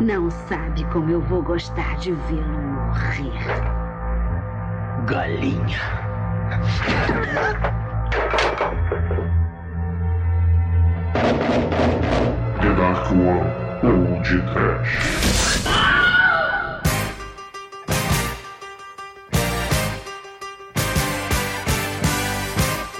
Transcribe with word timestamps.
Não 0.00 0.30
sabe 0.30 0.84
como 0.92 1.10
eu 1.10 1.22
vou 1.22 1.42
gostar 1.42 1.96
de 1.96 2.12
vê-lo 2.12 2.46
morrer. 2.46 3.32
Galinha. 5.06 5.80
The 12.60 12.74
Dark 12.74 13.10
One 13.10 13.40
ou 13.82 14.20
de 14.20 14.42
Trash. 14.52 15.64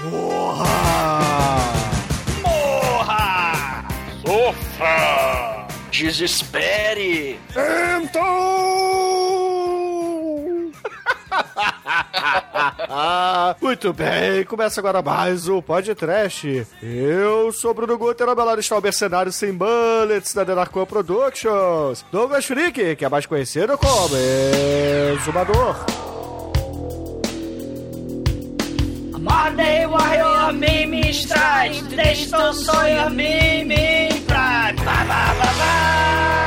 Porra! 0.01 0.65
Morra! 2.41 3.85
Sofra! 4.25 5.67
Então! 8.01 8.67
Muito 13.61 13.93
bem, 13.93 14.43
começa 14.45 14.79
agora 14.79 15.01
mais 15.01 15.47
o 15.47 15.61
podcast. 15.61 16.67
Eu 16.81 17.51
sou 17.51 17.73
Bruno 17.73 17.97
Guter, 17.97 18.27
lado 18.27 18.59
está 18.59 18.77
o 18.77 18.81
mercenário 18.81 19.31
sem 19.31 19.53
bullets 19.53 20.33
da 20.33 20.43
Denarcoa 20.43 20.85
Productions, 20.85 22.05
Douglas 22.11 22.45
Freak, 22.45 22.95
que 22.95 23.05
é 23.05 23.09
mais 23.09 23.25
conhecido 23.25 23.77
como 23.77 24.15
Exumador. 25.15 25.75
Monday 29.19 29.85
Warrior 29.87 30.53
Mimi 30.53 31.09
Strike, 31.09 31.83
deixa 31.95 32.49
o 32.49 32.53
sonho 32.53 33.09
Mimi 33.09 34.07
Pride. 34.25 34.83
Ba 34.85 35.03
ba 35.05 35.33
ba 35.33 35.53
ba. 35.57 36.46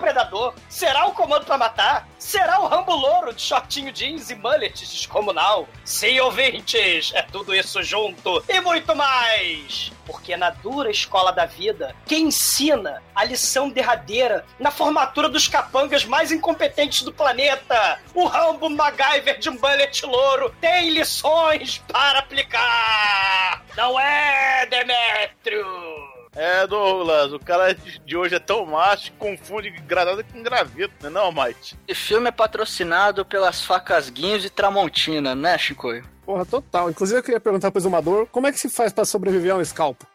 Predador? 0.00 0.54
Será 0.68 1.06
o 1.06 1.12
Comando 1.12 1.44
pra 1.44 1.58
Matar? 1.58 2.08
Será 2.18 2.58
o 2.60 2.66
Rambo 2.66 2.94
Louro 2.94 3.34
de 3.34 3.42
shortinho 3.42 3.92
jeans 3.92 4.30
e 4.30 4.34
mullet 4.34 4.72
descomunal? 4.80 5.68
Sim, 5.84 6.18
ouvintes, 6.20 7.12
é 7.14 7.22
tudo 7.22 7.54
isso 7.54 7.82
junto 7.82 8.42
e 8.48 8.60
muito 8.60 8.96
mais! 8.96 9.92
Porque 10.06 10.36
na 10.36 10.50
dura 10.50 10.90
escola 10.90 11.30
da 11.32 11.46
vida, 11.46 11.94
quem 12.06 12.26
ensina 12.26 13.02
a 13.14 13.22
lição 13.24 13.68
derradeira 13.68 14.44
na 14.58 14.70
formatura 14.70 15.28
dos 15.28 15.46
capangas 15.46 16.04
mais 16.04 16.32
incompetentes 16.32 17.02
do 17.02 17.12
planeta, 17.12 18.00
o 18.14 18.24
Rambo 18.24 18.68
MacGyver 18.70 19.38
de 19.38 19.50
mullet 19.50 20.04
louro, 20.04 20.54
tem 20.60 20.90
lições 20.90 21.78
para 21.86 22.18
aplicar! 22.18 23.62
Não 23.76 24.00
é, 24.00 24.66
Demetrio? 24.66 26.09
É, 26.34 26.64
Douglas, 26.66 27.32
o 27.32 27.40
cara 27.40 27.74
de 27.74 28.16
hoje 28.16 28.36
é 28.36 28.38
tão 28.38 28.64
macho 28.64 29.10
que 29.10 29.18
confunde 29.18 29.68
granada 29.70 30.22
com 30.22 30.42
graveto, 30.42 30.94
né 31.02 31.10
não, 31.10 31.32
Mike? 31.32 31.76
Esse 31.88 32.00
filme 32.00 32.28
é 32.28 32.32
patrocinado 32.32 33.24
pelas 33.24 33.64
facas 33.64 34.08
Guinhos 34.08 34.44
e 34.44 34.50
Tramontina, 34.50 35.34
né, 35.34 35.58
Chicoio? 35.58 36.04
Porra, 36.24 36.46
total. 36.46 36.88
Inclusive 36.88 37.18
eu 37.18 37.22
queria 37.22 37.40
perguntar 37.40 37.72
pro 37.72 37.80
exumador 37.80 38.26
como 38.26 38.46
é 38.46 38.52
que 38.52 38.60
se 38.60 38.68
faz 38.68 38.92
pra 38.92 39.04
sobreviver 39.04 39.52
a 39.52 39.56
um 39.56 39.64
scalpo? 39.64 40.06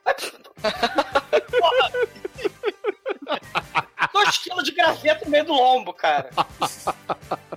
Porra! 1.60 1.92
Dois 4.16 4.38
quilos 4.38 4.64
de 4.64 4.72
graveto 4.72 5.26
no 5.26 5.32
meio 5.32 5.44
do 5.44 5.54
lombo, 5.54 5.94
cara. 5.94 6.30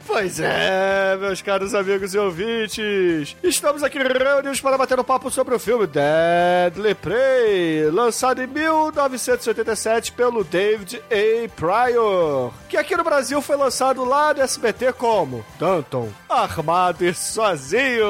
Pois 0.06 0.40
é, 0.40 1.16
meus 1.20 1.42
caros 1.42 1.74
amigos 1.74 2.14
e 2.14 2.18
ouvintes, 2.18 3.36
estamos 3.42 3.82
aqui 3.82 3.98
reunidos 3.98 4.58
para 4.58 4.78
bater 4.78 4.98
um 4.98 5.04
papo 5.04 5.30
sobre 5.30 5.54
o 5.54 5.58
filme 5.58 5.86
Deadly 5.86 6.94
Prey, 6.94 7.90
lançado 7.92 8.40
em 8.42 8.46
1987 8.46 10.12
pelo 10.12 10.44
David 10.44 11.02
A. 11.10 11.48
Pryor, 11.54 12.52
que 12.70 12.76
aqui 12.78 12.96
no 12.96 13.04
Brasil 13.04 13.42
foi 13.42 13.56
lançado 13.56 14.02
lá 14.04 14.32
no 14.32 14.40
SBT 14.40 14.94
como 14.94 15.44
Danton, 15.58 16.08
armado 16.28 17.04
e 17.04 17.12
sozinho. 17.12 18.06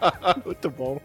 Muito 0.44 0.70
bom. 0.70 1.00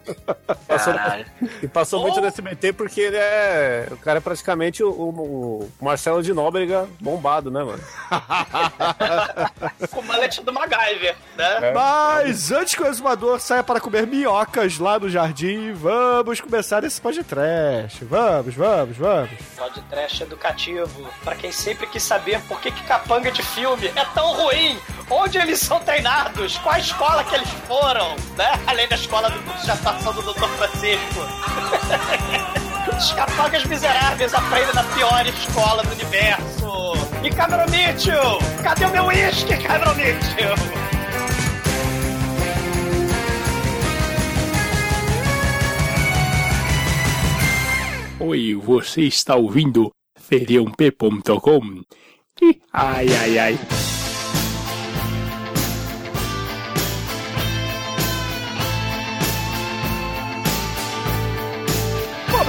Passou- 0.65 0.93
Caralho. 0.93 1.25
e 1.61 1.67
passou 1.67 2.01
muito 2.01 2.21
no 2.21 2.27
SBT 2.27 2.71
porque 2.73 3.01
ele 3.01 3.17
é. 3.17 3.87
O 3.91 3.97
cara 3.97 4.19
é 4.19 4.21
praticamente 4.21 4.81
o, 4.83 4.89
o- 4.91 5.69
o 5.79 5.83
Marcelo 5.85 6.21
de 6.23 6.31
Nóbrega 6.39 6.87
bombado, 7.01 7.51
né, 7.51 7.61
mano? 7.61 7.83
Com 9.91 9.99
o 9.99 10.05
malete 10.05 10.41
do 10.41 10.53
MacGyver, 10.53 11.17
né? 11.35 11.73
Mas 11.73 12.49
antes 12.49 12.73
que 12.73 12.81
o 12.81 12.87
exumador 12.87 13.41
saia 13.41 13.61
para 13.61 13.81
comer 13.81 14.07
minhocas 14.07 14.79
lá 14.79 14.97
no 14.97 15.09
jardim, 15.09 15.73
vamos 15.73 16.39
começar 16.39 16.81
esse 16.85 17.01
podcast. 17.01 18.05
Vamos, 18.05 18.55
vamos, 18.55 18.95
vamos. 18.95 19.29
Pod 19.57 19.81
trash 19.89 20.21
educativo, 20.21 21.09
pra 21.25 21.35
quem 21.35 21.51
sempre 21.51 21.85
quis 21.87 22.03
saber 22.03 22.41
por 22.43 22.61
que, 22.61 22.71
que 22.71 22.83
capanga 22.83 23.29
de 23.31 23.43
filme 23.43 23.87
é 23.93 24.05
tão 24.13 24.31
ruim, 24.33 24.79
onde 25.09 25.37
eles 25.37 25.59
são 25.59 25.81
treinados, 25.81 26.57
qual 26.59 26.75
a 26.75 26.79
escola 26.79 27.23
que 27.25 27.35
eles 27.35 27.49
foram, 27.67 28.15
né? 28.37 28.59
Além 28.65 28.87
da 28.87 28.95
escola 28.95 29.29
do 29.29 29.39
curso 29.41 29.65
de 29.65 29.71
atuação 29.71 30.13
do 30.13 30.21
Dr. 30.21 30.47
Francisco. 30.47 31.19
Os 32.99 33.13
capangas 33.13 33.63
miseráveis 33.63 34.33
aprendem 34.33 34.75
na 34.75 34.83
pior 34.83 35.25
escola 35.25 35.81
do 35.83 35.93
universo. 35.93 36.91
E 37.23 37.29
Cameron 37.29 37.65
Mitchell? 37.71 38.39
Cadê 38.61 38.85
o 38.87 38.89
meu 38.89 39.05
uísque, 39.05 39.55
Cameron 39.55 39.95
Mitchell? 39.95 40.55
Oi, 48.19 48.53
você 48.55 49.03
está 49.03 49.37
ouvindo 49.37 49.89
feriump.com? 50.19 51.81
Ai, 52.73 53.07
ai, 53.15 53.39
ai. 53.39 53.59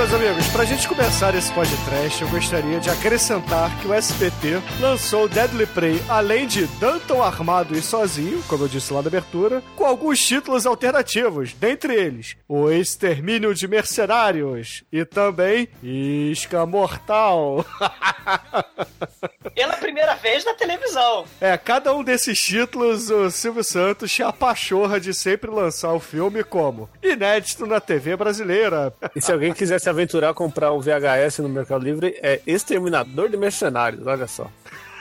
Meus 0.01 0.15
amigos, 0.15 0.49
pra 0.49 0.65
gente 0.65 0.89
começar 0.89 1.35
esse 1.35 1.53
podcast, 1.53 2.23
eu 2.23 2.29
gostaria 2.31 2.81
de 2.81 2.89
acrescentar 2.89 3.71
que 3.81 3.87
o 3.87 3.93
SBT 3.93 4.59
lançou 4.81 5.29
Deadly 5.29 5.67
Prey, 5.67 6.03
além 6.09 6.47
de 6.47 6.65
Danton 6.79 7.23
armado 7.23 7.77
e 7.77 7.83
sozinho, 7.83 8.43
como 8.49 8.65
eu 8.65 8.69
disse 8.69 8.95
lá 8.95 9.03
na 9.03 9.09
abertura, 9.09 9.63
com 9.77 9.85
alguns 9.85 10.19
títulos 10.19 10.65
alternativos, 10.65 11.53
dentre 11.53 11.95
eles 11.95 12.35
O 12.49 12.71
Extermínio 12.71 13.55
de 13.55 13.69
Mercenários 13.69 14.83
e 14.91 15.05
também 15.05 15.69
Isca 15.83 16.65
Mortal. 16.65 17.67
Pela 19.55 19.75
primeira 19.75 20.15
vez 20.15 20.47
na 20.47 20.55
televisão. 20.55 21.27
É, 21.39 21.59
cada 21.59 21.95
um 21.95 22.03
desses 22.03 22.39
títulos, 22.41 23.11
o 23.11 23.31
Silvio 23.31 23.63
Santos 23.63 24.11
tinha 24.11 24.29
a 24.29 24.33
pachorra 24.33 24.99
de 24.99 25.13
sempre 25.13 25.51
lançar 25.51 25.93
o 25.93 26.01
filme 26.01 26.43
como 26.43 26.89
inédito 27.03 27.67
na 27.67 27.81
TV 27.81 28.17
brasileira. 28.17 28.95
E 29.15 29.21
se 29.21 29.31
alguém 29.31 29.53
quiser 29.53 29.79
se 29.79 29.90
aventurar 29.91 30.31
a 30.31 30.35
comprar 30.35 30.73
o 30.73 30.81
VHS 30.81 31.39
no 31.41 31.49
Mercado 31.49 31.85
Livre, 31.85 32.19
é 32.23 32.41
Exterminador 32.47 33.29
de 33.29 33.37
Mercenários, 33.37 34.07
olha 34.07 34.27
só. 34.27 34.51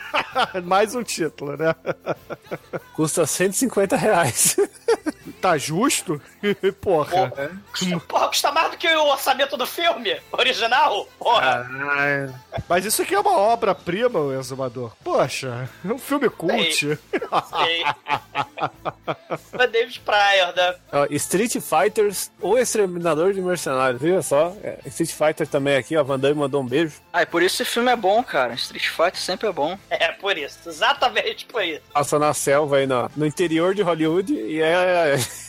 Mais 0.63 0.95
um 0.95 1.03
título, 1.03 1.55
né? 1.55 1.75
Custa 2.94 3.25
150 3.25 3.95
reais. 3.95 4.57
Tá 5.41 5.57
justo? 5.57 6.22
Porra. 6.81 7.31
Porra, 8.07 8.27
custa 8.27 8.51
mais 8.51 8.71
do 8.71 8.77
que 8.77 8.88
o 8.88 9.06
orçamento 9.07 9.56
do 9.56 9.65
filme 9.65 10.19
original? 10.31 11.07
Porra. 11.18 11.69
Mas 12.68 12.86
isso 12.86 13.01
aqui 13.01 13.15
é 13.15 13.19
uma 13.19 13.38
obra-prima, 13.38 14.19
o 14.19 14.38
Exumador. 14.38 14.91
Poxa, 15.03 15.69
é 15.83 15.88
um 15.94 15.97
filme 15.97 16.30
cult. 16.30 16.74
Sei. 16.75 17.00
Mas 19.53 19.71
David 19.71 20.01
Pryor, 20.01 20.56
né? 20.56 20.75
Street 21.12 21.57
Fighters, 21.62 22.31
o 22.42 22.57
Exterminador 22.57 23.33
de 23.33 23.42
Mercenários, 23.42 24.01
viu 24.01 24.21
só? 24.21 24.56
É, 24.63 24.80
Street 24.88 25.12
Fighter 25.12 25.47
também 25.47 25.75
aqui, 25.77 25.95
ó, 25.95 26.03
Van 26.03 26.19
Damme 26.19 26.35
mandou 26.35 26.62
um 26.62 26.65
beijo. 26.65 26.95
Ah, 27.13 27.24
e 27.24 27.25
por 27.25 27.42
isso 27.42 27.62
esse 27.62 27.71
filme 27.71 27.92
é 27.92 27.95
bom, 27.95 28.24
cara. 28.24 28.53
Street 28.53 28.88
Fighter 28.88 29.18
sempre 29.18 29.47
é 29.47 29.51
bom. 29.51 29.77
É, 29.89 30.12
por 30.13 30.38
isso. 30.38 30.57
Exatamente 30.68 31.45
por 31.45 31.63
isso. 31.63 31.81
Passa 31.94 32.19
na 32.19 32.33
selva 32.33 32.77
aí 32.77 32.88
no, 32.88 33.09
no 33.15 33.25
interior 33.25 33.74
de 33.74 33.81
Hollywood 33.81 34.33
e 34.33 34.62
é 34.62 35.15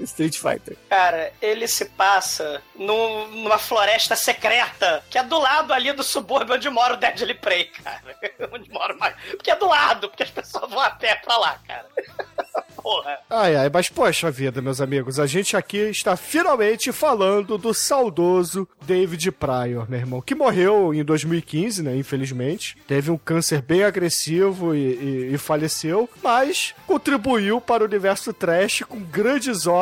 Street 0.00 0.36
Fighter. 0.36 0.76
Cara, 0.88 1.32
ele 1.40 1.66
se 1.68 1.84
passa 1.86 2.60
num- 2.74 3.28
numa 3.28 3.58
floresta 3.58 4.16
secreta, 4.16 5.02
que 5.10 5.18
é 5.18 5.22
do 5.22 5.38
lado 5.38 5.72
ali 5.72 5.92
do 5.92 6.02
subúrbio 6.02 6.54
onde 6.54 6.68
mora 6.70 6.94
o 6.94 6.96
Deadly 6.96 7.34
Prey, 7.34 7.64
cara. 7.64 8.02
onde 8.52 8.70
mora 8.70 8.94
mais. 8.96 9.14
Porque 9.30 9.50
é 9.50 9.56
do 9.56 9.66
lado, 9.68 10.08
porque 10.08 10.22
as 10.22 10.30
pessoas 10.30 10.68
vão 10.70 10.80
a 10.80 10.90
pé 10.90 11.14
pra 11.16 11.36
lá, 11.36 11.58
cara. 11.66 11.86
porra. 12.82 13.18
Ai, 13.30 13.54
ai, 13.56 13.70
mas 13.72 13.88
poxa 13.88 14.30
vida, 14.30 14.60
meus 14.60 14.80
amigos, 14.80 15.20
a 15.20 15.26
gente 15.26 15.56
aqui 15.56 15.78
está 15.90 16.16
finalmente 16.16 16.90
falando 16.92 17.56
do 17.56 17.72
saudoso 17.72 18.68
David 18.82 19.30
Pryor, 19.32 19.88
meu 19.88 20.00
irmão, 20.00 20.20
que 20.20 20.34
morreu 20.34 20.92
em 20.92 21.04
2015, 21.04 21.82
né, 21.82 21.94
infelizmente. 21.96 22.76
Teve 22.88 23.10
um 23.10 23.16
câncer 23.18 23.62
bem 23.62 23.84
agressivo 23.84 24.74
e, 24.74 24.78
e- 24.78 25.34
e 25.34 25.38
faleceu, 25.38 26.08
mas 26.22 26.74
contribuiu 26.86 27.60
para 27.60 27.82
o 27.82 27.86
universo 27.86 28.32
trash 28.32 28.82
com 28.88 28.98
grandes 29.00 29.66
obras, 29.66 29.81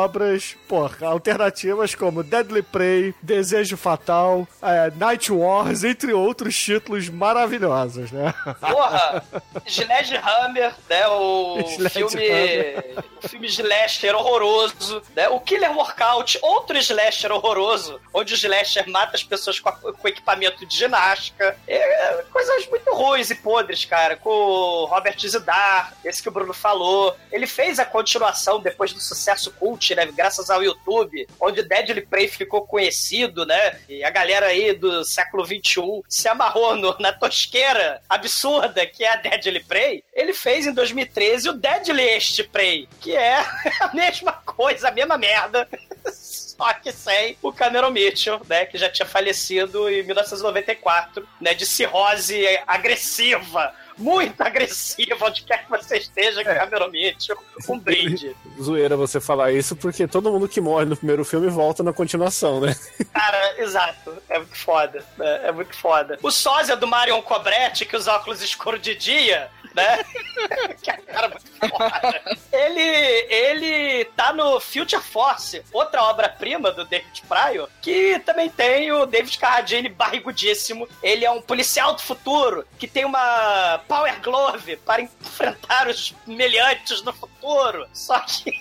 porra, 0.67 1.07
alternativas 1.07 1.95
como 1.95 2.23
Deadly 2.23 2.61
Prey, 2.61 3.13
Desejo 3.21 3.77
Fatal, 3.77 4.47
é, 4.61 4.91
Night 4.95 5.31
Wars, 5.31 5.83
entre 5.83 6.13
outros 6.13 6.55
títulos 6.57 7.09
maravilhosos, 7.09 8.11
né? 8.11 8.33
Porra, 8.59 9.23
Sledgehammer, 9.67 10.73
né? 10.89 11.07
O 11.07 11.59
Sledgehammer. 11.67 12.83
filme. 12.83 13.05
O 13.23 13.27
filme 13.29 13.47
slasher 13.47 14.15
horroroso, 14.15 15.01
né? 15.15 15.29
O 15.29 15.39
Killer 15.39 15.71
Workout, 15.75 16.39
outro 16.41 16.77
slasher 16.77 17.31
horroroso, 17.31 17.99
onde 18.13 18.33
o 18.33 18.35
slasher 18.37 18.89
mata 18.89 19.15
as 19.15 19.23
pessoas 19.23 19.59
com, 19.59 19.69
a- 19.69 19.73
com 19.73 20.07
equipamento 20.07 20.65
de 20.65 20.75
ginástica. 20.75 21.55
É, 21.67 22.23
coisas 22.31 22.67
muito 22.67 22.91
ruins 22.93 23.29
e 23.29 23.35
podres, 23.35 23.85
cara. 23.85 24.15
Com 24.17 24.29
o 24.29 24.85
Robert 24.85 25.17
Zidar, 25.19 25.93
esse 26.03 26.21
que 26.21 26.29
o 26.29 26.31
Bruno 26.31 26.53
falou. 26.53 27.15
Ele 27.31 27.45
fez 27.47 27.79
a 27.79 27.85
continuação 27.85 28.59
depois 28.59 28.93
do 28.93 28.99
sucesso 28.99 29.51
cult, 29.51 29.90
né? 29.95 30.05
Graças 30.15 30.49
ao 30.49 30.63
YouTube, 30.63 31.27
onde 31.39 31.63
Deadly 31.63 32.01
Prey 32.01 32.27
ficou 32.27 32.61
conhecido, 32.65 33.45
né? 33.45 33.79
E 33.89 34.03
a 34.03 34.09
galera 34.09 34.47
aí 34.47 34.73
do 34.73 35.03
século 35.03 35.45
XXI 35.45 36.01
se 36.07 36.27
amarrou 36.27 36.75
no- 36.75 36.95
na 36.99 37.11
tosqueira 37.13 38.01
absurda 38.09 38.85
que 38.85 39.03
é 39.03 39.13
a 39.13 39.15
Deadly 39.17 39.63
Prey. 39.63 40.03
Ele 40.13 40.33
fez 40.33 40.65
em 40.67 40.73
2013 40.73 41.49
o 41.49 41.53
Deadliest 41.53 42.43
Prey, 42.45 42.87
que 42.99 43.15
é 43.15 43.37
a 43.81 43.91
mesma 43.93 44.31
coisa, 44.33 44.87
a 44.89 44.91
mesma 44.91 45.17
merda. 45.17 45.67
Só 46.13 46.73
que 46.73 46.91
sem 46.91 47.37
o 47.41 47.51
Cameron 47.51 47.89
Mitchell, 47.89 48.39
né? 48.47 48.65
Que 48.65 48.77
já 48.77 48.87
tinha 48.89 49.05
falecido 49.05 49.89
em 49.89 50.03
1994, 50.03 51.27
né? 51.39 51.53
De 51.55 51.65
cirrose 51.65 52.45
agressiva. 52.67 53.73
Muito 54.01 54.41
agressiva, 54.41 55.25
onde 55.25 55.43
quer 55.43 55.63
que 55.63 55.69
você 55.69 55.97
esteja, 55.97 56.43
Cameron 56.43 56.89
Mitchell. 56.89 57.37
Um 57.69 57.77
brinde. 57.77 58.35
Zoeira 58.61 58.97
você 58.97 59.19
falar 59.21 59.51
isso, 59.51 59.75
porque 59.75 60.07
todo 60.07 60.31
mundo 60.31 60.47
que 60.47 60.59
morre 60.59 60.85
no 60.85 60.97
primeiro 60.97 61.23
filme 61.23 61.47
volta 61.49 61.83
na 61.83 61.93
continuação, 61.93 62.59
né? 62.59 62.75
Cara, 63.13 63.61
exato. 63.61 64.13
É 64.29 64.37
muito 64.39 64.57
foda. 64.57 65.03
né? 65.17 65.41
É 65.43 65.51
muito 65.51 65.75
foda. 65.75 66.17
O 66.21 66.31
sósia 66.31 66.75
do 66.75 66.87
Marion 66.87 67.21
Cobretti, 67.21 67.85
que 67.85 67.95
usa 67.95 68.13
óculos 68.13 68.41
escuros 68.41 68.81
de 68.81 68.95
dia, 68.95 69.49
né? 69.73 70.03
que 70.81 70.91
um 70.91 71.05
cara. 71.05 71.41
Ele, 72.51 72.81
ele 73.29 74.05
tá 74.15 74.33
no 74.33 74.59
Future 74.59 75.01
Force, 75.01 75.63
outra 75.71 76.03
obra-prima 76.03 76.71
do 76.71 76.85
David 76.85 77.23
Pryor, 77.27 77.69
que 77.81 78.19
também 78.19 78.49
tem 78.49 78.91
o 78.91 79.05
David 79.05 79.37
Carradine 79.37 79.89
barrigudíssimo. 79.89 80.87
Ele 81.01 81.25
é 81.25 81.31
um 81.31 81.41
policial 81.41 81.93
do 81.93 82.01
futuro 82.01 82.65
que 82.77 82.87
tem 82.87 83.05
uma 83.05 83.79
Power 83.87 84.19
Glove 84.21 84.77
para 84.77 85.01
enfrentar 85.01 85.87
os 85.87 86.13
meliantes 86.25 87.01
do 87.01 87.13
futuro. 87.13 87.87
Só 87.93 88.19
que 88.19 88.51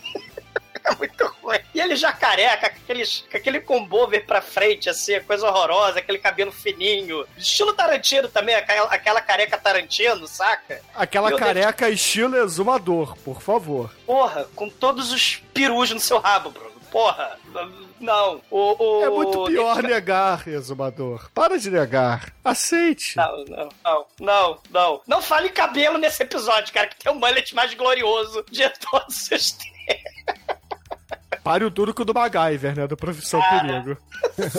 é 0.85 0.95
muito 0.95 1.27
ruim. 1.43 1.59
E 1.75 1.81
ele 1.81 1.97
já 1.97 2.13
careca, 2.13 2.71
com, 2.71 2.77
aqueles, 2.77 3.25
com 3.31 3.37
aquele 3.37 3.61
combover 3.61 4.25
pra 4.27 4.41
frente, 4.41 4.89
assim, 4.89 5.21
coisa 5.21 5.49
horrorosa, 5.49 5.99
aquele 5.99 6.19
cabelo 6.19 6.53
fininho. 6.53 7.27
Estilo 7.37 7.73
Tarantino 7.73 8.29
também, 8.29 8.55
aquela, 8.55 8.87
aquela 8.93 9.21
careca 9.21 9.57
Tarantino, 9.59 10.27
saca? 10.27 10.81
Aquela 10.95 11.29
Meu 11.31 11.39
careca 11.39 11.89
estilo 11.89 12.37
exumador, 12.37 13.17
por 13.19 13.41
favor. 13.41 13.91
Porra, 14.07 14.45
com 14.55 14.69
todos 14.69 15.13
os 15.13 15.37
perus 15.55 15.91
no 15.91 16.01
seu 16.01 16.19
rabo, 16.19 16.51
Bruno. 16.51 16.71
Porra, 16.91 17.39
não. 18.01 18.41
O, 18.51 18.75
o, 18.99 19.05
É 19.05 19.09
muito 19.11 19.45
pior 19.45 19.75
David- 19.77 19.93
negar, 19.93 20.49
exumador. 20.49 21.31
Para 21.33 21.57
de 21.57 21.71
negar. 21.71 22.33
Aceite. 22.45 23.17
Não, 23.17 23.45
não, 23.45 23.69
não, 23.85 24.07
não, 24.19 24.59
não. 24.71 25.03
Não 25.07 25.23
fale 25.23 25.51
cabelo 25.51 25.99
nesse 25.99 26.21
episódio, 26.25 26.75
cara, 26.75 26.89
que 26.89 26.97
tem 26.97 27.13
o 27.13 27.15
mullet 27.15 27.55
mais 27.55 27.73
glorioso 27.75 28.45
de 28.51 28.69
todos 28.91 29.31
os 29.31 29.53
tempos. 29.53 29.71
Pare 31.43 31.65
o 31.65 31.71
duro 31.71 31.95
com 31.95 32.03
o 32.03 32.05
do 32.05 32.15
MacGyver, 32.15 32.77
né? 32.77 32.87
Do 32.87 32.97
Profissão 32.97 33.41
Cara. 33.41 33.83
Perigo. 33.83 33.97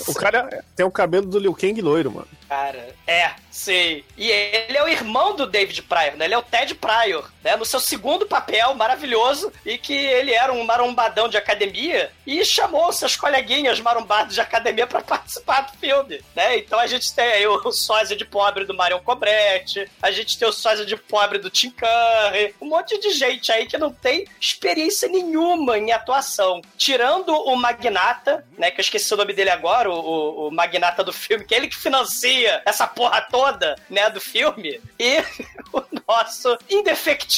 O 0.07 0.13
cara 0.13 0.63
tem 0.75 0.85
o 0.85 0.91
cabelo 0.91 1.25
do 1.25 1.39
Liu 1.39 1.53
Kang 1.53 1.79
loiro, 1.81 2.11
mano. 2.11 2.27
Cara, 2.47 2.89
é, 3.07 3.31
sei. 3.49 4.03
E 4.17 4.29
ele 4.29 4.77
é 4.77 4.83
o 4.83 4.87
irmão 4.87 5.35
do 5.35 5.45
David 5.47 5.81
Pryor, 5.83 6.17
né? 6.17 6.25
Ele 6.25 6.33
é 6.33 6.37
o 6.37 6.43
Ted 6.43 6.75
Pryor, 6.75 7.29
né? 7.43 7.55
No 7.55 7.65
seu 7.65 7.79
segundo 7.79 8.25
papel 8.25 8.73
maravilhoso, 8.75 9.51
e 9.65 9.77
que 9.77 9.93
ele 9.93 10.33
era 10.33 10.51
um 10.53 10.63
marombadão 10.63 11.27
de 11.27 11.37
academia 11.37 12.11
e 12.25 12.43
chamou 12.45 12.91
seus 12.93 13.15
coleguinhas 13.15 13.79
marombados 13.79 14.35
de 14.35 14.41
academia 14.41 14.85
pra 14.87 15.01
participar 15.01 15.61
do 15.61 15.77
filme, 15.77 16.21
né? 16.35 16.57
Então 16.57 16.79
a 16.79 16.87
gente 16.87 17.13
tem 17.13 17.25
aí 17.25 17.47
o 17.47 17.71
sósia 17.71 18.15
de 18.15 18.25
pobre 18.25 18.65
do 18.65 18.73
Marion 18.73 18.99
Cobretti, 18.99 19.89
a 20.01 20.11
gente 20.11 20.37
tem 20.37 20.47
o 20.47 20.51
sósia 20.53 20.85
de 20.85 20.95
pobre 20.97 21.39
do 21.39 21.49
Tim 21.49 21.71
Curry, 21.71 22.55
um 22.61 22.67
monte 22.67 22.99
de 22.99 23.11
gente 23.11 23.51
aí 23.51 23.65
que 23.65 23.77
não 23.77 23.91
tem 23.91 24.27
experiência 24.39 25.07
nenhuma 25.07 25.77
em 25.77 25.91
atuação. 25.91 26.61
Tirando 26.77 27.29
o 27.33 27.55
Magnata, 27.55 28.45
né? 28.57 28.71
Que 28.71 28.79
eu 28.79 28.83
esqueci 28.83 29.13
o 29.13 29.17
nome 29.17 29.33
dele 29.33 29.49
agora, 29.49 29.89
o, 29.89 29.93
o- 29.93 30.47
o 30.47 30.51
Magnata 30.51 31.03
do 31.03 31.13
filme, 31.13 31.45
que 31.45 31.53
é 31.53 31.57
ele 31.57 31.67
que 31.67 31.75
financia 31.77 32.61
essa 32.65 32.87
porra 32.87 33.21
toda, 33.21 33.75
né, 33.89 34.09
do 34.09 34.19
filme. 34.21 34.79
E 34.99 35.17
o 35.73 35.83
nosso 36.07 36.57
indefectível 36.69 37.30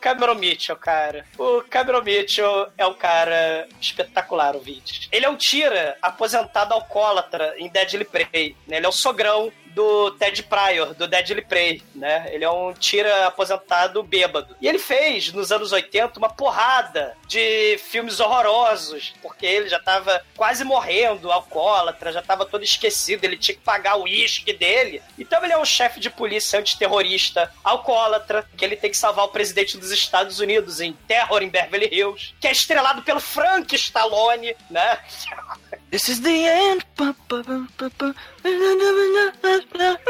Cameron 0.00 0.34
Mitchell, 0.34 0.76
cara. 0.76 1.24
O 1.38 1.62
Cameron 1.62 2.02
Mitchell 2.02 2.68
é 2.76 2.86
um 2.86 2.94
cara 2.94 3.68
espetacular, 3.80 4.54
ouvinte. 4.54 5.08
Ele 5.10 5.26
é 5.26 5.28
um 5.28 5.36
tira 5.36 5.96
aposentado 6.00 6.74
alcoólatra 6.74 7.54
em 7.58 7.68
Deadly 7.68 8.04
Prey, 8.04 8.56
né? 8.66 8.76
Ele 8.76 8.86
é 8.86 8.88
o 8.88 8.92
sogrão 8.92 9.52
do 9.74 10.10
Ted 10.12 10.42
Pryor, 10.44 10.94
do 10.94 11.06
Deadly 11.06 11.42
Prey, 11.42 11.82
né? 11.94 12.28
Ele 12.30 12.44
é 12.44 12.50
um 12.50 12.72
tira 12.72 13.26
aposentado 13.26 14.02
bêbado. 14.02 14.56
E 14.60 14.68
ele 14.68 14.78
fez, 14.78 15.32
nos 15.32 15.52
anos 15.52 15.72
80, 15.72 16.18
uma 16.18 16.28
porrada 16.28 17.16
de 17.26 17.78
filmes 17.78 18.20
horrorosos, 18.20 19.14
porque 19.22 19.46
ele 19.46 19.68
já 19.68 19.78
tava 19.78 20.22
quase 20.36 20.64
morrendo, 20.64 21.30
alcoólatra, 21.30 22.12
já 22.12 22.22
tava 22.22 22.46
todo 22.46 22.62
esquecido, 22.62 23.24
ele 23.24 23.36
tinha 23.36 23.56
que 23.56 23.62
pagar 23.62 23.96
o 23.96 24.04
uísque 24.04 24.52
dele. 24.52 25.02
Então 25.18 25.42
ele 25.44 25.52
é 25.52 25.58
um 25.58 25.64
chefe 25.64 26.00
de 26.00 26.10
polícia 26.10 26.58
antiterrorista, 26.58 27.52
alcoólatra, 27.62 28.48
que 28.56 28.64
ele 28.64 28.76
tem 28.76 28.90
que 28.90 28.96
salvar 28.96 29.26
o 29.26 29.28
presidente 29.28 29.76
dos 29.76 29.90
Estados 29.90 30.40
Unidos 30.40 30.80
em 30.80 30.92
Terror 30.92 31.42
em 31.42 31.48
Beverly 31.48 31.88
Hills, 31.92 32.34
que 32.40 32.48
é 32.48 32.52
estrelado 32.52 33.02
pelo 33.02 33.20
Frank 33.20 33.74
Stallone, 33.74 34.56
né? 34.70 34.98
This 35.90 36.08
is 36.10 36.20
the 36.20 36.44
end. 36.44 36.84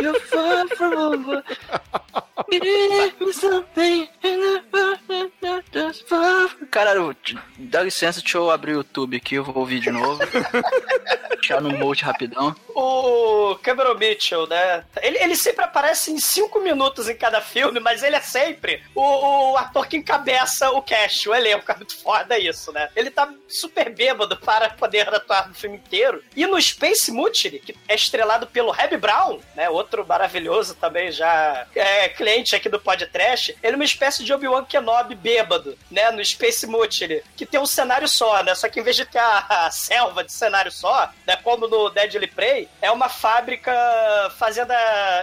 You're 0.00 0.20
far 0.20 0.68
from 0.68 0.92
over. 0.94 1.42
Caralho, 6.70 7.14
dá 7.58 7.82
licença, 7.82 8.20
deixa 8.20 8.38
eu 8.38 8.50
abrir 8.50 8.72
o 8.72 8.76
YouTube 8.76 9.16
aqui, 9.16 9.34
eu 9.34 9.44
vou 9.44 9.58
ouvir 9.58 9.80
de 9.80 9.90
novo. 9.90 10.18
Deixar 11.38 11.60
no 11.60 11.70
mute 11.70 12.04
rapidão. 12.04 12.54
O 12.74 13.56
Cameron 13.62 13.94
Mitchell, 13.94 14.46
né? 14.46 14.84
Ele, 15.00 15.18
ele 15.18 15.36
sempre 15.36 15.64
aparece 15.64 16.10
em 16.10 16.18
cinco 16.18 16.60
minutos 16.60 17.08
em 17.08 17.16
cada 17.16 17.40
filme, 17.40 17.78
mas 17.80 18.02
ele 18.02 18.16
é 18.16 18.20
sempre 18.20 18.82
o, 18.94 19.52
o 19.52 19.56
ator 19.56 19.86
que 19.86 19.96
encabeça 19.96 20.70
o 20.70 20.82
cast, 20.82 21.28
o 21.28 21.34
elenco. 21.34 21.70
É 21.70 21.76
muito 21.76 21.96
foda 22.02 22.38
isso, 22.38 22.72
né? 22.72 22.88
Ele 22.96 23.10
tá 23.10 23.32
super 23.48 23.90
bêbado 23.94 24.36
para 24.36 24.70
poder 24.70 25.08
atuar 25.14 25.48
no 25.48 25.54
filme 25.54 25.76
inteiro. 25.76 26.22
E 26.34 26.46
no 26.46 26.60
Space 26.60 27.10
Mutiny, 27.12 27.60
que 27.60 27.74
é 27.86 27.94
estrelado 27.94 28.46
pelo 28.46 28.72
Reb 28.72 28.96
Brown, 28.96 29.40
né? 29.54 29.68
Outro 29.68 30.06
maravilhoso 30.06 30.74
também, 30.74 31.12
já 31.12 31.66
é 31.74 32.08
cliente 32.08 32.37
aqui 32.54 32.68
do 32.68 32.80
podcast. 32.80 33.56
Ele 33.62 33.72
é 33.72 33.76
uma 33.76 33.84
espécie 33.84 34.24
de 34.24 34.32
Obi-Wan 34.32 34.64
Kenobi 34.64 35.14
bêbado, 35.14 35.78
né? 35.90 36.10
No 36.10 36.24
Space 36.24 36.66
Mutiny, 36.66 37.22
que 37.36 37.46
tem 37.46 37.60
um 37.60 37.66
cenário 37.66 38.08
só, 38.08 38.42
né? 38.42 38.54
Só 38.54 38.68
que 38.68 38.80
em 38.80 38.82
vez 38.82 38.96
de 38.96 39.04
ter 39.04 39.18
a, 39.18 39.46
a 39.48 39.70
selva 39.70 40.24
de 40.24 40.32
cenário 40.32 40.70
só, 40.70 41.10
né? 41.26 41.36
Como 41.36 41.66
no 41.66 41.90
Deadly 41.90 42.26
Prey, 42.26 42.68
é 42.80 42.90
uma 42.90 43.08
fábrica 43.08 43.72
fazenda 44.38 44.74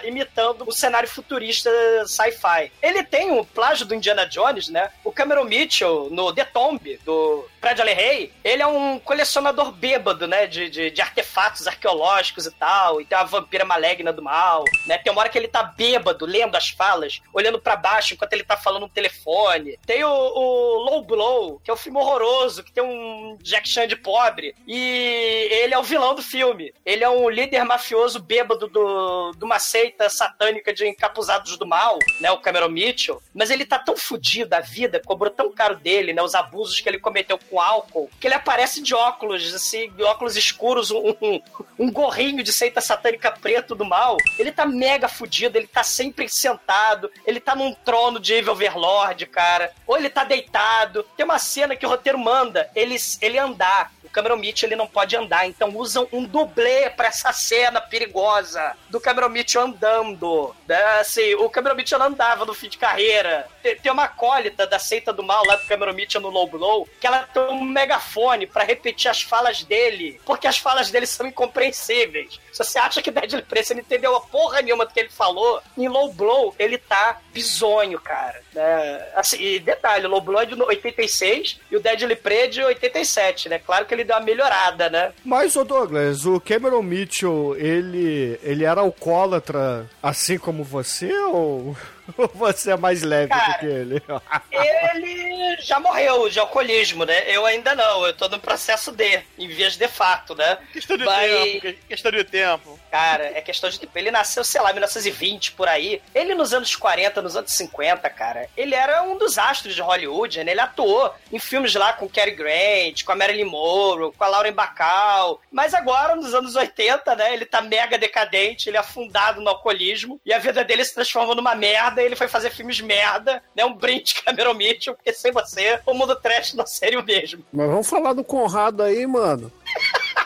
imitando 0.03 0.67
o 0.67 0.71
cenário 0.71 1.09
futurista 1.09 1.69
sci-fi. 2.05 2.71
Ele 2.81 3.03
tem 3.03 3.31
um 3.31 3.43
plágio 3.43 3.85
do 3.85 3.95
Indiana 3.95 4.25
Jones, 4.25 4.69
né? 4.69 4.89
O 5.03 5.11
Cameron 5.11 5.45
Mitchell, 5.45 6.09
no 6.11 6.33
The 6.33 6.45
Tomb, 6.45 6.99
do 7.05 7.47
Fred 7.65 7.81
Rey, 7.81 8.31
ele 8.43 8.61
é 8.61 8.67
um 8.67 8.99
colecionador 8.99 9.71
bêbado, 9.71 10.27
né? 10.27 10.45
De, 10.45 10.69
de, 10.69 10.91
de, 10.91 11.01
artefatos 11.01 11.65
arqueológicos 11.65 12.45
e 12.45 12.51
tal. 12.51 13.01
E 13.01 13.05
tem 13.05 13.17
uma 13.17 13.23
vampira 13.23 13.65
maligna 13.65 14.13
do 14.13 14.21
mal, 14.21 14.63
né? 14.85 14.99
Tem 14.99 15.11
uma 15.11 15.21
hora 15.21 15.29
que 15.29 15.37
ele 15.39 15.47
tá 15.47 15.63
bêbado, 15.63 16.27
lendo 16.27 16.55
as 16.55 16.69
falas, 16.69 17.23
olhando 17.33 17.59
para 17.59 17.75
baixo 17.75 18.13
enquanto 18.13 18.33
ele 18.33 18.43
tá 18.43 18.55
falando 18.55 18.83
no 18.83 18.89
telefone. 18.89 19.79
Tem 19.83 20.03
o, 20.03 20.09
o 20.11 20.77
Low 20.83 21.03
Blow, 21.03 21.59
que 21.63 21.71
é 21.71 21.73
um 21.73 21.77
filme 21.77 21.97
horroroso, 21.97 22.63
que 22.63 22.71
tem 22.71 22.83
um 22.83 23.35
Jack 23.41 23.67
Chan 23.67 23.87
de 23.87 23.95
pobre. 23.95 24.53
E 24.67 25.47
ele 25.49 25.73
é 25.73 25.79
o 25.79 25.83
vilão 25.83 26.13
do 26.13 26.21
filme. 26.21 26.71
Ele 26.85 27.03
é 27.03 27.09
um 27.09 27.27
líder 27.27 27.63
mafioso 27.63 28.19
bêbado 28.19 28.67
do, 28.67 29.31
de 29.31 29.43
uma 29.43 29.57
seita 29.57 30.07
satânica 30.07 30.71
de 30.71 30.87
encapuzados 30.87 31.57
do 31.57 31.65
mal, 31.65 31.97
né? 32.21 32.29
O 32.29 32.37
Cameron 32.37 32.69
Mitchell. 32.69 33.19
Mas 33.33 33.49
ele 33.49 33.65
tá 33.65 33.79
tão 33.79 33.97
fudido, 33.97 34.53
a 34.53 34.59
vida 34.59 35.01
cobrou 35.03 35.31
tão 35.31 35.51
caro 35.51 35.77
dele, 35.77 36.13
né? 36.13 36.21
Os 36.21 36.35
abusos 36.35 36.79
que 36.79 36.87
ele 36.87 36.99
cometeu 36.99 37.39
com 37.39 37.54
álcool, 37.59 38.09
que 38.19 38.27
ele 38.27 38.33
aparece 38.33 38.81
de 38.81 38.93
óculos, 38.93 39.53
assim, 39.53 39.89
de 39.91 40.03
óculos 40.03 40.35
escuros, 40.35 40.91
um, 40.91 41.15
um, 41.21 41.41
um 41.79 41.91
gorrinho 41.91 42.43
de 42.43 42.51
seita 42.51 42.81
satânica 42.81 43.31
preto 43.31 43.75
do 43.75 43.85
mal. 43.85 44.17
Ele 44.37 44.51
tá 44.51 44.65
mega 44.65 45.07
fudido, 45.07 45.57
ele 45.57 45.67
tá 45.67 45.83
sempre 45.83 46.27
sentado, 46.29 47.09
ele 47.25 47.39
tá 47.39 47.55
num 47.55 47.73
trono 47.73 48.19
de 48.19 48.33
Evil 48.33 48.53
Overlord, 48.53 49.25
cara. 49.27 49.71
Ou 49.85 49.97
ele 49.97 50.09
tá 50.09 50.23
deitado. 50.23 51.03
Tem 51.15 51.25
uma 51.25 51.39
cena 51.39 51.75
que 51.75 51.85
o 51.85 51.89
roteiro 51.89 52.17
manda 52.17 52.69
ele, 52.75 52.95
ele 53.21 53.37
andar. 53.37 53.91
Cameron 54.15 54.37
Mitchell 54.37 54.69
ele 54.69 54.77
não 54.77 54.87
pode 54.87 55.13
andar, 55.13 55.45
então 55.45 55.75
usam 55.75 56.07
um 56.09 56.23
dublê 56.23 56.89
para 56.89 57.09
essa 57.09 57.33
cena 57.33 57.81
perigosa 57.81 58.71
do 58.89 58.97
Cameron 58.97 59.27
Mitchell 59.27 59.63
andando. 59.63 60.55
Né? 60.65 60.81
Assim, 61.01 61.35
o 61.35 61.49
Cameron 61.49 61.75
Mitchell 61.75 62.01
andava 62.01 62.45
no 62.45 62.53
fim 62.53 62.69
de 62.69 62.77
carreira. 62.77 63.45
Tem, 63.61 63.75
tem 63.75 63.91
uma 63.91 64.05
acólita 64.05 64.65
da 64.65 64.79
seita 64.79 65.11
do 65.11 65.21
mal 65.21 65.43
lá 65.45 65.57
do 65.57 65.67
Cameron 65.67 65.91
Mitchell 65.91 66.21
no 66.21 66.29
Low 66.29 66.47
Blow, 66.47 66.87
que 66.97 67.05
ela 67.05 67.23
tem 67.23 67.43
um 67.43 67.65
megafone 67.65 68.47
para 68.47 68.63
repetir 68.63 69.11
as 69.11 69.21
falas 69.21 69.63
dele, 69.63 70.21
porque 70.25 70.47
as 70.47 70.57
falas 70.57 70.89
dele 70.89 71.05
são 71.05 71.27
incompreensíveis. 71.27 72.39
Se 72.55 72.63
você 72.63 72.79
acha 72.79 73.01
que 73.01 73.11
Deadly 73.11 73.41
Prey, 73.41 73.63
você 73.65 73.73
não 73.73 73.81
entendeu 73.81 74.15
a 74.15 74.21
porra 74.21 74.61
nenhuma 74.61 74.85
do 74.85 74.93
que 74.93 74.99
ele 75.01 75.09
falou, 75.09 75.61
em 75.77 75.89
Low 75.89 76.13
Blow 76.13 76.55
ele 76.57 76.77
tá 76.77 77.19
bizonho, 77.33 77.99
cara. 77.99 78.41
Né? 78.53 79.05
Assim, 79.13 79.41
e 79.41 79.59
detalhe, 79.59 80.07
Low 80.07 80.21
Blow 80.21 80.39
é 80.39 80.45
de 80.45 80.55
86 80.55 81.59
e 81.69 81.75
o 81.75 81.81
Deadly 81.81 82.15
Prey 82.15 82.43
é 82.43 82.47
de 82.47 82.63
87, 82.63 83.49
né? 83.49 83.59
Claro 83.59 83.85
que 83.85 83.93
ele 83.93 84.05
deu 84.05 84.15
uma 84.15 84.21
melhorada, 84.21 84.89
né? 84.89 85.11
Mas, 85.25 85.57
ô 85.57 85.65
Douglas, 85.65 86.25
o 86.25 86.39
Cameron 86.39 86.81
Mitchell, 86.81 87.57
ele, 87.57 88.39
ele 88.41 88.63
era 88.63 88.79
alcoólatra 88.79 89.89
assim 90.01 90.37
como 90.37 90.63
você 90.63 91.11
ou... 91.13 91.75
Ou 92.17 92.27
você 92.33 92.71
é 92.71 92.77
mais 92.77 93.01
leve 93.01 93.29
Cara, 93.29 93.53
do 93.53 93.59
que 93.59 93.65
ele? 93.65 94.03
ele 94.51 95.57
já 95.61 95.79
morreu 95.79 96.29
de 96.29 96.39
alcoolismo, 96.39 97.05
né? 97.05 97.23
Eu 97.27 97.45
ainda 97.45 97.75
não. 97.75 98.05
Eu 98.05 98.13
tô 98.13 98.27
no 98.27 98.39
processo 98.39 98.91
de, 98.91 99.21
em 99.37 99.47
vias 99.47 99.75
de 99.75 99.87
fato, 99.87 100.35
né? 100.35 100.57
Questão 100.71 100.97
de 100.97 101.05
Mas... 101.05 101.31
tempo. 101.31 101.77
Questão 101.87 102.11
de 102.11 102.23
tempo. 102.23 102.79
Cara, 102.91 103.25
é 103.25 103.41
questão 103.41 103.69
de 103.69 103.77
tempo. 103.77 103.97
Ele 103.97 104.09
nasceu, 104.09 104.41
sei 104.43 104.61
lá, 104.61 104.69
em 104.69 104.73
1920, 104.73 105.51
por 105.51 105.67
aí. 105.67 106.01
Ele 106.13 106.33
nos 106.33 106.53
anos 106.53 106.75
40, 106.75 107.21
nos 107.21 107.35
anos 107.35 107.51
50, 107.51 108.09
cara, 108.09 108.47
ele 108.55 108.73
era 108.73 109.03
um 109.03 109.17
dos 109.17 109.37
astros 109.37 109.75
de 109.75 109.81
Hollywood, 109.81 110.43
né? 110.43 110.51
Ele 110.51 110.61
atuou 110.61 111.13
em 111.31 111.37
filmes 111.37 111.75
lá 111.75 111.91
com 111.91 112.07
Cary 112.07 112.31
Grant, 112.31 113.03
com 113.03 113.11
a 113.11 113.15
Marilyn 113.15 113.43
Monroe, 113.43 114.13
com 114.13 114.23
a 114.23 114.27
Lauren 114.27 114.53
Bacall. 114.53 115.41
Mas 115.51 115.73
agora, 115.73 116.15
nos 116.15 116.33
anos 116.33 116.55
80, 116.55 117.15
né? 117.15 117.33
Ele 117.33 117.45
tá 117.45 117.61
mega 117.61 117.97
decadente, 117.97 118.69
ele 118.69 118.77
é 118.77 118.79
afundado 118.79 119.41
no 119.41 119.49
alcoolismo. 119.49 120.19
E 120.25 120.31
a 120.33 120.39
vida 120.39 120.63
dele 120.63 120.85
se 120.85 120.93
transforma 120.93 121.35
numa 121.35 121.53
merda 121.53 121.94
merda, 121.95 122.01
ele 122.01 122.15
foi 122.15 122.27
fazer 122.27 122.49
filmes 122.51 122.81
merda, 122.81 123.41
né? 123.55 123.63
Um 123.65 123.73
brinde 123.73 124.15
Cameron 124.23 124.53
Mitchell, 124.53 124.95
porque 124.95 125.13
sem 125.13 125.31
você 125.31 125.79
o 125.85 125.93
mundo 125.93 126.15
trash 126.15 126.53
não 126.53 126.67
seria 126.67 126.99
o 126.99 127.05
mesmo. 127.05 127.43
Mas 127.51 127.69
vamos 127.69 127.89
falar 127.89 128.13
do 128.13 128.23
Conrado 128.23 128.83
aí, 128.83 129.07
mano. 129.07 129.51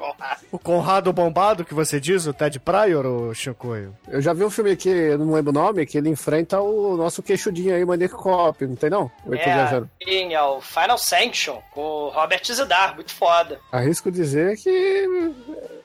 Conrado. 0.00 0.40
O 0.50 0.58
Conrado 0.58 1.12
bombado 1.12 1.62
que 1.62 1.74
você 1.74 2.00
diz, 2.00 2.26
o 2.26 2.32
Ted 2.32 2.58
Pryor, 2.58 3.04
ou 3.04 3.34
Chicoio? 3.34 3.94
Eu 4.08 4.22
já 4.22 4.32
vi 4.32 4.42
um 4.42 4.48
filme 4.48 4.74
que 4.74 4.88
eu 4.88 5.18
não 5.18 5.34
lembro 5.34 5.50
o 5.50 5.52
nome, 5.52 5.84
que 5.84 5.98
ele 5.98 6.08
enfrenta 6.08 6.58
o 6.58 6.96
nosso 6.96 7.22
queixudinho 7.22 7.74
aí, 7.74 7.84
Manic 7.84 8.14
Cop, 8.14 8.66
não 8.66 8.76
tem 8.76 8.88
não? 8.88 9.10
é, 9.30 9.82
sim, 10.02 10.32
é 10.32 10.42
o 10.42 10.58
Final 10.62 10.96
Sanction, 10.96 11.60
com 11.72 11.82
o 11.82 12.08
Robert 12.08 12.42
Zidar, 12.50 12.94
muito 12.94 13.12
foda. 13.12 13.60
Arrisco 13.70 14.10
dizer 14.10 14.56
que 14.56 15.34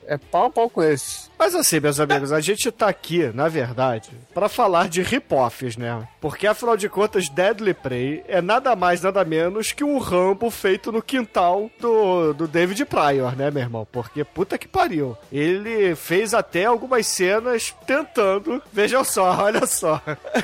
é 0.06 0.16
pau 0.16 0.46
a 0.46 0.50
pau 0.50 0.70
com 0.70 0.82
esse. 0.82 1.28
Mas 1.38 1.54
assim, 1.54 1.80
meus 1.80 2.00
amigos, 2.00 2.32
a 2.32 2.40
gente 2.40 2.70
tá 2.70 2.88
aqui, 2.88 3.30
na 3.34 3.48
verdade, 3.48 4.10
para 4.32 4.48
falar 4.48 4.88
de 4.88 5.02
rip-offs, 5.02 5.76
né? 5.76 6.06
Porque 6.20 6.46
afinal 6.46 6.76
de 6.76 6.88
contas, 6.88 7.28
Deadly 7.28 7.74
Prey 7.74 8.24
é 8.26 8.40
nada 8.40 8.74
mais, 8.74 9.02
nada 9.02 9.24
menos 9.24 9.72
que 9.72 9.84
um 9.84 9.98
Rambo 9.98 10.50
feito 10.50 10.90
no 10.90 11.02
quintal 11.02 11.70
do, 11.78 12.32
do 12.32 12.48
David 12.48 12.84
Pryor, 12.86 13.36
né, 13.36 13.50
meu 13.50 13.62
irmão? 13.62 13.86
Porque 13.90 14.24
puta 14.24 14.56
que 14.56 14.66
pariu. 14.66 15.16
Ele 15.30 15.94
fez 15.94 16.32
até 16.32 16.64
algumas 16.64 17.06
cenas 17.06 17.74
tentando, 17.86 18.62
vejam 18.72 19.04
só, 19.04 19.36
olha 19.42 19.66
só, 19.66 20.00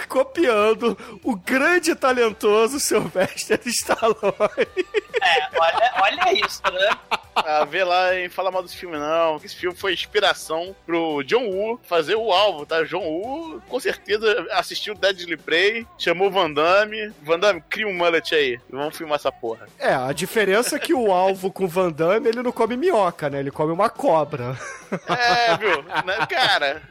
copiando 0.09 0.97
o 1.23 1.35
grande 1.37 1.93
e 1.93 1.95
talentoso 1.95 2.79
Sylvester 2.79 3.61
Stallone. 3.67 4.69
É, 5.23 5.59
olha, 5.59 5.93
olha 6.03 6.47
isso, 6.47 6.63
né? 6.71 6.91
Ah, 7.35 7.65
vê 7.65 7.83
lá 7.83 8.15
e 8.15 8.29
fala 8.29 8.51
mal 8.51 8.63
desse 8.63 8.77
filme, 8.77 8.99
não. 8.99 9.39
Esse 9.53 9.61
filme 9.61 9.77
foi 9.77 9.93
inspiração 9.93 10.75
pro 10.87 11.23
John 11.25 11.47
Woo 11.47 11.79
fazer 11.83 12.15
o 12.15 12.33
alvo, 12.33 12.65
tá? 12.65 12.83
John 12.85 13.05
Woo, 13.05 13.63
com 13.69 13.79
certeza, 13.79 14.47
assistiu 14.53 14.95
Deadly 14.95 15.37
Prey, 15.37 15.87
chamou 15.99 16.31
Van 16.31 16.51
Damme. 16.51 17.13
Van 17.23 17.39
Damme, 17.39 17.63
cria 17.69 17.87
um 17.87 17.93
mullet 17.93 18.35
aí. 18.35 18.59
Vamos 18.71 18.97
filmar 18.97 19.17
essa 19.17 19.31
porra. 19.31 19.67
É, 19.79 19.93
a 19.93 20.13
diferença 20.13 20.77
é 20.77 20.79
que 20.79 20.95
o 20.95 21.13
alvo 21.13 21.53
com 21.53 21.69
Van 21.69 21.93
Damme, 21.93 22.29
ele 22.29 22.43
não 22.43 22.51
come 22.51 22.77
minhoca, 22.79 23.29
né? 23.29 23.41
Ele 23.41 23.51
come 23.51 23.73
uma 23.73 23.91
cobra. 23.91 24.57
É, 25.09 25.57
viu? 25.57 25.83
Né, 25.83 26.27
cara, 26.29 26.83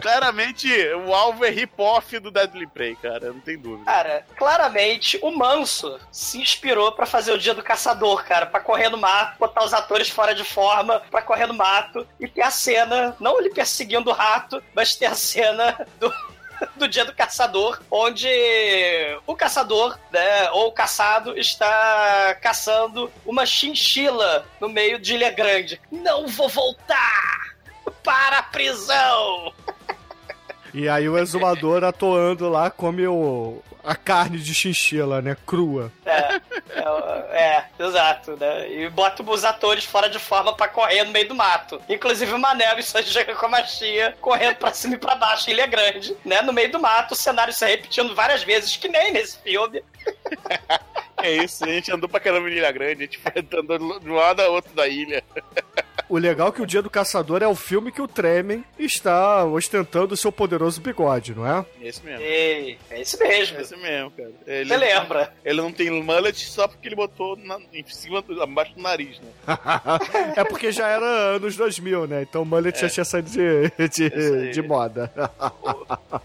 claramente 0.00 0.68
o 1.06 1.14
alvo 1.14 1.44
é 1.44 1.50
hip-off 1.50 2.18
do 2.18 2.30
Deadly 2.30 2.66
Prey, 2.66 2.96
cara. 2.96 3.32
Não 3.32 3.40
tem 3.40 3.58
dúvida. 3.58 3.84
Cara, 3.84 4.24
claramente 4.36 5.18
o 5.22 5.30
Manso 5.30 5.98
se 6.10 6.38
inspirou 6.38 6.92
para 6.92 7.06
fazer 7.06 7.32
o 7.32 7.38
Dia 7.38 7.54
do 7.54 7.62
Caçador, 7.62 8.24
cara. 8.24 8.46
para 8.46 8.60
correr 8.60 8.88
no 8.88 8.98
mato, 8.98 9.38
botar 9.38 9.64
os 9.64 9.74
atores 9.74 10.08
fora 10.08 10.34
de 10.34 10.44
forma, 10.44 11.00
para 11.10 11.22
correr 11.22 11.46
no 11.46 11.54
mato 11.82 12.06
e 12.20 12.28
ter 12.28 12.42
a 12.42 12.50
cena, 12.50 13.16
não 13.18 13.38
ele 13.38 13.50
perseguindo 13.50 14.10
o 14.10 14.14
rato, 14.14 14.62
mas 14.74 14.94
ter 14.94 15.06
a 15.06 15.14
cena 15.14 15.86
do 15.98 16.12
do 16.76 16.86
dia 16.86 17.04
do 17.04 17.12
caçador, 17.12 17.80
onde 17.90 18.28
o 19.26 19.34
caçador, 19.34 19.98
né, 20.12 20.50
ou 20.52 20.68
o 20.68 20.72
caçado, 20.72 21.36
está 21.36 22.36
caçando 22.40 23.10
uma 23.26 23.44
chinchila 23.44 24.46
no 24.60 24.68
meio 24.68 24.98
de 24.98 25.14
Ilha 25.14 25.30
Grande. 25.30 25.80
Não 25.90 26.28
vou 26.28 26.48
voltar 26.48 27.56
para 28.04 28.38
a 28.38 28.42
prisão! 28.44 29.52
E 30.74 30.88
aí 30.88 31.08
o 31.08 31.18
exumador 31.18 31.84
atoando 31.84 32.48
lá 32.48 32.70
come 32.70 33.06
o, 33.06 33.62
a 33.84 33.94
carne 33.94 34.38
de 34.38 34.54
chinchila, 34.54 35.20
né? 35.20 35.36
Crua. 35.46 35.92
É, 36.06 36.40
é, 36.70 37.30
é, 37.30 37.64
exato, 37.78 38.36
né? 38.38 38.70
E 38.72 38.88
bota 38.88 39.22
os 39.22 39.44
atores 39.44 39.84
fora 39.84 40.08
de 40.08 40.18
forma 40.18 40.54
pra 40.54 40.68
correr 40.68 41.04
no 41.04 41.12
meio 41.12 41.28
do 41.28 41.34
mato. 41.34 41.80
Inclusive 41.88 42.32
o 42.32 42.38
Manel 42.38 42.78
e 42.78 42.82
sua 42.82 43.02
Gigantomachia 43.02 44.16
correndo 44.20 44.56
pra 44.56 44.72
cima 44.72 44.94
e 44.94 44.98
pra 44.98 45.14
baixo, 45.14 45.50
ilha 45.50 45.66
grande, 45.66 46.16
né? 46.24 46.40
No 46.40 46.52
meio 46.52 46.72
do 46.72 46.80
mato, 46.80 47.12
o 47.12 47.16
cenário 47.16 47.52
se 47.52 47.66
repetindo 47.66 48.14
várias 48.14 48.42
vezes, 48.42 48.76
que 48.76 48.88
nem 48.88 49.12
nesse 49.12 49.38
filme. 49.38 49.82
É 51.22 51.30
isso, 51.44 51.64
a 51.64 51.68
gente 51.68 51.92
andou 51.92 52.08
pra 52.08 52.18
caramba 52.18 52.50
em 52.50 52.54
Ilha 52.54 52.72
Grande, 52.72 53.04
a 53.04 53.06
gente 53.06 53.18
foi 53.18 53.32
andando 53.36 54.00
de 54.00 54.10
um 54.10 54.14
lado 54.14 54.40
a 54.40 54.48
outro 54.48 54.74
da 54.74 54.88
ilha. 54.88 55.22
O 56.12 56.18
legal 56.18 56.48
é 56.48 56.52
que 56.52 56.60
o 56.60 56.66
Dia 56.66 56.82
do 56.82 56.90
Caçador 56.90 57.42
é 57.42 57.48
o 57.48 57.54
filme 57.54 57.90
que 57.90 58.02
o 58.02 58.06
Tremen 58.06 58.62
está 58.78 59.46
ostentando 59.46 60.12
o 60.12 60.16
seu 60.16 60.30
poderoso 60.30 60.78
bigode, 60.78 61.34
não 61.34 61.46
é? 61.46 61.64
Esse 61.80 62.04
mesmo. 62.04 62.22
Ei, 62.22 62.78
é 62.90 63.00
esse 63.00 63.18
mesmo. 63.18 63.56
É 63.56 63.62
esse 63.62 63.76
mesmo, 63.78 64.10
cara. 64.10 64.30
Ele 64.46 64.68
Você 64.68 64.76
lembra? 64.76 65.32
Ele 65.42 65.62
não 65.62 65.72
tem 65.72 65.90
mullet 65.90 66.38
só 66.38 66.68
porque 66.68 66.86
ele 66.86 66.96
botou 66.96 67.34
na, 67.38 67.58
em 67.72 67.82
cima, 67.86 68.22
abaixo 68.42 68.74
do 68.74 68.82
nariz, 68.82 69.18
né? 69.20 69.30
é 70.36 70.44
porque 70.44 70.70
já 70.70 70.86
era 70.86 71.06
anos 71.06 71.56
2000, 71.56 72.06
né? 72.06 72.26
Então 72.28 72.42
o 72.42 72.44
mullet 72.44 72.76
é. 72.76 72.80
já 72.82 72.90
tinha 72.90 73.04
saído 73.06 73.30
de, 73.30 73.88
de, 73.88 74.50
de 74.50 74.60
moda. 74.60 75.10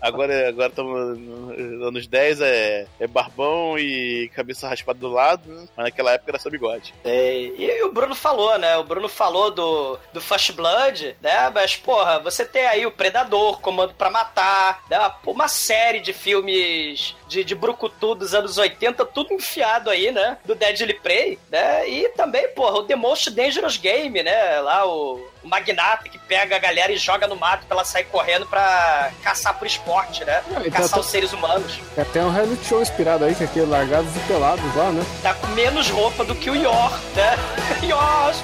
agora 0.01 0.50
agora 0.50 0.67
estamos 0.67 1.17
nos 1.17 1.88
anos 1.88 2.08
10, 2.08 2.41
é, 2.41 2.88
é 3.00 3.08
barbão 3.08 3.79
e 3.79 4.29
cabeça 4.36 4.67
raspada 4.67 5.00
do 5.00 5.08
lado, 5.08 5.48
né? 5.48 5.65
mas 5.77 5.86
naquela 5.86 6.12
época 6.12 6.32
era 6.32 6.39
só 6.39 6.50
bigode. 6.50 6.94
É, 7.06 7.39
e 7.41 7.84
o 7.84 7.94
Bruno 7.94 8.15
falou, 8.15 8.60
né? 8.60 8.75
O 8.75 8.84
Bruno 8.84 9.08
falou 9.08 9.50
do 9.50 9.76
do, 10.13 10.22
Fast 10.22 10.51
Blood, 10.53 11.15
né? 11.22 11.50
Mas, 11.53 11.75
porra, 11.75 12.19
você 12.19 12.46
tem 12.46 12.65
aí 12.65 12.86
o 12.86 12.91
Predador, 12.91 13.60
Comando 13.60 13.93
para 13.93 14.10
Matar, 14.10 14.84
né? 14.89 14.98
uma 15.25 15.48
série 15.48 16.00
de 16.00 16.13
filmes 16.13 17.15
de, 17.27 17.43
de 17.43 17.55
brucutu 17.55 18.15
dos 18.15 18.34
anos 18.34 18.57
80, 18.57 19.05
tudo 19.05 19.34
enfiado 19.34 19.89
aí, 19.89 20.12
né? 20.12 20.38
Do 20.46 20.55
Deadly 20.55 20.93
Prey, 20.96 21.38
né? 21.51 21.88
E 21.88 22.10
também, 22.10 22.48
porra, 22.50 22.77
o 22.79 22.84
The 22.84 22.96
Most 22.96 23.29
Dangerous 23.31 23.77
Game, 23.77 24.24
né? 24.24 24.60
Lá 24.62 24.86
o 24.88 25.27
magnata 25.43 26.10
que 26.10 26.17
pega 26.17 26.55
a 26.55 26.60
galera 26.60 26.91
e 26.91 26.98
joga 26.98 27.25
no 27.27 27.36
mato 27.36 27.65
pra 27.65 27.75
ela 27.77 27.86
sair 27.86 28.05
correndo 28.05 28.46
pra 28.48 29.12
caçar 29.24 29.57
por 29.57 29.65
esporte, 29.65 30.25
né? 30.25 30.41
Então 30.50 30.72
caçar 30.72 30.89
tá- 30.89 31.00
os 31.00 31.05
seres 31.07 31.31
humanos. 31.34 31.79
É 31.96 32.01
até 32.01 32.22
um 32.24 32.29
reality 32.31 32.65
show 32.65 32.81
inspirado 32.81 33.24
aí, 33.25 33.34
que 33.36 33.43
é 33.43 33.46
aquele 33.46 33.65
Largados 33.65 34.13
e 34.15 34.19
Pelados 34.22 34.75
lá, 34.75 34.91
né? 34.91 35.03
Tá 35.22 35.34
com 35.34 35.48
menos 35.48 35.89
roupa 35.89 36.24
do 36.25 36.36
que 36.36 36.50
o 36.50 36.55
Yor, 36.55 36.91
né? 37.15 37.36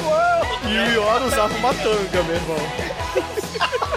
World! 0.03 0.67
E 0.67 0.77
o 0.77 0.93
Iora 0.93 1.25
usava 1.25 1.53
uma 1.55 1.73
tanga, 1.73 2.23
meu 2.23 2.35
irmão. 2.35 2.57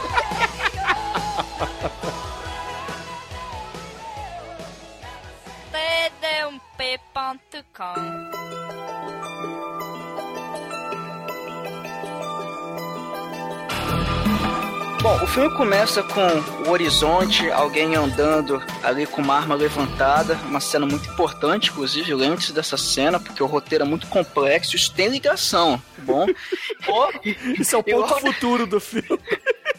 tdump.com 5.97 7.97
Bom, 15.03 15.23
o 15.23 15.27
filme 15.29 15.55
começa 15.57 16.03
com 16.03 16.69
o 16.69 16.73
horizonte, 16.73 17.49
alguém 17.51 17.95
andando 17.95 18.61
ali 18.83 19.07
com 19.07 19.23
uma 19.23 19.37
arma 19.37 19.55
levantada, 19.55 20.35
uma 20.49 20.59
cena 20.59 20.85
muito 20.85 21.09
importante, 21.09 21.71
inclusive, 21.71 22.13
lembre-se 22.13 22.53
dessa 22.53 22.77
cena, 22.77 23.21
porque 23.21 23.41
o 23.43 23.47
roteiro 23.47 23.85
é 23.85 23.87
muito 23.87 24.09
complexo, 24.09 24.75
isso 24.75 24.93
tem 24.93 25.09
ligação, 25.09 25.81
tá 25.95 26.03
bom? 26.03 26.27
Isso 27.59 27.77
é 27.77 27.79
o 27.79 27.85
Eu- 27.87 28.01
ponto 28.03 28.21
futuro 28.21 28.67
do 28.67 28.81
filme. 28.81 29.07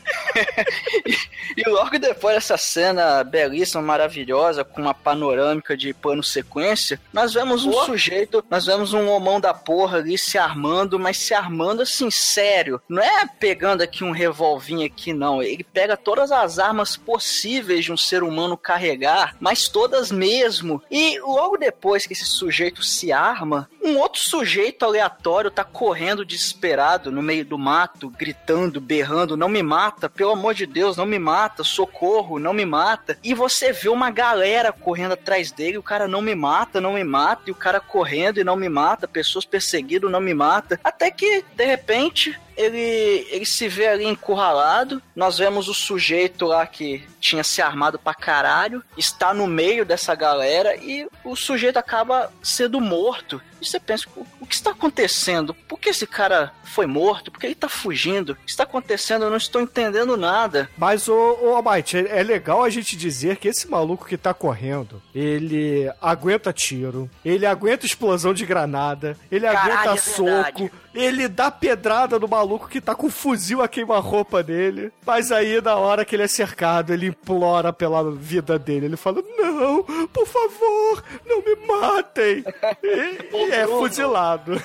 E 1.57 1.67
logo 1.67 1.97
depois 1.97 2.35
dessa 2.35 2.55
cena 2.55 3.23
belíssima, 3.23 3.81
maravilhosa, 3.81 4.63
com 4.63 4.79
uma 4.79 4.93
panorâmica 4.93 5.75
de 5.75 5.91
plano 5.91 6.21
sequência, 6.21 6.99
nós 7.11 7.33
vemos 7.33 7.65
um 7.65 7.71
Pô. 7.71 7.85
sujeito, 7.85 8.45
nós 8.47 8.67
vemos 8.67 8.93
um 8.93 9.07
homão 9.09 9.39
da 9.39 9.55
porra 9.55 9.97
ali 9.97 10.19
se 10.19 10.37
armando, 10.37 10.99
mas 10.99 11.17
se 11.17 11.33
armando 11.33 11.81
assim, 11.81 12.11
sério. 12.11 12.79
Não 12.87 13.01
é 13.01 13.25
pegando 13.39 13.81
aqui 13.81 14.03
um 14.03 14.11
revolvinho 14.11 14.85
aqui, 14.85 15.13
não. 15.13 15.41
Ele 15.41 15.63
pega 15.63 15.97
todas 15.97 16.31
as 16.31 16.59
armas 16.59 16.95
possíveis 16.95 17.85
de 17.85 17.91
um 17.91 17.97
ser 17.97 18.21
humano 18.21 18.55
carregar, 18.55 19.35
mas 19.39 19.67
todas 19.67 20.11
mesmo. 20.11 20.79
E 20.91 21.19
logo 21.19 21.57
depois 21.57 22.05
que 22.05 22.13
esse 22.13 22.25
sujeito 22.25 22.83
se 22.83 23.11
arma, 23.11 23.67
um 23.83 23.97
outro 23.97 24.21
sujeito 24.21 24.85
aleatório 24.85 25.49
tá 25.49 25.63
correndo 25.63 26.25
desesperado 26.25 27.11
no 27.11 27.23
meio 27.23 27.45
do 27.45 27.57
mato, 27.57 28.11
gritando, 28.11 28.79
berrando, 28.79 29.35
não 29.35 29.49
me 29.49 29.63
mata, 29.63 29.96
pelo 30.13 30.31
amor 30.31 30.53
de 30.53 30.65
Deus, 30.65 30.97
não 30.97 31.05
me 31.05 31.17
mata, 31.17 31.63
socorro, 31.63 32.37
não 32.37 32.53
me 32.53 32.65
mata. 32.65 33.17
E 33.23 33.33
você 33.33 33.71
vê 33.71 33.89
uma 33.89 34.11
galera 34.11 34.71
correndo 34.71 35.13
atrás 35.13 35.51
dele, 35.51 35.77
o 35.77 35.83
cara 35.83 36.07
não 36.07 36.21
me 36.21 36.35
mata, 36.35 36.79
não 36.79 36.93
me 36.93 37.03
mata, 37.03 37.43
e 37.47 37.51
o 37.51 37.55
cara 37.55 37.79
correndo 37.79 38.39
e 38.39 38.43
não 38.43 38.55
me 38.55 38.69
mata, 38.69 39.07
pessoas 39.07 39.45
perseguindo, 39.45 40.09
não 40.09 40.19
me 40.19 40.33
mata. 40.33 40.79
Até 40.83 41.09
que, 41.09 41.43
de 41.55 41.65
repente, 41.65 42.39
ele, 42.57 43.27
ele 43.29 43.45
se 43.45 43.67
vê 43.67 43.87
ali 43.87 44.05
encurralado. 44.05 45.01
Nós 45.15 45.37
vemos 45.37 45.67
o 45.67 45.73
sujeito 45.73 46.45
lá 46.45 46.65
que 46.65 47.07
tinha 47.19 47.43
se 47.43 47.61
armado 47.61 47.99
pra 47.99 48.13
caralho, 48.13 48.83
está 48.97 49.33
no 49.33 49.47
meio 49.47 49.85
dessa 49.85 50.15
galera 50.15 50.75
e 50.75 51.07
o 51.23 51.35
sujeito 51.35 51.77
acaba 51.77 52.31
sendo 52.41 52.81
morto. 52.81 53.41
E 53.61 53.65
você 53.65 53.79
pensa, 53.79 54.05
o, 54.39 54.45
que 54.45 54.53
está 54.53 54.71
acontecendo? 54.71 55.53
Por 55.53 55.79
que 55.79 55.89
esse 55.89 56.05
cara 56.05 56.51
foi 56.63 56.85
morto? 56.85 57.31
Por 57.31 57.39
que 57.39 57.45
ele 57.45 57.55
tá 57.55 57.69
fugindo? 57.69 58.33
O 58.33 58.35
que 58.35 58.51
está 58.51 58.63
acontecendo? 58.63 59.23
Eu 59.23 59.29
não 59.29 59.37
estou 59.37 59.61
entendendo 59.61 60.17
nada. 60.17 60.69
Mas, 60.77 61.07
ô, 61.07 61.37
ô 61.41 61.55
Almighty, 61.55 61.97
é 61.97 62.17
é 62.17 62.23
legal 62.23 62.63
a 62.63 62.69
gente 62.69 62.97
dizer 62.97 63.37
que 63.37 63.47
esse 63.47 63.69
maluco 63.69 64.07
que 64.07 64.17
tá 64.17 64.33
correndo, 64.33 65.01
ele 65.13 65.87
aguenta 66.01 66.51
tiro, 66.51 67.07
ele 67.23 67.45
aguenta 67.45 67.85
explosão 67.85 68.33
de 68.33 68.43
granada, 68.43 69.15
ele 69.31 69.45
Caralho, 69.45 69.73
aguenta 69.73 69.93
é 69.93 69.97
soco, 69.97 70.71
ele 70.95 71.27
dá 71.27 71.51
pedrada 71.51 72.17
no 72.17 72.27
maluco 72.27 72.67
que 72.67 72.81
tá 72.81 72.95
com 72.95 73.05
um 73.05 73.11
fuzil 73.11 73.61
a 73.61 73.67
queima-roupa 73.67 74.41
dele. 74.41 74.91
Mas 75.05 75.31
aí, 75.31 75.61
na 75.61 75.75
hora 75.75 76.03
que 76.03 76.15
ele 76.15 76.23
é 76.23 76.27
cercado, 76.27 76.91
ele 76.91 77.07
implora 77.07 77.71
pela 77.71 78.11
vida 78.11 78.57
dele. 78.57 78.87
Ele 78.87 78.97
fala: 78.97 79.23
Não, 79.37 79.83
por 80.07 80.25
favor, 80.25 81.03
não 81.23 81.43
me 81.43 81.55
matem. 81.67 82.43
E 83.47 83.51
é 83.51 83.63
Bruno. 83.65 83.79
fuzilado. 83.79 84.63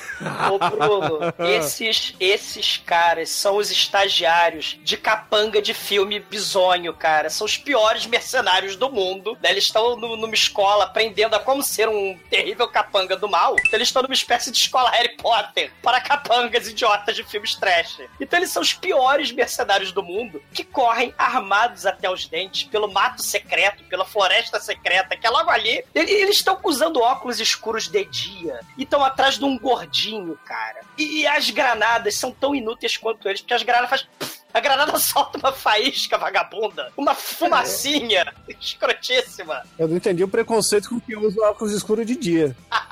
Ô, 0.51 0.59
Bruno, 0.59 1.19
esses, 1.39 2.15
esses 2.19 2.77
caras 2.79 3.31
são 3.31 3.57
os 3.57 3.71
estagiários 3.71 4.79
de 4.83 4.97
capanga 4.97 5.61
de 5.63 5.73
filme 5.75 6.19
bizonho, 6.21 6.93
cara. 6.95 7.31
São 7.31 7.45
os 7.45 7.57
piores 7.57 8.07
mercenários 8.07 8.77
do 8.77 8.91
mundo. 8.91 9.37
né? 9.43 9.51
Eles 9.51 9.65
estão 9.65 9.97
numa 9.97 10.35
escola 10.35 10.85
aprendendo 10.85 11.35
a 11.35 11.39
como 11.39 11.63
ser 11.63 11.89
um 11.89 12.19
terrível 12.31 12.69
capanga 12.69 13.17
do 13.17 13.29
mal. 13.29 13.55
Então 13.61 13.79
eles 13.79 13.89
estão 13.89 14.03
numa 14.03 14.15
espécie 14.15 14.51
de 14.51 14.59
escola 14.59 14.91
Harry 14.91 15.17
Potter 15.17 15.73
para 15.83 16.01
capangas 16.01 16.67
idiotas 16.69 17.17
de 17.17 17.25
filmes 17.25 17.55
trash. 17.55 18.01
Então 18.21 18.39
eles 18.39 18.51
são 18.51 18.63
os 18.63 18.73
piores 18.73 19.31
mercenários 19.33 19.93
do 19.93 20.03
mundo 20.03 20.43
que 20.53 20.65
correm 20.65 21.15
armados 21.17 21.87
até 21.87 22.11
os 22.11 22.27
dentes 22.27 22.65
pelo 22.65 22.91
mato 22.91 23.23
secreto, 23.23 23.85
pela 23.85 24.05
floresta 24.05 24.59
secreta, 24.61 25.17
que 25.17 25.27
é 25.27 25.31
logo 25.31 25.51
ali. 25.51 25.85
Eles 25.95 26.37
estão 26.37 26.59
usando 26.65 27.01
óculos 27.01 27.41
escuros 27.41 27.89
de 27.89 28.05
dia 28.05 28.61
e 28.77 28.83
estão 28.83 29.05
atrás 29.05 29.39
de 29.39 29.45
um 29.45 29.59
gordinho, 29.59 30.39
cara. 30.45 30.81
E, 30.97 31.21
e 31.21 31.27
as 31.27 31.51
granadas 31.51 32.17
são 32.17 32.31
tão 32.31 32.55
inúteis 32.55 32.97
quanto 32.97 33.29
eles, 33.29 33.41
porque 33.41 33.55
as 33.55 33.63
granadas 33.63 33.91
fazem. 33.91 34.07
A 34.55 34.61
granada 34.61 34.99
solta 35.01 35.39
uma 35.39 35.53
faísca 35.53 36.19
vagabunda, 36.19 36.93
uma 36.97 37.15
fumacinha 37.15 38.33
escrotíssima. 38.61 39.63
Eu 39.79 39.89
não 39.89 39.97
entendi 39.97 40.23
o 40.23 40.29
preconceito 40.29 40.89
com 40.89 41.01
quem 41.01 41.17
usa 41.17 41.41
óculos 41.43 41.73
escuros 41.73 42.07
de 42.07 42.17
dia. 42.17 42.57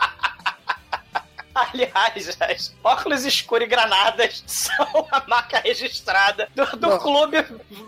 Aliás, 1.73 2.37
as 2.40 2.75
óculos 2.83 3.25
escuros 3.25 3.66
e 3.66 3.68
granadas 3.70 4.42
são 4.46 5.07
a 5.11 5.23
marca 5.29 5.61
registrada 5.61 6.49
do, 6.55 6.64
do 6.77 6.99
clube 6.99 7.44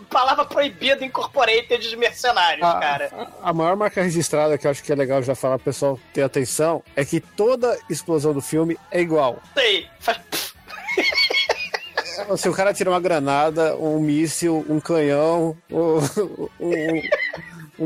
Palavra 0.09 0.45
Proibida 0.45 1.03
Incorporated 1.03 1.89
de 1.89 1.95
Mercenários, 1.97 2.67
A, 2.67 2.79
cara. 2.79 3.09
a- 3.41 3.49
a 3.49 3.53
maior 3.53 3.75
marca 3.75 4.01
registrada 4.03 4.57
que 4.57 4.67
eu 4.67 4.71
acho 4.71 4.83
que 4.83 4.91
é 4.91 4.95
legal 4.95 5.21
já 5.23 5.35
falar 5.35 5.57
pro 5.57 5.65
pessoal 5.65 5.99
ter 6.13 6.21
atenção 6.23 6.83
é 6.95 7.03
que 7.03 7.19
toda 7.19 7.77
explosão 7.89 8.33
do 8.33 8.41
filme 8.41 8.77
é 8.91 9.01
igual. 9.01 9.39
Sei, 9.53 9.87
faz. 9.99 10.19
Se 12.37 12.47
o 12.47 12.53
cara 12.53 12.73
tira 12.73 12.89
uma 12.91 12.99
granada, 12.99 13.75
um 13.77 13.99
míssil, 13.99 14.63
um 14.69 14.79
canhão, 14.79 15.57
um, 15.69 15.97
um, 16.59 16.69
um 16.69 17.01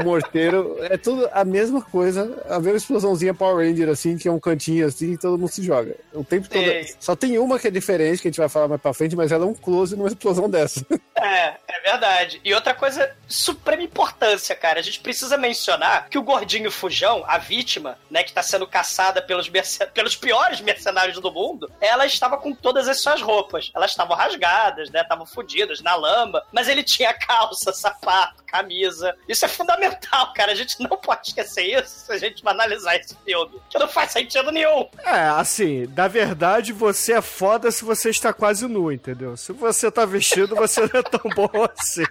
morteiro, 0.04 0.78
é 0.82 0.98
tudo 0.98 1.30
a 1.32 1.44
mesma 1.44 1.82
coisa. 1.82 2.44
A 2.50 2.60
mesma 2.60 2.78
explosãozinha 2.78 3.34
Power 3.34 3.68
Ranger, 3.68 3.90
assim, 3.90 4.18
que 4.18 4.28
é 4.28 4.32
um 4.32 4.40
cantinho 4.40 4.86
assim 4.88 5.14
e 5.14 5.18
todo 5.18 5.38
mundo 5.38 5.50
se 5.50 5.64
joga. 5.64 5.96
O 6.14 6.24
tempo 6.24 6.48
todo. 6.50 6.64
Sei. 6.64 6.94
Só 7.00 7.16
tem 7.16 7.38
uma 7.38 7.60
que 7.60 7.68
é 7.68 7.72
diferente, 7.72 8.22
que 8.22 8.28
a 8.28 8.32
gente 8.32 8.40
vai 8.40 8.50
falar 8.50 8.68
mais 8.68 8.82
pra 8.82 8.94
frente, 8.94 9.16
mas 9.16 9.32
ela 9.32 9.46
é 9.46 9.48
um 9.48 9.54
close 9.54 9.96
numa 9.96 10.08
explosão 10.08 10.50
dessa. 10.50 10.86
É, 11.20 11.56
é 11.68 11.82
verdade. 11.92 12.40
E 12.46 12.54
outra 12.54 12.76
coisa, 12.76 13.12
suprema 13.28 13.82
importância, 13.82 14.56
cara. 14.56 14.80
A 14.80 14.84
gente 14.84 15.00
precisa 15.00 15.36
mencionar 15.36 16.08
que 16.10 16.18
o 16.18 16.22
gordinho 16.22 16.70
fujão, 16.70 17.24
a 17.28 17.40
vítima, 17.40 17.98
né, 18.12 18.22
que 18.24 18.32
tá 18.32 18.44
sendo 18.44 18.68
caçada 18.68 19.20
pelos, 19.20 19.50
merce- 19.50 19.84
pelos 19.88 20.16
piores 20.16 20.62
mercenários 20.62 21.20
do 21.20 21.32
mundo, 21.32 21.72
ela 21.82 22.06
estava 22.06 22.38
com 22.38 22.54
todas 22.54 22.88
as 22.88 23.02
suas 23.02 23.20
roupas. 23.20 23.72
Elas 23.76 23.90
estavam 23.90 24.16
rasgadas, 24.16 24.92
né? 24.92 25.02
Estavam 25.02 25.26
fodidas 25.26 25.82
na 25.82 25.96
lama, 25.96 26.44
mas 26.52 26.68
ele 26.68 26.84
tinha 26.84 27.12
calça, 27.16 27.74
sapato, 27.74 28.44
camisa. 28.46 29.16
Isso 29.28 29.44
é 29.44 29.48
fundamental, 29.88 30.34
cara. 30.34 30.52
A 30.52 30.56
gente 30.56 30.80
não 30.80 30.98
pode 30.98 31.28
esquecer 31.28 31.64
isso 31.64 32.06
se 32.06 32.12
a 32.12 32.18
gente 32.18 32.44
vai 32.44 32.54
analisar 32.54 32.96
esse 32.96 33.16
filme. 33.24 33.60
Que 33.70 33.80
não 33.80 33.88
faz 33.88 34.12
sentido 34.12 34.52
nenhum. 34.52 34.88
É, 35.04 35.30
assim, 35.30 35.88
na 35.96 36.08
verdade 36.08 36.74
você 36.74 37.14
é 37.14 37.22
foda 37.22 37.72
se 37.72 37.84
você 37.84 38.10
está 38.10 38.34
quase 38.34 38.68
nu, 38.68 38.92
entendeu? 38.92 39.38
Se 39.38 39.52
você 39.54 39.90
tá 39.92 40.06
vestido, 40.06 40.56
você 40.56 40.82
não 40.82 41.00
é 41.00 41.04
tão 41.04 41.30
bom 41.32 41.50
assim. 41.78 42.04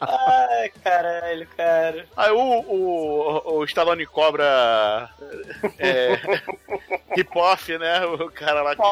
Ai, 0.00 0.68
caralho, 0.82 1.46
cara. 1.56 2.06
Aí 2.16 2.30
o, 2.30 2.38
o, 2.38 3.58
o 3.58 3.64
Stallone 3.64 4.06
cobra. 4.06 5.08
É, 5.78 6.18
hip-off, 7.16 7.76
né? 7.78 8.04
O 8.06 8.30
cara 8.30 8.62
lá 8.62 8.76
que. 8.76 8.82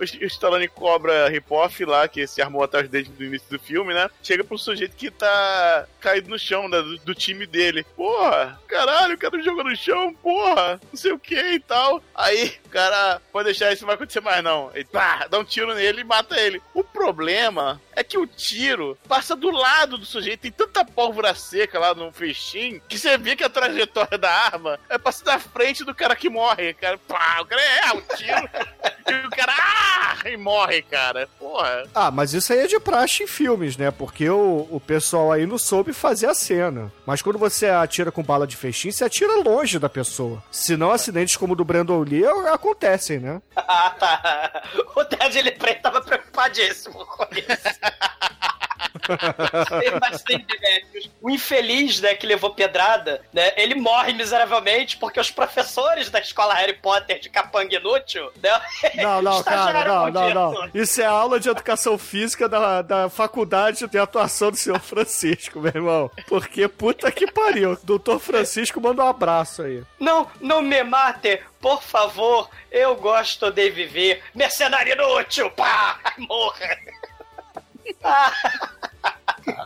O 0.00 0.24
Stallone 0.24 0.68
cobra 0.68 1.28
rip-off 1.28 1.84
lá, 1.84 2.08
que 2.08 2.26
se 2.26 2.40
armou 2.40 2.62
atrás 2.62 2.88
dele 2.88 3.10
no 3.18 3.26
início 3.26 3.48
do 3.50 3.58
filme, 3.58 3.92
né? 3.92 4.08
Chega 4.22 4.42
pro 4.42 4.56
sujeito 4.56 4.96
que 4.96 5.10
tá 5.10 5.86
caído 6.00 6.30
no 6.30 6.38
chão, 6.38 6.68
né? 6.68 6.80
Do, 6.80 6.96
do 6.98 7.14
time 7.14 7.46
dele. 7.46 7.84
Porra, 7.96 8.58
caralho, 8.66 9.14
o 9.14 9.18
cara 9.18 9.42
jogou 9.42 9.64
no 9.64 9.76
chão, 9.76 10.14
porra, 10.14 10.80
não 10.90 10.96
sei 10.96 11.12
o 11.12 11.18
que 11.18 11.38
e 11.38 11.60
tal. 11.60 12.02
Aí, 12.14 12.50
cara, 12.70 13.20
pode 13.30 13.46
deixar 13.46 13.72
isso, 13.72 13.82
não 13.82 13.88
vai 13.88 13.96
acontecer 13.96 14.20
mais 14.20 14.42
não. 14.42 14.70
Ele 14.74 14.86
pá, 14.86 15.26
dá 15.28 15.38
um 15.38 15.44
tiro 15.44 15.74
nele 15.74 16.00
e 16.00 16.04
mata 16.04 16.40
ele. 16.40 16.62
O 16.72 16.82
problema 16.82 17.80
é 17.94 18.02
que 18.02 18.16
o 18.16 18.26
tiro 18.26 18.96
passa 19.06 19.36
do 19.36 19.50
lado 19.50 19.98
do 19.98 20.06
sujeito. 20.06 20.40
Tem 20.40 20.52
tanta 20.52 20.84
pólvora 20.84 21.34
seca 21.34 21.78
lá 21.78 21.94
no 21.94 22.10
festim 22.12 22.80
que 22.88 22.98
você 22.98 23.18
vê 23.18 23.36
que 23.36 23.44
a 23.44 23.50
trajetória 23.50 24.16
da 24.16 24.30
arma 24.30 24.78
é 24.88 24.96
passar 24.96 25.32
na 25.32 25.38
frente 25.38 25.84
do 25.84 25.94
cara 25.94 26.16
que 26.16 26.30
morre. 26.30 26.72
Cara, 26.74 26.96
pá, 26.96 27.40
o 27.40 27.46
cara 27.46 27.60
é 27.62 27.92
o 27.92 28.02
tiro. 28.16 28.50
E 29.10 29.26
o 29.26 29.30
cara, 29.30 29.52
ah! 29.58 29.89
E 30.24 30.36
morre, 30.36 30.82
cara. 30.82 31.28
Porra. 31.38 31.84
Ah, 31.94 32.10
mas 32.10 32.34
isso 32.34 32.52
aí 32.52 32.60
é 32.60 32.66
de 32.66 32.78
praxe 32.78 33.22
em 33.22 33.26
filmes, 33.26 33.76
né? 33.76 33.90
Porque 33.90 34.28
o, 34.28 34.66
o 34.70 34.80
pessoal 34.80 35.32
aí 35.32 35.46
não 35.46 35.58
soube 35.58 35.92
fazer 35.92 36.26
a 36.26 36.34
cena. 36.34 36.92
Mas 37.06 37.22
quando 37.22 37.38
você 37.38 37.66
atira 37.68 38.12
com 38.12 38.22
bala 38.22 38.46
de 38.46 38.56
feixinho, 38.56 38.92
você 38.92 39.04
atira 39.04 39.40
longe 39.42 39.78
da 39.78 39.88
pessoa. 39.88 40.42
Senão 40.50 40.90
acidentes 40.90 41.36
como 41.36 41.52
o 41.52 41.56
do 41.56 41.64
Brandon 41.64 42.00
Lee 42.02 42.24
acontecem, 42.52 43.18
né? 43.18 43.40
Ah, 43.56 43.90
tá. 43.98 44.62
O 44.94 45.04
Deadly 45.04 45.52
Prey 45.52 45.76
tava 45.76 46.00
preocupadíssimo 46.00 47.04
com 47.06 47.26
isso. 47.34 47.80
Bastante 50.00 50.60
médicos. 50.60 51.10
O 51.20 51.30
infeliz, 51.30 52.00
né, 52.00 52.14
que 52.14 52.26
levou 52.26 52.54
pedrada, 52.54 53.22
né, 53.32 53.52
ele 53.56 53.74
morre 53.74 54.12
miseravelmente 54.12 54.96
porque 54.96 55.20
os 55.20 55.30
professores 55.30 56.10
da 56.10 56.20
escola 56.20 56.54
Harry 56.54 56.74
Potter 56.74 57.20
de 57.20 57.28
capanga 57.28 57.76
inútil, 57.76 58.30
né, 58.42 58.60
Não, 58.94 59.22
não, 59.22 59.42
cara, 59.44 59.84
não, 59.84 60.10
não, 60.10 60.34
não. 60.34 60.70
Isso 60.74 61.00
é 61.00 61.04
aula 61.04 61.38
de 61.38 61.48
educação 61.48 61.98
física 61.98 62.48
da, 62.48 62.82
da 62.82 63.10
faculdade 63.10 63.86
de 63.86 63.98
atuação 63.98 64.50
do 64.50 64.56
senhor 64.56 64.80
Francisco, 64.80 65.60
meu 65.60 65.72
irmão. 65.74 66.10
Porque 66.26 66.68
puta 66.68 67.10
que 67.10 67.30
pariu. 67.30 67.78
Doutor 67.82 68.18
Francisco 68.18 68.80
manda 68.80 69.04
um 69.04 69.08
abraço 69.08 69.62
aí. 69.62 69.82
Não, 69.98 70.26
não 70.40 70.62
me 70.62 70.82
mate, 70.82 71.40
por 71.60 71.82
favor. 71.82 72.48
Eu 72.70 72.96
gosto 72.96 73.50
de 73.50 73.70
viver. 73.70 74.22
Mercenário 74.34 74.92
inútil, 74.92 75.50
pá, 75.50 75.98
morra. 76.18 76.78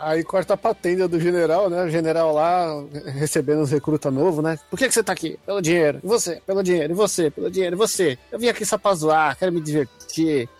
Aí 0.00 0.22
corta 0.22 0.56
pra 0.56 0.74
tenda 0.74 1.08
do 1.08 1.18
general, 1.18 1.68
né? 1.68 1.82
O 1.82 1.90
general 1.90 2.32
lá 2.32 2.66
recebendo 3.12 3.62
os 3.62 3.70
recruta 3.70 4.10
novo, 4.10 4.40
né? 4.40 4.58
Por 4.70 4.78
que, 4.78 4.86
que 4.86 4.94
você 4.94 5.02
tá 5.02 5.12
aqui? 5.12 5.38
Pelo 5.44 5.60
dinheiro. 5.60 6.00
E 6.02 6.06
você? 6.06 6.40
Pelo 6.46 6.62
dinheiro. 6.62 6.92
E 6.92 6.96
você? 6.96 7.30
Pelo 7.30 7.50
dinheiro. 7.50 7.74
E 7.74 7.78
você? 7.78 8.18
Eu 8.30 8.38
vim 8.38 8.48
aqui 8.48 8.64
só 8.64 8.78
pra 8.78 8.94
zoar, 8.94 9.36
quero 9.36 9.52
me 9.52 9.60
divertir. 9.60 10.48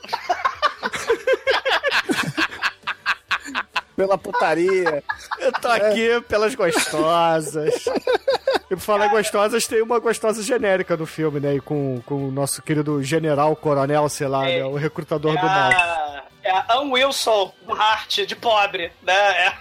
Pela 3.96 4.18
putaria. 4.18 5.05
Eu 5.38 5.53
tô 5.53 5.68
aqui 5.68 6.20
pelas 6.29 6.53
gostosas. 6.57 7.72
E 8.68 8.74
por 8.74 8.81
falar 8.81 9.07
em 9.07 9.11
gostosas, 9.11 9.66
tem 9.66 9.83
uma 9.83 10.00
gostosa 10.00 10.42
genérica 10.42 10.96
no 10.96 11.07
filme, 11.07 11.38
né? 11.38 11.55
E 11.55 11.61
com, 11.61 12.03
com 12.05 12.29
o 12.29 12.33
nosso 12.33 12.61
querido 12.61 13.00
general, 13.05 13.55
coronel, 13.55 14.09
sei 14.09 14.27
lá, 14.27 14.42
né? 14.42 14.64
O 14.64 14.74
recrutador 14.74 15.37
É 15.37 15.40
do 15.40 15.46
mal. 15.46 15.70
É 16.44 16.50
a 16.50 16.66
Ann 16.76 16.90
Wilson 16.92 17.52
do 17.62 17.72
Hart 17.72 18.20
de 18.26 18.37
pobre, 18.37 18.92
né? 19.02 19.14
É, 19.14 19.52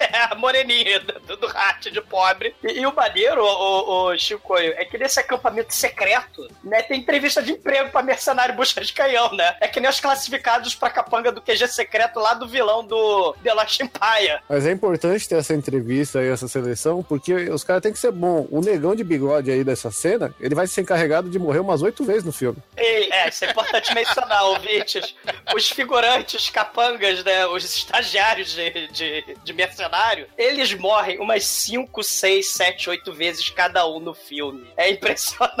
é 0.12 0.28
a 0.30 0.34
moreninha 0.34 1.00
do, 1.00 1.36
do 1.36 1.46
Hart 1.46 1.88
de 1.90 2.00
pobre. 2.00 2.54
E, 2.62 2.80
e 2.80 2.86
o 2.86 2.94
maneiro, 2.94 3.42
o, 3.42 4.08
o, 4.08 4.18
Chico, 4.18 4.56
é 4.58 4.84
que 4.84 4.98
nesse 4.98 5.20
acampamento 5.20 5.72
secreto, 5.72 6.48
né, 6.62 6.82
tem 6.82 7.00
entrevista 7.00 7.40
de 7.40 7.52
emprego 7.52 7.90
pra 7.90 8.02
mercenário 8.02 8.54
busca 8.54 8.80
de 8.80 8.92
canhão, 8.92 9.32
né? 9.32 9.56
É 9.60 9.68
que 9.68 9.78
nem 9.78 9.88
os 9.88 10.00
classificados 10.00 10.74
pra 10.74 10.90
capanga 10.90 11.30
do 11.30 11.40
QG 11.40 11.68
secreto 11.68 12.18
lá 12.18 12.34
do 12.34 12.48
vilão 12.48 12.84
do 12.84 13.34
The 13.42 13.54
Lost 13.54 13.80
Empire. 13.80 14.40
Mas 14.48 14.66
é 14.66 14.72
importante 14.72 15.28
ter 15.28 15.36
essa 15.36 15.54
entrevista 15.54 16.18
aí, 16.18 16.28
essa 16.28 16.48
seleção, 16.48 17.02
porque 17.02 17.32
os 17.32 17.62
caras 17.62 17.82
têm 17.82 17.92
que 17.92 17.98
ser 17.98 18.10
bom. 18.10 18.46
O 18.50 18.60
negão 18.60 18.94
de 18.94 19.04
bigode 19.04 19.50
aí 19.50 19.62
dessa 19.62 19.90
cena, 19.90 20.34
ele 20.40 20.54
vai 20.54 20.66
ser 20.66 20.80
encarregado 20.80 21.30
de 21.30 21.38
morrer 21.38 21.60
umas 21.60 21.82
oito 21.82 22.04
vezes 22.04 22.24
no 22.24 22.32
filme. 22.32 22.58
E, 22.76 23.12
é, 23.12 23.28
isso 23.28 23.44
é 23.44 23.50
importante 23.50 23.94
mencionar, 23.94 24.44
ouvintes. 24.50 25.14
Os 25.54 25.68
figurantes 25.68 26.23
capangas, 26.50 27.22
né? 27.24 27.46
Os 27.46 27.64
estagiários 27.64 28.52
de, 28.52 28.88
de, 28.88 29.36
de 29.42 29.52
mercenário, 29.52 30.26
eles 30.36 30.72
morrem 30.74 31.18
umas 31.18 31.44
5, 31.44 32.02
6, 32.02 32.52
7, 32.52 32.90
8 32.90 33.12
vezes 33.12 33.50
cada 33.50 33.86
um 33.86 34.00
no 34.00 34.14
filme. 34.14 34.66
É 34.76 34.90
impressionante. 34.90 35.54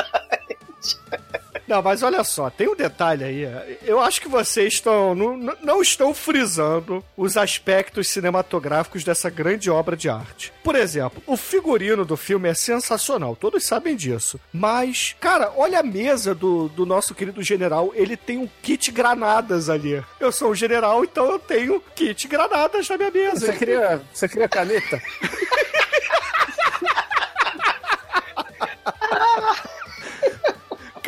Não, 1.66 1.82
mas 1.82 2.02
olha 2.02 2.22
só, 2.24 2.50
tem 2.50 2.68
um 2.68 2.76
detalhe 2.76 3.24
aí. 3.24 3.78
Eu 3.82 4.00
acho 4.00 4.20
que 4.20 4.28
vocês 4.28 4.74
estão 4.74 5.14
não, 5.14 5.36
não 5.62 5.82
estão 5.82 6.12
frisando 6.14 7.04
os 7.16 7.36
aspectos 7.36 8.08
cinematográficos 8.08 9.04
dessa 9.04 9.30
grande 9.30 9.70
obra 9.70 9.96
de 9.96 10.08
arte. 10.08 10.52
Por 10.62 10.74
exemplo, 10.74 11.22
o 11.26 11.36
figurino 11.36 12.04
do 12.04 12.16
filme 12.16 12.48
é 12.48 12.54
sensacional, 12.54 13.36
todos 13.36 13.66
sabem 13.66 13.96
disso. 13.96 14.38
Mas, 14.52 15.14
cara, 15.20 15.52
olha 15.56 15.80
a 15.80 15.82
mesa 15.82 16.34
do, 16.34 16.68
do 16.68 16.86
nosso 16.86 17.14
querido 17.14 17.42
general, 17.42 17.92
ele 17.94 18.16
tem 18.16 18.38
um 18.38 18.48
kit 18.62 18.90
granadas 18.90 19.68
ali. 19.68 20.02
Eu 20.20 20.32
sou 20.32 20.50
um 20.50 20.54
general, 20.54 21.04
então 21.04 21.30
eu 21.30 21.38
tenho 21.38 21.82
kit 21.94 22.28
granadas 22.28 22.88
na 22.88 22.96
minha 22.96 23.10
mesa. 23.10 23.46
Você 23.46 23.52
queria, 23.52 24.02
você 24.12 24.28
queria 24.28 24.48
caneta? 24.48 25.00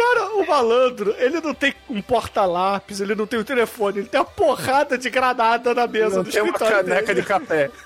Cara, 0.07 0.35
o 0.37 0.47
malandro, 0.47 1.15
ele 1.19 1.41
não 1.41 1.53
tem 1.53 1.75
um 1.91 2.01
porta-lápis, 2.01 3.01
ele 3.01 3.15
não 3.17 3.27
tem 3.27 3.41
um 3.41 3.45
telefone, 3.45 3.99
ele 4.01 4.09
tem 4.09 4.21
uma 4.21 4.25
porrada 4.27 4.97
de 4.97 5.11
granada 5.11 5.75
na 5.75 5.87
mesa 5.87 6.17
Não 6.17 6.23
do 6.23 6.31
tem 6.31 6.43
uma 6.43 6.51
escritório 6.51 6.77
caneca 6.87 7.07
dele. 7.07 7.21
de 7.23 7.27
café. 7.27 7.71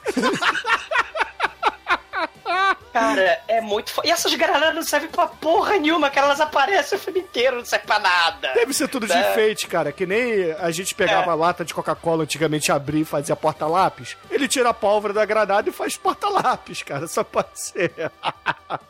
Cara, 2.93 3.41
é 3.49 3.61
muito. 3.61 3.93
E 4.05 4.11
essas 4.11 4.35
granadas 4.35 4.75
não 4.75 4.83
servem 4.83 5.09
pra 5.11 5.27
porra 5.27 5.77
nenhuma, 5.77 6.11
cara. 6.11 6.27
Elas 6.29 6.41
aparecem 6.41 6.99
o 6.99 7.01
filme 7.01 7.21
inteiro, 7.21 7.57
não 7.57 7.65
serve 7.65 7.87
pra 7.87 7.99
nada. 7.99 8.53
Deve 8.55 8.73
ser 8.73 8.89
tudo 8.89 9.07
de 9.07 9.13
É. 9.13 9.31
enfeite, 9.33 9.67
cara. 9.67 9.93
Que 9.93 10.05
nem 10.07 10.53
a 10.59 10.71
gente 10.71 10.95
pegava 10.95 11.33
É. 11.33 11.35
lata 11.35 11.65
de 11.65 11.73
Coca-Cola 11.75 12.25
antigamente, 12.25 12.71
abria 12.73 13.03
e 13.03 13.05
fazia 13.05 13.35
porta-lápis. 13.37 14.17
Ele 14.31 14.49
tira 14.49 14.71
a 14.71 14.75
pólvora 14.75 15.13
da 15.15 15.25
granada 15.25 15.69
e 15.69 15.73
faz 15.73 15.97
porta-lápis, 15.97 16.83
cara. 16.83 17.07
Só 17.07 17.23
pode 17.25 17.49
ser. 17.61 17.93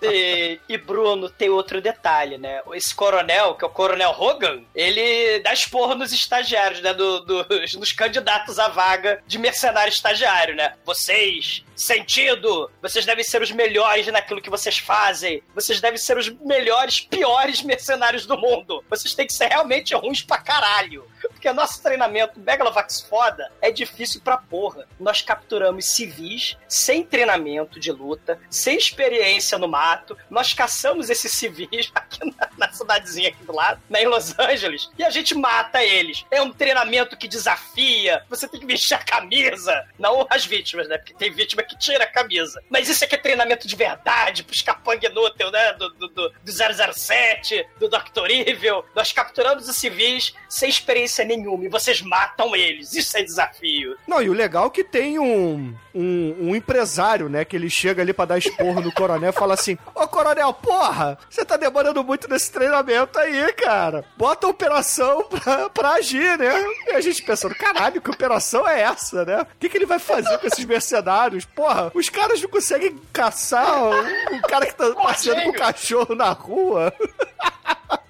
E, 0.03 0.61
e, 0.69 0.77
Bruno, 0.77 1.31
tem 1.31 1.49
outro 1.49 1.81
detalhe, 1.81 2.37
né? 2.37 2.61
Esse 2.75 2.95
coronel, 2.95 3.55
que 3.55 3.65
é 3.65 3.67
o 3.67 3.71
Coronel 3.71 4.11
Hogan, 4.11 4.63
ele 4.75 5.41
dá 5.41 5.55
esporro 5.55 5.95
nos 5.95 6.13
estagiários, 6.13 6.83
né? 6.83 6.93
Do, 6.93 7.21
dos, 7.21 7.47
nos 7.77 7.91
candidatos 7.93 8.59
à 8.59 8.69
vaga 8.69 9.23
de 9.27 9.39
mercenário 9.39 9.91
estagiário, 9.91 10.55
né? 10.55 10.75
Vocês, 10.85 11.65
sentido, 11.75 12.71
vocês 12.83 13.07
devem 13.07 13.25
ser 13.25 13.41
os 13.41 13.51
melhores 13.51 13.90
naquilo 14.13 14.41
que 14.41 14.51
vocês 14.51 14.79
fazem. 14.79 15.43
Vocês 15.55 15.81
devem 15.81 15.99
ser 15.99 16.17
os 16.17 16.29
melhores, 16.29 17.01
piores 17.01 17.63
mercenários 17.65 18.27
do 18.27 18.37
mundo. 18.37 18.85
Vocês 18.89 19.15
têm 19.15 19.27
que 19.27 19.33
ser 19.33 19.49
realmente 19.49 19.95
ruins 19.95 20.23
pra 20.23 20.39
caralho. 20.39 21.05
Porque 21.41 21.51
nosso 21.55 21.83
treinamento 21.83 22.39
Megalovax 22.39 23.01
foda 23.01 23.51
é 23.63 23.71
difícil 23.71 24.21
pra 24.21 24.37
porra. 24.37 24.87
Nós 25.01 25.23
capturamos 25.23 25.87
civis 25.87 26.55
sem 26.69 27.03
treinamento 27.03 27.81
de 27.81 27.91
luta, 27.91 28.39
sem 28.51 28.77
experiência 28.77 29.57
no 29.57 29.67
mato. 29.67 30.15
Nós 30.29 30.53
caçamos 30.53 31.09
esses 31.09 31.33
civis 31.33 31.91
aqui 31.97 32.21
na, 32.39 32.51
na 32.59 32.71
cidadezinha 32.71 33.31
aqui 33.31 33.43
do 33.43 33.55
lado, 33.55 33.81
né, 33.89 34.03
em 34.03 34.07
Los 34.07 34.39
Angeles, 34.39 34.91
e 34.99 35.03
a 35.03 35.09
gente 35.09 35.35
mata 35.35 35.83
eles. 35.83 36.27
É 36.31 36.43
um 36.43 36.53
treinamento 36.53 37.17
que 37.17 37.27
desafia. 37.27 38.23
Você 38.29 38.47
tem 38.47 38.61
que 38.61 38.67
vestir 38.67 38.93
a 38.93 38.99
camisa. 38.99 39.89
Não 39.99 40.27
as 40.29 40.45
vítimas, 40.45 40.89
né? 40.89 40.99
Porque 40.99 41.15
tem 41.15 41.33
vítima 41.33 41.63
que 41.63 41.79
tira 41.79 42.05
a 42.05 42.07
camisa. 42.07 42.63
Mas 42.69 42.87
isso 42.91 43.03
aqui 43.03 43.15
é 43.15 43.19
treinamento 43.19 43.67
de 43.67 43.75
verdade 43.75 44.45
pros 44.45 44.61
capanga 44.61 45.09
inútil, 45.09 45.51
né? 45.51 45.73
Do, 45.73 45.89
do, 45.95 46.09
do, 46.09 46.29
do 46.29 46.53
007, 46.53 47.67
do 47.79 47.89
Dr. 47.89 48.29
Evil. 48.29 48.85
Nós 48.95 49.11
capturamos 49.11 49.67
os 49.67 49.77
civis 49.77 50.35
sem 50.47 50.69
experiência 50.69 51.30
nenhuma 51.31 51.65
e 51.65 51.69
vocês 51.69 52.03
matam 52.03 52.55
eles. 52.55 52.93
Isso 52.95 53.17
é 53.17 53.23
desafio. 53.23 53.97
Não, 54.07 54.21
e 54.21 54.29
o 54.29 54.33
legal 54.33 54.67
é 54.67 54.71
que 54.71 54.83
tem 54.85 55.19
um, 55.19 55.75
um, 55.95 56.37
um 56.41 56.57
empresário, 56.57 57.29
né? 57.29 57.45
Que 57.45 57.57
ele 57.57 57.71
chega 57.71 58.03
ali 58.03 58.13
pra 58.13 58.25
dar 58.25 58.39
esporro 58.39 58.81
no 58.81 58.93
coronel 58.93 59.31
e 59.31 59.33
fala 59.33 59.55
assim: 59.55 59.79
Ô 59.95 60.07
coronel, 60.09 60.53
porra, 60.53 61.19
você 61.29 61.45
tá 61.45 61.57
demorando 61.57 62.03
muito 62.03 62.29
nesse 62.29 62.51
treinamento 62.51 63.19
aí, 63.19 63.53
cara. 63.53 64.05
Bota 64.17 64.47
a 64.47 64.51
operação 64.51 65.25
pra, 65.25 65.69
pra 65.71 65.91
agir, 65.93 66.37
né? 66.39 66.53
E 66.89 66.91
a 66.93 67.01
gente 67.01 67.23
pensando: 67.23 67.55
caralho, 67.55 68.01
que 68.01 68.11
operação 68.11 68.69
é 68.69 68.81
essa, 68.81 69.25
né? 69.25 69.43
O 69.43 69.47
que, 69.59 69.69
que 69.69 69.79
ele 69.79 69.87
vai 69.87 69.99
fazer 69.99 70.39
com 70.39 70.47
esses 70.47 70.65
mercenários? 70.65 71.45
Porra, 71.45 71.91
os 71.95 72.09
caras 72.09 72.41
não 72.43 72.49
conseguem 72.49 72.99
caçar 73.13 73.83
o, 73.85 74.37
o 74.37 74.43
cara 74.43 74.67
que 74.67 74.75
tá 74.75 74.91
passeando 74.95 75.43
com 75.43 75.51
o 75.51 75.55
cachorro 75.55 76.15
na 76.15 76.31
rua. 76.31 76.93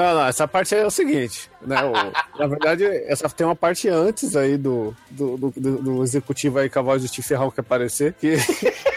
Não, 0.00 0.14
não, 0.14 0.26
essa 0.26 0.48
parte 0.48 0.74
é 0.74 0.86
o 0.86 0.90
seguinte, 0.90 1.50
né? 1.60 1.76
o- 1.84 2.38
na 2.38 2.46
verdade, 2.46 2.84
essa 3.06 3.28
tem 3.28 3.46
uma 3.46 3.54
parte 3.56 3.86
antes 3.88 4.34
aí 4.34 4.56
do, 4.56 4.94
do, 5.10 5.36
do, 5.36 5.50
do- 5.50 6.02
executivo 6.02 6.58
aí 6.58 6.70
com 6.70 6.78
a 6.78 6.82
voz 6.82 7.02
do 7.02 7.08
Steve 7.08 7.26
Ferral 7.28 7.52
que 7.52 7.60
aparecer, 7.60 8.14
que... 8.14 8.36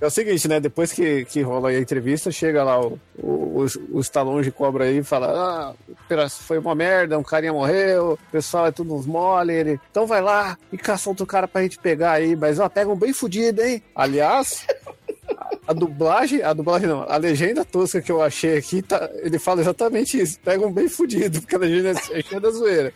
É 0.00 0.06
o 0.06 0.10
seguinte, 0.10 0.48
né? 0.48 0.58
Depois 0.58 0.92
que, 0.92 1.24
que 1.26 1.42
rola 1.42 1.68
a 1.68 1.78
entrevista, 1.78 2.32
chega 2.32 2.64
lá 2.64 2.80
o, 2.80 2.98
o, 3.16 3.62
o, 3.62 3.66
o 3.92 4.00
Stallone 4.00 4.42
de 4.42 4.50
cobra 4.50 4.82
aí 4.86 4.98
e 4.98 5.02
fala: 5.04 5.28
Ah, 5.30 5.74
foi 6.28 6.58
uma 6.58 6.74
merda, 6.74 7.16
um 7.16 7.22
carinha 7.22 7.52
morreu, 7.52 8.14
o 8.14 8.18
pessoal 8.32 8.66
é 8.66 8.72
tudo 8.72 8.96
uns 8.96 9.06
mole. 9.06 9.52
Ele, 9.54 9.80
então 9.92 10.04
vai 10.04 10.20
lá 10.20 10.58
e 10.72 10.76
caça 10.76 11.08
outro 11.08 11.24
cara 11.24 11.46
pra 11.46 11.62
gente 11.62 11.78
pegar 11.78 12.10
aí, 12.14 12.34
mas 12.34 12.58
ó, 12.58 12.68
pega 12.68 12.90
um 12.90 12.96
bem 12.96 13.12
fudido, 13.12 13.62
hein? 13.62 13.80
Aliás, 13.94 14.66
a 15.66 15.72
dublagem, 15.72 16.42
a 16.42 16.52
dublagem 16.52 16.88
não, 16.88 17.02
a 17.08 17.16
legenda 17.16 17.64
tosca 17.64 18.00
que 18.00 18.10
eu 18.10 18.20
achei 18.22 18.56
aqui, 18.58 18.82
tá, 18.82 19.08
ele 19.16 19.38
fala 19.38 19.60
exatamente 19.60 20.20
isso. 20.20 20.38
Pega 20.40 20.66
um 20.66 20.72
bem 20.72 20.88
fudido, 20.88 21.40
porque 21.40 21.54
a 21.54 21.58
legenda 21.58 21.90
é 22.10 22.22
cheia 22.22 22.40
da 22.40 22.50
zoeira. 22.50 22.92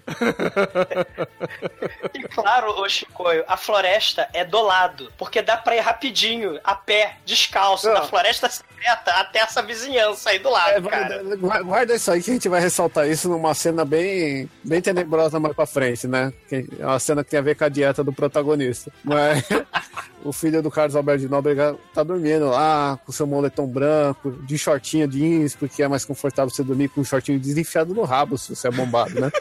E 2.14 2.22
claro, 2.28 2.70
ô 2.80 2.88
Chicoio, 2.88 3.44
a 3.46 3.56
floresta 3.56 4.28
é 4.32 4.44
do 4.44 4.60
lado, 4.62 5.12
porque 5.18 5.42
dá 5.42 5.56
pra 5.56 5.76
ir 5.76 5.80
rapidinho, 5.80 6.58
a 6.64 6.74
pé, 6.74 7.16
descalço, 7.24 7.86
Não. 7.86 7.94
da 7.94 8.02
floresta 8.02 8.48
secreta 8.48 9.12
até 9.12 9.40
essa 9.40 9.62
vizinhança 9.62 10.30
aí 10.30 10.38
do 10.38 10.50
lado, 10.50 10.86
É, 10.86 10.90
cara. 10.90 11.22
guarda, 11.64 11.94
isso 11.94 12.10
aí 12.10 12.22
que 12.22 12.30
a 12.30 12.34
gente 12.34 12.48
vai 12.48 12.60
ressaltar 12.60 13.08
isso 13.08 13.28
numa 13.28 13.54
cena 13.54 13.84
bem, 13.84 14.48
bem 14.62 14.80
tenebrosa 14.80 15.38
mais 15.40 15.54
pra 15.54 15.66
frente, 15.66 16.06
né? 16.06 16.32
É 16.50 16.84
uma 16.86 16.98
cena 16.98 17.22
que 17.24 17.30
tem 17.30 17.38
a 17.38 17.42
ver 17.42 17.56
com 17.56 17.64
a 17.64 17.68
dieta 17.68 18.02
do 18.04 18.12
protagonista. 18.12 18.92
Mas 19.04 19.44
o 20.24 20.32
filho 20.32 20.62
do 20.62 20.70
Carlos 20.70 20.96
Alberto 20.96 21.20
de 21.22 21.28
Nóbrega 21.28 21.76
tá 21.94 22.02
dormindo 22.02 22.25
lá 22.38 22.98
com 23.04 23.12
seu 23.12 23.26
moletom 23.26 23.66
branco, 23.66 24.32
de 24.42 24.58
shortinho 24.58 25.06
jeans, 25.06 25.54
porque 25.54 25.82
é 25.82 25.88
mais 25.88 26.04
confortável 26.04 26.50
você 26.50 26.62
dormir 26.62 26.88
com 26.88 27.00
um 27.00 27.04
shortinho 27.04 27.38
jeans 27.38 27.56
enfiado 27.56 27.94
no 27.94 28.04
rabo 28.04 28.36
se 28.36 28.54
você 28.54 28.68
é 28.68 28.70
bombado, 28.70 29.20
né? 29.20 29.30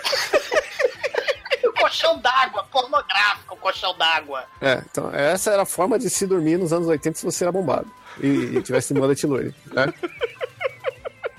O 1.63 1.87
colchão 1.87 2.19
d'água, 2.19 2.63
pornográfico, 2.71 3.53
o 3.53 3.57
colchão 3.57 3.95
d'água. 3.97 4.43
É, 4.59 4.81
então 4.89 5.13
essa 5.13 5.51
era 5.51 5.61
a 5.63 5.65
forma 5.65 5.99
de 5.99 6.09
se 6.09 6.25
dormir 6.25 6.57
nos 6.57 6.73
anos 6.73 6.87
80 6.87 7.19
se 7.19 7.25
você 7.25 7.43
era 7.43 7.51
bombado 7.51 7.87
e, 8.19 8.27
e 8.27 8.61
tivesse 8.61 8.93
mullet 8.93 9.25
loiro, 9.25 9.53
né? 9.71 9.93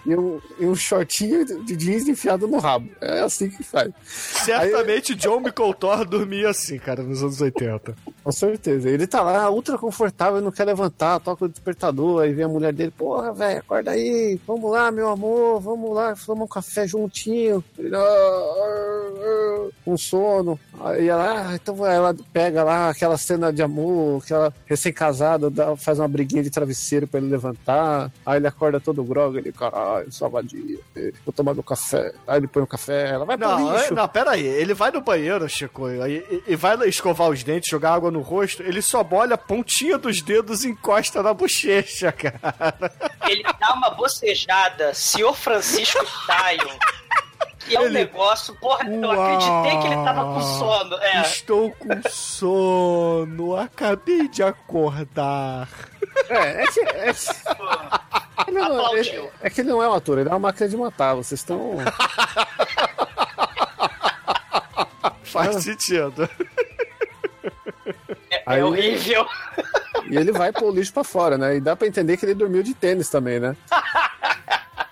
E 0.07 0.14
um, 0.14 0.40
e 0.61 0.66
um 0.66 0.75
shortinho 0.75 1.45
de 1.64 1.77
jeans 1.77 2.07
enfiado 2.07 2.47
no 2.47 2.59
rabo. 2.59 2.88
É 3.01 3.21
assim 3.21 3.51
que 3.51 3.62
faz. 3.64 3.90
Certamente 4.05 5.14
John 5.14 5.40
McColtor 5.40 6.05
dormia 6.05 6.51
assim, 6.51 6.79
cara, 6.79 7.03
nos 7.03 7.23
anos 7.23 7.40
80. 7.40 7.95
Com 8.23 8.33
certeza. 8.33 8.88
Ele 8.88 9.07
tá 9.07 9.23
lá, 9.23 9.51
ultra 9.51 9.77
confortável, 9.79 10.40
não 10.40 10.51
quer 10.53 10.64
levantar, 10.64 11.21
toca 11.21 11.45
o 11.45 11.49
despertador, 11.49 12.23
aí 12.23 12.33
vem 12.33 12.45
a 12.45 12.49
mulher 12.49 12.73
dele, 12.73 12.92
porra, 12.97 13.33
velho, 13.33 13.61
acorda 13.61 13.92
aí, 13.92 14.38
vamos 14.47 14.71
lá, 14.71 14.90
meu 14.90 15.09
amor, 15.09 15.61
vamos 15.61 15.95
lá, 15.95 16.14
tomar 16.25 16.45
um 16.45 16.49
café 16.49 16.87
juntinho. 16.87 17.62
Ele, 17.79 17.95
"Ah, 17.95 17.99
ah, 18.01 19.11
ah", 19.19 19.69
com 19.85 19.97
sono. 19.97 20.59
Aí 20.81 21.09
ela, 21.09 21.51
ah, 21.51 21.55
então 21.55 21.87
ela 21.87 22.14
pega 22.33 22.62
lá 22.62 22.90
aquela 22.90 23.16
cena 23.16 23.53
de 23.53 23.62
amor, 23.62 24.23
aquela 24.23 24.53
recém-casada, 24.66 25.51
faz 25.77 25.99
uma 25.99 26.09
briguinha 26.09 26.42
de 26.42 26.51
travesseiro 26.51 27.07
pra 27.07 27.19
ele 27.21 27.31
levantar. 27.31 28.11
Aí 28.25 28.38
ele 28.38 28.47
acorda 28.47 28.79
todo 28.81 29.03
grog, 29.05 29.37
ele, 29.38 29.53
caralho, 29.53 29.96
salvadinho, 30.11 30.79
vou 31.25 31.33
tomar 31.33 31.55
meu 31.55 31.63
café. 31.63 32.13
Aí 32.27 32.39
ele 32.39 32.47
põe 32.47 32.63
o 32.63 32.67
café, 32.67 33.11
ela 33.11 33.25
vai 33.25 33.37
pro 33.37 33.49
Não, 33.49 33.73
lixo. 33.73 33.93
é- 33.93 33.97
não, 33.97 34.09
pera 34.09 34.33
aí. 34.33 34.47
Ele 34.47 34.75
vai 34.75 34.91
no 34.91 35.01
banheiro, 35.01 35.49
Chico, 35.49 35.89
e, 35.89 36.43
e- 36.47 36.57
vai 36.57 36.77
escovar 36.89 37.29
os 37.29 37.43
dentes, 37.43 37.71
jogar 37.71 37.93
água 37.95 38.11
no 38.11 38.21
rosto, 38.21 38.63
ele 38.63 38.81
só 38.83 39.03
molha 39.05 39.35
a 39.35 39.39
pontinha 39.39 39.99
dos 39.99 40.21
dedos 40.23 40.65
e 40.65 40.69
encosta 40.69 41.23
na 41.23 41.33
bochecha, 41.35 42.11
cara. 42.17 42.93
Ele 43.29 43.43
dá 43.61 43.73
uma 43.75 43.91
bocejada, 43.91 44.93
senhor 44.95 45.35
Francisco 45.35 46.05
Style. 46.05 46.79
Que 47.61 47.75
é 47.77 47.81
um 47.81 47.85
Ele- 47.87 47.95
negócio, 47.95 48.55
porra, 48.61 48.89
eu 48.89 49.11
acreditei 49.11 49.81
que 49.81 49.87
ele 49.89 50.05
tava 50.05 50.23
com 50.35 50.41
sono. 50.41 50.97
É, 50.99 51.21
Estou 51.23 51.73
com 51.73 52.01
sono, 52.09 53.57
acabei 53.57 54.29
de 54.29 54.43
acordar. 54.45 55.69
É, 56.29 56.63
é. 56.63 56.63
É, 56.63 57.13
que- 57.13 58.26
ele 58.49 58.59
não- 58.59 58.67
Aplaudiu. 58.79 59.25
é- 59.43 59.47
é 59.47 59.51
que 59.51 59.61
ele 59.61 59.69
não 59.71 59.83
é 59.83 59.89
um 59.89 59.93
ator, 59.93 60.19
ele 60.19 60.29
é 60.29 60.33
uma 60.33 60.39
máquina 60.39 60.69
de 60.69 60.77
matar. 60.77 61.15
Vocês 61.15 61.41
estão. 61.41 61.77
Faz 65.25 65.63
sentido. 65.65 66.29
é, 68.31 68.43
Aí- 68.47 68.61
é 68.61 68.65
horrível. 68.65 69.27
E 70.11 70.17
ele 70.17 70.33
vai 70.33 70.53
pôr 70.53 70.67
o 70.67 70.75
lixo 70.75 70.93
pra 70.93 71.05
fora, 71.05 71.37
né? 71.37 71.57
E 71.57 71.61
dá 71.61 71.75
pra 71.77 71.87
entender 71.89 72.17
que 72.17 72.25
ele 72.25 72.35
dormiu 72.35 72.63
de 72.63 72.75
tênis 72.75 73.09
também, 73.09 73.41
né? 73.41 73.57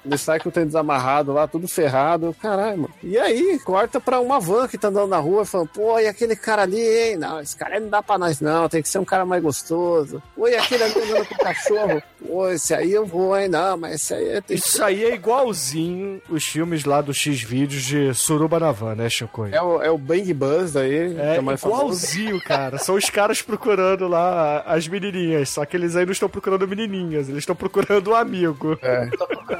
Ele 0.05 0.19
sai 0.19 0.39
com 0.39 0.51
o 0.51 0.53
tênis 0.53 0.75
amarrado 0.75 1.33
lá, 1.33 1.47
tudo 1.49 1.67
ferrado. 1.67 2.37
Caralho, 2.43 2.77
mano. 2.83 2.95
E 3.03 3.17
aí, 3.17 3.59
corta 3.61 3.99
pra 3.99 4.21
uma 4.21 4.39
van 4.39 4.69
que 4.69 4.77
tá 4.77 4.89
andando 4.89 5.09
na 5.09 5.17
rua 5.19 5.47
falando, 5.47 5.69
pô, 5.69 5.99
e 5.99 6.07
aquele 6.07 6.37
cara 6.37 6.63
ali, 6.63 6.79
hein? 6.79 7.17
Não, 7.17 7.41
esse 7.41 7.57
cara 7.57 7.77
aí 7.77 7.81
não 7.81 7.89
dá 7.89 8.03
pra 8.03 8.19
nós, 8.19 8.39
não. 8.41 8.69
Tem 8.69 8.83
que 8.83 8.89
ser 8.89 8.99
um 8.99 9.05
cara 9.05 9.25
mais 9.25 9.43
gostoso. 9.43 10.23
Pô, 10.37 10.47
e 10.47 10.55
aquele 10.57 10.83
ali 10.83 11.01
andando 11.01 11.27
com 11.27 11.35
o 11.35 11.39
cachorro? 11.39 12.03
Pô, 12.27 12.49
esse 12.49 12.75
aí 12.75 12.93
eu 12.93 13.05
vou, 13.07 13.37
hein? 13.39 13.49
Não, 13.49 13.77
mas 13.77 13.95
esse 13.97 14.15
aí 14.15 14.29
é- 14.29 14.43
Isso 14.49 14.83
aí 14.83 15.05
é 15.05 15.15
igualzinho 15.15 16.21
os 16.29 16.45
filmes 16.45 16.85
lá 16.85 17.01
do 17.01 17.13
X-Vídeos 17.13 17.83
de 17.83 18.15
Suruba 18.15 18.59
na 18.59 18.73
Van, 18.73 18.95
né, 18.95 19.09
Chico? 19.11 19.47
É 19.47 19.61
o, 19.63 19.83
é 19.83 19.91
o 19.91 19.99
Bang 19.99 20.33
Buzz 20.33 20.73
daí, 20.73 21.15
que 21.15 21.21
É 21.21 21.37
é 21.37 21.55
igualzinho, 21.55 22.41
cara. 22.43 22.79
São 22.79 22.95
os 22.95 23.11
caras 23.11 23.43
procurando 23.43 24.09
lá 24.09 24.61
as 24.67 24.89
menininhas. 24.89 25.51
Só 25.51 25.65
que 25.65 25.77
eles 25.77 25.97
aí 25.97 26.05
não 26.07 26.13
estão 26.13 26.29
procurando 26.29 26.67
menininhas, 26.67 27.29
eles 27.29 27.41
estão 27.41 27.55
procurando 27.55 28.11
um 28.11 28.15
amigo. 28.15 28.79
É. 28.83 29.09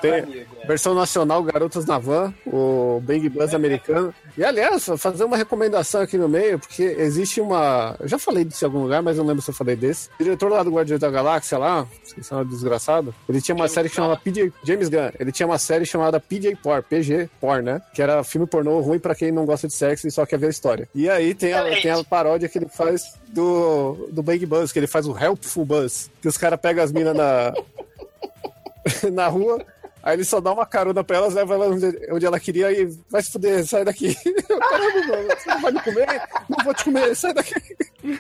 Tem 0.01 0.47
versão 0.67 0.95
nacional 0.95 1.43
Garotas 1.43 1.85
na 1.85 1.99
Van, 1.99 2.33
o 2.47 3.01
Bang 3.05 3.29
Buzz 3.29 3.55
americano. 3.55 4.15
E 4.37 4.45
aliás, 4.45 4.87
fazer 4.99 5.25
uma 5.25 5.37
recomendação 5.37 6.01
aqui 6.01 6.17
no 6.17 6.29
meio, 6.29 6.59
porque 6.59 6.83
existe 6.83 7.41
uma. 7.41 7.95
Eu 8.01 8.09
já 8.09 8.19
falei 8.19 8.45
disso 8.45 8.65
em 8.65 8.67
algum 8.67 8.83
lugar, 8.83 9.03
mas 9.03 9.17
não 9.19 9.27
lembro 9.27 9.43
se 9.43 9.51
eu 9.51 9.55
falei 9.55 9.77
desse. 9.77 10.09
O 10.19 10.25
diretor 10.25 10.51
lá 10.51 10.63
do 10.63 10.71
Guardiões 10.71 11.01
da 11.01 11.11
Galáxia 11.11 11.59
lá, 11.59 11.87
esqueci 12.05 12.33
o 12.33 12.37
nome 12.39 12.51
desgraçado, 12.55 13.15
ele 13.29 13.41
tinha 13.41 13.55
uma 13.55 13.69
série 13.69 13.89
que 13.89 13.95
chamava 13.95 14.17
PJ. 14.17 14.53
James 14.65 14.89
Gunn, 14.89 15.11
ele 15.19 15.33
tinha 15.33 15.47
uma 15.47 15.59
série 15.59 15.85
chamada 15.85 16.19
PJ 16.21 16.57
Por, 16.57 16.83
PG 16.83 17.29
Por, 17.41 17.63
né? 17.63 17.81
Que 17.93 18.03
era 18.03 18.25
filme 18.25 18.47
pornô 18.47 18.81
ruim 18.81 18.99
pra 18.99 19.15
quem 19.15 19.31
não 19.31 19.45
gosta 19.45 19.67
de 19.67 19.75
sexo 19.75 20.07
e 20.07 20.11
só 20.11 20.25
quer 20.25 20.39
ver 20.39 20.47
a 20.47 20.51
história. 20.51 20.89
E 20.95 21.09
aí 21.09 21.35
tem 21.35 21.53
a, 21.53 21.65
tem 21.81 21.91
a 21.91 22.03
paródia 22.05 22.49
que 22.49 22.59
ele 22.59 22.69
faz 22.69 23.03
do, 23.29 24.09
do 24.11 24.23
Bang 24.23 24.45
Buzz, 24.47 24.73
que 24.73 24.79
ele 24.79 24.87
faz 24.87 25.07
o 25.07 25.17
Helpful 25.17 25.65
Buzz. 25.65 26.11
Que 26.21 26.29
os 26.29 26.39
caras 26.39 26.61
pegam 26.61 26.83
as 26.83 26.93
minas 26.93 27.17
na 27.17 27.53
na 29.13 29.29
rua. 29.29 29.65
Aí 30.03 30.17
ele 30.17 30.25
só 30.25 30.39
dá 30.39 30.53
uma 30.53 30.67
carona 30.67 31.03
pra 31.03 31.17
elas, 31.17 31.33
leva 31.33 31.55
ela 31.55 31.69
onde, 31.69 31.87
onde 32.11 32.27
ela 32.27 32.39
queria 32.39 32.71
e 32.71 32.85
vai 33.09 33.23
se 33.23 33.33
fuder, 33.33 33.65
sai 33.67 33.87
daqui. 33.87 34.15
Caramba, 34.47 35.07
mano, 35.07 35.29
você 35.29 35.49
não 35.49 35.61
vai 35.63 35.73
me 35.73 35.81
comer? 35.81 36.07
Não 36.49 36.65
vou 36.65 36.75
te 36.75 36.85
comer, 36.85 37.17
sai 37.17 37.33
daqui. 37.33 37.55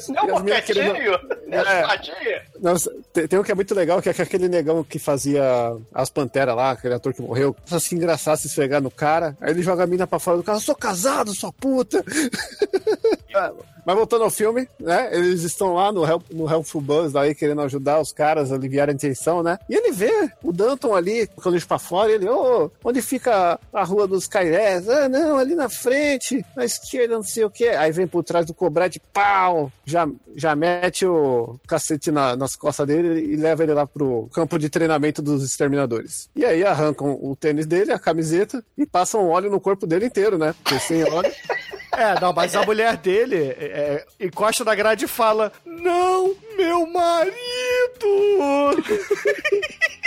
Isso 0.00 0.12
não 0.12 0.22
é 0.22 0.32
um 0.32 0.38
boquetinho? 0.40 1.18
Não 1.46 1.58
é 1.58 1.62
É. 1.76 1.80
espadinha? 1.82 2.42
Nossa, 2.60 2.92
tem, 3.12 3.26
tem 3.28 3.38
um 3.38 3.42
que 3.42 3.52
é 3.52 3.54
muito 3.54 3.74
legal, 3.74 4.00
que 4.02 4.08
é 4.08 4.12
aquele 4.12 4.48
negão 4.48 4.82
que 4.82 4.98
fazia 4.98 5.42
as 5.94 6.10
panteras 6.10 6.54
lá, 6.56 6.70
aquele 6.72 6.94
ator 6.94 7.12
que 7.14 7.22
morreu. 7.22 7.54
Assim, 7.70 7.96
engraçado 7.96 8.38
se 8.38 8.46
esfregar 8.46 8.80
no 8.82 8.90
cara. 8.90 9.36
Aí 9.40 9.50
ele 9.52 9.62
joga 9.62 9.84
a 9.84 9.86
mina 9.86 10.06
pra 10.06 10.18
fora 10.18 10.36
do 10.36 10.42
carro, 10.42 10.58
eu 10.58 10.62
sou 10.62 10.74
casado, 10.74 11.34
sua 11.34 11.52
puta. 11.52 12.04
Mas 13.84 13.96
voltando 13.96 14.24
ao 14.24 14.30
filme, 14.30 14.68
né? 14.78 15.08
Eles 15.12 15.42
estão 15.42 15.74
lá 15.74 15.90
no, 15.92 16.04
Help, 16.06 16.22
no 16.30 16.50
Helpful 16.50 16.80
Buzz 16.80 17.14
aí, 17.16 17.34
querendo 17.34 17.60
ajudar 17.62 18.00
os 18.00 18.12
caras 18.12 18.50
a 18.52 18.54
aliviar 18.54 18.88
a 18.90 18.94
tensão, 18.94 19.42
né? 19.42 19.58
E 19.68 19.74
ele 19.74 19.92
vê 19.92 20.30
o 20.42 20.52
Danton 20.52 20.94
ali, 20.94 21.26
com 21.26 21.48
o 21.48 21.52
lixo 21.52 21.66
pra 21.68 21.78
fora, 21.78 22.10
ele, 22.12 22.28
ô, 22.28 22.70
onde 22.84 23.00
fica 23.02 23.58
a 23.72 23.84
rua 23.84 24.06
dos 24.06 24.26
Cairés? 24.26 24.88
Ah, 24.88 25.08
não, 25.08 25.38
ali 25.38 25.54
na 25.54 25.68
frente, 25.68 26.44
na 26.56 26.64
esquerda, 26.64 27.14
não 27.14 27.22
sei 27.22 27.44
o 27.44 27.50
quê. 27.50 27.68
Aí 27.68 27.90
vem 27.92 28.06
por 28.06 28.22
trás 28.22 28.46
do 28.46 28.54
cobrete, 28.54 29.00
pau! 29.12 29.70
Já, 29.84 30.08
já 30.36 30.54
mete 30.54 31.04
o 31.06 31.58
cacete 31.66 32.10
na- 32.10 32.36
nas 32.36 32.54
costas 32.56 32.86
dele 32.86 33.32
e 33.32 33.36
leva 33.36 33.62
ele 33.62 33.74
lá 33.74 33.86
pro 33.86 34.28
campo 34.32 34.58
de 34.58 34.68
treinamento 34.68 35.20
dos 35.22 35.42
exterminadores. 35.44 36.28
E 36.36 36.44
aí 36.44 36.64
arrancam 36.64 37.18
o 37.20 37.34
tênis 37.34 37.66
dele, 37.66 37.92
a 37.92 37.98
camiseta, 37.98 38.64
e 38.76 38.86
passam 38.86 39.28
óleo 39.28 39.50
no 39.50 39.60
corpo 39.60 39.86
dele 39.86 40.06
inteiro, 40.06 40.38
né? 40.38 40.54
Porque 40.62 40.78
sem 40.80 41.02
óleo. 41.04 41.30
É, 41.96 42.20
não, 42.20 42.32
mas 42.32 42.54
a 42.54 42.62
mulher 42.64 42.96
dele 42.96 43.54
é, 43.58 43.64
é, 43.64 44.06
encosta 44.26 44.64
na 44.64 44.74
grade 44.74 45.04
e 45.06 45.08
fala: 45.08 45.52
Não, 45.64 46.34
meu 46.56 46.86
marido! 46.86 47.36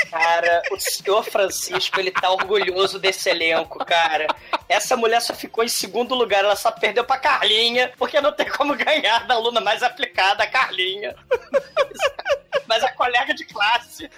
Cara, 0.09 0.61
o 0.71 0.79
senhor 0.79 1.23
Francisco, 1.23 1.99
ele 1.99 2.11
tá 2.11 2.29
orgulhoso 2.29 2.99
desse 2.99 3.29
elenco, 3.29 3.83
cara. 3.83 4.27
Essa 4.69 4.95
mulher 4.95 5.19
só 5.21 5.33
ficou 5.33 5.63
em 5.63 5.67
segundo 5.67 6.13
lugar, 6.13 6.43
ela 6.43 6.55
só 6.55 6.71
perdeu 6.71 7.03
pra 7.03 7.17
Carlinha, 7.17 7.91
porque 7.97 8.21
não 8.21 8.31
tem 8.31 8.47
como 8.49 8.75
ganhar 8.75 9.25
da 9.25 9.33
aluna 9.33 9.59
mais 9.59 9.81
aplicada, 9.81 10.43
a 10.43 10.47
Carlinha. 10.47 11.15
Mas 12.67 12.83
a 12.83 12.91
colega 12.91 13.33
de 13.33 13.43
classe 13.45 14.09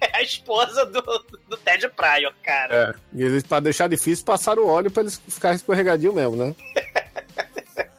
é 0.00 0.16
a 0.18 0.22
esposa 0.22 0.86
do, 0.86 1.02
do 1.48 1.56
Ted 1.56 1.88
Pryor, 1.90 2.32
cara. 2.42 2.94
É. 2.94 3.18
E 3.18 3.22
eles, 3.24 3.42
pra 3.42 3.60
deixar 3.60 3.88
difícil, 3.88 4.24
passaram 4.24 4.62
o 4.62 4.68
óleo 4.68 4.90
pra 4.90 5.02
eles 5.02 5.20
ficarem 5.28 5.56
escorregadio 5.56 6.12
mesmo, 6.12 6.36
né? 6.36 6.54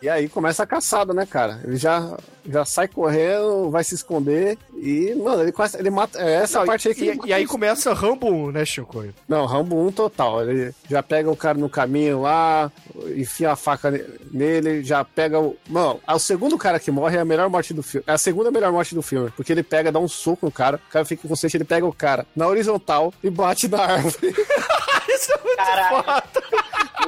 E 0.07 0.09
aí 0.09 0.29
começa 0.29 0.63
a 0.63 0.65
caçada, 0.65 1.13
né, 1.13 1.25
cara? 1.25 1.59
Ele 1.65 1.75
já, 1.75 2.17
já 2.47 2.63
sai 2.63 2.87
correndo, 2.87 3.69
vai 3.69 3.83
se 3.83 3.93
esconder 3.93 4.57
e, 4.77 5.13
mano, 5.15 5.41
ele, 5.43 5.51
começa, 5.51 5.77
ele 5.77 5.89
mata. 5.89 6.17
É 6.17 6.35
essa 6.35 6.59
Não, 6.59 6.65
parte 6.65 6.87
aí 6.87 6.95
que. 6.95 7.03
e, 7.11 7.19
e 7.25 7.33
aí 7.33 7.45
começa 7.45 7.93
Rambo 7.93 8.27
1, 8.31 8.51
né, 8.53 8.63
Chico? 8.63 9.03
Não, 9.27 9.45
Rambo 9.45 9.75
1 9.85 9.91
total. 9.91 10.49
Ele 10.49 10.73
já 10.89 11.03
pega 11.03 11.29
o 11.29 11.35
cara 11.35 11.57
no 11.57 11.67
caminho 11.69 12.21
lá, 12.21 12.71
enfia 13.17 13.51
a 13.51 13.57
faca 13.57 13.91
ne- 13.91 14.05
nele, 14.31 14.81
já 14.81 15.03
pega 15.03 15.41
o. 15.41 15.57
Mano, 15.67 15.99
o 16.07 16.19
segundo 16.19 16.57
cara 16.57 16.79
que 16.79 16.89
morre 16.89 17.17
é 17.17 17.19
a 17.19 17.25
melhor 17.25 17.49
morte 17.49 17.73
do 17.73 17.83
filme. 17.83 18.05
É 18.07 18.13
a 18.13 18.17
segunda 18.17 18.49
melhor 18.49 18.71
morte 18.71 18.95
do 18.95 19.01
filme. 19.01 19.29
Porque 19.35 19.51
ele 19.51 19.61
pega, 19.61 19.91
dá 19.91 19.99
um 19.99 20.07
soco 20.07 20.45
no 20.45 20.51
cara, 20.53 20.79
o 20.87 20.89
cara 20.89 21.03
fica 21.03 21.27
inconsciente, 21.27 21.57
ele 21.57 21.65
pega 21.65 21.85
o 21.85 21.91
cara 21.91 22.25
na 22.33 22.47
horizontal 22.47 23.13
e 23.21 23.29
bate 23.29 23.67
na 23.67 23.81
árvore. 23.81 24.33
Isso 25.15 25.31
é 25.31 25.37
muito 25.43 25.55
Caralho. 25.57 26.03
foda. 26.03 26.23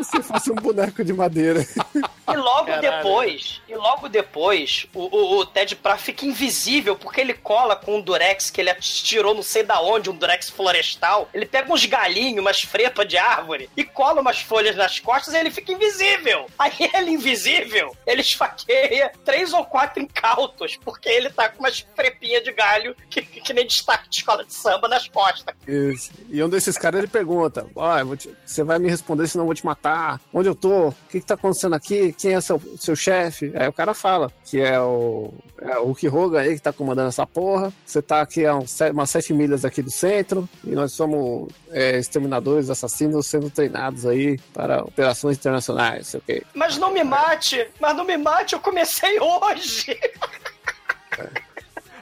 Se 0.04 0.24
fosse 0.24 0.52
um 0.52 0.56
boneco 0.56 1.04
de 1.04 1.12
madeira. 1.14 1.66
E 1.96 2.36
logo 2.36 2.66
Caralho. 2.68 2.82
depois, 2.82 3.62
e 3.68 3.76
logo 3.76 4.08
depois, 4.08 4.86
o, 4.94 5.02
o, 5.16 5.38
o 5.40 5.46
Ted 5.46 5.76
Pra 5.76 5.98
fica 5.98 6.26
invisível 6.26 6.96
porque 6.96 7.20
ele 7.20 7.34
cola 7.34 7.76
com 7.76 7.98
um 7.98 8.02
durex 8.02 8.50
que 8.50 8.62
ele 8.62 8.74
tirou 8.76 9.34
não 9.34 9.42
sei 9.44 9.64
da 9.64 9.82
onde, 9.82 10.10
um 10.10 10.16
durex 10.16 10.50
florestal. 10.50 11.28
Ele 11.34 11.46
pega 11.46 11.72
uns 11.74 11.86
galinhos, 11.86 12.40
umas 12.40 12.62
frepas 12.62 13.08
de 13.08 13.18
árvore 13.18 13.70
e 13.76 13.84
cola 13.84 14.22
umas 14.22 14.40
folhas 14.40 14.76
nas 14.76 15.00
costas 15.00 15.34
e 15.34 15.38
ele 15.38 15.52
fica 15.52 15.72
invisível. 15.72 16.46
Aí 16.58 16.72
ele 16.94 17.12
invisível, 17.12 17.96
ele 18.06 18.22
esfaqueia 18.22 19.12
três 19.26 19.52
ou 19.54 19.66
quatro 19.66 20.02
incautos 20.02 20.78
porque 20.84 21.10
ele 21.10 21.30
tá 21.30 21.50
com 21.50 21.60
umas 21.60 21.86
frepinhas 21.96 22.44
de 22.44 22.52
galho 22.52 22.96
que, 23.10 23.22
que 23.22 23.54
nem 23.54 23.66
destaque 23.66 24.08
de 24.10 24.18
escola 24.18 24.46
de 24.46 24.54
samba 24.54 24.88
nas 24.88 25.08
costas. 25.08 25.56
Isso. 25.68 26.12
E 26.30 26.42
um 26.44 26.50
desses 26.50 26.78
caras 26.78 27.00
ele 27.00 27.08
pergunta: 27.08 27.66
"Ah, 27.78 27.89
te- 28.18 28.34
você 28.46 28.64
vai 28.64 28.80
me 28.80 28.90
responder, 28.90 29.28
senão 29.28 29.44
eu 29.44 29.48
vou 29.48 29.56
te 29.56 29.66
matar. 29.66 30.20
Onde 30.34 30.48
eu 30.50 30.56
tô? 30.56 30.90
O 30.90 30.96
que, 31.10 31.20
que 31.20 31.26
tá 31.26 31.34
acontecendo 31.36 31.76
aqui? 31.76 32.14
Quem 32.14 32.34
é 32.36 32.42
seu, 32.42 32.62
seu 32.78 32.96
chefe? 32.96 33.52
Aí 33.56 33.68
o 33.68 33.74
cara 33.74 33.94
fala 33.94 34.32
que 34.46 34.60
é 34.62 34.80
o, 34.80 35.34
é 35.62 35.78
o 35.80 35.92
Hogan 35.92 36.40
aí 36.42 36.56
que 36.56 36.62
tá 36.62 36.72
comandando 36.74 37.10
essa 37.10 37.26
porra. 37.26 37.72
Você 37.86 38.02
tá 38.02 38.22
aqui 38.22 38.46
a 38.46 38.56
uns 38.56 38.78
umas 38.92 39.10
sete 39.10 39.34
milhas 39.34 39.64
aqui 39.66 39.82
do 39.82 39.92
centro 39.92 40.48
e 40.64 40.72
nós 40.72 40.92
somos 40.94 41.50
é, 41.72 41.98
exterminadores, 41.98 42.70
assassinos 42.70 43.28
sendo 43.28 43.50
treinados 43.50 44.06
aí 44.06 44.38
para 44.54 44.84
operações 44.84 45.38
internacionais, 45.38 46.08
sei 46.08 46.20
o 46.20 46.24
quê. 46.24 46.44
Mas 46.54 46.78
não 46.78 46.92
me 46.94 47.04
mate, 47.04 47.68
mas 47.80 47.96
não 47.96 48.04
me 48.06 48.18
mate, 48.18 48.54
eu 48.54 48.60
comecei 48.60 49.20
hoje. 49.20 49.98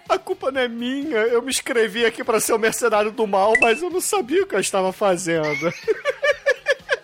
A 0.09 0.17
culpa 0.17 0.51
não 0.51 0.61
é 0.61 0.67
minha. 0.67 1.17
Eu 1.17 1.41
me 1.41 1.49
inscrevi 1.49 2.05
aqui 2.05 2.23
pra 2.23 2.39
ser 2.39 2.53
o 2.53 2.59
mercenário 2.59 3.11
do 3.11 3.27
mal, 3.27 3.53
mas 3.59 3.81
eu 3.81 3.89
não 3.89 4.01
sabia 4.01 4.43
o 4.43 4.47
que 4.47 4.55
eu 4.55 4.59
estava 4.59 4.93
fazendo. 4.93 5.71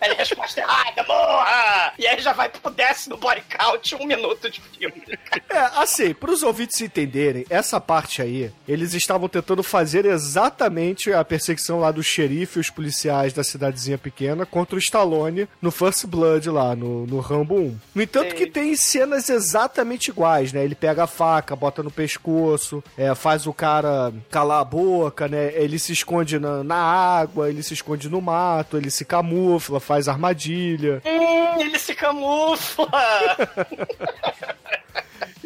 Aí 0.04 0.10
a 0.10 0.14
resposta 0.16 0.60
errada, 0.60 1.02
morra! 1.04 1.94
E 1.98 2.06
aí 2.06 2.20
já 2.20 2.34
vai 2.34 2.50
pro 2.50 2.70
décimo 2.70 3.16
body 3.16 3.42
count, 3.48 3.94
um 3.94 4.06
minuto 4.06 4.50
de 4.50 4.60
filme. 4.60 5.02
É, 5.48 5.58
assim, 5.76 6.12
pros 6.12 6.42
ouvintes 6.42 6.78
entenderem, 6.82 7.46
essa 7.48 7.80
parte 7.80 8.20
aí, 8.20 8.52
eles 8.68 8.92
estavam 8.92 9.30
tentando 9.30 9.62
fazer 9.62 10.04
exatamente 10.04 11.10
a 11.10 11.24
perseguição 11.24 11.80
lá 11.80 11.90
do 11.90 12.02
xerife 12.02 12.58
e 12.58 12.60
os 12.60 12.68
policiais 12.68 13.32
da 13.32 13.42
cidadezinha 13.42 13.96
pequena 13.96 14.44
contra 14.44 14.76
o 14.76 14.78
Stallone 14.78 15.48
no 15.62 15.70
First 15.70 16.04
Blood 16.04 16.50
lá, 16.50 16.76
no, 16.76 17.06
no 17.06 17.20
Rambo 17.20 17.54
1. 17.54 17.78
No 17.94 18.02
entanto 18.02 18.32
Sim. 18.32 18.36
que 18.36 18.46
tem 18.46 18.76
cenas 18.76 19.30
exatamente 19.30 20.08
iguais, 20.08 20.52
né? 20.52 20.62
Ele 20.62 20.74
pega 20.74 21.04
a 21.04 21.06
faca, 21.06 21.56
bota 21.56 21.82
no 21.82 21.90
pescoço, 21.90 22.84
é, 22.98 23.14
faz 23.14 23.46
o 23.46 23.54
cara 23.54 24.12
calar 24.30 24.60
a 24.60 24.64
boca, 24.64 25.28
né? 25.28 25.52
Ele 25.54 25.78
se 25.78 25.92
esconde 25.92 26.38
na, 26.38 26.62
na 26.62 26.76
água, 26.76 27.48
ele 27.48 27.62
se 27.62 27.72
esconde 27.72 28.10
no 28.10 28.20
mato, 28.20 28.76
ele 28.76 28.90
se 28.90 29.04
camufla, 29.04 29.80
faz 29.80 29.93
armadilha. 30.08 31.00
Hum, 31.04 31.60
ele 31.60 31.78
se 31.78 31.94
camufla! 31.94 32.88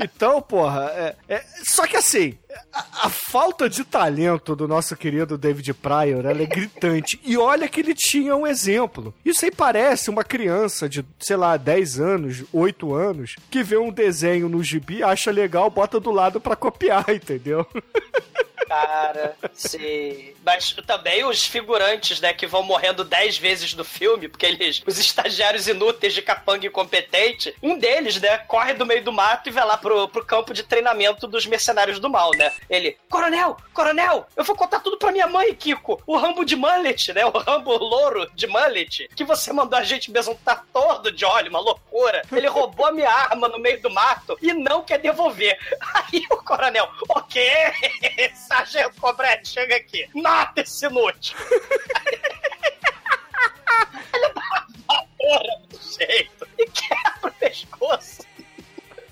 Então, 0.01 0.41
porra, 0.41 0.93
é, 0.95 1.17
é- 1.29 1.45
só 1.65 1.85
que 1.85 1.97
assim, 1.97 2.39
a, 2.73 3.11
falta 3.11 3.69
de 3.69 3.85
talento 3.85 4.57
do 4.57 4.67
nosso 4.67 4.97
querido 4.97 5.37
David 5.37 5.75
Pryor, 5.75 6.27
é 6.27 6.47
gritante. 6.47 7.21
E 7.25 7.37
olha 7.37 7.69
que 7.69 7.81
ele 7.81 7.95
tinha 7.95 8.35
um 8.35 8.47
exemplo. 8.47 9.15
Isso 9.25 9.45
aí 9.45 9.51
parece 9.51 10.11
uma 10.11 10.25
criança 10.25 10.89
de, 10.89 11.05
sei 11.19 11.37
lá, 11.37 11.57
10 11.57 12.01
anos, 12.01 12.45
8 12.53 12.95
anos, 12.95 13.37
que 13.51 13.63
vê 13.63 13.77
um 13.77 13.91
desenho 13.91 14.49
no 14.49 14.63
gibi, 14.63 15.03
acha 15.03 15.31
legal, 15.31 15.71
bota 15.71 16.01
do 16.01 16.11
lado 16.11 16.41
pra 16.41 16.57
copiar, 16.57 17.09
entendeu? 17.13 17.67
Cara, 18.69 19.35
sim. 19.55 20.35
Mas 20.45 20.73
também 20.87 21.25
os 21.25 21.47
figurantes, 21.47 22.21
né, 22.21 22.35
que 22.35 22.47
vão 22.47 22.63
morrendo 22.63 23.03
dez 23.03 23.39
vezes 23.39 23.73
no 23.73 23.83
filme, 23.83 24.29
porque 24.29 24.45
eles, 24.45 24.83
os 24.87 24.99
estagiários 24.99 25.67
inúteis 25.67 26.13
de 26.13 26.21
capanga 26.21 26.67
incompetente, 26.67 27.55
um 27.63 27.79
deles, 27.79 28.21
né, 28.21 28.39
corre 28.39 28.75
do 28.75 28.85
meio 28.85 29.03
do 29.03 29.13
mato 29.13 29.49
e 29.49 29.53
vai 29.53 29.65
lá 29.65 29.79
pro, 29.79 30.07
pro 30.09 30.25
campo 30.25 30.53
de 30.53 30.63
treinamento 30.63 31.27
dos 31.27 31.47
mercenários 31.47 31.99
do 31.99 32.11
mal, 32.11 32.31
né? 32.39 32.53
Ele, 32.71 32.97
coronel, 33.11 33.57
coronel, 33.75 34.27
eu 34.37 34.45
vou 34.45 34.57
contar 34.57 34.81
tudo 34.81 34.97
pra 34.97 35.13
minha 35.13 35.27
mãe, 35.27 35.55
Kiko. 35.55 36.01
O 36.07 36.17
Rambo 36.17 36.45
de 36.45 36.57
mullet, 36.57 37.13
né, 37.13 37.27
o 37.27 37.31
Rambo 37.31 37.77
louro 37.77 38.31
de 38.35 38.47
mullet, 38.47 39.09
que 39.15 39.25
você 39.25 39.53
mandou 39.53 39.79
a 39.79 39.83
gente 39.83 40.11
besuntar 40.11 40.65
todo 40.73 41.11
de 41.11 41.25
óleo, 41.25 41.51
uma 41.51 41.61
loucura. 41.61 42.23
Ele 42.33 42.47
roubou 42.47 42.87
a 42.87 42.93
minha 42.93 43.11
arma 43.11 43.49
no 43.49 43.59
meio 43.59 43.83
do 43.83 43.91
mato 43.91 44.39
e 44.41 44.53
não 44.53 44.83
quer 44.83 44.99
devolver. 44.99 45.59
Aí 45.95 46.25
o 46.31 46.37
coronel, 46.39 46.89
ok, 47.09 47.51
sargento 48.35 49.01
Cobrete, 49.01 49.49
chega 49.49 49.77
aqui. 49.77 50.09
Mata 50.15 50.61
esse 50.61 50.87
inútil. 50.87 51.37
Ele 54.15 54.33
dá 54.35 55.05
uma 55.21 55.67
do 55.69 55.79
jeito 55.79 56.49
e 56.59 56.67
quebra 56.67 57.29
o 57.29 57.33
pescoço 57.33 58.23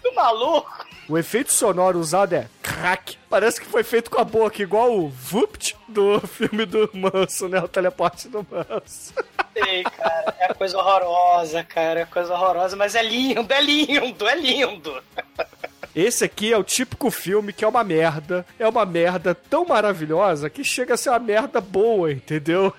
do 0.02 0.14
maluco. 0.14 0.85
O 1.08 1.16
efeito 1.16 1.52
sonoro 1.52 2.00
usado 2.00 2.34
é 2.34 2.48
crack. 2.62 3.16
Parece 3.30 3.60
que 3.60 3.66
foi 3.66 3.84
feito 3.84 4.10
com 4.10 4.20
a 4.20 4.24
boca, 4.24 4.60
igual 4.60 4.92
o 4.92 5.08
Vupt 5.08 5.76
do 5.88 6.20
filme 6.26 6.66
do 6.66 6.90
Manso, 6.92 7.48
né? 7.48 7.60
O 7.60 7.68
teleporte 7.68 8.28
do 8.28 8.44
Manso. 8.50 9.14
Sei, 9.52 9.84
cara, 9.84 10.34
é 10.40 10.54
coisa 10.54 10.76
horrorosa, 10.76 11.62
cara, 11.62 12.00
é 12.00 12.04
coisa 12.06 12.34
horrorosa, 12.34 12.76
mas 12.76 12.94
é 12.94 13.02
lindo, 13.02 13.52
é 13.52 13.60
lindo, 13.62 14.28
é 14.28 14.34
lindo. 14.34 15.02
Esse 15.96 16.26
aqui 16.26 16.52
é 16.52 16.58
o 16.58 16.62
típico 16.62 17.10
filme 17.10 17.54
que 17.54 17.64
é 17.64 17.68
uma 17.68 17.82
merda. 17.82 18.44
É 18.58 18.68
uma 18.68 18.84
merda 18.84 19.34
tão 19.34 19.64
maravilhosa 19.64 20.50
que 20.50 20.62
chega 20.62 20.92
a 20.92 20.96
ser 20.98 21.08
uma 21.08 21.18
merda 21.18 21.58
boa, 21.58 22.12
entendeu? 22.12 22.70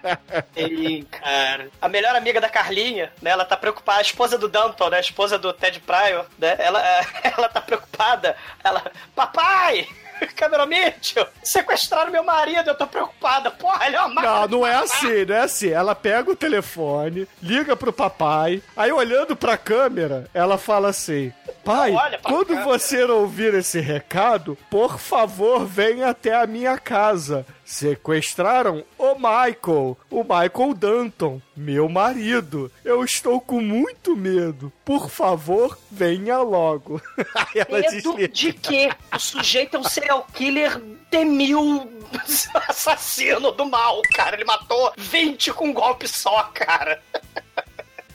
Sim, 0.56 1.02
cara. 1.10 1.68
A 1.82 1.86
melhor 1.86 2.16
amiga 2.16 2.40
da 2.40 2.48
Carlinha, 2.48 3.12
né? 3.20 3.32
Ela 3.32 3.44
tá 3.44 3.58
preocupada, 3.58 3.98
a 3.98 4.02
esposa 4.02 4.38
do 4.38 4.48
Danton, 4.48 4.88
né? 4.88 4.96
A 4.96 5.00
esposa 5.00 5.38
do 5.38 5.52
Ted 5.52 5.80
Pryor, 5.80 6.24
né? 6.38 6.56
Ela, 6.58 6.82
ela 7.22 7.48
tá 7.50 7.60
preocupada. 7.60 8.34
Ela, 8.64 8.90
papai! 9.14 9.86
Cameron 10.34 10.66
Mitchell, 10.66 11.26
sequestraram 11.42 12.10
meu 12.10 12.24
marido, 12.24 12.70
eu 12.70 12.74
tô 12.74 12.86
preocupada. 12.86 13.50
Porra, 13.50 13.86
ele 13.86 13.96
é 13.96 14.02
uma 14.02 14.22
Não, 14.22 14.48
não 14.48 14.66
é 14.66 14.74
assim, 14.74 15.24
não 15.24 15.34
é 15.34 15.40
assim. 15.40 15.70
Ela 15.70 15.94
pega 15.94 16.30
o 16.30 16.36
telefone, 16.36 17.28
liga 17.42 17.76
pro 17.76 17.92
papai, 17.92 18.62
aí 18.76 18.92
olhando 18.92 19.36
pra 19.36 19.56
câmera, 19.56 20.28
ela 20.34 20.58
fala 20.58 20.88
assim: 20.88 21.32
Pai, 21.64 21.94
quando 22.22 22.48
câmera." 22.48 22.64
você 22.64 23.02
ouvir 23.04 23.54
esse 23.54 23.80
recado, 23.80 24.56
por 24.70 24.98
favor, 24.98 25.64
venha 25.64 26.08
até 26.08 26.34
a 26.34 26.46
minha 26.46 26.78
casa. 26.78 27.46
Sequestraram 27.72 28.84
o 28.98 29.14
Michael, 29.14 29.96
o 30.10 30.22
Michael 30.22 30.74
Danton, 30.76 31.40
meu 31.56 31.88
marido. 31.88 32.70
Eu 32.84 33.02
estou 33.02 33.40
com 33.40 33.62
muito 33.62 34.14
medo. 34.14 34.70
Por 34.84 35.08
favor, 35.08 35.78
venha 35.90 36.36
logo. 36.42 37.00
Aí 37.34 37.62
ela 37.66 37.80
Medo 37.80 37.90
desliga. 37.90 38.28
de 38.28 38.52
quê? 38.52 38.90
O 39.14 39.18
sujeito 39.18 39.78
é 39.78 39.80
um 39.80 39.84
serial 39.84 40.26
killer 40.34 40.78
temil 41.10 41.90
assassino 42.68 43.50
do 43.52 43.64
mal, 43.64 44.02
cara. 44.14 44.36
Ele 44.36 44.44
matou 44.44 44.92
20 44.98 45.54
com 45.54 45.68
um 45.68 45.72
golpe 45.72 46.06
só, 46.06 46.42
cara. 46.52 47.00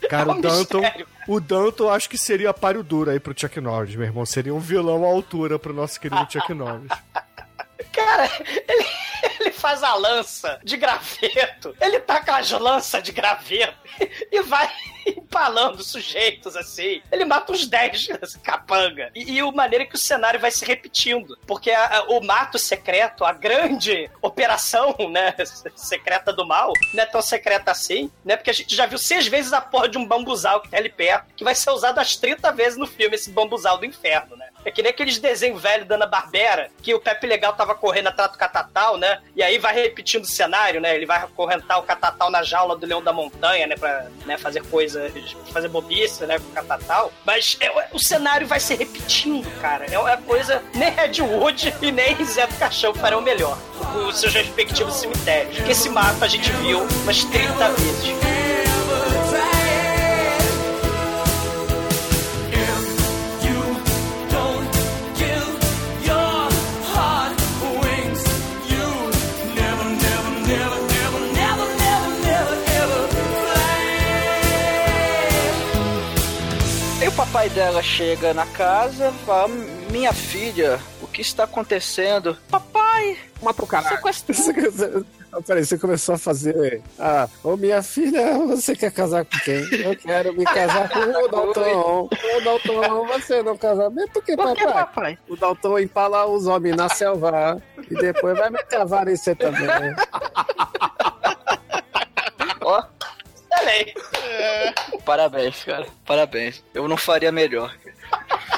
Cara, 0.07 0.29
É 0.31 0.33
um 0.35 0.37
o 0.37 0.41
Danton, 0.41 0.81
mistério. 0.81 1.07
o 1.27 1.39
Danton 1.39 1.89
acho 1.89 2.07
que 2.09 2.17
seria 2.17 2.53
páreo 2.53 2.83
duro 2.83 3.09
aí 3.09 3.19
pro 3.19 3.33
Chuck 3.35 3.59
Norris, 3.59 3.95
meu 3.95 4.05
irmão. 4.05 4.23
Seria 4.23 4.53
um 4.53 4.59
vilão 4.59 5.03
à 5.03 5.07
altura 5.07 5.57
pro 5.57 5.73
nosso 5.73 5.99
querido 5.99 6.27
Chuck 6.31 6.53
Norris. 6.53 6.91
Cara, 7.91 8.29
ele, 8.67 8.85
ele 9.39 9.51
faz 9.51 9.83
a 9.83 9.93
lança 9.95 10.59
de 10.63 10.77
graveto. 10.77 11.75
Ele 11.79 11.99
taca 11.99 12.37
as 12.37 12.49
lanças 12.51 13.01
de 13.03 13.11
graveto 13.11 13.77
e 14.31 14.41
vai 14.41 14.69
empalando 15.07 15.83
sujeitos 15.83 16.55
assim. 16.55 17.01
Ele 17.11 17.25
mata 17.25 17.51
uns 17.51 17.65
10 17.67 18.07
nesse 18.19 18.39
capanga. 18.39 19.09
E, 19.15 19.33
e 19.33 19.43
o 19.43 19.51
maneiro 19.51 19.83
é 19.83 19.87
que 19.87 19.95
o 19.95 19.99
cenário 19.99 20.39
vai 20.39 20.51
se 20.51 20.65
repetindo. 20.65 21.37
Porque 21.47 21.71
a- 21.71 21.99
a- 21.99 22.03
o 22.09 22.21
mato 22.23 22.57
secreto, 22.59 23.23
a 23.23 23.31
grande 23.33 24.09
operação, 24.21 24.95
né, 25.09 25.33
secreta 25.75 26.33
do 26.33 26.45
mal, 26.45 26.73
não 26.93 27.03
é 27.03 27.05
tão 27.05 27.21
secreta 27.21 27.71
assim, 27.71 28.11
né? 28.25 28.35
Porque 28.35 28.49
a 28.49 28.53
gente 28.53 28.75
já 28.75 28.85
viu 28.85 28.97
seis 28.97 29.27
vezes 29.27 29.53
a 29.53 29.61
porra 29.61 29.87
de 29.89 29.97
um 29.97 30.05
bambuzal 30.05 30.61
que 30.61 30.69
tá 30.69 30.77
ali 30.77 30.89
perto, 30.89 31.33
que 31.35 31.43
vai 31.43 31.55
ser 31.55 31.69
usado 31.71 31.97
umas 31.97 32.15
30 32.15 32.51
vezes 32.51 32.77
no 32.77 32.87
filme, 32.87 33.15
esse 33.15 33.29
bambuzal 33.31 33.77
do 33.77 33.85
inferno, 33.85 34.35
né? 34.35 34.46
É 34.67 34.71
que 34.71 34.83
nem 34.83 34.89
aqueles 34.89 35.17
desenhos 35.17 35.61
velhos 35.61 35.87
da 35.87 35.95
Ana 35.95 36.05
Barbera, 36.05 36.69
que 36.83 36.93
o 36.93 36.99
Pepe 36.99 37.25
Legal 37.25 37.53
tava 37.53 37.73
correndo 37.73 38.07
atrás 38.07 38.33
do 38.33 38.37
catatal, 38.37 38.97
né? 38.97 39.21
E 39.33 39.41
aí 39.41 39.57
vai 39.57 39.73
repetindo 39.73 40.25
o 40.25 40.27
cenário, 40.27 40.81
né? 40.81 40.93
Ele 40.93 41.05
vai 41.05 41.19
acorrentar 41.19 41.79
o 41.79 41.83
catatal 41.83 42.29
na 42.29 42.43
jaula 42.43 42.75
do 42.75 42.85
Leão 42.85 43.01
da 43.01 43.13
Montanha, 43.13 43.65
né? 43.65 43.77
Pra 43.77 44.07
né, 44.25 44.37
fazer 44.37 44.61
coisas, 44.65 45.09
fazer 45.53 45.69
bobice, 45.69 46.25
né? 46.25 46.37
Com 46.37 46.49
o 46.49 46.51
catatal. 46.51 47.13
Mas 47.23 47.55
é, 47.61 47.87
o 47.93 47.97
cenário 47.97 48.45
vai 48.45 48.59
se 48.59 48.75
repetindo, 48.75 49.49
cara. 49.61 49.85
É 49.85 49.97
uma 49.97 50.17
coisa. 50.17 50.61
Nem 50.75 50.93
Ed 50.99 51.21
Wood 51.21 51.73
e 51.81 51.89
nem 51.89 52.25
Zé 52.25 52.45
do 52.45 52.55
Caixão 52.55 52.93
farão 52.93 53.21
melhor. 53.21 53.57
Os 54.05 54.19
seus 54.19 54.33
respectivos 54.33 54.95
cemitérios. 54.95 55.55
Porque 55.55 55.71
esse 55.71 55.87
mapa 55.87 56.25
a 56.25 56.27
gente 56.27 56.51
viu 56.51 56.81
umas 57.03 57.23
30 57.23 57.69
vezes. 57.69 58.26
Pai 77.37 77.49
dela 77.49 77.83
chega 77.83 78.33
na 78.33 78.47
casa, 78.47 79.11
fala: 79.23 79.47
Minha 79.91 80.11
filha, 80.11 80.79
o 80.99 81.05
que 81.07 81.21
está 81.21 81.43
acontecendo? 81.43 82.35
Papai, 82.49 83.15
Uma 83.39 83.53
pro 83.53 83.67
caralho. 83.67 83.95
sequestrou. 83.95 85.05
Peraí, 85.45 85.63
você 85.63 85.77
começou 85.77 86.15
a 86.15 86.17
fazer. 86.17 86.81
Ah, 86.97 87.27
ô 87.43 87.55
minha 87.55 87.83
filha, 87.83 88.39
você 88.39 88.75
quer 88.75 88.91
casar 88.91 89.23
com 89.23 89.37
quem? 89.45 89.61
Eu 89.83 89.95
quero 89.95 90.33
me 90.33 90.43
casar 90.45 90.89
com 90.89 90.97
o 90.97 91.27
Dalton. 91.29 92.09
Ô 92.09 92.41
Dalton, 92.43 93.05
você 93.05 93.43
não 93.43 93.55
casa 93.55 93.87
mesmo? 93.91 94.13
Por 94.13 94.23
que, 94.23 94.35
Por 94.35 94.55
que, 94.55 94.63
papai? 94.65 94.73
papai? 94.85 95.17
O 95.29 95.35
Dalton 95.35 95.77
empala 95.77 96.25
os 96.25 96.47
homens 96.47 96.75
na 96.75 96.89
selva 96.89 97.61
e 97.87 97.93
depois 97.93 98.35
vai 98.35 98.49
me 98.49 98.63
cavar 98.63 99.07
em 99.07 99.15
você 99.15 99.35
também. 99.35 99.67
Parabéns, 105.05 105.63
cara. 105.63 105.87
Parabéns. 106.05 106.63
Eu 106.73 106.87
não 106.87 106.97
faria 106.97 107.31
melhor. 107.31 107.73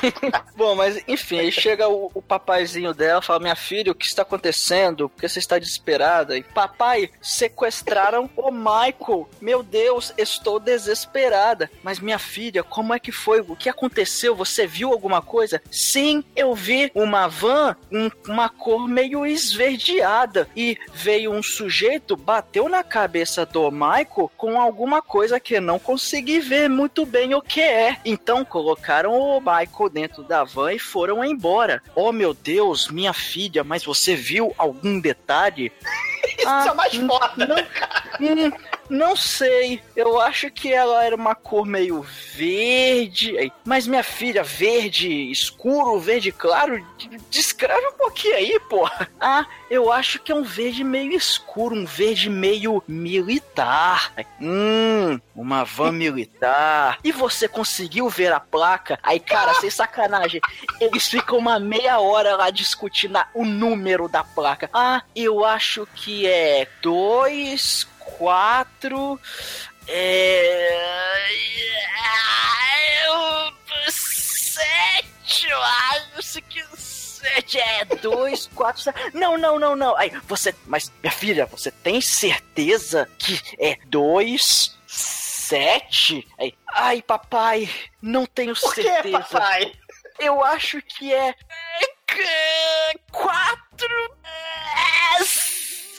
Bom, 0.56 0.76
mas 0.76 1.02
enfim, 1.08 1.40
aí 1.40 1.52
chega 1.52 1.88
o, 1.88 2.12
o 2.14 2.22
papaizinho 2.22 2.94
dela, 2.94 3.22
fala: 3.22 3.40
Minha 3.40 3.56
filha, 3.56 3.92
o 3.92 3.96
que 3.96 4.06
está 4.06 4.22
acontecendo? 4.22 5.10
Por 5.10 5.22
que 5.22 5.28
você 5.30 5.40
está 5.40 5.58
desesperada? 5.58 6.38
E 6.38 6.44
papai, 6.44 7.10
sequestraram 7.22 8.30
o 8.36 8.52
Michael. 8.52 9.30
Meu 9.42 9.64
Deus, 9.64 10.14
estou 10.18 10.60
desesperada. 10.60 11.70
Mas 11.84 12.00
minha 12.00 12.20
filha, 12.20 12.64
como 12.64 12.94
é 12.94 13.00
que 13.00 13.12
foi? 13.12 13.42
O 13.42 13.56
que 13.56 13.70
aconteceu? 13.70 14.36
Você 14.36 14.66
viu 14.68 14.92
alguma 14.92 15.22
coisa? 15.22 15.62
Sim, 15.72 16.24
eu 16.36 16.54
vi 16.54 16.92
uma 16.94 17.28
van, 17.28 17.76
um- 17.92 18.10
uma 18.28 18.50
cor 18.50 18.88
meio 18.88 19.26
esverdeada. 19.26 20.48
E 20.56 20.78
veio 20.94 21.32
um 21.32 21.42
sujeito, 21.44 22.16
bateu 22.16 22.68
na 22.70 22.84
cabeça 22.84 23.46
do 23.46 23.70
Michael 23.72 24.32
com 24.38 24.60
alguma 24.60 25.02
coisa 25.02 25.40
que 25.40 25.56
eu 25.56 25.62
não 25.62 25.80
consegui 25.80 26.40
ver 26.40 26.70
muito 26.70 27.06
bem 27.06 27.34
o 27.34 27.42
que 27.42 27.62
é. 27.62 27.98
Então 28.06 28.44
colocaram 28.46 29.14
o 29.14 29.40
Michael 29.40 29.89
dentro 29.90 30.24
da 30.24 30.44
van 30.44 30.74
e 30.74 30.80
foram 30.80 31.24
embora. 31.24 31.82
Oh 31.96 32.12
meu 32.12 32.34
Deus, 32.34 32.90
minha 32.90 33.14
filha, 33.14 33.64
mas 33.64 33.84
você 33.84 34.16
viu 34.16 34.54
algum 34.58 35.00
detalhe? 35.00 35.72
Isso 36.38 36.48
é 36.48 36.72
o 36.72 36.76
mais 36.76 36.96
foda. 36.96 37.48
Não, 37.48 38.46
hum, 38.48 38.52
não 38.90 39.16
sei. 39.16 39.82
Eu 39.96 40.20
acho 40.20 40.50
que 40.50 40.72
ela 40.74 41.04
era 41.04 41.16
uma 41.16 41.36
cor 41.36 41.66
meio 41.66 42.06
verde. 42.34 43.52
Mas 43.64 43.88
minha 43.88 44.04
filha, 44.04 44.44
verde 44.44 45.30
escuro, 45.32 46.00
verde 46.00 46.32
claro, 46.32 46.84
descreve 47.30 47.88
um 47.88 47.94
pouquinho 47.94 48.36
aí, 48.36 48.60
porra. 48.70 49.08
Ah, 49.20 49.46
eu 49.70 49.92
acho 49.92 50.20
que 50.20 50.32
é 50.32 50.36
um 50.36 50.44
verde 50.44 50.84
meio 50.84 51.14
escuro, 51.14 51.76
um 51.76 51.86
verde 51.86 52.30
meio 52.30 52.84
militar. 52.88 54.12
Hum, 54.42 55.20
uma 55.36 55.64
van 55.64 55.92
militar. 55.92 56.98
E 57.04 57.12
você 57.12 57.48
conseguiu 57.48 58.10
ver 58.10 58.32
a 58.32 58.40
placa? 58.40 58.98
Aí, 59.04 59.20
cara, 59.20 59.54
sem 59.56 59.70
sacanagem, 59.70 60.42
eles 60.80 61.08
ficam 61.08 61.38
uma 61.38 61.60
meia 61.60 62.00
hora 62.00 62.36
lá 62.36 62.50
discutindo 62.50 63.20
o 63.34 63.46
número 63.46 64.08
da 64.08 64.24
placa. 64.24 64.70
Ah, 64.74 65.02
eu 65.16 65.44
acho 65.44 65.88
que 65.96 66.28
é 66.28 66.68
2, 66.82 67.88
4. 68.20 69.20
É. 69.88 71.26
eu- 73.08 73.54
Sete, 73.92 75.48
eu 75.48 75.62
acho 75.64 76.42
que 76.44 76.62
sete 76.78 77.58
é 77.60 77.86
dois, 77.86 78.48
quatro, 78.54 78.82
sete. 78.82 79.00
Não, 79.16 79.38
não, 79.38 79.58
não, 79.58 79.76
não. 79.76 79.96
Aí, 79.98 80.10
você. 80.28 80.54
Mas, 80.66 80.92
minha 81.02 81.12
filha, 81.14 81.46
você 81.46 81.72
tem 81.72 82.02
certeza 82.02 83.10
que 83.18 83.40
é 83.58 83.78
dois, 83.86 84.78
sete? 84.86 86.28
Aí, 86.38 86.54
ai, 86.68 87.02
papai, 87.02 87.70
não 88.02 88.26
tenho 88.26 88.54
Por 88.56 88.76
que, 88.76 88.84
certeza. 88.84 89.20
papai? 89.20 89.72
Eu 90.20 90.44
acho 90.44 90.82
que 90.82 91.14
é. 91.14 91.30
é, 91.30 92.94
Quatro. 93.12 94.16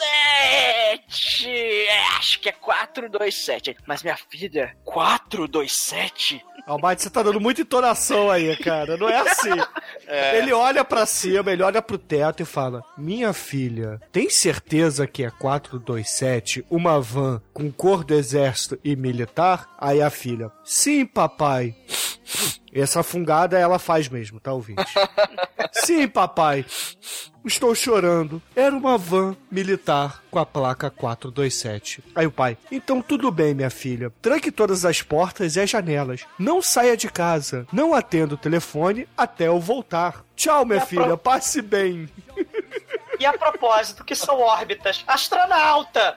É, 0.02 0.98
Sete. 1.08 1.48
É, 1.48 2.00
Acho 2.18 2.40
que 2.40 2.48
é 2.48 2.52
quatro, 2.52 3.08
dois, 3.08 3.34
sete. 3.34 3.76
Mas 3.86 4.02
minha 4.02 4.16
filha, 4.16 4.76
quatro, 4.84 5.46
dois, 5.46 5.72
sete? 5.72 6.44
Almighty, 6.66 7.02
você 7.02 7.10
tá 7.10 7.22
dando 7.22 7.40
muita 7.40 7.62
entonação 7.62 8.30
aí, 8.30 8.56
cara. 8.56 8.96
Não 8.96 9.08
é 9.08 9.16
assim. 9.18 9.50
É. 10.06 10.38
Ele 10.38 10.52
olha 10.52 10.84
pra 10.84 11.06
cima, 11.06 11.52
ele 11.52 11.62
olha 11.62 11.80
pro 11.80 11.96
teto 11.96 12.42
e 12.42 12.44
fala: 12.44 12.82
Minha 12.98 13.32
filha, 13.32 14.00
tem 14.10 14.28
certeza 14.28 15.06
que 15.06 15.22
é 15.22 15.30
427, 15.30 16.64
uma 16.68 17.00
van 17.00 17.40
com 17.54 17.70
cor 17.70 18.02
do 18.02 18.12
exército 18.14 18.76
e 18.82 18.96
militar? 18.96 19.68
Aí 19.78 20.02
a 20.02 20.10
filha: 20.10 20.50
Sim, 20.64 21.06
papai. 21.06 21.76
Essa 22.72 23.02
fungada 23.02 23.58
ela 23.58 23.78
faz 23.78 24.08
mesmo, 24.08 24.38
tá 24.38 24.52
ouvinte? 24.52 24.82
Sim, 25.72 26.06
papai. 26.08 26.64
Estou 27.44 27.74
chorando. 27.74 28.40
Era 28.54 28.76
uma 28.76 28.98
van 28.98 29.34
militar 29.50 30.22
com 30.30 30.38
a 30.38 30.44
placa 30.46 30.90
427. 30.90 32.04
Aí 32.14 32.26
o 32.26 32.30
pai: 32.30 32.56
Então 32.70 33.00
tudo 33.00 33.30
bem, 33.30 33.54
minha 33.54 33.70
filha. 33.70 34.12
Tranque 34.22 34.52
todas 34.52 34.84
as 34.84 35.00
portas 35.02 35.56
e 35.56 35.60
as 35.60 35.70
janelas. 35.70 36.24
Não 36.38 36.60
saia 36.62 36.96
de 36.96 37.08
casa. 37.10 37.66
Não 37.72 37.94
atenda 37.94 38.34
o 38.34 38.38
telefone 38.38 39.08
até 39.16 39.48
eu 39.48 39.58
voltar. 39.58 40.22
Tchau, 40.36 40.64
minha 40.64 40.80
filha. 40.82 41.02
pro- 41.08 41.18
Passe 41.18 41.62
bem. 41.62 42.08
E 43.18 43.26
a 43.26 43.32
propósito, 43.36 44.04
que 44.04 44.14
são 44.14 44.38
órbitas? 44.40 45.02
Astronauta! 45.06 46.16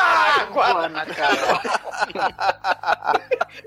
Ana, 0.00 1.06
cara. 1.06 1.60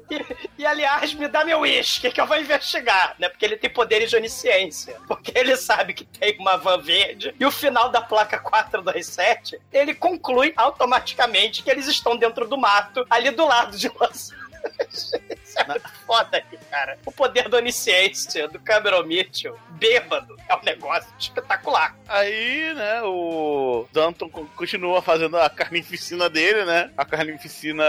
E, 0.10 0.62
e, 0.62 0.66
aliás, 0.66 1.14
me 1.14 1.28
dá 1.28 1.44
meu 1.44 1.60
uísque 1.62 2.12
que 2.12 2.20
eu 2.20 2.26
vou 2.26 2.38
investigar, 2.38 3.16
né? 3.20 3.30
Porque 3.30 3.46
ele 3.46 3.58
tem 3.58 3.70
poderes 3.70 4.10
de 4.10 4.16
onisciência. 4.16 4.98
Porque 5.08 5.32
ele 5.36 5.56
sabe 5.56 5.94
que 5.94 6.06
tem 6.06 6.38
uma 6.40 6.58
van 6.58 6.80
verde 6.80 7.34
e 7.40 7.46
o 7.46 7.52
final 7.52 7.90
da 7.90 8.02
placa 8.02 8.40
427, 8.40 9.60
ele 9.72 9.94
conclui 9.94 10.54
automaticamente 10.56 11.64
que 11.64 11.70
eles 11.70 11.88
estão 11.88 12.18
dentro 12.18 12.48
do 12.48 12.58
mato, 12.58 13.06
ali 13.10 13.32
do 13.32 13.46
lado 13.46 13.78
de 13.78 13.90
Los 14.00 14.32
Foda 16.06 16.38
aí, 16.38 16.58
cara. 16.70 16.98
O 17.06 17.12
poder 17.12 17.48
da 17.48 17.58
onisciência 17.58 18.48
do 18.48 18.60
Cameron 18.60 19.04
Mitchell, 19.04 19.58
bêbado, 19.72 20.36
é 20.50 20.56
um 20.56 20.64
negócio 20.64 21.08
espetacular. 21.20 21.96
Aí, 22.08 22.74
né, 22.74 23.02
o 23.04 23.88
Danton 23.94 24.30
co- 24.30 24.46
continua 24.56 25.02
fazendo 25.02 25.38
a 25.38 25.50
carnificina 25.50 26.30
dele, 26.30 26.66
né? 26.66 26.92
A 26.98 27.06
carnificina 27.06 27.84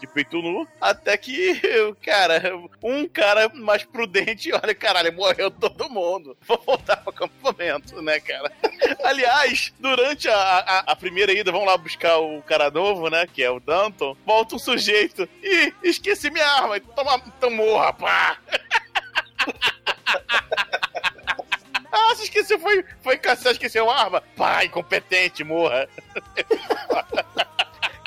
de 0.00 0.06
peito 0.06 0.40
nu. 0.42 0.66
Até 0.80 1.16
que, 1.16 1.60
cara, 2.02 2.42
um 2.82 3.08
cara 3.08 3.48
mais 3.54 3.84
prudente, 3.84 4.52
olha, 4.52 4.74
caralho, 4.74 5.12
morreu 5.12 5.50
todo 5.50 5.88
mundo. 5.90 6.36
Vou 6.46 6.62
voltar 6.64 6.96
pro 6.98 7.10
acampamento, 7.10 8.00
né, 8.02 8.20
cara? 8.20 8.52
Aliás, 9.04 9.72
durante 9.78 10.28
a, 10.28 10.34
a, 10.36 10.78
a 10.92 10.96
primeira 10.96 11.32
ida, 11.32 11.50
vamos 11.50 11.66
lá 11.66 11.76
buscar 11.76 12.18
o 12.18 12.42
cara 12.42 12.70
novo, 12.70 13.08
né? 13.08 13.26
Que 13.26 13.42
é 13.42 13.50
o 13.50 13.60
Danton. 13.60 14.16
Volta 14.26 14.54
um 14.56 14.58
sujeito. 14.58 15.28
Ih, 15.42 15.72
esqueci 16.12 16.30
minha 16.30 16.46
arma. 16.46 16.80
Toma, 16.80 17.22
então 17.36 17.50
morra, 17.50 17.92
pá. 17.92 18.38
Ah, 21.90 22.14
você 22.14 22.24
esqueceu, 22.24 22.58
foi, 22.58 22.84
foi 23.02 23.16
caçar, 23.18 23.52
esqueceu 23.52 23.90
a 23.90 24.00
arma? 24.02 24.22
Pá, 24.36 24.64
incompetente, 24.64 25.42
morra. 25.44 25.88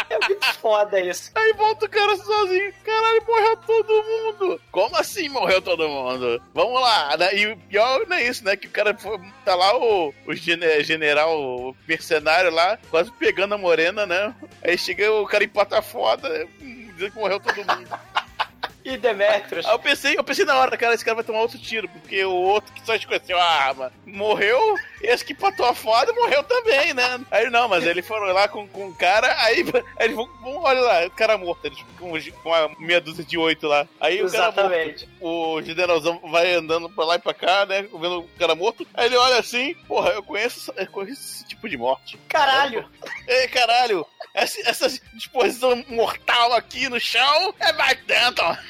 É 0.10 0.20
muito 0.28 0.46
foda 0.56 1.00
isso. 1.00 1.32
Aí 1.36 1.54
volta 1.54 1.86
o 1.86 1.90
cara 1.90 2.16
sozinho. 2.18 2.74
Caralho, 2.84 3.24
morreu 3.26 3.58
todo 3.58 4.04
mundo. 4.04 4.62
Como 4.72 4.96
assim 4.98 5.30
morreu 5.30 5.62
todo 5.62 5.88
mundo? 5.88 6.42
Vamos 6.54 6.82
lá. 6.82 7.16
né? 7.18 7.34
E 7.34 7.48
o 7.48 7.58
pior 7.58 8.06
não 8.08 8.18
é 8.18 8.24
isso, 8.28 8.44
né? 8.44 8.58
Que 8.58 8.68
o 8.68 8.72
cara 8.72 8.94
foi, 8.98 9.18
tá 9.46 9.56
lá, 9.56 9.76
o, 9.78 10.14
o 10.28 10.34
gene- 10.36 10.84
general, 10.84 11.40
o 11.40 11.76
mercenário 11.88 12.52
lá, 12.52 12.78
quase 12.90 13.10
pegando 13.14 13.56
a 13.56 13.58
morena, 13.58 14.06
né? 14.06 14.36
Aí 14.64 14.78
chega 14.78 15.10
o 15.12 15.26
cara 15.26 15.46
empata 15.46 15.82
foda, 15.82 16.46
dizendo 17.02 17.14
que 17.14 17.20
morreu 17.20 17.40
todo 17.40 17.56
mundo. 17.56 18.21
E 18.84 18.98
Demetrius? 18.98 19.66
Aí 19.66 19.72
eu 19.72 19.80
pensei, 19.80 20.18
eu 20.18 20.24
pensei 20.24 20.46
na 20.46 20.58
hora, 20.58 20.78
cara, 20.78 20.94
esse 20.94 21.06
cara 21.06 21.16
vai 21.16 21.24
tomar 21.24 21.40
outro 21.42 21.58
tiro, 21.58 21.88
porque 21.90 22.24
o 22.26 22.34
outro 22.34 22.74
que 22.74 22.86
só 22.86 22.96
esqueceu 22.96 23.40
a 23.40 23.44
arma 23.44 23.92
morreu, 24.06 24.76
esse 25.02 25.24
que 25.24 25.34
patou 25.34 25.66
a 25.66 25.76
foda 25.76 26.12
morreu 26.14 26.44
também, 26.44 26.94
né? 26.94 27.20
Aí 27.30 27.50
não, 27.50 27.68
mas 27.68 27.86
eles 27.86 28.06
foram 28.06 28.34
lá 28.34 28.48
com, 28.48 28.68
com 28.68 28.88
o 28.88 28.96
cara, 28.96 29.36
aí, 29.40 29.64
aí 29.98 30.06
eles 30.06 30.16
vão, 30.16 30.28
vão, 30.42 30.58
olha 30.64 30.82
lá, 30.82 31.06
o 31.06 31.12
cara 31.12 31.38
morto, 31.38 31.66
eles 31.66 31.78
ficam 31.78 32.42
com 32.42 32.50
uma 32.50 32.70
meia 32.80 33.02
dúzia 33.02 33.24
de 33.24 33.38
oito 33.38 33.68
lá. 33.68 33.88
Aí 34.00 34.22
o 34.24 34.32
cara 34.32 34.50
Exatamente. 34.50 35.08
morto, 35.20 35.58
o 35.60 35.62
generalzão 35.62 36.20
vai 36.32 36.54
andando 36.54 36.90
pra 36.90 37.06
lá 37.06 37.16
e 37.16 37.20
pra 37.20 37.34
cá, 37.34 37.66
né? 37.66 37.84
Vendo 37.84 38.20
o 38.20 38.30
cara 38.38 38.56
morto. 38.56 38.86
Aí 38.94 39.06
ele 39.06 39.18
olha 39.18 39.40
assim, 39.40 39.76
porra, 39.88 40.10
eu 40.12 40.24
conheço, 40.24 40.74
eu 40.76 40.88
conheço 40.88 41.22
esse 41.22 41.46
tipo 41.46 41.70
de 41.70 41.78
morte. 41.78 42.18
Caralho! 42.28 42.88
Ei, 43.28 43.48
caralho! 43.48 44.06
Essa, 44.34 44.70
essa 44.70 44.90
disposição 45.14 45.84
mortal 45.88 46.54
aqui 46.54 46.88
no 46.88 47.00
chão 47.00 47.54
é 47.60 47.74
mais 47.74 47.98
dentro. 48.06 48.46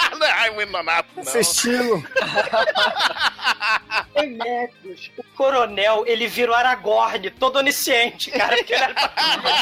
não 0.18 0.60
é 0.60 0.66
nonato, 0.66 1.08
não. 1.16 1.22
Esse 1.22 1.40
estilo. 1.40 2.04
Demetrius, 4.14 5.10
o 5.16 5.24
coronel, 5.36 6.04
ele 6.06 6.26
vira 6.26 6.52
o 6.52 6.54
Aragorn, 6.54 7.30
todo 7.30 7.56
onisciente, 7.56 8.30
cara, 8.30 8.56
porque 8.56 8.72
ele 8.74 8.82
era 8.82 8.94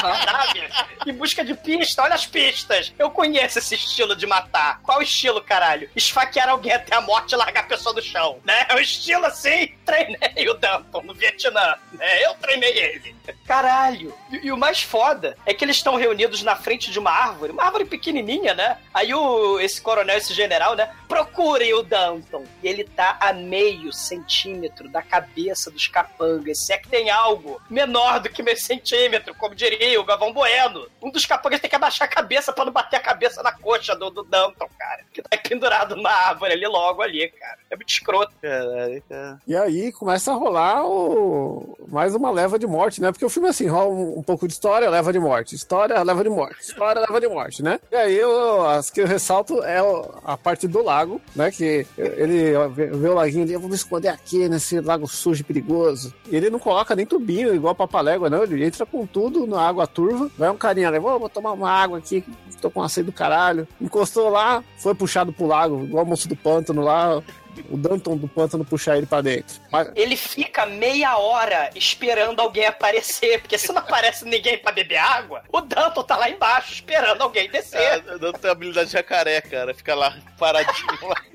sabe? 0.01 0.69
Em 1.05 1.13
busca 1.13 1.43
de 1.43 1.53
pista, 1.55 2.03
olha 2.03 2.15
as 2.15 2.25
pistas. 2.25 2.93
Eu 2.97 3.09
conheço 3.11 3.59
esse 3.59 3.75
estilo 3.75 4.15
de 4.15 4.25
matar. 4.25 4.81
Qual 4.81 4.99
o 4.99 5.01
estilo, 5.01 5.41
caralho? 5.41 5.89
Esfaquear 5.95 6.49
alguém 6.49 6.73
até 6.73 6.95
a 6.95 7.01
morte 7.01 7.33
e 7.33 7.35
largar 7.35 7.63
a 7.63 7.67
pessoa 7.67 7.93
do 7.93 8.01
chão, 8.01 8.39
né? 8.43 8.65
É 8.69 8.75
um 8.75 8.79
estilo 8.79 9.25
assim. 9.25 9.73
Treinei 9.85 10.49
o 10.49 10.53
Danton 10.53 11.01
no 11.03 11.13
Vietnã, 11.13 11.75
né? 11.93 12.25
Eu 12.25 12.33
treinei 12.35 12.77
ele. 12.77 13.15
Caralho. 13.45 14.13
E, 14.31 14.47
e 14.47 14.51
o 14.51 14.57
mais 14.57 14.81
foda 14.81 15.37
é 15.45 15.53
que 15.53 15.63
eles 15.63 15.77
estão 15.77 15.95
reunidos 15.95 16.43
na 16.43 16.55
frente 16.55 16.91
de 16.91 16.99
uma 16.99 17.11
árvore, 17.11 17.51
uma 17.51 17.63
árvore 17.63 17.85
pequenininha, 17.85 18.53
né? 18.53 18.77
Aí 18.93 19.13
o, 19.13 19.59
esse 19.59 19.81
coronel, 19.81 20.17
esse 20.17 20.28
general, 20.33 20.75
né? 20.75 20.89
Procurem 21.07 21.73
o 21.73 21.83
Danton. 21.83 22.43
E 22.63 22.67
ele 22.67 22.83
tá 22.83 23.17
a 23.19 23.33
meio 23.33 23.91
centímetro 23.91 24.89
da 24.89 25.01
cabeça 25.01 25.69
dos 25.71 25.87
capangas. 25.87 26.59
Se 26.65 26.73
é 26.73 26.77
que 26.77 26.87
tem 26.87 27.09
algo 27.09 27.61
menor 27.69 28.19
do 28.19 28.29
que 28.29 28.43
meio 28.43 28.57
centímetro, 28.59 29.33
como 29.35 29.55
diria 29.55 29.99
o 29.99 30.03
Gavão 30.05 30.31
Bueno. 30.33 30.87
Um 31.01 31.09
dos 31.11 31.25
capangas 31.25 31.59
tem 31.59 31.69
que 31.69 31.75
abaixar 31.75 32.07
a 32.07 32.11
cabeça 32.11 32.51
pra 32.53 32.65
não 32.65 32.71
bater 32.71 32.97
a 32.97 32.99
cabeça 33.01 33.41
na 33.43 33.51
coxa 33.51 33.95
do, 33.95 34.09
do 34.09 34.23
Danton, 34.23 34.67
cara. 34.77 35.03
Que 35.13 35.21
tá 35.21 35.37
pendurado 35.37 35.95
na 35.95 36.09
árvore 36.11 36.53
ali 36.53 36.67
logo 36.67 37.01
ali, 37.01 37.27
cara. 37.29 37.57
É 37.71 37.75
muito 37.75 37.89
escroto. 37.89 38.33
Caralho, 38.41 39.03
cara. 39.09 39.39
E 39.47 39.55
aí 39.55 39.91
começa 39.91 40.31
a 40.31 40.35
rolar 40.35 40.85
o... 40.85 41.77
mais 41.87 42.13
uma 42.15 42.29
leva 42.31 42.59
de 42.59 42.67
morte, 42.67 43.01
né? 43.01 43.11
Porque 43.11 43.25
o 43.25 43.29
filme 43.29 43.47
é 43.47 43.51
assim, 43.51 43.67
rola 43.67 43.89
um, 43.89 44.19
um 44.19 44.23
pouco 44.23 44.47
de 44.47 44.53
história, 44.53 44.89
leva 44.89 45.11
de 45.11 45.19
morte. 45.19 45.55
História, 45.55 46.01
leva 46.03 46.23
de 46.23 46.29
morte. 46.29 46.61
História, 46.61 47.01
leva 47.01 47.19
de 47.19 47.27
morte, 47.27 47.63
né? 47.63 47.79
E 47.91 47.95
aí 47.95 48.15
eu, 48.17 48.67
as 48.67 48.89
que 48.89 49.01
eu 49.01 49.07
ressalto 49.07 49.63
é 49.63 49.81
o- 49.81 50.11
a 50.23 50.37
parte 50.37 50.67
do 50.67 50.83
lago, 50.83 51.21
né? 51.35 51.51
Que 51.51 51.85
ele 51.97 52.53
vê, 52.73 53.07
o 53.07 53.13
laguinho 53.13 53.43
ali, 53.43 53.53
eu 53.53 53.59
vou 53.59 53.69
me 53.69 53.75
esconder 53.75 54.09
aqui 54.09 54.47
nesse 54.49 54.79
lago 54.79 55.07
sujo 55.07 55.41
e 55.41 55.43
perigoso. 55.43 56.13
E 56.29 56.35
ele 56.35 56.49
não 56.49 56.59
coloca 56.59 56.95
nem 56.95 57.05
tubinho, 57.05 57.53
igual 57.53 57.75
papalégua, 57.75 58.29
não. 58.29 58.43
Ele 58.43 58.65
entra 58.65 58.85
com 58.85 59.05
tudo 59.05 59.47
na 59.47 59.61
água 59.61 59.87
turva. 59.87 60.29
Vai 60.37 60.49
um 60.49 60.57
carinha 60.57 60.87
ali, 60.87 60.99
vou, 60.99 61.19
vou 61.19 61.29
tomar 61.29 61.53
uma 61.53 61.69
água 61.69 61.97
aqui, 61.97 62.23
tô 62.61 62.69
com 62.69 62.79
uma 62.81 62.89
sede 62.89 63.07
do 63.07 63.11
caralho. 63.11 63.67
Encostou 63.79 64.29
lá, 64.29 64.63
foi 64.77 64.93
puxado 64.93 65.31
pro 65.31 65.47
lago, 65.47 65.83
igual 65.83 66.03
o 66.03 66.07
moço 66.07 66.27
do 66.27 66.35
pântano 66.35 66.81
lá. 66.81 67.21
O 67.69 67.77
Danton 67.77 68.15
do 68.17 68.27
pântano 68.27 68.63
puxar 68.63 68.97
ele 68.97 69.05
pra 69.05 69.21
dentro. 69.21 69.59
Mas, 69.71 69.89
Ele 69.95 70.15
fica 70.15 70.65
meia 70.65 71.17
hora 71.17 71.69
esperando 71.75 72.39
alguém 72.39 72.65
aparecer, 72.65 73.41
porque 73.41 73.57
se 73.57 73.71
não 73.71 73.79
aparece 73.79 74.25
ninguém 74.25 74.57
pra 74.57 74.71
beber 74.71 74.97
água, 74.97 75.43
o 75.51 75.61
Danton 75.61 76.03
tá 76.03 76.15
lá 76.15 76.29
embaixo 76.29 76.73
esperando 76.73 77.21
alguém 77.21 77.49
descer. 77.49 77.79
É, 77.79 78.01
não 78.19 78.31
tem 78.33 78.49
habilidade 78.51 78.87
de 78.87 78.93
jacaré, 78.93 79.41
cara. 79.41 79.73
Fica 79.73 79.95
lá 79.95 80.15
paradinho 80.37 80.97
lá. 81.07 81.15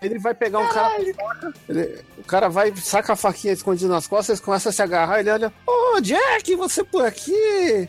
Ele 0.00 0.16
vai 0.20 0.32
pegar 0.32 0.60
um 0.60 0.68
cara 0.68 0.90
com 0.94 1.12
faca, 1.12 1.52
ele- 1.68 2.04
o 2.18 2.22
cara 2.22 2.48
vai, 2.48 2.72
saca 2.76 3.14
a 3.14 3.16
faquinha 3.16 3.52
escondida 3.52 3.92
nas 3.92 4.06
costas, 4.06 4.28
eles 4.28 4.40
começam 4.40 4.70
a 4.70 4.72
se 4.72 4.80
agarrar, 4.80 5.18
ele 5.18 5.28
olha, 5.28 5.52
ô 5.66 6.00
Jack, 6.00 6.54
você 6.54 6.84
por 6.84 7.04
aqui? 7.04 7.88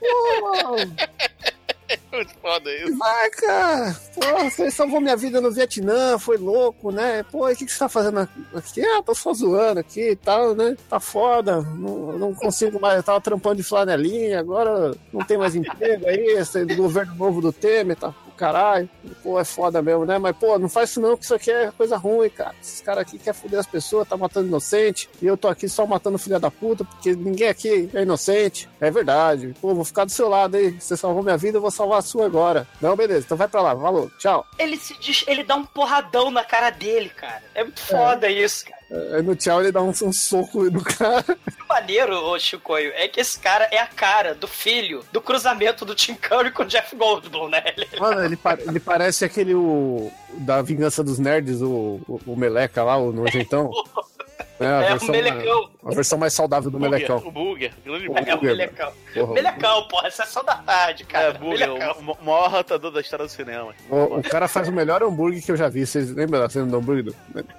Pô, 0.00 0.76
Muito 2.12 2.34
foda 2.40 2.74
isso. 2.74 2.96
vai, 2.96 3.30
cara. 3.30 3.96
Pô, 4.14 4.50
você 4.50 4.70
salvou 4.70 5.00
minha 5.00 5.16
vida 5.16 5.40
no 5.40 5.50
Vietnã, 5.50 6.18
foi 6.18 6.36
louco, 6.36 6.90
né? 6.90 7.22
Pô, 7.24 7.48
e 7.48 7.52
o 7.52 7.56
que, 7.56 7.66
que 7.66 7.72
você 7.72 7.78
tá 7.78 7.88
fazendo 7.88 8.20
aqui? 8.54 8.84
Ah, 8.84 9.02
tô 9.02 9.14
só 9.14 9.32
zoando 9.32 9.80
aqui 9.80 10.10
e 10.10 10.16
tal, 10.16 10.54
né? 10.54 10.76
Tá 10.88 11.00
foda, 11.00 11.60
não, 11.60 12.18
não 12.18 12.34
consigo 12.34 12.80
mais, 12.80 12.96
eu 12.96 13.02
tava 13.02 13.20
trampando 13.20 13.56
de 13.56 13.62
flanelinha, 13.62 14.40
agora 14.40 14.94
não 15.12 15.24
tem 15.24 15.36
mais 15.36 15.54
emprego 15.54 16.06
aí, 16.06 16.26
esse 16.38 16.64
do 16.64 16.76
governo 16.76 17.14
novo 17.14 17.40
do 17.40 17.52
Temer, 17.52 17.96
tá? 17.96 18.14
Caralho, 18.36 18.88
pô, 19.22 19.38
é 19.38 19.44
foda 19.44 19.80
mesmo, 19.80 20.04
né? 20.04 20.18
Mas, 20.18 20.36
pô, 20.36 20.58
não 20.58 20.68
faz 20.68 20.90
isso 20.90 21.00
não, 21.00 21.16
que 21.16 21.24
isso 21.24 21.34
aqui 21.34 21.50
é 21.50 21.70
coisa 21.70 21.96
ruim, 21.96 22.28
cara. 22.28 22.54
Esses 22.60 22.80
caras 22.80 23.02
aqui 23.02 23.18
querem 23.18 23.38
foder 23.40 23.60
as 23.60 23.66
pessoas, 23.66 24.08
tá 24.08 24.16
matando 24.16 24.48
inocente, 24.48 25.08
e 25.22 25.26
eu 25.26 25.36
tô 25.36 25.48
aqui 25.48 25.68
só 25.68 25.86
matando 25.86 26.18
filha 26.18 26.38
da 26.38 26.50
puta, 26.50 26.84
porque 26.84 27.14
ninguém 27.14 27.48
aqui 27.48 27.88
é 27.94 28.02
inocente. 28.02 28.68
É 28.80 28.90
verdade. 28.90 29.54
Pô, 29.60 29.74
vou 29.74 29.84
ficar 29.84 30.04
do 30.04 30.10
seu 30.10 30.28
lado 30.28 30.56
aí. 30.56 30.72
Você 30.72 30.96
salvou 30.96 31.22
minha 31.22 31.36
vida, 31.36 31.58
eu 31.58 31.62
vou 31.62 31.70
salvar 31.70 31.98
a 31.98 32.02
sua 32.02 32.26
agora. 32.26 32.66
Não, 32.80 32.96
beleza, 32.96 33.24
então 33.24 33.36
vai 33.36 33.48
pra 33.48 33.62
lá, 33.62 33.76
falou, 33.76 34.10
tchau. 34.18 34.46
Ele 34.58 34.76
se 34.76 34.98
diz, 34.98 35.24
ele 35.26 35.42
dá 35.44 35.54
um 35.54 35.64
porradão 35.64 36.30
na 36.30 36.44
cara 36.44 36.70
dele, 36.70 37.08
cara. 37.08 37.42
É 37.54 37.62
muito 37.62 37.80
foda 37.80 38.28
isso, 38.28 38.64
cara. 38.64 38.83
Aí 39.14 39.22
no 39.22 39.34
tchau 39.34 39.60
ele 39.60 39.72
dá 39.72 39.82
um, 39.82 39.88
um 39.90 40.12
soco 40.12 40.64
no 40.70 40.82
cara. 40.82 41.24
O 41.64 41.68
maneiro, 41.68 42.14
ô 42.16 42.38
Chicoio, 42.38 42.92
é 42.94 43.08
que 43.08 43.20
esse 43.20 43.38
cara 43.38 43.68
é 43.72 43.78
a 43.78 43.86
cara 43.86 44.34
do 44.34 44.46
filho 44.46 45.02
do 45.12 45.20
cruzamento 45.20 45.84
do 45.84 45.94
Tim 45.94 46.14
Curry 46.14 46.52
com 46.52 46.62
o 46.62 46.66
Jeff 46.66 46.94
Goldblum, 46.94 47.48
né? 47.48 47.62
Ele- 47.76 47.88
Mano, 47.98 48.24
ele, 48.24 48.36
pa- 48.36 48.58
ele 48.60 48.78
parece 48.80 49.24
aquele 49.24 49.54
o, 49.54 50.10
da 50.38 50.62
Vingança 50.62 51.02
dos 51.02 51.18
Nerds, 51.18 51.60
o, 51.62 52.00
o, 52.06 52.20
o 52.26 52.36
Meleca 52.36 52.82
lá, 52.84 52.96
o 52.96 53.12
nojentão. 53.12 53.70
É, 54.60 54.66
a, 54.66 54.68
É, 54.68 54.84
o 54.84 54.88
versão, 54.90 55.08
Melecão. 55.10 55.70
a 55.84 55.90
versão 55.94 56.18
mais 56.18 56.32
saudável 56.32 56.70
do 56.70 56.78
Melecão. 56.78 57.18
O 57.18 57.30
Booger, 57.30 57.72
grande 57.84 58.06
É, 58.06 58.08
o 58.08 58.12
Booger. 58.14 58.40
Melecão. 58.42 58.92
Porra. 59.12 59.32
Melecão, 59.34 59.88
porra, 59.88 60.10
sessão 60.10 60.44
da 60.44 60.56
tarde, 60.56 61.04
cara. 61.04 61.34
É, 61.34 61.38
Melecão. 61.38 61.96
o, 61.98 62.12
o 62.12 62.24
maior 62.24 62.48
ratador 62.50 62.90
da 62.92 63.00
história 63.00 63.24
do 63.26 63.30
cinema. 63.30 63.74
O, 63.90 64.18
o 64.18 64.22
cara 64.22 64.46
faz 64.48 64.68
o 64.68 64.72
melhor 64.72 65.02
hambúrguer 65.02 65.42
que 65.44 65.50
eu 65.50 65.56
já 65.56 65.68
vi. 65.68 65.84
Vocês 65.86 66.10
lembram 66.10 66.40
da 66.40 66.48
cena 66.48 66.66
do 66.66 66.76
hambúrguer? 66.76 67.12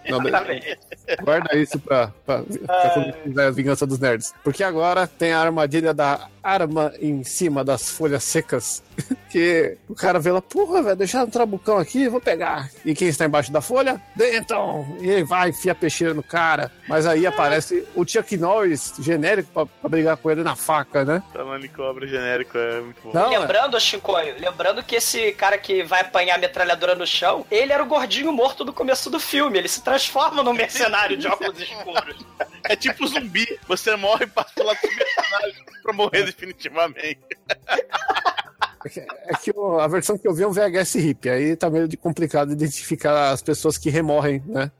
Não, 0.09 0.25
Exatamente. 0.25 0.79
guarda 1.21 1.57
isso 1.57 1.79
pra, 1.79 2.11
pra, 2.25 2.41
pra 2.65 2.89
quando 2.91 3.13
fizer 3.23 3.45
a 3.45 3.51
vingança 3.51 3.85
dos 3.85 3.99
nerds. 3.99 4.33
Porque 4.43 4.63
agora 4.63 5.05
tem 5.07 5.33
a 5.33 5.39
armadilha 5.41 5.93
da 5.93 6.27
arma 6.41 6.93
em 6.99 7.23
cima 7.23 7.63
das 7.63 7.89
folhas 7.89 8.23
secas. 8.23 8.81
Que 9.35 9.77
o 9.89 9.93
cara 9.95 10.17
vê 10.17 10.31
lá, 10.31 10.41
porra, 10.41 10.81
velho, 10.81 10.95
deixaram 10.95 11.25
um 11.25 11.29
trabucão 11.29 11.77
aqui, 11.77 12.07
vou 12.07 12.21
pegar. 12.21 12.69
E 12.85 12.95
quem 12.95 13.09
está 13.09 13.25
embaixo 13.25 13.51
da 13.51 13.59
folha? 13.59 14.01
Denton! 14.15 14.95
E 15.01 15.09
ele 15.09 15.25
vai, 15.25 15.49
enfia 15.49 15.73
a 15.73 15.75
peixeira 15.75 16.13
no 16.13 16.23
cara. 16.23 16.71
Mas 16.87 17.07
aí 17.07 17.25
aparece 17.25 17.83
o 17.95 18.07
Chuck 18.07 18.37
Norris, 18.37 18.93
genérico, 18.99 19.49
pra, 19.51 19.65
pra 19.65 19.89
brigar 19.89 20.17
com 20.17 20.29
ele 20.29 20.43
na 20.43 20.55
faca, 20.55 21.03
né? 21.03 21.23
Em 21.63 21.67
cobra 21.67 22.05
genérico, 22.05 22.55
é 22.57 22.79
muito 22.81 23.01
bom. 23.03 23.11
Não, 23.11 23.33
é- 23.33 23.39
Lembrando, 23.39 23.79
Chicoio, 23.79 24.35
lembrando 24.39 24.83
que 24.83 24.95
esse 24.97 25.31
cara 25.31 25.57
que 25.57 25.81
vai 25.83 26.01
apanhar 26.01 26.35
a 26.35 26.37
metralhadora 26.37 26.93
no 26.93 27.07
chão, 27.07 27.43
ele 27.49 27.73
era 27.73 27.81
o 27.81 27.87
gordinho 27.87 28.31
morto 28.31 28.63
do 28.63 28.71
começo 28.71 29.09
do 29.09 29.19
filme. 29.19 29.57
Ele 29.57 29.67
se 29.67 29.81
transforma 29.83 30.43
num 30.43 30.53
mercenário 30.53 31.17
de 31.17 31.27
óculos 31.27 31.59
escuros. 31.59 32.25
É 32.67 32.75
tipo 32.75 33.05
zumbi. 33.07 33.45
Você 33.67 33.95
morre 33.95 34.23
e 34.25 34.27
passa 34.27 34.49
do 34.55 34.63
personagem 34.65 35.63
pra 35.83 35.93
morrer 35.93 36.23
definitivamente. 36.23 37.19
É 38.83 38.89
que, 39.39 39.51
é 39.51 39.53
a 39.81 39.87
versão 39.87 40.17
que 40.17 40.27
eu 40.27 40.33
vi 40.33 40.41
é 40.43 40.47
um 40.47 40.51
VHS 40.51 40.95
hip, 40.95 41.29
aí 41.29 41.55
tá 41.55 41.69
meio 41.69 41.87
de 41.87 41.95
complicado 41.95 42.51
identificar 42.51 43.29
as 43.31 43.41
pessoas 43.41 43.77
que 43.77 43.89
remorrem, 43.91 44.43
né? 44.47 44.71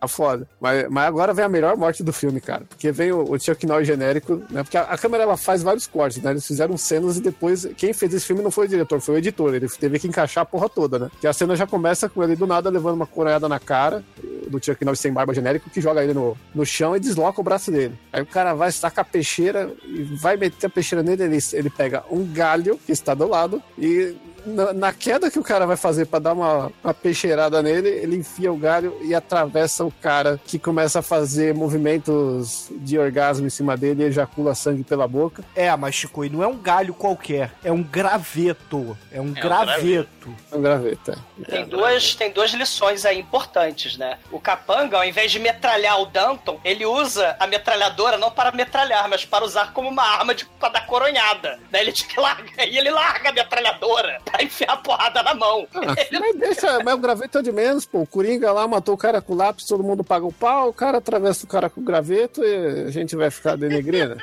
Tá 0.00 0.06
foda. 0.06 0.46
Mas, 0.60 0.88
mas 0.88 1.06
agora 1.06 1.34
vem 1.34 1.44
a 1.44 1.48
melhor 1.48 1.76
morte 1.76 2.02
do 2.02 2.12
filme, 2.12 2.40
cara. 2.40 2.64
Porque 2.68 2.92
vem 2.92 3.12
o, 3.12 3.32
o 3.32 3.38
Chuck 3.38 3.66
Norris 3.66 3.86
genérico, 3.86 4.42
né? 4.50 4.62
Porque 4.62 4.76
a, 4.76 4.82
a 4.82 4.98
câmera 4.98 5.24
ela 5.24 5.36
faz 5.36 5.62
vários 5.62 5.86
cortes, 5.86 6.22
né? 6.22 6.30
Eles 6.30 6.46
fizeram 6.46 6.76
cenas 6.76 7.16
e 7.16 7.20
depois. 7.20 7.66
Quem 7.76 7.92
fez 7.92 8.14
esse 8.14 8.26
filme 8.26 8.42
não 8.42 8.50
foi 8.50 8.66
o 8.66 8.68
diretor, 8.68 9.00
foi 9.00 9.16
o 9.16 9.18
editor. 9.18 9.54
Ele 9.54 9.68
teve 9.68 9.98
que 9.98 10.06
encaixar 10.06 10.42
a 10.42 10.46
porra 10.46 10.68
toda, 10.68 10.98
né? 10.98 11.10
Que 11.20 11.26
a 11.26 11.32
cena 11.32 11.56
já 11.56 11.66
começa 11.66 12.08
com 12.08 12.22
ele 12.22 12.36
do 12.36 12.46
nada 12.46 12.70
levando 12.70 12.94
uma 12.94 13.06
coronhada 13.06 13.48
na 13.48 13.58
cara 13.58 14.04
do 14.48 14.64
Chuck 14.64 14.84
Norris 14.84 15.00
sem 15.00 15.12
barba 15.12 15.34
genérico, 15.34 15.70
que 15.70 15.80
joga 15.80 16.02
ele 16.02 16.14
no, 16.14 16.36
no 16.54 16.64
chão 16.64 16.96
e 16.96 17.00
desloca 17.00 17.40
o 17.40 17.44
braço 17.44 17.70
dele. 17.70 17.94
Aí 18.12 18.22
o 18.22 18.26
cara 18.26 18.54
vai 18.54 18.72
sacar 18.72 19.04
a 19.04 19.08
peixeira 19.08 19.70
e 19.84 20.02
vai 20.02 20.36
meter 20.36 20.66
a 20.66 20.70
peixeira 20.70 21.02
nele, 21.02 21.24
ele, 21.24 21.38
ele 21.52 21.70
pega 21.70 22.04
um 22.10 22.24
galho 22.24 22.78
que 22.84 22.92
está 22.92 23.14
do 23.14 23.28
lado 23.28 23.62
e 23.78 24.16
na, 24.44 24.72
na 24.72 24.92
queda 24.92 25.30
que 25.30 25.38
o 25.38 25.42
cara 25.42 25.66
vai 25.66 25.76
fazer 25.76 26.06
pra 26.06 26.18
dar 26.18 26.32
uma, 26.32 26.72
uma 26.82 26.94
peixeirada 26.94 27.62
nele, 27.62 27.88
ele 27.88 28.16
enfia 28.16 28.52
o 28.52 28.56
galho 28.56 28.96
e 29.02 29.14
atravessa 29.14 29.84
o 29.84 29.90
cara 29.90 30.40
que 30.46 30.58
começa 30.58 31.00
a 31.00 31.02
fazer 31.02 31.54
movimentos 31.54 32.70
de 32.70 32.98
orgasmo 32.98 33.46
em 33.46 33.50
cima 33.50 33.76
dele 33.76 34.02
e 34.02 34.06
ejacula 34.06 34.54
sangue 34.54 34.84
pela 34.84 35.06
boca. 35.06 35.42
É, 35.54 35.74
mas 35.76 35.94
Chico, 35.94 36.24
e 36.24 36.30
não 36.30 36.42
é 36.42 36.46
um 36.46 36.56
galho 36.56 36.94
qualquer, 36.94 37.52
é 37.62 37.72
um 37.72 37.82
graveto. 37.82 38.96
É 39.12 39.20
um 39.20 39.32
graveto. 39.32 40.34
É 40.52 40.56
um 40.56 40.62
graveta. 40.62 41.18
Tem 41.48 41.64
duas, 41.64 42.14
tem 42.14 42.30
duas 42.30 42.50
lições 42.52 43.04
aí 43.04 43.18
importantes, 43.18 43.96
né? 43.96 44.18
O 44.30 44.40
Capanga, 44.40 44.96
ao 44.96 45.04
invés 45.04 45.30
de 45.30 45.38
metralhar 45.38 46.00
o 46.00 46.06
Danton, 46.06 46.60
ele 46.64 46.84
usa 46.84 47.36
a 47.38 47.46
metralhadora 47.46 48.16
não 48.16 48.30
para 48.30 48.52
metralhar, 48.52 49.08
mas 49.08 49.24
para 49.24 49.44
usar 49.44 49.72
como 49.72 49.88
uma 49.88 50.02
arma 50.02 50.34
de, 50.34 50.44
pra 50.44 50.68
dar 50.68 50.86
coronhada. 50.86 51.58
Daí 51.70 51.82
ele 51.82 51.92
te 51.92 52.08
larga, 52.18 52.64
e 52.64 52.78
ele 52.78 52.90
larga 52.90 53.30
a 53.30 53.32
metralhadora 53.32 54.20
pra 54.38 54.44
enfiar 54.44 54.72
a 54.72 54.76
porrada 54.76 55.22
na 55.22 55.34
mão. 55.34 55.66
Ah, 55.74 55.94
mas 56.20 56.36
deixa, 56.36 56.82
mas 56.84 56.94
o 56.94 56.98
graveto 56.98 57.38
é 57.38 57.42
de 57.42 57.52
menos, 57.52 57.84
pô. 57.84 58.02
O 58.02 58.06
Coringa 58.06 58.52
lá 58.52 58.66
matou 58.68 58.94
o 58.94 58.98
cara 58.98 59.20
com 59.20 59.34
lápis, 59.34 59.66
todo 59.66 59.82
mundo 59.82 60.04
paga 60.04 60.24
o 60.24 60.32
pau, 60.32 60.68
o 60.68 60.72
cara 60.72 60.98
atravessa 60.98 61.44
o 61.44 61.48
cara 61.48 61.68
com 61.68 61.80
o 61.80 61.84
graveto 61.84 62.42
e 62.44 62.86
a 62.86 62.90
gente 62.90 63.16
vai 63.16 63.30
ficar 63.30 63.56
denegrindo. 63.56 64.16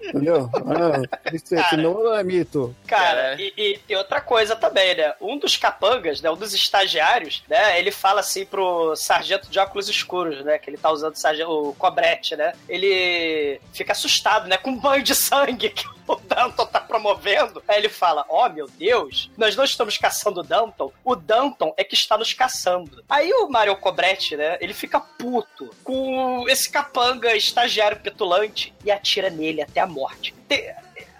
Entendeu? 0.00 0.50
Ah, 0.54 1.32
isso 1.32 1.54
é 1.54 1.62
que 1.64 1.76
não 1.76 2.14
é 2.14 2.22
mito. 2.22 2.74
Cara, 2.86 3.36
e, 3.40 3.52
e 3.56 3.78
tem 3.86 3.96
outra 3.96 4.20
coisa 4.20 4.54
também, 4.56 4.94
né? 4.94 5.12
Um 5.20 5.38
dos 5.38 5.56
capangas, 5.56 6.20
né? 6.20 6.30
Um 6.30 6.36
dos 6.36 6.54
estagiários, 6.54 7.42
né? 7.48 7.78
Ele 7.78 7.90
fala 7.90 8.20
assim 8.20 8.44
pro 8.44 8.94
sargento 8.96 9.50
de 9.50 9.58
óculos 9.58 9.88
escuros, 9.88 10.44
né? 10.44 10.58
Que 10.58 10.70
ele 10.70 10.78
tá 10.78 10.90
usando 10.90 11.14
o, 11.14 11.18
sargento, 11.18 11.50
o 11.50 11.74
cobrete, 11.74 12.36
né? 12.36 12.52
Ele 12.68 13.60
fica 13.72 13.92
assustado, 13.92 14.48
né? 14.48 14.56
Com 14.56 14.70
um 14.70 14.78
banho 14.78 15.02
de 15.02 15.14
sangue 15.14 15.70
que 15.70 15.86
o 16.08 16.16
Danton 16.16 16.66
tá 16.66 16.80
promovendo. 16.80 17.62
Aí 17.68 17.78
ele 17.78 17.88
fala: 17.88 18.24
Ó, 18.28 18.46
oh, 18.46 18.48
meu 18.48 18.66
Deus, 18.66 19.30
nós 19.36 19.54
não 19.54 19.64
estamos 19.64 19.98
caçando 19.98 20.40
o 20.40 20.42
Danton, 20.42 20.92
o 21.04 21.14
Danton 21.14 21.74
é 21.76 21.84
que 21.84 21.94
está 21.94 22.16
nos 22.16 22.32
caçando. 22.32 23.04
Aí 23.08 23.32
o 23.32 23.48
Mario 23.48 23.76
Cobretti, 23.76 24.36
né, 24.36 24.56
ele 24.60 24.74
fica 24.74 24.98
puto 25.00 25.70
com 25.84 26.48
esse 26.48 26.70
capanga 26.70 27.34
estagiário 27.36 28.00
petulante 28.00 28.74
e 28.84 28.90
atira 28.90 29.30
nele 29.30 29.62
até 29.62 29.80
a 29.80 29.86
morte. 29.86 30.34
Tem 30.48 30.70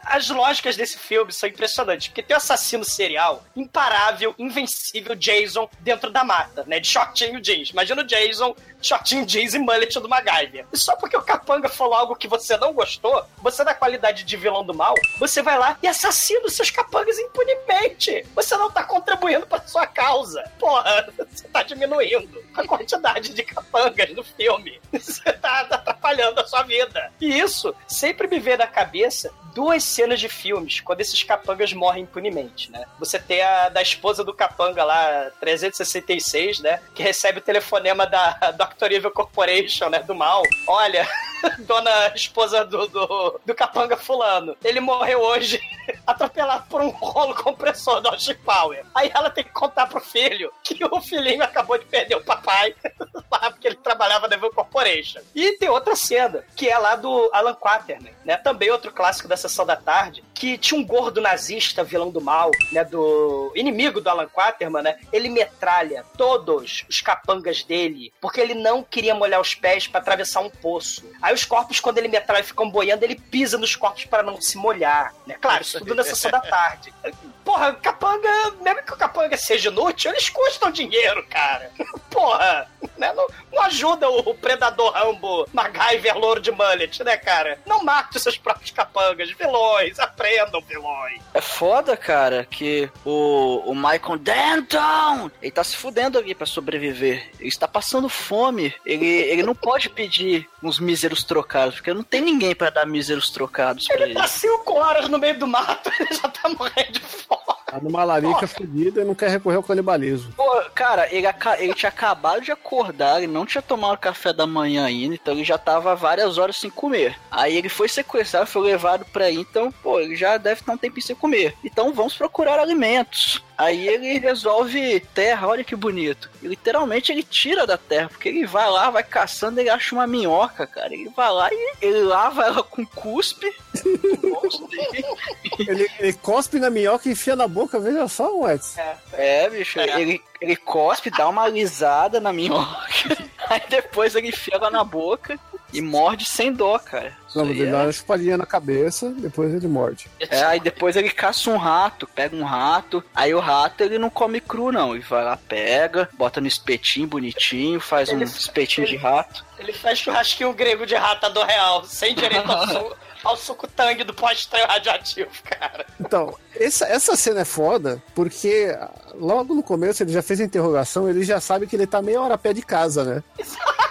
as 0.08 0.28
lógicas 0.28 0.76
desse 0.76 0.98
filme 0.98 1.32
são 1.32 1.48
impressionantes, 1.48 2.08
porque 2.08 2.22
tem 2.22 2.34
um 2.34 2.38
assassino 2.38 2.84
serial 2.84 3.44
imparável, 3.54 4.34
invencível, 4.38 5.14
Jason, 5.14 5.68
dentro 5.80 6.10
da 6.10 6.24
mata, 6.24 6.64
né? 6.66 6.80
De 6.80 6.88
shortinho 6.88 7.40
jeans. 7.40 7.70
Imagina 7.70 8.02
o 8.02 8.04
Jason, 8.04 8.54
shortinho 8.80 9.26
jeans 9.26 9.54
e 9.54 9.58
mullet 9.58 9.98
do 10.00 10.08
MacGyver. 10.08 10.66
E 10.72 10.76
só 10.78 10.96
porque 10.96 11.16
o 11.16 11.22
capanga 11.22 11.68
falou 11.68 11.94
algo 11.94 12.16
que 12.16 12.28
você 12.28 12.56
não 12.56 12.72
gostou, 12.72 13.24
você 13.38 13.64
na 13.64 13.74
qualidade 13.74 14.24
de 14.24 14.36
vilão 14.36 14.64
do 14.64 14.74
mal, 14.74 14.94
você 15.18 15.42
vai 15.42 15.58
lá 15.58 15.78
e 15.82 15.86
assassina 15.86 16.46
os 16.46 16.54
seus 16.54 16.70
capangas 16.70 17.18
impunemente. 17.18 18.24
Você 18.34 18.56
não 18.56 18.70
tá 18.70 18.82
contribuindo 18.84 19.46
pra 19.46 19.66
sua 19.66 19.86
causa. 19.86 20.42
Porra, 20.58 21.08
você 21.30 21.46
tá 21.48 21.62
diminuindo 21.62 22.42
a 22.54 22.66
quantidade 22.66 23.34
de 23.34 23.42
capangas 23.42 24.14
no 24.14 24.24
filme. 24.24 24.80
Você 24.92 25.32
tá 25.34 25.60
atrapalhando 25.60 26.40
a 26.40 26.46
sua 26.46 26.62
vida. 26.62 27.12
E 27.20 27.38
isso 27.38 27.74
sempre 27.86 28.26
me 28.26 28.38
vê 28.40 28.56
na 28.56 28.66
cabeça 28.66 29.32
duas 29.54 29.82
cenas 29.98 30.20
de 30.20 30.28
filmes 30.28 30.80
quando 30.80 31.00
esses 31.00 31.24
capangas 31.24 31.72
morrem 31.72 32.04
impunemente, 32.04 32.70
né? 32.70 32.84
Você 33.00 33.18
tem 33.18 33.42
a 33.42 33.68
da 33.68 33.82
esposa 33.82 34.22
do 34.22 34.32
capanga 34.32 34.84
lá, 34.84 35.28
366, 35.40 36.60
né? 36.60 36.80
Que 36.94 37.02
recebe 37.02 37.38
o 37.38 37.42
telefonema 37.42 38.06
da 38.06 38.52
Doctor 38.56 38.92
Evil 38.92 39.10
Corporation, 39.10 39.88
né? 39.88 39.98
Do 39.98 40.14
mal. 40.14 40.44
Olha, 40.68 41.04
dona 41.66 42.12
esposa 42.14 42.64
do, 42.64 42.86
do, 42.86 43.40
do 43.44 43.54
capanga 43.54 43.96
fulano, 43.96 44.56
ele 44.62 44.80
morreu 44.80 45.20
hoje 45.20 45.60
atropelado 46.06 46.66
por 46.68 46.80
um 46.80 46.90
rolo 46.90 47.34
compressor 47.34 48.00
do 48.00 48.08
Austin 48.08 48.34
Power. 48.34 48.84
Aí 48.94 49.10
ela 49.12 49.30
tem 49.30 49.44
que 49.44 49.50
contar 49.50 49.86
pro 49.86 50.00
filho 50.00 50.52
que 50.62 50.78
o 50.84 51.00
filhinho 51.00 51.42
acabou 51.42 51.78
de 51.78 51.84
perder 51.84 52.16
o 52.16 52.24
papai 52.24 52.74
lá 53.30 53.50
porque 53.50 53.66
ele 53.66 53.76
trabalhava 53.76 54.28
na 54.28 54.36
Evil 54.36 54.52
Corporation. 54.52 55.20
E 55.34 55.52
tem 55.58 55.68
outra 55.68 55.96
cena, 55.96 56.44
que 56.54 56.68
é 56.68 56.78
lá 56.78 56.96
do 56.96 57.30
Alan 57.32 57.54
Quaterman, 57.54 58.14
né? 58.24 58.36
Também 58.36 58.70
outro 58.70 58.92
clássico 58.92 59.28
da 59.28 59.36
Sessão 59.36 59.66
da 59.66 59.76
Tarde, 59.88 60.22
que 60.34 60.58
tinha 60.58 60.78
um 60.78 60.84
gordo 60.84 61.18
nazista, 61.18 61.82
vilão 61.82 62.10
do 62.10 62.20
mal, 62.20 62.50
né? 62.70 62.84
Do 62.84 63.50
inimigo 63.54 64.02
do 64.02 64.10
Alan 64.10 64.28
Quaterman, 64.28 64.82
né? 64.82 64.98
Ele 65.10 65.30
metralha 65.30 66.04
todos 66.14 66.84
os 66.90 67.00
capangas 67.00 67.64
dele, 67.64 68.12
porque 68.20 68.38
ele 68.38 68.52
não 68.52 68.82
queria 68.82 69.14
molhar 69.14 69.40
os 69.40 69.54
pés 69.54 69.86
para 69.86 69.98
atravessar 69.98 70.40
um 70.40 70.50
poço. 70.50 71.10
Aí 71.22 71.32
os 71.32 71.46
corpos, 71.46 71.80
quando 71.80 71.96
ele 71.96 72.08
metralha 72.08 72.44
ficam 72.44 72.68
boiando, 72.68 73.02
ele 73.02 73.14
pisa 73.14 73.56
nos 73.56 73.74
corpos 73.74 74.04
para 74.04 74.22
não 74.22 74.38
se 74.38 74.58
molhar, 74.58 75.14
né? 75.26 75.36
Claro, 75.40 75.62
isso 75.62 75.78
tudo 75.78 75.94
na 75.94 76.04
Sessão 76.04 76.30
da 76.30 76.40
Tarde. 76.40 76.92
Porra, 77.48 77.72
capanga, 77.72 78.28
mesmo 78.60 78.82
que 78.82 78.92
o 78.92 78.96
capanga 78.98 79.34
seja 79.38 79.70
inútil, 79.70 80.10
eles 80.10 80.28
custam 80.28 80.70
dinheiro, 80.70 81.24
cara. 81.30 81.70
Porra, 82.10 82.70
né? 82.98 83.10
Não, 83.14 83.26
não 83.50 83.62
ajuda 83.62 84.06
o 84.10 84.34
predador 84.34 84.92
Rambo, 84.92 85.48
MacGyver, 85.54 86.18
louro 86.18 86.40
de 86.40 86.50
mullet, 86.50 87.02
né, 87.02 87.16
cara? 87.16 87.58
Não 87.64 87.82
mate 87.82 88.18
os 88.18 88.22
seus 88.22 88.36
próprios 88.36 88.70
capangas, 88.70 89.30
vilões, 89.30 89.98
aprendam 89.98 90.60
vilões. 90.60 91.22
É 91.32 91.40
foda, 91.40 91.96
cara, 91.96 92.46
que 92.50 92.90
o, 93.02 93.62
o 93.64 93.74
Michael 93.74 94.18
Denton, 94.18 95.30
ele 95.40 95.50
tá 95.50 95.64
se 95.64 95.74
fudendo 95.74 96.18
ali 96.18 96.34
pra 96.34 96.46
sobreviver. 96.46 97.30
Ele 97.38 97.48
está 97.48 97.66
passando 97.66 98.10
fome. 98.10 98.74
Ele, 98.84 99.06
ele 99.06 99.42
não 99.42 99.54
pode 99.54 99.88
pedir 99.88 100.46
uns 100.62 100.78
míseros 100.78 101.24
trocados, 101.24 101.76
porque 101.76 101.94
não 101.94 102.02
tem 102.02 102.20
ninguém 102.20 102.54
para 102.54 102.68
dar 102.68 102.86
míseros 102.86 103.30
trocados 103.30 103.86
pra 103.86 103.96
ele. 103.96 104.04
Ele 104.04 104.14
tá 104.14 104.26
cinco 104.26 104.74
horas 104.74 105.08
no 105.08 105.18
meio 105.18 105.38
do 105.38 105.46
mato, 105.46 105.90
ele 105.98 106.12
já 106.12 106.28
tá 106.28 106.48
morrendo 106.50 106.92
de 106.92 107.00
fome. 107.00 107.37
Tá 107.66 107.78
numa 107.82 108.02
larica 108.02 108.46
fodida 108.46 109.02
e 109.02 109.04
não 109.04 109.14
quer 109.14 109.28
recorrer 109.28 109.56
ao 109.56 109.62
canibalismo. 109.62 110.32
Pô, 110.32 110.62
cara, 110.74 111.06
ele, 111.12 111.26
ele 111.58 111.74
tinha 111.74 111.90
acabado 111.90 112.40
de 112.40 112.50
acordar, 112.50 113.18
ele 113.18 113.30
não 113.30 113.44
tinha 113.44 113.60
tomado 113.60 113.98
café 113.98 114.32
da 114.32 114.46
manhã 114.46 114.86
ainda, 114.86 115.14
então 115.14 115.34
ele 115.34 115.44
já 115.44 115.58
tava 115.58 115.94
várias 115.94 116.38
horas 116.38 116.56
sem 116.56 116.70
comer. 116.70 117.18
Aí 117.30 117.56
ele 117.56 117.68
foi 117.68 117.88
sequestrado, 117.88 118.46
foi 118.46 118.62
levado 118.62 119.04
pra 119.12 119.26
aí, 119.26 119.36
então, 119.36 119.70
pô, 119.82 120.00
ele 120.00 120.16
já 120.16 120.38
deve 120.38 120.60
estar 120.60 120.72
um 120.72 120.78
tempinho 120.78 121.06
sem 121.06 121.16
comer. 121.16 121.54
Então 121.62 121.92
vamos 121.92 122.16
procurar 122.16 122.58
alimentos. 122.58 123.42
Aí 123.58 123.88
ele 123.88 124.20
resolve 124.20 125.00
terra, 125.12 125.48
olha 125.48 125.64
que 125.64 125.74
bonito. 125.74 126.30
E, 126.40 126.46
literalmente 126.46 127.10
ele 127.10 127.24
tira 127.24 127.66
da 127.66 127.76
terra, 127.76 128.08
porque 128.08 128.28
ele 128.28 128.46
vai 128.46 128.70
lá, 128.70 128.88
vai 128.88 129.02
caçando, 129.02 129.58
ele 129.58 129.68
acha 129.68 129.96
uma 129.96 130.06
minhoca, 130.06 130.64
cara. 130.64 130.94
Ele 130.94 131.08
vai 131.08 131.28
lá 131.28 131.48
e 131.52 131.74
ele 131.82 132.02
lava 132.02 132.44
ela 132.44 132.62
com 132.62 132.86
cuspe. 132.86 133.52
ele, 135.58 135.90
ele, 135.98 136.12
cospe 136.12 136.60
na 136.60 136.70
minhoca 136.70 137.08
e 137.08 137.12
enfia 137.12 137.34
na 137.34 137.48
boca, 137.48 137.80
veja 137.80 138.06
só, 138.06 138.32
Wes. 138.38 138.78
É, 138.78 138.96
é, 139.14 139.50
bicho, 139.50 139.80
é. 139.80 140.00
Ele, 140.00 140.22
ele 140.40 140.54
cospe, 140.54 141.10
dá 141.10 141.28
uma 141.28 141.42
alisada 141.42 142.20
na 142.20 142.32
minhoca. 142.32 142.86
Aí 143.50 143.62
depois 143.68 144.14
ele 144.14 144.28
enfia 144.28 144.54
ela 144.54 144.70
na 144.70 144.84
boca 144.84 145.36
e 145.72 145.80
morde 145.80 146.24
sem 146.24 146.52
dó, 146.52 146.78
cara. 146.78 147.12
Não, 147.34 147.44
ele 147.48 147.66
é... 147.66 147.70
dá 147.70 147.82
uma 147.82 147.92
chupadinha 147.92 148.36
na 148.36 148.46
cabeça, 148.46 149.10
depois 149.10 149.52
ele 149.52 149.68
morde. 149.68 150.08
É, 150.18 150.42
aí 150.42 150.60
depois 150.60 150.96
ele 150.96 151.10
caça 151.10 151.50
um 151.50 151.56
rato, 151.56 152.06
pega 152.06 152.34
um 152.34 152.44
rato, 152.44 153.04
aí 153.14 153.34
o 153.34 153.40
rato 153.40 153.82
ele 153.82 153.98
não 153.98 154.08
come 154.08 154.40
cru, 154.40 154.72
não. 154.72 154.94
Ele 154.94 155.04
vai 155.04 155.24
lá, 155.24 155.36
pega, 155.36 156.08
bota 156.14 156.40
no 156.40 156.46
espetinho 156.46 157.06
bonitinho, 157.06 157.80
faz 157.80 158.08
ele, 158.08 158.20
um 158.20 158.22
espetinho 158.24 158.86
ele, 158.86 158.96
de 158.96 159.02
rato. 159.02 159.44
Ele 159.58 159.72
faz 159.72 159.98
churrasquinho 159.98 160.52
grego 160.52 160.86
de 160.86 160.94
rata 160.94 161.28
do 161.28 161.42
real, 161.42 161.84
sem 161.84 162.14
direito 162.14 162.50
ao, 162.50 162.66
su, 162.68 162.96
ao 163.24 163.36
suco 163.36 163.66
tangue 163.66 164.04
do 164.04 164.14
pós-treino 164.14 164.68
radioativo, 164.68 165.30
cara. 165.44 165.84
Então, 166.00 166.34
essa, 166.54 166.86
essa 166.86 167.14
cena 167.14 167.40
é 167.40 167.44
foda, 167.44 168.02
porque 168.14 168.74
logo 169.14 169.54
no 169.54 169.62
começo 169.62 170.02
ele 170.02 170.12
já 170.12 170.22
fez 170.22 170.40
a 170.40 170.44
interrogação, 170.44 171.08
ele 171.08 171.24
já 171.24 171.40
sabe 171.40 171.66
que 171.66 171.76
ele 171.76 171.86
tá 171.86 172.00
meia 172.00 172.20
hora 172.22 172.34
a 172.34 172.38
pé 172.38 172.54
de 172.54 172.62
casa, 172.62 173.04
né? 173.04 173.22
Exato! 173.38 173.88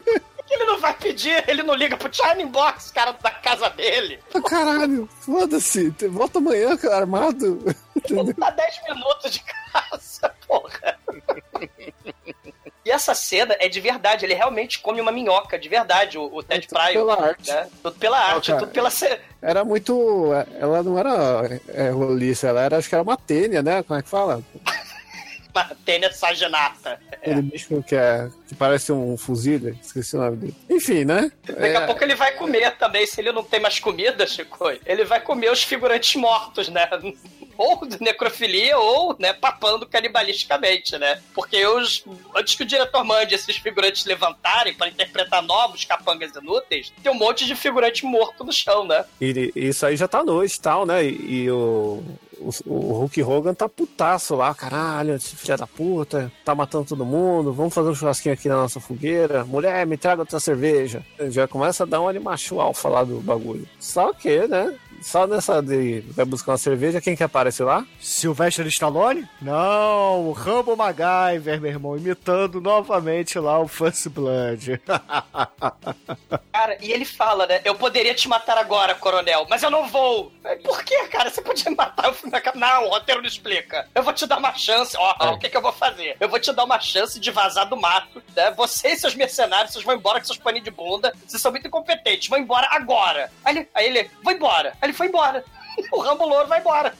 ele 0.50 0.64
não 0.64 0.78
vai 0.78 0.94
pedir, 0.94 1.44
ele 1.48 1.62
não 1.62 1.74
liga 1.74 1.96
pro 1.96 2.12
Shining 2.12 2.46
Box, 2.46 2.90
cara, 2.92 3.12
da 3.12 3.30
casa 3.30 3.68
dele. 3.70 4.18
Caralho, 4.48 5.08
foda-se, 5.20 5.90
volta 6.08 6.38
amanhã, 6.38 6.76
cara, 6.76 6.96
armado. 6.98 7.62
Ele 8.08 8.34
tá 8.34 8.50
10 8.50 8.82
minutos 8.88 9.32
de 9.32 9.42
casa, 9.42 10.32
porra. 10.46 10.98
E 12.84 12.90
essa 12.90 13.14
cena 13.14 13.56
é 13.58 13.68
de 13.68 13.80
verdade, 13.80 14.24
ele 14.24 14.34
realmente 14.34 14.78
come 14.78 15.00
uma 15.00 15.10
minhoca, 15.10 15.58
de 15.58 15.68
verdade, 15.68 16.16
o, 16.16 16.32
o 16.32 16.40
Ted 16.40 16.68
Pryor. 16.68 16.92
Pela 16.92 17.28
arte. 17.28 17.50
Né? 17.50 17.68
Tudo 17.82 17.98
pela 17.98 18.18
arte, 18.18 18.52
tudo 18.52 18.68
pela. 18.68 18.90
Era 19.42 19.64
muito. 19.64 20.30
Ela 20.60 20.84
não 20.84 20.96
era 20.96 21.60
é, 21.68 21.88
roliça, 21.88 22.46
ela 22.46 22.60
era, 22.60 22.76
acho 22.76 22.88
que 22.88 22.94
era 22.94 23.02
uma 23.02 23.16
tênia, 23.16 23.60
né? 23.60 23.82
Como 23.82 23.98
é 23.98 24.02
que 24.02 24.08
fala? 24.08 24.40
Tênia 25.84 26.12
saginata. 26.12 27.00
Aquele 27.12 27.38
é. 27.38 27.42
bicho 27.42 27.82
que, 27.82 27.94
é, 27.94 28.28
que 28.48 28.54
parece 28.54 28.92
um 28.92 29.16
fuzil, 29.16 29.76
esqueci 29.82 30.16
o 30.16 30.20
nome 30.20 30.36
dele. 30.36 30.56
Enfim, 30.70 31.04
né? 31.04 31.30
Daqui 31.44 31.64
é... 31.64 31.76
a 31.76 31.86
pouco 31.86 32.02
ele 32.02 32.14
vai 32.14 32.32
comer 32.32 32.76
também, 32.76 33.06
se 33.06 33.20
ele 33.20 33.32
não 33.32 33.44
tem 33.44 33.60
mais 33.60 33.78
comida, 33.78 34.26
Chico. 34.26 34.70
Ele 34.84 35.04
vai 35.04 35.20
comer 35.20 35.50
os 35.50 35.62
figurantes 35.62 36.14
mortos, 36.16 36.68
né? 36.68 36.88
ou 37.56 37.86
de 37.86 38.00
necrofilia 38.00 38.78
ou, 38.78 39.16
né, 39.18 39.32
papando 39.32 39.86
canibalisticamente, 39.86 40.96
né? 40.98 41.20
Porque 41.34 41.64
os, 41.66 42.04
antes 42.34 42.54
que 42.54 42.62
o 42.62 42.66
diretor 42.66 43.04
mande 43.04 43.34
esses 43.34 43.56
figurantes 43.56 44.04
levantarem 44.04 44.74
para 44.74 44.88
interpretar 44.88 45.42
novos 45.42 45.84
capangas 45.84 46.34
inúteis, 46.34 46.92
tem 47.02 47.10
um 47.10 47.16
monte 47.16 47.46
de 47.46 47.56
figurante 47.56 48.04
morto 48.04 48.44
no 48.44 48.52
chão, 48.52 48.84
né? 48.84 49.04
E 49.20 49.52
isso 49.56 49.86
aí 49.86 49.96
já 49.96 50.06
tá 50.06 50.22
noite 50.22 50.56
e 50.56 50.60
tal, 50.60 50.84
né? 50.84 51.04
E, 51.04 51.44
e 51.44 51.50
o, 51.50 52.02
o, 52.66 52.72
o 52.72 52.92
Hulk 53.00 53.22
Hogan 53.22 53.54
tá 53.54 53.68
putaço 53.68 54.36
lá, 54.36 54.54
caralho, 54.54 55.18
filho 55.20 55.58
da 55.58 55.66
puta, 55.66 56.30
tá 56.44 56.54
matando 56.54 56.86
todo 56.86 57.04
mundo, 57.04 57.52
vamos 57.52 57.74
fazer 57.74 57.90
um 57.90 57.94
churrasquinho 57.94 58.34
aqui 58.34 58.48
na 58.48 58.56
nossa 58.56 58.78
fogueira, 58.78 59.44
mulher, 59.44 59.86
me 59.86 59.96
traga 59.96 60.22
outra 60.22 60.38
cerveja. 60.38 61.04
Já 61.28 61.48
começa 61.48 61.82
a 61.82 61.86
dar 61.86 62.00
um 62.00 62.20
macho 62.20 62.60
alfa 62.60 62.88
lá 62.88 63.04
do 63.04 63.20
bagulho. 63.20 63.66
Só 63.80 64.12
que, 64.12 64.46
né, 64.46 64.74
só 65.02 65.26
nessa 65.26 65.62
de 65.62 66.00
vai 66.10 66.24
buscar 66.24 66.52
uma 66.52 66.58
cerveja, 66.58 67.00
quem 67.00 67.16
que 67.16 67.22
aparece 67.22 67.62
lá? 67.62 67.84
Sylvester 68.00 68.66
Stallone? 68.66 69.28
Não, 69.40 70.28
o 70.28 70.32
Rambo 70.32 70.76
MacGyver, 70.76 71.60
meu 71.60 71.70
irmão, 71.70 71.96
imitando 71.96 72.60
novamente 72.60 73.38
lá 73.38 73.58
o 73.58 73.68
First 73.68 74.08
Blood. 74.08 74.80
cara, 76.52 76.78
e 76.80 76.92
ele 76.92 77.04
fala, 77.04 77.46
né? 77.46 77.60
Eu 77.64 77.74
poderia 77.74 78.14
te 78.14 78.28
matar 78.28 78.58
agora, 78.58 78.94
coronel, 78.94 79.46
mas 79.48 79.62
eu 79.62 79.70
não 79.70 79.88
vou. 79.88 80.32
Por 80.62 80.82
que, 80.82 81.06
cara? 81.08 81.30
Você 81.30 81.42
podia 81.42 81.70
matar 81.70 82.10
o 82.10 82.16
Não, 82.58 82.86
o 82.86 82.90
roteiro 82.90 83.20
não 83.20 83.28
explica. 83.28 83.88
Eu 83.94 84.02
vou 84.02 84.12
te 84.12 84.26
dar 84.26 84.38
uma 84.38 84.54
chance. 84.54 84.96
Ó, 84.96 85.14
ó, 85.20 85.26
é. 85.26 85.30
o 85.30 85.38
que, 85.38 85.48
que 85.48 85.56
eu 85.56 85.62
vou 85.62 85.72
fazer? 85.72 86.16
Eu 86.18 86.28
vou 86.28 86.38
te 86.38 86.52
dar 86.52 86.64
uma 86.64 86.80
chance 86.80 87.18
de 87.18 87.30
vazar 87.30 87.68
do 87.68 87.76
mato. 87.76 88.22
Né? 88.34 88.50
Você 88.52 88.88
e 88.88 88.96
seus 88.96 89.14
mercenários, 89.14 89.72
vocês 89.72 89.84
vão 89.84 89.94
embora 89.94 90.18
com 90.18 90.26
seus 90.26 90.38
paninhos 90.38 90.64
de 90.64 90.70
bunda. 90.70 91.12
Vocês 91.26 91.40
são 91.40 91.50
muito 91.50 91.66
incompetentes. 91.66 92.28
Vão 92.28 92.38
embora 92.38 92.68
agora. 92.70 93.30
Aí 93.44 93.56
ele, 93.56 93.68
aí 93.74 93.86
ele 93.86 94.10
vou 94.22 94.32
embora. 94.32 94.74
Aí 94.80 94.85
ele 94.86 94.92
foi 94.92 95.08
embora. 95.08 95.44
o 95.92 96.00
Rambo 96.00 96.26
Louro 96.26 96.48
vai 96.48 96.60
embora. 96.60 96.94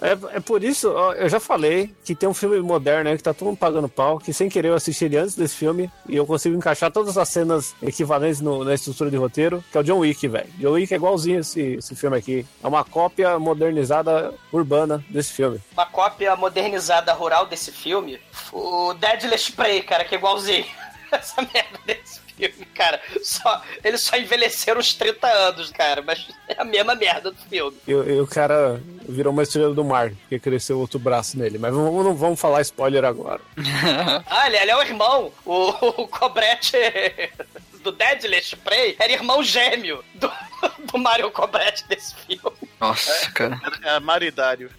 É, 0.00 0.36
é 0.36 0.40
por 0.40 0.64
isso, 0.64 0.90
ó, 0.90 1.12
eu 1.12 1.28
já 1.28 1.38
falei 1.38 1.94
que 2.04 2.14
tem 2.14 2.26
um 2.26 2.32
filme 2.32 2.58
moderno 2.60 3.10
aí 3.10 3.16
que 3.18 3.22
tá 3.22 3.34
todo 3.34 3.48
mundo 3.48 3.58
pagando 3.58 3.86
pau, 3.86 4.18
que 4.18 4.32
sem 4.32 4.48
querer 4.48 4.68
eu 4.68 4.74
assisti 4.74 5.04
ele 5.04 5.18
antes 5.18 5.36
desse 5.36 5.54
filme 5.54 5.90
e 6.08 6.16
eu 6.16 6.26
consigo 6.26 6.56
encaixar 6.56 6.90
todas 6.90 7.18
as 7.18 7.28
cenas 7.28 7.74
equivalentes 7.82 8.40
no- 8.40 8.64
na 8.64 8.72
estrutura 8.72 9.10
de 9.10 9.16
roteiro, 9.18 9.62
que 9.70 9.76
é 9.76 9.80
o 9.80 9.84
John 9.84 9.98
Wick, 9.98 10.26
velho. 10.26 10.48
John 10.58 10.70
Wick 10.72 10.92
é 10.92 10.96
igualzinho 10.96 11.40
esse, 11.40 11.60
esse 11.74 11.94
filme 11.94 12.16
aqui. 12.16 12.46
É 12.62 12.66
uma 12.66 12.82
cópia 12.82 13.38
modernizada 13.38 14.32
urbana 14.50 15.04
desse 15.10 15.32
filme. 15.34 15.60
Uma 15.74 15.84
cópia 15.86 16.34
modernizada 16.34 17.12
rural 17.12 17.44
desse 17.46 17.70
filme. 17.72 18.18
O 18.52 18.94
Deadly 18.94 19.34
Spray, 19.36 19.82
cara, 19.82 20.02
que 20.04 20.14
é 20.14 20.18
igualzinho. 20.18 20.64
Essa 21.12 21.42
merda 21.42 21.78
desse 21.86 22.20
filme, 22.36 22.66
cara. 22.74 23.00
Só, 23.22 23.62
eles 23.82 24.00
só 24.02 24.16
envelheceram 24.16 24.80
uns 24.80 24.94
30 24.94 25.26
anos, 25.26 25.70
cara, 25.70 26.02
mas 26.02 26.26
é 26.48 26.60
a 26.60 26.64
mesma 26.64 26.94
merda 26.94 27.30
do 27.30 27.36
filme. 27.48 27.76
E, 27.86 27.90
e 27.92 28.20
o 28.20 28.26
cara 28.26 28.80
virou 29.08 29.32
uma 29.32 29.42
estrela 29.42 29.74
do 29.74 29.84
mar, 29.84 30.10
porque 30.10 30.38
cresceu 30.38 30.78
outro 30.78 30.98
braço 30.98 31.38
nele. 31.38 31.58
Mas 31.58 31.72
vamos, 31.72 32.04
não 32.04 32.14
vamos 32.14 32.40
falar 32.40 32.60
spoiler 32.62 33.04
agora. 33.04 33.40
Ah, 34.26 34.46
ele, 34.46 34.56
ele 34.58 34.70
é 34.70 34.76
o 34.76 34.82
irmão. 34.82 35.32
O, 35.44 35.68
o 36.02 36.08
Cobrete 36.08 36.76
do 37.82 37.92
Deadly 37.92 38.38
Spray 38.38 38.96
era 38.98 39.12
irmão 39.12 39.42
gêmeo 39.42 40.02
do, 40.14 40.30
do 40.90 40.98
Mario 40.98 41.30
Cobrete 41.30 41.84
desse 41.88 42.14
filme. 42.14 42.56
Nossa, 42.80 43.30
cara. 43.32 43.60
É 43.82 44.00
maridário. 44.00 44.70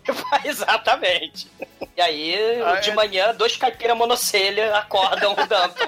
Exatamente. 0.43 1.47
E 1.95 2.01
aí, 2.01 2.35
Ah, 2.65 2.79
de 2.79 2.89
é? 2.89 2.93
manhã, 2.93 3.33
dois 3.35 3.55
caipira 3.55 3.95
monocelha 3.95 4.75
acordam 4.75 5.33
o 5.33 5.47
Danton. 5.47 5.87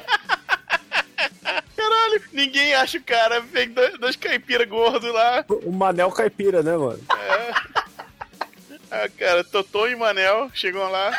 Caralho, 1.76 2.22
ninguém 2.34 2.74
acha 2.74 2.98
o 2.98 3.04
cara. 3.04 3.40
Vem 3.42 3.70
dois, 3.70 3.98
dois 4.00 4.16
caipira 4.16 4.66
gordos 4.66 5.14
lá. 5.14 5.46
O 5.50 5.72
Manel 5.72 6.12
Caipira, 6.12 6.64
né, 6.64 6.76
mano? 6.76 7.00
Ah, 8.90 9.10
cara, 9.18 9.44
Totô 9.44 9.88
e 9.88 9.96
Manel 9.96 10.50
chegam 10.54 10.90
lá. 10.90 11.12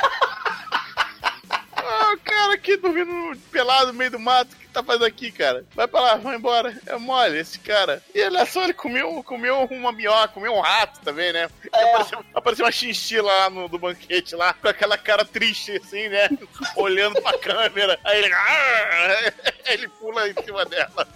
Ah, 1.90 2.12
o 2.14 2.18
cara 2.18 2.54
aqui 2.54 2.76
dormindo 2.76 3.36
pelado 3.50 3.88
no 3.88 3.94
meio 3.94 4.10
do 4.10 4.18
mato. 4.18 4.52
O 4.52 4.56
que 4.56 4.68
tá 4.68 4.82
fazendo 4.82 5.06
aqui, 5.06 5.32
cara? 5.32 5.64
Vai 5.74 5.88
pra 5.88 6.00
lá, 6.00 6.14
vai 6.16 6.36
embora. 6.36 6.76
É 6.86 6.96
mole 6.98 7.38
esse 7.38 7.58
cara. 7.58 8.02
E 8.14 8.22
olha 8.22 8.44
só, 8.44 8.64
ele 8.64 8.74
comeu, 8.74 9.22
comeu 9.24 9.64
uma 9.70 9.90
minhoca, 9.92 10.28
comeu 10.28 10.52
um 10.54 10.60
rato 10.60 11.00
também, 11.00 11.32
né? 11.32 11.48
Apareceu, 11.72 12.24
apareceu 12.34 12.64
uma 12.66 12.72
chinchila 12.72 13.32
lá 13.32 13.50
no 13.50 13.68
do 13.68 13.78
banquete 13.78 14.34
lá, 14.36 14.52
com 14.52 14.68
aquela 14.68 14.98
cara 14.98 15.24
triste 15.24 15.72
assim, 15.82 16.08
né? 16.08 16.28
Olhando 16.76 17.20
pra 17.22 17.38
câmera. 17.38 17.98
Aí 18.04 18.18
ele. 18.24 18.34
"Ah!" 18.34 19.32
Ele 19.66 19.88
pula 19.88 20.28
em 20.28 20.34
cima 20.42 20.64
dela. 20.64 21.06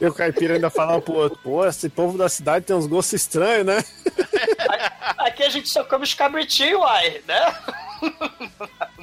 E 0.00 0.06
o 0.06 0.14
Caipira 0.14 0.54
ainda 0.54 0.70
falava 0.70 1.00
pro 1.02 1.12
outro, 1.14 1.38
pô, 1.42 1.66
esse 1.66 1.88
povo 1.88 2.16
da 2.16 2.28
cidade 2.28 2.64
tem 2.64 2.74
uns 2.74 2.86
gostos 2.86 3.14
estranhos, 3.20 3.66
né? 3.66 3.84
Aqui 5.18 5.42
a 5.42 5.50
gente 5.50 5.68
só 5.68 5.84
come 5.84 6.04
os 6.04 6.14
cabritinhos, 6.14 6.80
uai, 6.80 7.20
né? 7.26 7.54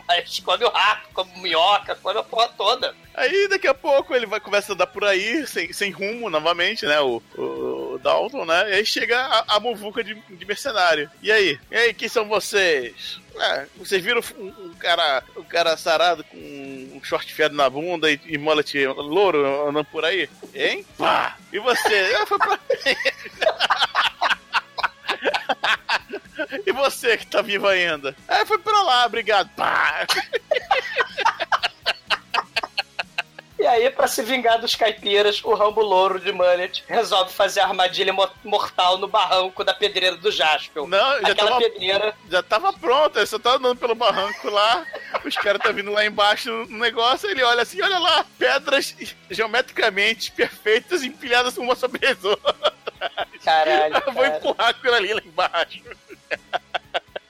Mas 0.08 0.40
come 0.40 0.64
o 0.64 0.70
rato, 0.70 1.10
come 1.14 1.32
minhoca, 1.42 1.96
come 1.96 2.20
a 2.20 2.24
porra 2.24 2.50
toda. 2.58 2.96
Aí 3.14 3.48
daqui 3.50 3.68
a 3.68 3.74
pouco 3.74 4.16
ele 4.16 4.26
vai 4.26 4.40
começa 4.40 4.72
a 4.72 4.76
andar 4.76 4.88
por 4.88 5.04
aí, 5.04 5.46
sem, 5.48 5.74
sem 5.74 5.92
rumo 5.92 6.30
novamente, 6.30 6.86
né? 6.86 7.00
O, 7.02 7.22
o 7.36 8.00
Dalton, 8.02 8.46
né? 8.46 8.70
E 8.70 8.74
aí 8.76 8.86
chega 8.86 9.20
a, 9.20 9.56
a 9.56 9.60
muvuca 9.60 10.04
de, 10.04 10.14
de 10.16 10.46
mercenário. 10.46 11.10
E 11.22 11.32
aí? 11.32 11.60
E 11.72 11.76
aí, 11.76 11.94
quem 11.94 12.08
são 12.08 12.28
vocês? 12.28 13.20
Ah, 13.40 13.66
vocês 13.76 14.04
viram 14.04 14.22
um, 14.38 14.48
um 14.48 14.74
cara 14.76 15.24
um 15.36 15.44
cara 15.44 15.78
sarado 15.78 16.24
com 16.24 16.38
um 16.38 17.00
short 17.04 17.32
fiado 17.34 17.56
na 17.56 17.70
bunda 17.70 18.10
e, 18.10 18.20
e 18.26 18.38
mullet 18.38 18.86
louro 18.88 19.68
andando 19.68 19.86
por 19.86 20.06
aí? 20.06 20.30
Hein? 20.54 20.86
Pá! 20.98 21.38
E 21.52 21.60
você? 21.60 22.16
Ah, 22.20 22.26
foi 22.26 22.38
pra... 22.38 22.60
e 26.66 26.72
você 26.72 27.18
que 27.18 27.26
tá 27.28 27.42
vivo 27.42 27.68
ainda? 27.68 28.16
Ah, 28.28 28.46
foi 28.46 28.58
pra 28.58 28.82
lá, 28.84 29.06
obrigado. 29.06 29.50
Pá! 29.56 30.06
E 33.60 33.66
aí, 33.66 33.90
pra 33.90 34.08
se 34.08 34.22
vingar 34.22 34.60
dos 34.60 34.76
caipiras, 34.76 35.44
o 35.44 35.54
Rambo 35.56 35.82
Louro 35.82 36.20
de 36.20 36.32
Mullet 36.32 36.84
resolve 36.88 37.34
fazer 37.34 37.60
a 37.60 37.66
armadilha 37.66 38.14
mo- 38.14 38.30
mortal 38.44 39.00
no 39.00 39.08
barranco 39.08 39.64
da 39.64 39.74
pedreira 39.74 40.16
do 40.16 40.32
Jaspel. 40.32 40.86
Não, 40.88 41.22
já 41.22 41.30
Aquela 41.32 41.50
tava, 41.50 41.62
pedreira. 41.62 42.16
já 42.30 42.44
tava 42.44 42.72
pronta, 42.74 43.18
ele 43.20 43.26
só 43.26 43.40
tá 43.40 43.54
andando 43.56 43.76
pelo 43.76 43.96
barranco 43.96 44.48
lá, 44.52 44.86
os 45.26 45.36
caras 45.38 45.60
tá 45.60 45.72
vindo 45.72 45.92
lá 45.92 46.06
embaixo 46.06 46.52
no 46.70 46.78
negócio, 46.78 47.28
ele 47.30 47.42
olha 47.44 47.64
assim, 47.64 47.82
olha 47.82 47.98
lá, 47.98 48.24
pedras 48.38 48.96
geometricamente 49.32 50.32
perfeitas 50.32 51.02
empilhadas 51.04 51.58
uma 51.58 51.76
sobre 51.76 52.06
as 52.06 52.24
outras. 52.24 52.56
Caralho, 53.44 53.96
Eu 54.06 54.14
vou 54.14 54.24
cara. 54.24 54.38
empurrar 54.38 54.70
aquilo 54.70 54.94
ali 54.94 55.14
lá 55.16 55.22
embaixo. 55.26 55.82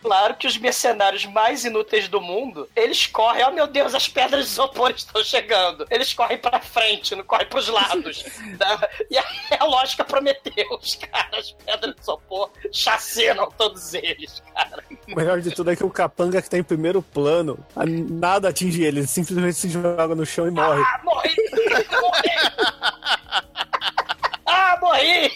Claro 0.08 0.36
que 0.36 0.48
os 0.48 0.58
mercenários 0.58 1.26
mais 1.26 1.66
inúteis 1.66 2.08
do 2.08 2.22
mundo, 2.22 2.70
eles 2.74 3.06
correm, 3.06 3.44
oh 3.46 3.52
meu 3.52 3.68
Deus, 3.68 3.94
as 3.94 4.08
pedras 4.08 4.46
de 4.46 4.52
isopor 4.52 4.92
estão 4.92 5.22
chegando. 5.22 5.86
Eles 5.90 6.14
correm 6.14 6.38
pra 6.38 6.62
frente, 6.62 7.14
não 7.14 7.26
correm 7.26 7.46
pros 7.48 7.68
lados. 7.68 8.24
tá? 8.58 8.88
E 9.12 9.18
a 9.60 9.66
lógica 9.66 10.06
prometeu, 10.06 10.66
os 10.82 10.96
caras, 10.96 11.40
as 11.40 11.52
pedras 11.52 11.94
de 11.96 12.02
isopor 12.02 12.50
chacinam 12.72 13.52
todos 13.58 13.94
eles, 13.94 14.42
cara. 14.56 14.82
O 15.12 15.16
melhor 15.16 15.42
de 15.42 15.52
tudo 15.52 15.72
é 15.72 15.76
que 15.76 15.84
o 15.84 15.90
capanga 15.90 16.42
que 16.42 16.50
tá 16.50 16.58
em 16.58 16.64
primeiro 16.64 17.02
plano, 17.02 17.60
nada 18.10 18.48
atinge 18.48 18.84
ele, 18.84 19.00
ele 19.02 19.08
simplesmente 19.08 19.56
se 19.56 19.70
joga 19.70 20.16
no 20.16 20.26
chão 20.26 20.48
e 20.48 20.52
morre. 20.52 20.82
Ah, 20.82 21.02
morri! 21.04 21.36
morri! 22.02 22.32
Ah, 24.50 24.78
morri! 24.80 25.32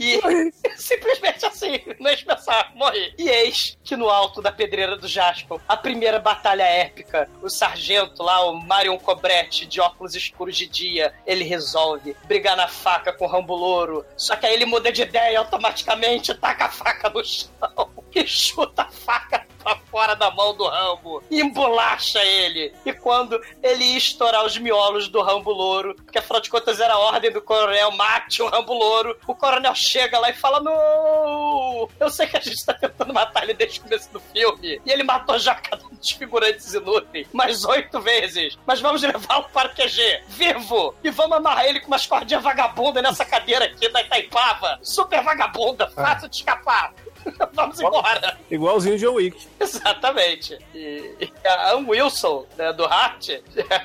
E 0.00 0.18
simplesmente 0.76 1.44
assim, 1.44 1.78
não 1.98 2.10
é 2.10 2.16
pensar, 2.16 2.72
morri. 2.74 3.14
E 3.18 3.28
eis 3.28 3.76
que 3.84 3.96
no 3.96 4.08
alto 4.08 4.40
da 4.40 4.50
pedreira 4.50 4.96
do 4.96 5.06
Jasper, 5.06 5.60
a 5.68 5.76
primeira 5.76 6.18
batalha 6.18 6.62
épica, 6.62 7.28
o 7.42 7.50
sargento 7.50 8.22
lá, 8.22 8.48
o 8.48 8.54
Marion 8.54 8.98
Cobretti, 8.98 9.66
de 9.66 9.78
óculos 9.78 10.14
escuros 10.14 10.56
de 10.56 10.66
dia, 10.66 11.12
ele 11.26 11.44
resolve 11.44 12.16
brigar 12.24 12.56
na 12.56 12.66
faca 12.66 13.12
com 13.12 13.26
o 13.26 13.28
Rambo 13.28 13.54
Louro. 13.54 14.04
Só 14.16 14.36
que 14.36 14.46
aí 14.46 14.54
ele 14.54 14.64
muda 14.64 14.90
de 14.90 15.02
ideia 15.02 15.34
e 15.34 15.36
automaticamente 15.36 16.34
taca 16.34 16.64
a 16.64 16.70
faca 16.70 17.10
no 17.10 17.22
chão 17.22 17.50
e 18.14 18.26
chuta 18.26 18.82
a 18.82 18.90
faca 18.90 19.50
pra 19.62 19.76
fora 19.90 20.14
da 20.14 20.30
mão 20.30 20.54
do 20.54 20.66
Rambo 20.66 21.22
embolacha 21.30 22.22
ele. 22.24 22.72
E 22.84 22.92
quando 22.92 23.40
ele 23.62 23.84
ia 23.84 23.98
estourar 23.98 24.44
os 24.44 24.56
miolos 24.58 25.08
do 25.08 25.22
Rambo 25.22 25.52
Louro, 25.52 25.94
porque 25.94 26.18
afinal 26.18 26.40
de 26.40 26.50
contas 26.50 26.80
era 26.80 26.94
a 26.94 26.98
ordem 26.98 27.30
do 27.30 27.42
coronel, 27.42 27.90
mate 27.92 28.42
o 28.42 28.48
Rambo 28.48 28.72
Louro, 28.72 29.16
o 29.26 29.34
coronel 29.34 29.74
chega 29.90 30.18
lá 30.18 30.30
e 30.30 30.34
fala: 30.34 30.60
Não! 30.60 31.88
Eu 31.98 32.10
sei 32.10 32.26
que 32.26 32.36
a 32.36 32.40
gente 32.40 32.64
tá 32.64 32.72
tentando 32.72 33.12
matar 33.12 33.42
ele 33.42 33.54
desde 33.54 33.80
o 33.80 33.82
começo 33.82 34.12
do 34.12 34.20
filme. 34.20 34.80
E 34.84 34.90
ele 34.90 35.02
matou 35.02 35.38
já 35.38 35.54
cada 35.54 35.84
um 35.84 35.90
dos 35.90 36.10
figurantes 36.10 36.72
inúteis, 36.72 37.26
mais 37.32 37.64
oito 37.64 38.00
vezes. 38.00 38.56
Mas 38.66 38.80
vamos 38.80 39.02
levá-lo 39.02 39.48
para 39.52 39.68
o 39.68 39.74
QG, 39.74 40.22
vivo! 40.28 40.94
E 41.02 41.10
vamos 41.10 41.36
amarrar 41.36 41.66
ele 41.66 41.80
com 41.80 41.88
umas 41.88 42.06
cordinhas 42.06 42.42
vagabundas 42.42 43.02
nessa 43.02 43.24
cadeira 43.24 43.64
aqui 43.64 43.88
da 43.88 44.02
Itaipava. 44.02 44.78
Super 44.82 45.22
vagabunda, 45.22 45.88
fácil 45.90 46.28
de 46.28 46.36
escapar. 46.36 46.92
Vamos 47.52 47.78
embora. 47.78 48.38
Igualzinho 48.50 48.94
o 48.94 48.98
John 48.98 49.14
Wick. 49.14 49.46
Exatamente. 49.60 50.58
E, 50.74 51.14
e 51.20 51.46
a 51.46 51.72
Ann 51.72 51.86
Wilson, 51.86 52.46
né, 52.56 52.72
do 52.72 52.86
Hart, 52.86 53.28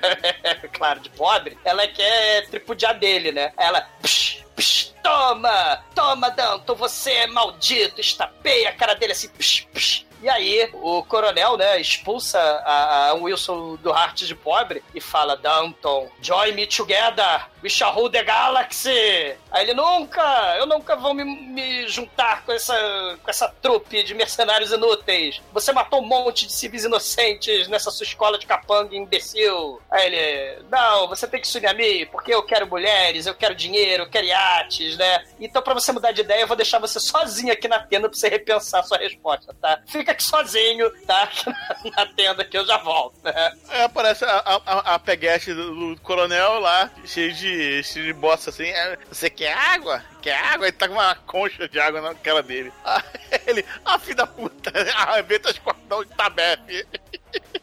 claro, 0.71 1.01
de 1.01 1.09
pobre, 1.09 1.57
ela 1.65 1.85
quer 1.85 2.47
tripudiar 2.47 2.97
dele, 2.97 3.33
né? 3.33 3.51
Ela, 3.57 3.81
psh, 4.01 4.44
psh, 4.55 4.93
toma, 5.03 5.83
toma, 5.93 6.29
Danton, 6.31 6.75
você 6.75 7.11
é 7.11 7.27
maldito, 7.27 8.01
estapeia 8.01 8.69
a 8.69 8.73
cara 8.73 8.93
dele 8.93 9.11
assim, 9.11 9.29
psh, 9.29 9.67
psh. 9.73 10.05
E 10.21 10.29
aí, 10.29 10.69
o 10.73 11.03
coronel, 11.03 11.57
né, 11.57 11.79
expulsa 11.79 12.39
a, 12.39 13.09
a 13.09 13.13
Wilson 13.13 13.75
do 13.75 13.91
Hart 13.91 14.23
de 14.23 14.33
pobre 14.33 14.81
e 14.93 15.01
fala: 15.01 15.35
Danton, 15.35 16.09
join 16.21 16.53
me 16.53 16.65
together, 16.65 17.47
rule 17.93 18.09
the 18.11 18.23
galaxy. 18.23 18.89
Aí 19.51 19.63
ele: 19.63 19.73
Nunca, 19.73 20.21
eu 20.57 20.65
nunca 20.65 20.95
vou 20.95 21.13
me, 21.13 21.23
me 21.23 21.87
juntar 21.87 22.43
com 22.45 22.51
essa, 22.51 22.73
com 23.23 23.29
essa 23.29 23.47
trupe 23.61 24.03
de 24.03 24.13
mercenários 24.13 24.71
inúteis. 24.71 25.41
Você 25.53 25.71
matou 25.71 26.01
um 26.01 26.05
monte 26.05 26.45
de 26.47 26.53
civis 26.53 26.83
inocentes 26.83 27.67
nessa 27.67 27.91
sua 27.91 28.03
escola 28.05 28.37
de 28.37 28.45
capanga 28.45 28.95
imbecil. 28.95 29.81
Aí 29.91 30.05
ele: 30.13 30.63
Não, 30.71 31.07
você 31.07 31.27
tem 31.27 31.39
que 31.41 31.47
se 31.47 31.57
unir 31.57 31.67
a 31.67 31.73
mim, 31.73 32.05
porque 32.11 32.33
eu 32.33 32.43
quero 32.43 32.67
mulheres, 32.67 33.25
eu 33.25 33.35
quero 33.35 33.55
dinheiro, 33.55 34.03
eu 34.03 34.09
quero 34.09 34.25
iates, 34.27 34.97
né? 34.97 35.23
Então, 35.39 35.61
pra 35.61 35.73
você 35.73 35.91
mudar 35.91 36.11
de 36.11 36.21
ideia, 36.21 36.41
eu 36.41 36.47
vou 36.47 36.55
deixar 36.57 36.79
você 36.79 36.99
sozinho 36.99 37.51
aqui 37.53 37.67
na 37.67 37.79
tenda 37.79 38.09
pra 38.09 38.17
você 38.17 38.29
repensar 38.29 38.79
a 38.79 38.83
sua 38.83 38.97
resposta, 38.97 39.53
tá? 39.61 39.79
Fica 39.87 40.11
aqui 40.11 40.23
sozinho, 40.23 40.89
tá? 41.05 41.23
Aqui 41.69 41.89
na, 41.91 42.05
na 42.05 42.13
tenda 42.13 42.45
que 42.45 42.57
eu 42.57 42.65
já 42.65 42.77
volto, 42.77 43.15
né? 43.23 43.51
Aí 43.69 43.81
aparece 43.83 44.23
a, 44.25 44.29
a, 44.37 44.55
a- 44.65 44.95
a 44.95 44.99
peguete 44.99 45.53
do, 45.53 45.93
do 45.95 46.01
coronel 46.01 46.59
lá, 46.59 46.89
cheio 47.05 47.33
de, 47.33 47.54
cheio 47.83 48.05
de 48.05 48.13
bosta 48.13 48.49
assim. 48.49 48.65
É, 48.67 48.97
Você 49.09 49.29
quer 49.29 49.53
água? 49.53 50.03
Quer 50.21 50.35
água? 50.37 50.67
Ele 50.67 50.71
tá 50.75 50.87
com 50.87 50.93
uma 50.95 51.15
concha 51.15 51.67
de 51.67 51.79
água 51.79 52.01
na 52.01 52.15
cara 52.15 52.41
dele. 52.43 52.71
Aí 52.85 53.01
ele, 53.47 53.65
ah, 53.83 53.99
filho 53.99 54.17
da 54.17 54.27
puta, 54.27 54.71
arrebenta 54.95 55.49
as 55.49 55.57
cordão 55.59 56.03
de 56.03 56.09
tabefe. 56.15 56.85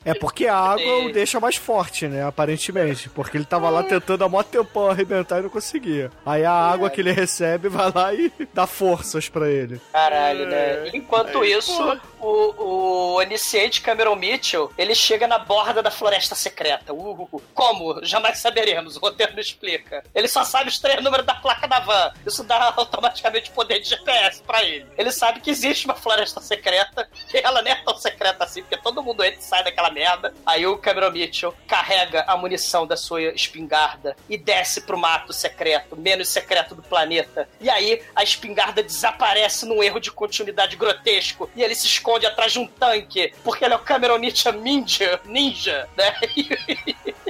É 0.05 0.15
porque 0.15 0.47
a 0.47 0.57
água 0.57 0.99
o 1.05 1.13
deixa 1.13 1.39
mais 1.39 1.57
forte, 1.57 2.09
né? 2.09 2.25
Aparentemente. 2.25 3.09
Porque 3.09 3.37
ele 3.37 3.45
tava 3.45 3.71
lá 3.71 3.83
tentando 3.83 4.25
há 4.25 4.29
mó 4.29 4.43
tempão 4.43 4.91
arrebentar 4.91 5.39
e 5.39 5.43
não 5.43 5.51
conseguia. 5.51 6.11
Aí 6.27 6.45
a 6.45 6.53
água 6.53 6.91
que 6.91 7.01
ele 7.01 7.13
recebe 7.13 7.69
vai 7.69 7.93
lá 7.95 8.13
e 8.13 8.33
dá 8.53 8.67
forças 8.67 9.29
pra 9.29 9.49
ele. 9.49 9.81
Caralho, 9.93 10.47
né? 10.47 10.91
Enquanto 10.93 11.45
isso, 11.45 12.01
o, 12.21 12.27
o 12.27 13.15
onisciente 13.19 13.81
Cameron 13.81 14.17
Mitchell, 14.17 14.73
ele 14.77 14.95
chega 14.95 15.27
na 15.27 15.39
borda 15.39 15.83
da 15.83 15.91
floresta 15.91 16.35
secreta. 16.35 16.93
Uh. 16.93 17.41
Como? 17.55 18.05
Jamais 18.05 18.39
saberemos. 18.39 18.97
O 18.97 19.01
roteiro 19.01 19.33
não 19.33 19.41
explica. 19.41 20.03
Ele 20.15 20.29
só 20.29 20.45
sabe 20.45 20.69
os 20.69 20.79
três 20.79 21.03
números 21.03 21.27
da 21.27 21.35
placa 21.35 21.69
da 21.69 21.81
van. 21.81 22.13
Isso 22.27 22.43
dá 22.43 22.75
automaticamente 22.77 23.51
poder 23.51 23.81
de 23.81 23.89
GPS 23.89 24.43
pra 24.43 24.63
ele. 24.65 24.87
Ele 24.99 25.13
sabe 25.13 25.41
que 25.41 25.51
existe 25.51 25.85
uma 25.85 25.95
floresta 25.95 26.41
secreta. 26.41 27.09
E 27.33 27.39
ela 27.39 27.63
não 27.63 27.71
é 27.71 27.75
tão 27.77 27.97
secreta 27.97 28.45
assim, 28.45 28.61
porque 28.61 28.77
todo 28.77 29.03
mundo 29.03 29.25
entra 29.25 29.41
e 29.41 29.43
sai 29.43 29.62
daquela 29.63 29.91
merda. 29.91 30.35
Aí 30.45 30.67
o 30.67 30.77
Cameron 30.79 31.11
Mitchell 31.11 31.55
carrega 31.67 32.25
a 32.27 32.37
munição 32.37 32.87
da 32.87 32.97
sua 32.97 33.23
espingarda 33.23 34.17
e 34.29 34.37
desce 34.37 34.83
pro 34.83 34.99
mato 34.99 35.33
secreto, 35.33 35.97
menos 35.97 36.29
secreto 36.29 36.75
do 36.75 36.83
planeta. 36.83 37.49
E 37.61 37.69
aí 37.71 38.03
a 38.15 38.23
espingarda 38.23 38.83
desaparece 38.83 39.67
num 39.67 39.83
erro 39.83 40.01
de 40.01 40.11
continuidade 40.11 40.77
grotesco. 40.77 41.51
E 41.55 41.63
ele 41.63 41.75
se 41.75 41.87
esconde 41.87 42.27
atrás 42.27 42.53
de 42.53 42.59
um 42.59 42.67
tanque, 42.67 43.33
porque 43.45 43.65
ele 43.65 43.75
é 43.75 43.77
o 43.77 43.81
Cameron 43.81 44.19
Mitchell 44.19 44.53
ninja, 44.53 45.21
ninja, 45.25 45.89
né? 45.97 46.15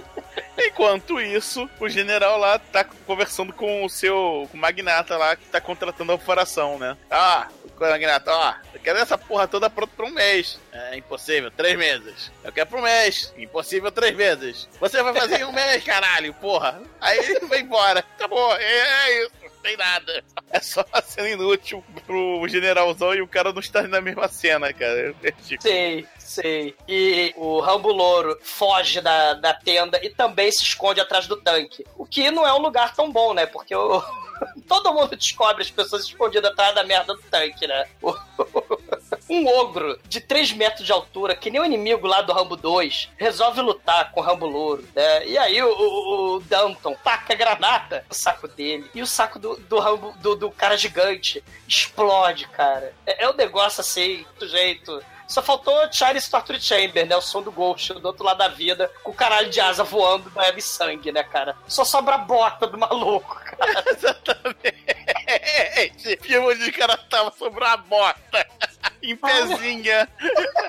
Enquanto 0.59 1.21
isso, 1.21 1.69
o 1.81 1.89
general 1.89 2.39
lá 2.39 2.59
tá 2.59 2.85
conversando 2.85 3.53
com 3.53 3.85
o 3.85 3.89
seu 3.89 4.49
magnata 4.53 5.17
lá 5.17 5.35
que 5.35 5.47
tá 5.47 5.61
contratando 5.61 6.13
a 6.13 6.15
operação, 6.15 6.79
né? 6.79 6.97
Ah, 7.11 7.49
o 7.79 7.91
magnata, 7.91 8.31
ó, 8.33 8.55
eu 8.75 8.81
quero 8.81 8.99
essa 8.99 9.17
porra 9.19 9.47
toda 9.49 9.69
pronta 9.71 9.93
pra 9.97 10.07
um 10.07 10.11
mês. 10.11 10.59
É 10.73 10.97
impossível, 10.97 11.51
três 11.51 11.77
meses. 11.77 12.31
Eu 12.45 12.53
quero 12.53 12.69
pra 12.69 12.79
um 12.79 12.83
mês. 12.83 13.33
Impossível, 13.37 13.91
três 13.91 14.15
meses. 14.17 14.69
Você 14.81 15.03
vai 15.03 15.13
fazer 15.15 15.41
em 15.41 15.45
um 15.45 15.53
mês, 15.53 15.83
caralho, 15.85 16.33
porra. 16.35 16.81
Aí 17.01 17.19
ele 17.19 17.47
vai 17.47 17.61
embora. 17.61 18.01
Acabou, 18.01 18.55
é, 18.57 19.09
é 19.09 19.23
isso. 19.25 19.33
Tem 19.63 19.77
nada. 19.77 20.25
É 20.51 20.59
só 20.59 20.85
uma 20.93 21.01
cena 21.01 21.29
inútil 21.29 21.85
pro 22.05 22.45
generalzão 22.49 23.15
e 23.15 23.23
o 23.23 23.29
cara 23.29 23.53
não 23.53 23.61
está 23.61 23.83
na 23.83 24.01
mesma 24.01 24.27
cena, 24.27 24.73
cara. 24.73 25.15
É 25.23 25.31
tipo- 25.31 25.63
Sei, 25.63 26.05
sei. 26.19 26.75
E 26.89 27.33
o 27.37 27.61
Rambo 27.61 27.93
Louro 27.93 28.37
foge 28.43 29.01
da, 29.01 29.35
da 29.35 29.55
tenda 29.55 30.01
e 30.05 30.11
também 30.11 30.51
se 30.51 30.65
esconde 30.65 31.01
atrás 31.01 31.29
do 31.29 31.37
tanque. 31.37 31.87
O 31.97 32.05
que 32.05 32.29
não 32.29 32.45
é 32.45 32.53
um 32.53 32.59
lugar 32.59 32.93
tão 32.93 33.13
bom, 33.13 33.33
né? 33.33 33.47
Porque 33.47 33.73
o... 33.73 34.03
todo 34.69 34.93
mundo 34.93 35.17
descobre 35.17 35.63
as 35.63 35.71
pessoas 35.71 36.05
escondidas 36.05 36.51
atrás 36.51 36.75
da 36.75 36.85
merda 36.85 37.15
do 37.15 37.23
tanque, 37.23 37.67
né? 37.67 37.87
Um 39.29 39.47
ogro 39.47 39.99
de 40.09 40.21
3 40.21 40.53
metros 40.53 40.85
de 40.85 40.93
altura, 40.93 41.35
que 41.35 41.51
nem 41.51 41.61
o 41.61 41.65
inimigo 41.65 42.07
lá 42.07 42.23
do 42.23 42.33
Rambo 42.33 42.57
2, 42.57 43.11
resolve 43.17 43.61
lutar 43.61 44.11
com 44.11 44.21
o 44.21 44.23
Rambo 44.23 44.47
Louro, 44.47 44.85
né? 44.95 45.27
E 45.27 45.39
aí 45.39 45.63
o, 45.63 45.69
o, 45.69 46.37
o 46.37 46.41
Danton 46.41 46.95
taca 47.03 47.33
a 47.33 47.37
granada 47.37 48.05
no 48.09 48.15
saco 48.15 48.49
dele. 48.49 48.91
E 48.95 49.01
o 49.01 49.07
saco 49.07 49.39
do, 49.39 49.57
do 49.57 49.79
Rambo, 49.79 50.13
do, 50.19 50.35
do 50.35 50.51
cara 50.51 50.77
gigante, 50.77 51.43
explode, 51.69 52.49
cara. 52.49 52.93
É, 53.07 53.25
é 53.25 53.31
um 53.31 53.35
negócio 53.35 53.81
assim, 53.81 54.27
do 54.39 54.49
jeito. 54.49 55.03
Só 55.33 55.41
faltou 55.41 55.91
Charles 55.91 56.29
Torture 56.29 56.61
Chamber, 56.61 57.07
né? 57.07 57.17
O 57.17 57.23
som 57.23 57.41
do 57.41 57.51
Ghost 57.51 57.95
do 57.95 58.07
outro 58.07 58.23
lado 58.23 58.37
da 58.37 58.49
vida, 58.49 58.91
com 59.03 59.13
o 59.13 59.15
caralho 59.15 59.49
de 59.49 59.63
asa 59.63 59.83
voando, 59.83 60.31
de 60.55 60.61
sangue, 60.61 61.11
né, 61.11 61.23
cara? 61.23 61.57
Só 61.67 61.87
sobra 61.87 62.17
a 62.17 62.19
bota 62.19 62.67
do 62.67 62.77
maluco, 62.77 63.35
cara. 63.35 63.83
Exatamente. 63.89 66.19
Filme 66.21 66.53
o 66.53 66.73
cara 66.75 66.99
tava 66.99 67.33
sobre 67.33 67.65
a 67.65 67.79
bota. 67.79 68.47
Em 69.03 69.17
pezinha. 69.17 70.09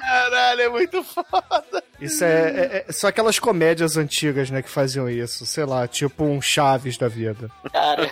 Caralho, 0.01 0.61
é 0.61 0.69
muito 0.69 1.03
foda. 1.03 1.83
Isso 1.99 2.23
é, 2.23 2.29
é- 2.29 2.85
é- 2.87 2.91
São 2.91 3.07
aquelas 3.09 3.37
comédias 3.39 3.95
antigas, 3.95 4.49
né, 4.49 4.61
que 4.61 4.69
faziam 4.69 5.09
isso. 5.09 5.45
Sei 5.45 5.63
lá, 5.65 5.87
tipo 5.87 6.23
um 6.23 6.41
Chaves 6.41 6.97
da 6.97 7.07
vida. 7.07 7.49
cara. 7.71 8.11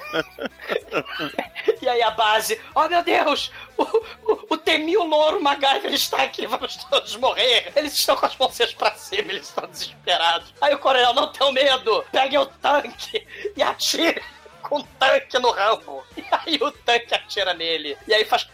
e 1.81 1.87
aí 1.89 2.01
a 2.01 2.11
base, 2.11 2.59
oh 2.75 2.87
meu 2.87 3.03
Deus, 3.03 3.51
o, 3.77 3.83
o, 3.83 4.45
o 4.51 4.57
Temil 4.57 5.03
Louro 5.05 5.41
MacGyver 5.41 5.93
está 5.93 6.21
aqui, 6.23 6.45
vamos 6.47 6.75
todos 6.85 7.15
morrer. 7.17 7.71
Eles 7.75 7.93
estão 7.93 8.15
com 8.15 8.25
as 8.25 8.37
mãozinhas 8.37 8.73
pra 8.73 8.91
cima, 8.93 9.31
eles 9.31 9.47
estão 9.47 9.67
desesperados. 9.67 10.53
Aí 10.61 10.73
o 10.73 10.79
coronel, 10.79 11.13
não 11.13 11.31
tenham 11.31 11.51
medo, 11.51 12.03
peguem 12.11 12.39
o 12.39 12.45
tanque 12.45 13.25
e 13.55 13.63
atire 13.63 14.21
com 14.61 14.77
o 14.79 14.83
tanque 14.99 15.37
no 15.39 15.51
Rambo. 15.51 16.03
E 16.15 16.23
aí 16.31 16.57
o 16.61 16.71
tanque 16.71 17.13
atira 17.15 17.53
nele. 17.53 17.97
E 18.07 18.13
aí 18.13 18.23
faz... 18.25 18.47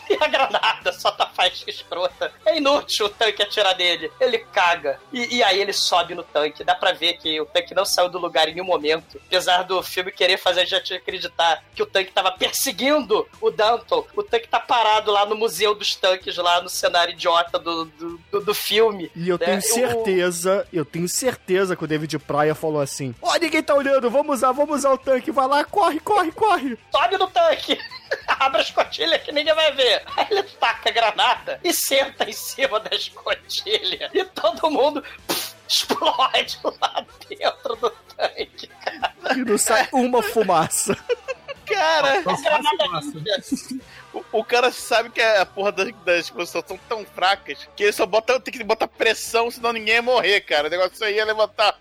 E 0.12 0.18
a 0.22 0.26
granada 0.26 0.92
solta 0.92 1.26
faísca 1.26 1.70
escrota. 1.70 2.32
É 2.44 2.58
inútil 2.58 3.06
o 3.06 3.08
tanque 3.08 3.42
atirar 3.42 3.76
nele. 3.76 4.10
Ele 4.20 4.38
caga. 4.38 5.00
E, 5.12 5.36
e 5.36 5.42
aí 5.42 5.60
ele 5.60 5.72
sobe 5.72 6.14
no 6.14 6.22
tanque. 6.22 6.64
Dá 6.64 6.74
pra 6.74 6.92
ver 6.92 7.14
que 7.14 7.40
o 7.40 7.46
tanque 7.46 7.74
não 7.74 7.84
saiu 7.84 8.08
do 8.08 8.18
lugar 8.18 8.48
em 8.48 8.54
nenhum 8.54 8.66
momento. 8.66 9.20
Apesar 9.26 9.62
do 9.62 9.82
filme 9.82 10.12
querer 10.12 10.36
fazer 10.36 10.60
a 10.60 10.64
gente 10.64 10.94
acreditar 10.94 11.64
que 11.74 11.82
o 11.82 11.86
tanque 11.86 12.12
tava 12.12 12.32
perseguindo 12.32 13.26
o 13.40 13.50
Danton. 13.50 14.06
O 14.14 14.22
tanque 14.22 14.48
tá 14.48 14.60
parado 14.60 15.10
lá 15.10 15.24
no 15.24 15.36
Museu 15.36 15.74
dos 15.74 15.94
Tanques, 15.94 16.36
lá 16.36 16.60
no 16.60 16.68
cenário 16.68 17.12
idiota 17.12 17.58
do, 17.58 17.84
do, 17.86 18.20
do, 18.30 18.40
do 18.40 18.54
filme. 18.54 19.10
E 19.14 19.28
eu 19.28 19.38
né? 19.38 19.46
tenho 19.46 19.62
certeza, 19.62 20.66
eu 20.72 20.84
tenho 20.84 21.08
certeza 21.08 21.76
que 21.76 21.84
o 21.84 21.86
David 21.86 22.18
Pryor 22.18 22.54
falou 22.54 22.80
assim: 22.80 23.14
Ó, 23.22 23.34
ninguém 23.36 23.62
tá 23.62 23.74
olhando, 23.74 24.10
vamos 24.10 24.36
usar, 24.36 24.52
vamos 24.52 24.78
usar 24.78 24.92
o 24.92 24.98
tanque, 24.98 25.30
vai 25.30 25.46
lá, 25.46 25.64
corre, 25.64 26.00
corre, 26.00 26.32
corre. 26.32 26.78
sobe 26.90 27.18
no 27.18 27.28
tanque. 27.28 27.78
Abre 28.42 28.60
a 28.60 28.64
escotilha 28.64 29.18
que 29.18 29.30
ninguém 29.30 29.54
vai 29.54 29.72
ver. 29.72 30.02
Aí 30.16 30.26
ele 30.30 30.42
taca 30.42 30.88
a 30.88 30.92
granada 30.92 31.60
e 31.62 31.72
senta 31.72 32.28
em 32.28 32.32
cima 32.32 32.80
da 32.80 32.94
escotilha. 32.94 34.10
E 34.12 34.24
todo 34.24 34.70
mundo 34.70 35.02
pff, 35.28 35.54
explode 35.68 36.58
lá 36.64 37.06
dentro 37.28 37.76
do 37.76 37.90
tanque. 37.90 38.68
E 39.36 39.44
não 39.44 39.56
sai 39.56 39.88
uma 39.92 40.22
fumaça. 40.22 40.96
Cara, 41.66 42.18
A 42.18 42.22
granada 42.22 42.88
ninja. 42.88 43.42
O, 44.32 44.44
cara 44.44 44.70
sabe 44.70 45.10
que 45.10 45.20
a 45.20 45.46
porra 45.46 45.72
das, 45.72 45.90
das 46.04 46.48
são 46.48 46.78
tão 46.88 47.04
fracas 47.04 47.68
que 47.74 47.84
ele 47.84 47.92
só 47.92 48.04
bota, 48.04 48.38
tem 48.38 48.52
que 48.52 48.62
botar 48.62 48.86
pressão, 48.86 49.50
senão 49.50 49.72
ninguém 49.72 49.94
ia 49.94 50.02
morrer, 50.02 50.40
cara. 50.42 50.68
O 50.68 50.70
negócio 50.70 51.04
aí 51.04 51.18
é 51.18 51.24
levantar, 51.24 51.78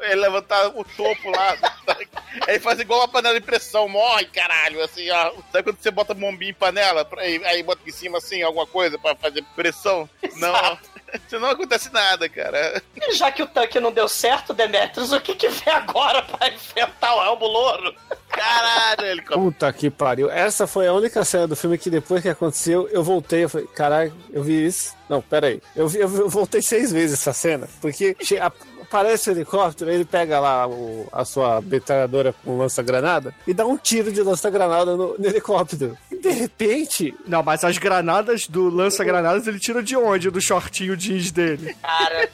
é 0.00 0.14
levantar 0.14 0.68
o 0.68 0.84
topo 0.84 1.30
lá. 1.30 1.56
aí 2.46 2.60
faz 2.60 2.78
igual 2.78 3.00
uma 3.00 3.08
panela 3.08 3.38
de 3.38 3.44
pressão, 3.44 3.88
morre, 3.88 4.26
caralho. 4.26 4.82
Assim, 4.82 5.10
ó. 5.10 5.32
Sabe 5.50 5.64
quando 5.64 5.78
você 5.78 5.90
bota 5.90 6.14
bombinha 6.14 6.52
em 6.52 6.54
panela, 6.54 7.08
aí, 7.18 7.44
aí 7.44 7.62
bota 7.62 7.82
em 7.86 7.92
cima 7.92 8.18
assim 8.18 8.42
alguma 8.42 8.66
coisa 8.66 8.98
pra 8.98 9.16
fazer 9.16 9.44
pressão? 9.56 10.08
Não. 10.36 10.78
Isso 11.26 11.38
não 11.38 11.50
acontece 11.50 11.92
nada, 11.92 12.28
cara. 12.28 12.82
E 12.96 13.12
já 13.14 13.30
que 13.30 13.42
o 13.42 13.46
tanque 13.46 13.78
não 13.80 13.92
deu 13.92 14.08
certo, 14.08 14.52
Demetrius, 14.54 15.12
o 15.12 15.20
que 15.20 15.34
que 15.34 15.48
vem 15.48 15.72
agora 15.74 16.22
pra 16.22 16.48
enfrentar 16.48 17.14
o 17.14 17.20
Rambo 17.20 17.46
Louro? 17.46 17.94
Caralho, 18.28 19.04
ele 19.06 19.22
Puta 19.22 19.70
que 19.72 19.90
pariu. 19.90 20.30
Essa 20.30 20.66
foi 20.66 20.86
a 20.88 20.92
única 20.92 21.22
cena 21.24 21.46
do 21.46 21.54
filme 21.54 21.76
que 21.76 21.90
depois 21.90 22.22
que 22.22 22.28
aconteceu, 22.30 22.88
eu 22.88 23.02
voltei. 23.04 23.44
Eu 23.44 23.48
falei, 23.48 23.66
caralho, 23.66 24.14
eu 24.32 24.42
vi 24.42 24.66
isso. 24.66 24.94
Não, 25.08 25.20
pera 25.20 25.48
aí. 25.48 25.60
Eu, 25.76 25.86
vi- 25.86 25.98
eu, 25.98 26.08
voltei 26.30 26.62
seis 26.62 26.90
vezes 26.90 27.20
essa 27.20 27.34
cena. 27.34 27.68
Porque 27.80 28.16
a- 28.40 28.50
aparece 28.92 29.30
o 29.30 29.32
helicóptero, 29.32 29.90
ele 29.90 30.04
pega 30.04 30.38
lá 30.38 30.66
o- 30.68 31.08
a 31.10 31.24
sua 31.24 31.60
metralhadora 31.62 32.34
com 32.44 32.58
lança-granada 32.58 33.34
e 33.46 33.54
dá 33.54 33.64
um 33.66 33.76
tiro 33.78 34.12
de 34.12 34.20
lança-granada 34.22 34.94
no, 34.96 35.16
no 35.18 35.26
helicóptero. 35.26 35.96
E 36.10 36.16
de 36.16 36.30
repente, 36.30 37.14
Não, 37.26 37.42
mas 37.42 37.64
as 37.64 37.78
granadas 37.78 38.46
do 38.46 38.68
lança-granadas 38.68 39.46
ele 39.46 39.58
tira 39.58 39.82
de 39.82 39.96
onde? 39.96 40.30
Do 40.30 40.40
shortinho 40.40 40.94
jeans 40.96 41.30
dele. 41.30 41.74
Cara, 41.82 42.28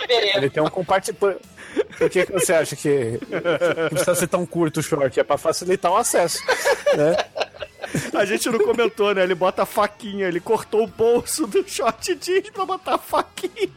saber. 0.00 0.36
ele 0.36 0.48
tem 0.50 0.62
um 0.62 0.68
compartimento. 0.70 1.36
Por 1.98 2.08
que 2.08 2.24
que 2.24 2.32
você 2.32 2.52
acha 2.54 2.76
que, 2.76 3.18
que 3.18 3.88
precisa 3.90 4.14
ser 4.14 4.26
tão 4.28 4.46
curto 4.46 4.80
o 4.80 4.82
short? 4.82 5.18
É 5.18 5.24
pra 5.24 5.36
facilitar 5.36 5.90
o 5.92 5.96
acesso. 5.96 6.38
Né? 6.96 7.16
A 8.14 8.24
gente 8.24 8.48
não 8.48 8.58
comentou, 8.60 9.12
né? 9.14 9.22
Ele 9.24 9.34
bota 9.34 9.62
a 9.62 9.66
faquinha, 9.66 10.26
ele 10.26 10.40
cortou 10.40 10.84
o 10.84 10.86
bolso 10.86 11.46
do 11.46 11.68
short 11.68 12.14
jeans 12.14 12.50
pra 12.50 12.64
botar 12.64 12.94
a 12.94 12.98
faquinha. 12.98 13.68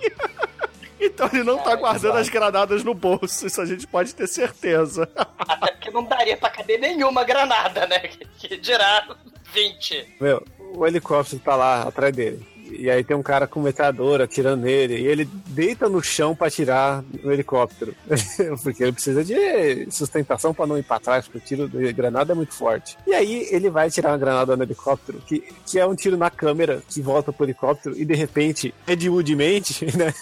Então 1.00 1.30
ele 1.32 1.43
não 1.43 1.58
tá 1.58 1.76
guardando 1.76 2.18
as 2.18 2.30
granadas 2.30 2.84
no 2.84 2.93
bolso, 2.93 3.45
isso 3.45 3.62
a 3.62 3.66
gente 3.66 3.86
pode 3.88 4.14
ter 4.16 4.28
certeza. 4.28 5.10
Até 5.38 5.72
porque 5.72 5.91
não 5.91 6.04
daria 6.04 6.38
pra 6.38 6.50
caber 6.50 6.80
nenhuma 6.80 7.24
granada, 7.24 7.86
né? 7.88 8.00
Que, 8.00 8.26
que 8.26 8.58
dirá 8.58 9.16
20. 9.54 10.16
Meu, 10.20 10.43
o 10.76 10.86
helicóptero 10.86 11.41
tá 11.41 11.56
lá 11.56 11.84
atrás 11.84 12.16
dele. 12.16 12.45
E 12.72 12.89
aí 12.89 13.03
tem 13.03 13.15
um 13.15 13.24
cara 13.24 13.47
com 13.47 13.61
metralhadora 13.61 14.26
atirando 14.26 14.63
nele. 14.63 14.97
E 14.97 15.07
ele 15.07 15.30
deita 15.47 15.88
no 15.88 16.01
chão 16.01 16.36
pra 16.36 16.47
atirar 16.47 17.03
no 17.24 17.32
helicóptero. 17.32 17.95
porque 18.63 18.84
ele 18.84 18.91
precisa 18.91 19.24
de 19.24 19.88
sustentação 19.91 20.53
pra 20.53 20.68
não 20.68 20.78
ir 20.78 20.84
pra 20.84 20.99
trás, 20.99 21.26
porque 21.26 21.38
o 21.38 21.41
tiro 21.41 21.70
de 21.70 21.93
granada 21.93 22.34
é 22.34 22.36
muito 22.36 22.53
forte. 22.53 22.97
E 23.05 23.13
aí 23.13 23.47
ele 23.51 23.70
vai 23.70 23.89
tirar 23.89 24.11
uma 24.11 24.18
granada 24.18 24.55
no 24.55 24.63
helicóptero, 24.63 25.20
que, 25.26 25.43
que 25.65 25.80
é 25.80 25.86
um 25.86 25.95
tiro 25.95 26.18
na 26.18 26.30
câmera 26.30 26.82
que 26.88 27.01
volta 27.01 27.32
pro 27.32 27.45
helicóptero. 27.45 27.97
E 27.97 28.05
de 28.05 28.15
repente, 28.15 28.74
Ed 28.88 29.09
Wood 29.09 29.36
mente, 29.36 29.86
né? 29.97 30.13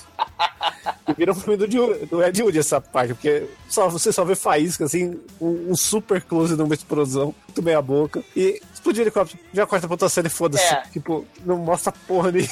E 1.07 1.13
vira 1.13 1.31
um 1.31 1.35
filme 1.35 1.57
do, 1.57 2.05
do 2.07 2.23
Ed 2.23 2.41
Wood 2.41 2.57
essa 2.57 2.81
parte, 2.81 3.13
porque 3.13 3.47
só, 3.69 3.87
você 3.89 4.11
só 4.11 4.23
vê 4.23 4.35
faísca, 4.35 4.85
assim, 4.85 5.19
um, 5.39 5.71
um 5.71 5.75
super 5.75 6.21
close 6.21 6.55
numa 6.55 6.73
explosão, 6.73 7.33
muito 7.47 7.63
meia 7.63 7.81
boca, 7.81 8.23
e 8.35 8.61
explodiu 8.73 9.01
o 9.01 9.05
helicóptero, 9.05 9.39
já 9.53 9.65
corta 9.65 9.87
pra 9.87 9.93
outra 9.93 10.09
cena 10.09 10.27
e 10.27 10.31
foda-se. 10.31 10.63
É. 10.63 10.83
Tipo, 10.91 11.25
não 11.45 11.57
mostra 11.57 11.91
porra 12.07 12.31
nenhuma. 12.31 12.51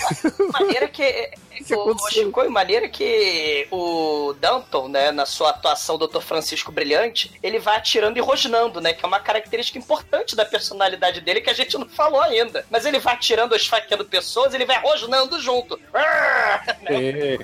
maneira 0.51 0.87
que 0.87 1.03
é, 1.03 1.33
que 1.65 1.75
O? 1.75 2.09
Chico, 2.09 2.49
maneira 2.49 2.89
que 2.89 3.67
o 3.71 4.33
Danton, 4.39 4.87
né, 4.87 5.11
na 5.11 5.25
sua 5.25 5.51
atuação 5.51 5.97
Dr. 5.97 6.21
Francisco 6.21 6.71
Brilhante, 6.71 7.31
ele 7.41 7.59
vai 7.59 7.77
atirando 7.77 8.17
e 8.17 8.21
rosnando, 8.21 8.81
né, 8.81 8.93
que 8.93 9.05
é 9.05 9.07
uma 9.07 9.19
característica 9.19 9.77
importante 9.77 10.35
da 10.35 10.45
personalidade 10.45 11.21
dele 11.21 11.41
que 11.41 11.49
a 11.49 11.53
gente 11.53 11.77
não 11.77 11.87
falou 11.87 12.21
ainda. 12.21 12.65
Mas 12.69 12.85
ele 12.85 12.99
vai 12.99 13.13
atirando, 13.13 13.55
esfaqueando 13.55 14.05
pessoas, 14.05 14.53
ele 14.53 14.65
vai 14.65 14.79
rosnando 14.81 15.39
junto. 15.39 15.79
É. 16.85 16.95
Ele 16.95 17.37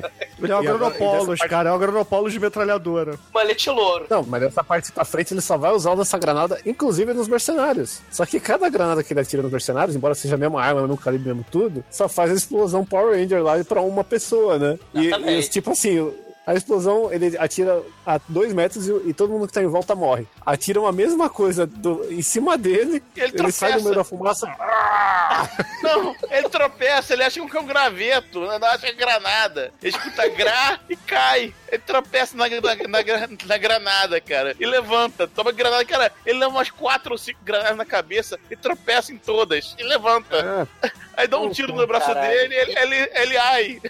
é 0.51 0.55
Dessa 0.99 1.25
parte- 1.25 1.49
cara. 1.49 1.69
É 1.69 1.71
o 1.71 1.75
Agronopolos 1.75 2.33
de 2.33 2.39
metralhadora. 2.39 3.17
Malete 3.33 3.69
louro. 3.69 4.05
Não, 4.09 4.23
mas 4.23 4.41
dessa 4.41 4.63
parte 4.63 4.91
pra 4.91 5.05
frente 5.05 5.33
ele 5.33 5.41
só 5.41 5.57
vai 5.57 5.71
usar 5.71 5.97
essa 5.99 6.17
granada, 6.17 6.59
inclusive 6.65 7.13
nos 7.13 7.27
mercenários. 7.27 8.01
Só 8.11 8.25
que 8.25 8.39
cada 8.39 8.69
granada 8.69 9.03
que 9.03 9.13
ele 9.13 9.19
atira 9.19 9.41
nos 9.43 9.51
mercenários, 9.51 9.95
embora 9.95 10.15
seja 10.15 10.35
a 10.35 10.37
mesma 10.37 10.61
arma, 10.61 10.81
mesmo 10.81 10.97
calibre, 10.97 11.27
mesmo 11.29 11.45
tudo, 11.51 11.83
só 11.89 12.07
faz 12.07 12.31
a 12.31 12.33
explosão 12.35 12.85
Power 12.85 13.17
Ranger 13.19 13.43
lá 13.43 13.63
pra 13.63 13.81
uma 13.81 14.03
pessoa, 14.03 14.57
né? 14.57 14.79
E, 14.93 15.07
e, 15.09 15.43
tipo 15.49 15.71
assim, 15.71 16.11
a 16.47 16.53
explosão 16.55 17.11
ele 17.13 17.37
atira 17.37 17.81
a 18.05 18.19
dois 18.27 18.51
metros 18.53 18.87
e, 18.87 18.91
e 19.09 19.13
todo 19.13 19.31
mundo 19.31 19.45
que 19.47 19.53
tá 19.53 19.61
em 19.61 19.67
volta 19.67 19.93
morre. 19.95 20.25
Atiram 20.45 20.87
a 20.87 20.91
mesma 20.91 21.29
coisa 21.29 21.65
do- 21.67 22.05
em 22.11 22.21
cima 22.21 22.57
dele, 22.57 23.03
ele 23.15 23.31
ele, 23.37 23.51
sai 23.51 23.73
do 23.77 23.83
meio 23.83 23.95
da 23.95 24.03
fumaça. 24.03 24.47
Não, 25.83 26.15
ele 26.29 26.49
tropeça, 26.49 27.13
ele 27.13 27.23
acha 27.23 27.39
que 27.45 27.57
é 27.57 27.59
um 27.59 27.65
graveto, 27.65 28.41
não 28.41 28.67
acha 28.67 28.79
que 28.79 28.87
é 28.87 28.93
granada. 28.93 29.71
Ele 29.81 29.95
escuta 29.95 30.27
gra 30.29 30.79
e 30.89 30.95
cai. 30.95 31.53
Ele 31.71 31.81
tropeça 31.85 32.35
na, 32.35 32.47
na, 32.49 32.87
na, 32.87 33.29
na 33.45 33.57
granada, 33.57 34.19
cara. 34.19 34.55
E 34.59 34.65
levanta, 34.65 35.27
toma 35.27 35.51
granada, 35.51 35.85
cara. 35.85 36.11
Ele 36.25 36.39
leva 36.39 36.51
umas 36.51 36.69
quatro 36.69 37.13
ou 37.13 37.17
cinco 37.17 37.39
granadas 37.43 37.77
na 37.77 37.85
cabeça 37.85 38.37
e 38.51 38.55
tropeça 38.55 39.13
em 39.13 39.17
todas. 39.17 39.75
E 39.77 39.83
levanta. 39.83 40.67
É, 40.83 40.91
Aí 41.15 41.27
dá 41.27 41.37
um 41.39 41.49
tiro 41.49 41.73
no 41.73 41.85
braço 41.85 42.07
Caralho. 42.07 42.29
dele 42.29 42.55
e 42.55 42.57
ele, 42.57 42.79
ele, 42.79 43.11
ele 43.13 43.37
ai. 43.37 43.81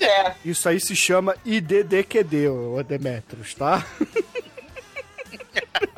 É. 0.00 0.34
Isso 0.44 0.68
aí 0.68 0.80
se 0.80 0.96
chama 0.96 1.36
IDDQD, 1.44 2.48
ô 2.48 2.82
Demetrius, 2.82 3.54
tá? 3.54 3.84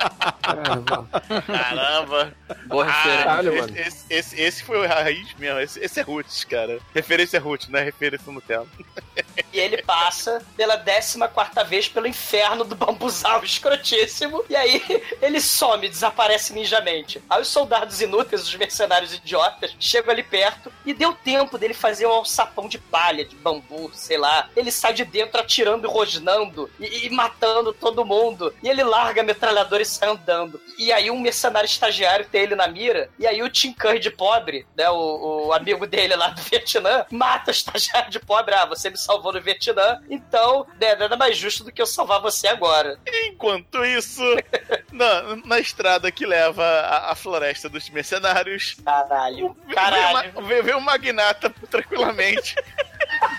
É, 0.03 1.45
Caramba. 1.45 2.33
Boa 2.65 2.85
referência. 2.85 3.23
Caralho, 3.23 3.53
esse, 3.53 3.61
mano. 3.61 3.77
esse, 3.77 4.05
esse, 4.09 4.41
esse 4.41 4.63
foi 4.63 4.77
o 4.77 4.87
raiz 4.87 5.33
mesmo. 5.35 5.59
Esse, 5.59 5.79
esse 5.79 5.99
é 5.99 6.03
Roots, 6.03 6.43
cara. 6.43 6.79
Referência 6.93 7.39
Roots, 7.39 7.69
não 7.69 7.79
é 7.79 7.83
referência 7.83 8.31
no 8.31 8.41
tema. 8.41 8.67
E 9.53 9.59
ele 9.59 9.81
passa 9.83 10.41
pela 10.57 10.77
14 10.77 11.63
vez 11.69 11.87
pelo 11.87 12.07
inferno 12.07 12.63
do 12.63 12.75
bambuzal 12.75 13.43
escrotíssimo. 13.45 14.43
E 14.49 14.55
aí 14.55 14.81
ele 15.21 15.39
some, 15.39 15.87
desaparece 15.87 16.53
ninjamente. 16.53 17.21
Aí 17.29 17.41
os 17.41 17.47
soldados 17.47 18.01
inúteis, 18.01 18.43
os 18.43 18.55
mercenários 18.55 19.13
idiotas, 19.13 19.75
chegam 19.79 20.11
ali 20.11 20.23
perto 20.23 20.71
e 20.85 20.93
deu 20.93 21.13
tempo 21.13 21.57
dele 21.57 21.73
fazer 21.73 22.05
um 22.05 22.11
alçapão 22.11 22.67
de 22.67 22.77
palha, 22.77 23.25
de 23.25 23.35
bambu, 23.35 23.91
sei 23.93 24.17
lá. 24.17 24.49
Ele 24.55 24.71
sai 24.71 24.93
de 24.93 25.05
dentro 25.05 25.39
atirando 25.39 25.87
e 25.87 25.91
rosnando 25.91 26.69
e, 26.79 27.07
e 27.07 27.09
matando 27.09 27.73
todo 27.73 28.05
mundo. 28.05 28.53
E 28.61 28.69
ele 28.69 28.83
larga 28.83 29.21
a 29.21 29.25
metralhadora 29.25 29.81
e 29.81 29.85
sai 29.85 30.09
andando. 30.09 30.59
E 30.77 30.91
aí 30.91 31.09
um 31.11 31.19
mercenário 31.19 31.67
estagiário 31.67 32.25
tem 32.25 32.41
ele 32.41 32.55
na 32.55 32.67
mira. 32.67 33.09
E 33.19 33.27
aí 33.27 33.41
o 33.41 33.49
Tim 33.49 33.73
Curry 33.73 33.99
de 33.99 34.09
pobre, 34.09 34.65
né, 34.75 34.89
o, 34.89 35.47
o 35.47 35.53
amigo 35.53 35.85
dele 35.85 36.15
lá 36.15 36.29
do 36.29 36.41
Vietnã, 36.41 37.05
mata 37.11 37.51
o 37.51 37.53
estagiário 37.53 38.09
de 38.09 38.19
pobre. 38.19 38.53
Ah, 38.53 38.65
você 38.65 38.89
me 38.89 38.97
salvou 38.97 39.33
no 39.33 39.41
Vietnã, 39.43 40.01
então 40.09 40.65
né, 40.79 40.95
nada 40.95 41.15
mais 41.17 41.37
justo 41.37 41.63
do 41.63 41.71
que 41.71 41.81
eu 41.81 41.85
salvar 41.85 42.21
você 42.21 42.47
agora. 42.47 42.97
Enquanto 43.27 43.83
isso, 43.85 44.21
na, 44.91 45.35
na 45.45 45.59
estrada 45.59 46.11
que 46.11 46.25
leva 46.25 46.63
à, 46.63 47.11
à 47.11 47.15
floresta 47.15 47.67
dos 47.69 47.89
mercenários, 47.89 48.75
Caralho. 48.83 49.55
vê- 49.67 49.75
Caralho. 49.75 50.31
Vê, 50.31 50.39
uma- 50.39 50.47
vê, 50.47 50.61
vê 50.61 50.75
um 50.75 50.79
magnata 50.81 51.49
tranquilamente 51.69 52.55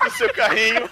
no 0.04 0.10
seu 0.12 0.32
carrinho. 0.32 0.88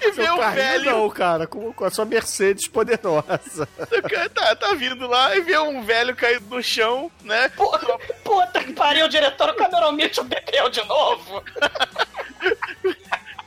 E 0.00 0.10
vê 0.12 0.24
Seu 0.24 0.34
um 0.34 0.38
carrinho 0.38 0.54
velho. 0.64 0.90
não, 0.90 1.10
cara, 1.10 1.46
com, 1.46 1.72
com 1.72 1.84
a 1.84 1.90
sua 1.90 2.04
Mercedes 2.04 2.66
poderosa. 2.68 3.68
Tá, 4.34 4.56
tá 4.56 4.74
vindo 4.74 5.06
lá 5.06 5.36
e 5.36 5.40
vê 5.42 5.58
um 5.58 5.82
velho 5.84 6.14
caído 6.16 6.46
no 6.56 6.62
chão, 6.62 7.10
né? 7.22 7.48
Puta, 7.50 7.98
puta 8.24 8.64
que 8.64 8.72
pariu, 8.72 9.06
o 9.06 9.08
diretor, 9.08 9.50
o 9.50 9.54
Cameron 9.54 9.92
Mitchell 9.92 10.24
bebeu 10.24 10.68
de 10.70 10.82
novo. 10.84 11.42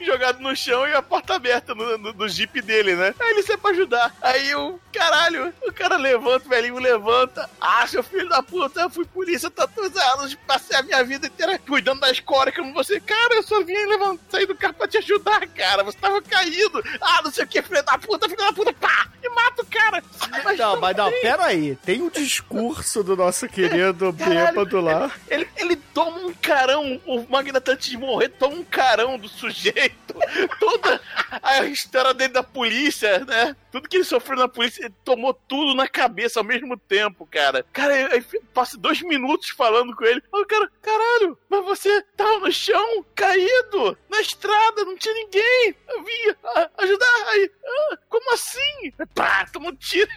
Jogado 0.05 0.39
no 0.39 0.55
chão 0.55 0.87
e 0.87 0.93
a 0.93 1.01
porta 1.01 1.35
aberta 1.35 1.73
no, 1.75 1.97
no- 1.97 2.13
do 2.13 2.27
jeep 2.29 2.61
dele, 2.61 2.95
né? 2.95 3.13
Aí 3.19 3.31
ele 3.31 3.43
sai 3.43 3.57
pra 3.57 3.71
ajudar. 3.71 4.15
Aí 4.21 4.53
o 4.55 4.79
caralho, 4.93 5.53
o 5.67 5.73
cara 5.73 5.97
levanta, 5.97 6.45
o 6.45 6.49
velhinho 6.49 6.77
levanta. 6.79 7.49
Ah, 7.59 7.85
seu 7.87 8.03
filho 8.03 8.29
da 8.29 8.41
puta, 8.41 8.81
eu 8.81 8.89
fui 8.89 9.05
polícia 9.05 9.49
tantos 9.49 9.95
anos, 9.97 10.35
passei 10.47 10.77
a 10.77 10.83
minha 10.83 11.03
vida 11.03 11.27
inteira 11.27 11.57
cuidando 11.59 11.99
da 12.01 12.11
escória 12.11 12.53
como 12.53 12.73
você. 12.73 12.99
Cara, 12.99 13.35
eu 13.35 13.43
só 13.43 13.61
vim 13.63 13.73
levantar, 13.85 14.23
sair 14.29 14.45
do 14.45 14.55
carro 14.55 14.73
pra 14.75 14.87
te 14.87 14.97
ajudar, 14.97 15.45
cara. 15.47 15.83
Você 15.83 15.97
tava 15.97 16.21
caído. 16.21 16.83
Ah, 17.01 17.21
não 17.23 17.31
sei 17.31 17.43
o 17.43 17.47
que, 17.47 17.61
filho 17.61 17.83
da 17.83 17.97
puta, 17.97 18.27
filho 18.29 18.39
da 18.41 18.53
puta, 18.53 18.73
pá! 18.73 19.07
E 19.23 19.29
mata 19.29 19.61
o 19.63 19.65
cara. 19.65 20.03
Mas 20.43 20.57
Não, 20.59 20.79
mas 20.79 20.95
não, 20.95 21.09
pera 21.11 21.45
aí. 21.45 21.75
Tem 21.83 22.01
o 22.01 22.11
discurso 22.11 23.03
do 23.03 23.15
nosso 23.15 23.47
querido 23.47 24.11
bêbado 24.13 24.79
lá. 24.79 25.11
Ele, 25.27 25.47
ele 25.57 25.75
toma 25.75 26.17
um 26.19 26.33
carão, 26.33 27.01
o 27.05 27.25
Magnata 27.29 27.71
antes 27.73 27.89
de 27.89 27.97
morrer 27.97 28.29
toma 28.29 28.55
um 28.55 28.63
carão 28.63 29.17
do 29.17 29.27
sujeito. 29.27 29.94
Toda 30.59 31.01
a 31.41 31.65
história 31.65 32.13
dele 32.13 32.33
da 32.33 32.43
polícia, 32.43 33.19
né? 33.25 33.55
Tudo 33.71 33.89
que 33.89 33.97
ele 33.97 34.03
sofreu 34.03 34.37
na 34.37 34.47
polícia, 34.47 34.85
ele 34.85 34.93
tomou 35.03 35.33
tudo 35.33 35.75
na 35.75 35.87
cabeça 35.87 36.39
ao 36.39 36.43
mesmo 36.43 36.77
tempo, 36.77 37.25
cara. 37.25 37.65
Cara, 37.73 38.13
aí 38.13 38.23
passa 38.53 38.77
dois 38.77 39.01
minutos 39.01 39.49
falando 39.49 39.95
com 39.95 40.05
ele. 40.05 40.21
Aí 40.33 40.41
o 40.41 40.45
cara, 40.45 40.71
caralho, 40.81 41.37
mas 41.49 41.65
você 41.65 42.01
tava 42.15 42.39
no 42.39 42.51
chão, 42.51 43.05
caído, 43.15 43.97
na 44.09 44.21
estrada, 44.21 44.85
não 44.85 44.97
tinha 44.97 45.13
ninguém. 45.13 45.75
Eu 45.89 46.03
vim 46.03 46.35
ajudar. 46.77 47.29
Aí, 47.29 47.51
ah, 47.65 47.97
como 48.09 48.33
assim? 48.33 48.93
Pá, 49.13 49.45
toma 49.51 49.69
um 49.69 49.75
tiro. 49.75 50.09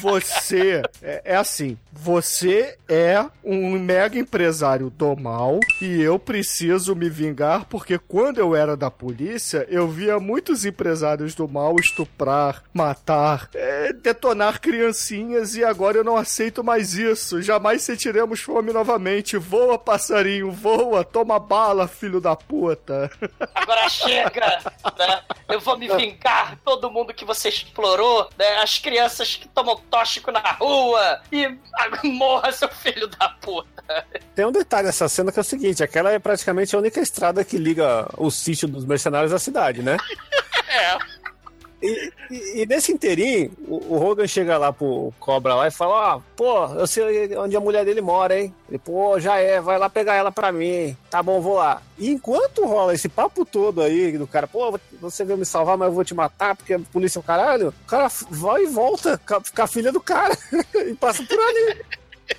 Você 0.00 0.82
é, 1.02 1.22
é 1.24 1.36
assim, 1.36 1.78
você 1.92 2.76
é 2.88 3.24
um 3.42 3.78
mega 3.78 4.18
empresário 4.18 4.90
do 4.90 5.16
mal 5.16 5.60
e 5.80 6.00
eu 6.00 6.18
preciso 6.18 6.94
me 6.94 7.08
vingar 7.08 7.66
porque 7.66 7.98
quando 7.98 8.38
eu 8.38 8.54
era 8.54 8.76
da 8.76 8.90
polícia, 8.90 9.66
eu 9.68 9.88
via 9.88 10.18
muitos 10.18 10.64
empresários 10.64 11.34
do 11.34 11.46
mal 11.46 11.76
estuprar, 11.78 12.62
matar, 12.72 13.48
é, 13.54 13.92
detonar 13.92 14.60
criancinhas 14.60 15.54
e 15.54 15.64
agora 15.64 15.98
eu 15.98 16.04
não 16.04 16.16
aceito 16.16 16.64
mais 16.64 16.94
isso. 16.94 17.40
Jamais 17.42 17.82
sentiremos 17.82 18.40
fome 18.40 18.72
novamente. 18.72 19.36
Voa, 19.36 19.78
passarinho, 19.78 20.50
voa, 20.50 21.04
toma 21.04 21.38
bala, 21.38 21.86
filho 21.86 22.20
da 22.20 22.34
puta. 22.34 23.10
Agora 23.54 23.88
chega, 23.88 24.62
né? 24.98 25.22
Eu 25.48 25.60
vou 25.60 25.78
me 25.78 25.88
vingar 25.88 26.58
todo 26.64 26.90
mundo 26.90 27.14
que 27.14 27.24
você 27.24 27.48
explorou, 27.48 28.28
né? 28.36 28.56
As 28.56 28.78
crianças 28.78 29.13
que 29.22 29.48
tomam 29.48 29.76
tóxico 29.90 30.30
na 30.30 30.40
rua 30.52 31.20
e 31.30 31.56
morra 32.04 32.50
seu 32.52 32.68
filho 32.68 33.06
da 33.06 33.28
puta. 33.28 34.06
Tem 34.34 34.44
um 34.44 34.52
detalhe 34.52 34.86
nessa 34.86 35.08
cena 35.08 35.30
que 35.30 35.38
é 35.38 35.42
o 35.42 35.44
seguinte: 35.44 35.82
aquela 35.82 36.10
é 36.10 36.18
praticamente 36.18 36.74
a 36.74 36.78
única 36.78 37.00
estrada 37.00 37.44
que 37.44 37.56
liga 37.56 38.08
o 38.16 38.30
sítio 38.30 38.66
dos 38.66 38.84
mercenários 38.84 39.32
à 39.32 39.38
cidade, 39.38 39.82
né? 39.82 39.96
É. 40.66 40.98
E, 41.84 42.62
e- 42.62 42.66
nesse 42.66 42.92
inteirinho, 42.92 43.52
o, 43.68 43.94
o 43.94 44.02
Hogan 44.02 44.26
chega 44.26 44.56
lá 44.56 44.72
pro 44.72 45.12
Cobra 45.20 45.54
lá 45.54 45.68
e 45.68 45.70
fala: 45.70 46.16
Ó, 46.16 46.20
pô, 46.34 46.64
eu 46.74 46.86
sei 46.86 47.36
onde 47.36 47.56
a 47.56 47.60
mulher 47.60 47.84
dele 47.84 48.00
mora, 48.00 48.40
hein? 48.40 48.54
Ele, 48.68 48.78
pô, 48.78 49.20
já 49.20 49.36
é, 49.36 49.60
vai 49.60 49.78
lá 49.78 49.90
pegar 49.90 50.14
ela 50.14 50.32
pra 50.32 50.50
mim. 50.50 50.96
Tá 51.10 51.22
bom, 51.22 51.40
vou 51.40 51.56
lá. 51.56 51.82
E 51.98 52.10
enquanto 52.10 52.64
rola 52.64 52.94
esse 52.94 53.08
papo 53.08 53.44
todo 53.44 53.82
aí 53.82 54.16
do 54.16 54.26
cara, 54.26 54.46
pô, 54.46 54.78
você 55.00 55.24
veio 55.24 55.38
me 55.38 55.44
salvar, 55.44 55.76
mas 55.76 55.88
eu 55.88 55.94
vou 55.94 56.04
te 56.04 56.14
matar 56.14 56.56
porque 56.56 56.74
a 56.74 56.80
polícia 56.80 57.18
é 57.18 57.20
o 57.20 57.22
caralho, 57.22 57.68
o 57.68 57.86
cara 57.86 58.08
vai 58.30 58.62
e 58.62 58.66
volta 58.66 59.20
com 59.26 59.62
a 59.62 59.66
filha 59.66 59.92
do 59.92 60.00
cara 60.00 60.36
e 60.74 60.94
passa 60.94 61.22
por 61.22 61.38
ali. 61.38 61.82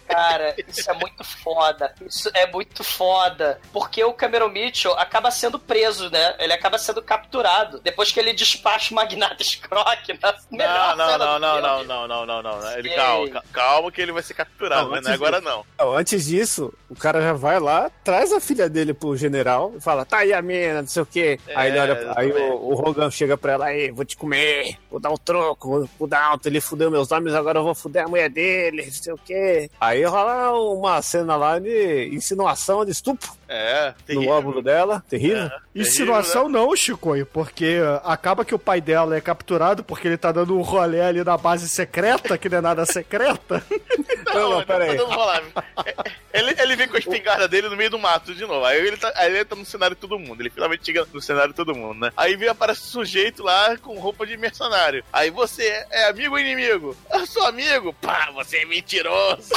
Cara, 0.07 0.55
isso 0.67 0.89
é 0.89 0.93
muito 0.93 1.23
foda. 1.23 1.93
Isso 2.07 2.29
é 2.33 2.45
muito 2.51 2.83
foda. 2.83 3.59
Porque 3.73 4.03
o 4.03 4.13
Cameron 4.13 4.49
Mitchell 4.49 4.93
acaba 4.97 5.29
sendo 5.31 5.59
preso, 5.59 6.09
né? 6.09 6.35
Ele 6.39 6.53
acaba 6.53 6.77
sendo 6.77 7.01
capturado. 7.01 7.79
Depois 7.81 8.11
que 8.11 8.19
ele 8.19 8.33
despacha 8.33 8.91
o 8.91 8.95
Magnata 8.95 9.43
Scrock 9.43 10.13
na 10.21 10.31
Não, 10.31 10.57
melhor 10.57 10.95
não, 10.97 11.05
cena 11.05 11.17
não, 11.17 11.33
do 11.35 11.39
não, 11.39 11.51
filme. 11.53 11.67
não, 11.67 11.83
não, 11.83 12.07
não, 12.07 12.25
não, 12.25 12.43
não, 12.43 12.61
não. 12.61 12.71
Ele, 12.77 12.89
calma, 12.95 13.29
ca- 13.29 13.43
calma 13.51 13.91
que 13.91 14.01
ele 14.01 14.11
vai 14.11 14.23
ser 14.23 14.33
capturado, 14.33 14.83
Não, 14.83 14.89
mas 14.91 14.99
antes 14.99 15.07
não 15.07 15.13
é 15.13 15.15
agora 15.15 15.41
disso. 15.41 15.49
não. 15.79 15.85
Não, 15.85 15.97
Antes 15.97 16.25
disso, 16.25 16.73
o 16.89 16.95
cara 16.95 17.21
já 17.21 17.33
vai 17.33 17.59
lá, 17.59 17.89
traz 18.03 18.31
a 18.31 18.39
filha 18.39 18.69
dele 18.69 18.93
pro 18.93 19.15
general 19.17 19.73
e 19.75 19.81
fala: 19.81 20.05
tá 20.05 20.19
aí 20.19 20.33
a 20.33 20.41
mina, 20.41 20.81
não 20.81 20.87
sei 20.87 21.01
o 21.03 21.05
quê. 21.05 21.39
É, 21.47 21.53
aí 21.55 21.69
ele 21.71 21.79
olha, 21.79 22.13
aí 22.15 22.31
o, 22.31 22.53
o 22.55 22.73
Hogan 22.73 23.09
chega 23.11 23.37
pra 23.37 23.53
ela: 23.53 23.65
aí, 23.65 23.91
vou 23.91 24.05
te 24.05 24.15
comer, 24.15 24.77
vou 24.89 24.99
dar 24.99 25.09
um 25.11 25.17
troco, 25.17 25.67
vou, 25.69 25.89
vou 25.99 26.07
dar 26.07 26.23
alto. 26.23 26.47
Ele 26.47 26.61
fudeu 26.61 26.89
meus 26.91 27.11
homens, 27.11 27.35
agora 27.35 27.59
eu 27.59 27.63
vou 27.63 27.75
fuder 27.75 28.05
a 28.05 28.07
mulher 28.07 28.29
dele, 28.29 28.85
não 28.85 28.91
sei 28.93 29.13
o 29.13 29.17
quê. 29.17 29.69
Aí 29.79 30.03
rola 30.03 30.57
uma 30.57 31.01
cena 31.01 31.35
lá 31.35 31.59
de 31.59 32.09
insinuação 32.13 32.85
de 32.85 32.91
estupro 32.91 33.31
É, 33.47 33.93
no 34.09 34.27
óvulo 34.27 34.61
dela, 34.61 35.03
terrível. 35.07 35.49
Insinuação 35.73 36.49
não, 36.49 36.75
Chicoio, 36.75 37.25
porque 37.25 37.79
uh, 37.79 38.01
acaba 38.03 38.43
que 38.43 38.55
o 38.55 38.59
pai 38.59 38.81
dela 38.81 39.15
é 39.15 39.21
capturado 39.21 39.83
porque 39.83 40.07
ele 40.07 40.17
tá 40.17 40.31
dando 40.31 40.57
um 40.57 40.61
rolê 40.61 41.01
ali 41.01 41.23
na 41.23 41.37
base 41.37 41.69
secreta, 41.69 42.37
que 42.37 42.49
não 42.49 42.57
é 42.57 42.61
nada 42.61 42.85
secreta. 42.85 43.63
Não, 44.33 44.49
não, 44.49 44.65
pera 44.65 44.83
aí. 44.83 44.97
Vamos 44.97 45.15
falar. 45.15 45.41
É, 45.85 46.39
Ele, 46.39 46.55
ele 46.59 46.75
vem 46.75 46.89
com 46.89 46.97
a 46.97 46.99
espingarda 46.99 47.47
dele 47.47 47.69
no 47.69 47.77
meio 47.77 47.89
do 47.89 47.97
mato 47.97 48.35
de 48.35 48.45
novo. 48.45 48.65
Aí 48.65 48.85
ele 48.85 48.97
tá, 48.97 49.13
aí 49.15 49.33
ele 49.33 49.45
tá 49.45 49.55
no 49.55 49.65
cenário 49.65 49.95
de 49.95 50.01
todo 50.01 50.19
mundo. 50.19 50.41
Ele 50.41 50.49
finalmente 50.49 50.85
chega 50.85 51.07
no 51.13 51.21
cenário 51.21 51.51
de 51.51 51.55
todo 51.55 51.73
mundo, 51.73 52.01
né? 52.01 52.11
Aí 52.17 52.35
vem 52.35 52.49
aparece 52.49 52.81
um 52.81 52.85
sujeito 52.85 53.41
lá 53.41 53.77
com 53.77 53.97
roupa 53.97 54.25
de 54.25 54.35
mercenário. 54.35 55.05
Aí 55.13 55.29
você 55.29 55.85
é 55.89 56.09
amigo 56.09 56.33
ou 56.33 56.39
inimigo? 56.39 56.97
Eu 57.13 57.25
sou 57.25 57.45
amigo. 57.45 57.93
Pá, 57.93 58.29
você 58.33 58.57
é 58.57 58.65
mentiroso. 58.65 59.49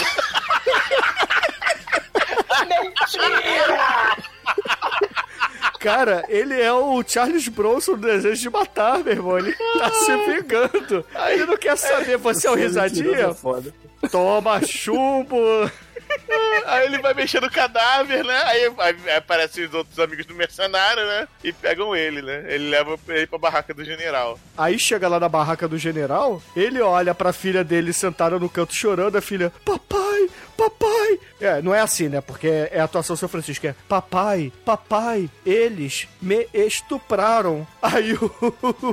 Mentira! 2.82 4.16
Cara, 5.78 6.24
ele 6.28 6.60
é 6.60 6.72
o 6.72 7.02
Charles 7.06 7.46
Bronson 7.48 7.92
do 7.92 8.06
Desejo 8.06 8.40
de 8.42 8.50
Matar, 8.50 8.98
meu 8.98 9.12
irmão. 9.12 9.38
Ele 9.38 9.52
tá 9.52 9.90
se 9.92 10.16
vingando. 10.16 11.04
Ele 11.28 11.46
não 11.46 11.56
quer 11.56 11.76
saber, 11.76 12.16
você 12.18 12.48
é 12.48 12.50
o 12.50 12.54
risadinha? 12.54 13.32
Foda. 13.32 13.72
Toma 14.10 14.60
chumbo. 14.66 15.38
Aí 16.66 16.86
ele 16.86 16.98
vai 16.98 17.14
mexer 17.14 17.40
no 17.40 17.50
cadáver, 17.50 18.24
né? 18.24 18.42
Aí, 18.44 18.72
aí 18.78 19.16
aparecem 19.16 19.64
os 19.64 19.74
outros 19.74 19.98
amigos 19.98 20.26
do 20.26 20.34
mercenário, 20.34 21.04
né? 21.06 21.28
E 21.42 21.52
pegam 21.52 21.94
ele, 21.94 22.22
né? 22.22 22.44
Ele 22.48 22.68
leva 22.68 22.98
ele 23.08 23.26
pra 23.26 23.38
barraca 23.38 23.72
do 23.72 23.84
general. 23.84 24.38
Aí 24.56 24.78
chega 24.78 25.08
lá 25.08 25.18
na 25.18 25.28
barraca 25.28 25.66
do 25.66 25.78
general, 25.78 26.42
ele 26.54 26.80
olha 26.80 27.14
pra 27.14 27.32
filha 27.32 27.64
dele 27.64 27.92
sentada 27.92 28.38
no 28.38 28.48
canto 28.48 28.74
chorando, 28.74 29.16
a 29.16 29.22
filha, 29.22 29.52
papai, 29.64 30.28
papai. 30.56 31.20
É, 31.40 31.62
não 31.62 31.74
é 31.74 31.80
assim, 31.80 32.08
né? 32.08 32.20
Porque 32.20 32.68
é 32.70 32.80
a 32.80 32.84
atuação 32.84 33.14
do 33.14 33.18
São 33.18 33.28
Francisco, 33.28 33.66
é 33.66 33.74
papai, 33.88 34.52
papai, 34.64 35.30
eles 35.46 36.08
me 36.20 36.48
estupraram. 36.52 37.66
Aí 37.80 38.12
o, 38.14 38.26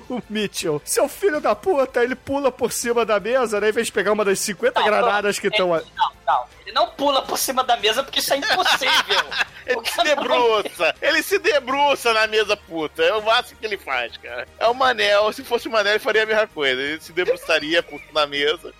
o 0.10 0.24
Mitchell, 0.30 0.82
seu 0.86 1.10
filho 1.10 1.42
da 1.42 1.56
puta, 1.56 2.04
ele 2.04 2.16
pula 2.16 2.52
por 2.52 2.72
cima 2.72 3.06
da 3.06 3.20
mesa, 3.20 3.60
né? 3.60 3.70
Em 3.70 3.74
vez 3.74 3.88
de 3.88 3.94
pegar 3.94 4.12
uma 4.14 4.24
das 4.24 4.40
50 4.40 4.80
Não, 4.80 4.86
granadas 4.88 5.40
que 5.40 5.48
estão 5.48 5.74
ali. 5.74 5.86
Não, 5.96 6.12
não. 6.26 6.55
Ele 6.66 6.74
não 6.74 6.88
pula 6.90 7.22
por 7.22 7.38
cima 7.38 7.64
da 7.64 7.78
mesa 7.78 8.04
porque 8.04 8.20
isso 8.20 8.34
é 8.34 8.38
impossível. 8.38 9.26
Ele 9.68 9.84
se 9.84 10.04
debruça, 10.04 10.96
ele 11.02 11.24
se 11.24 11.40
debruça 11.40 12.14
na 12.14 12.28
mesa 12.28 12.56
puta. 12.56 13.02
É 13.02 13.14
o 13.16 13.22
máximo 13.24 13.60
que 13.60 13.66
ele 13.66 13.80
faz, 13.80 14.16
cara. 14.18 14.48
É 14.60 14.68
o 14.68 14.76
Manel, 14.76 15.34
se 15.34 15.44
fosse 15.44 15.68
o 15.68 15.72
Manel, 15.72 15.94
ele 15.94 16.00
faria 16.00 16.22
a 16.22 16.26
mesma 16.28 16.46
coisa. 16.46 16.80
Ele 16.80 17.02
se 17.02 17.12
debruçaria 17.12 17.82
puto 17.82 18.06
na 18.14 18.28
mesa. 18.28 18.72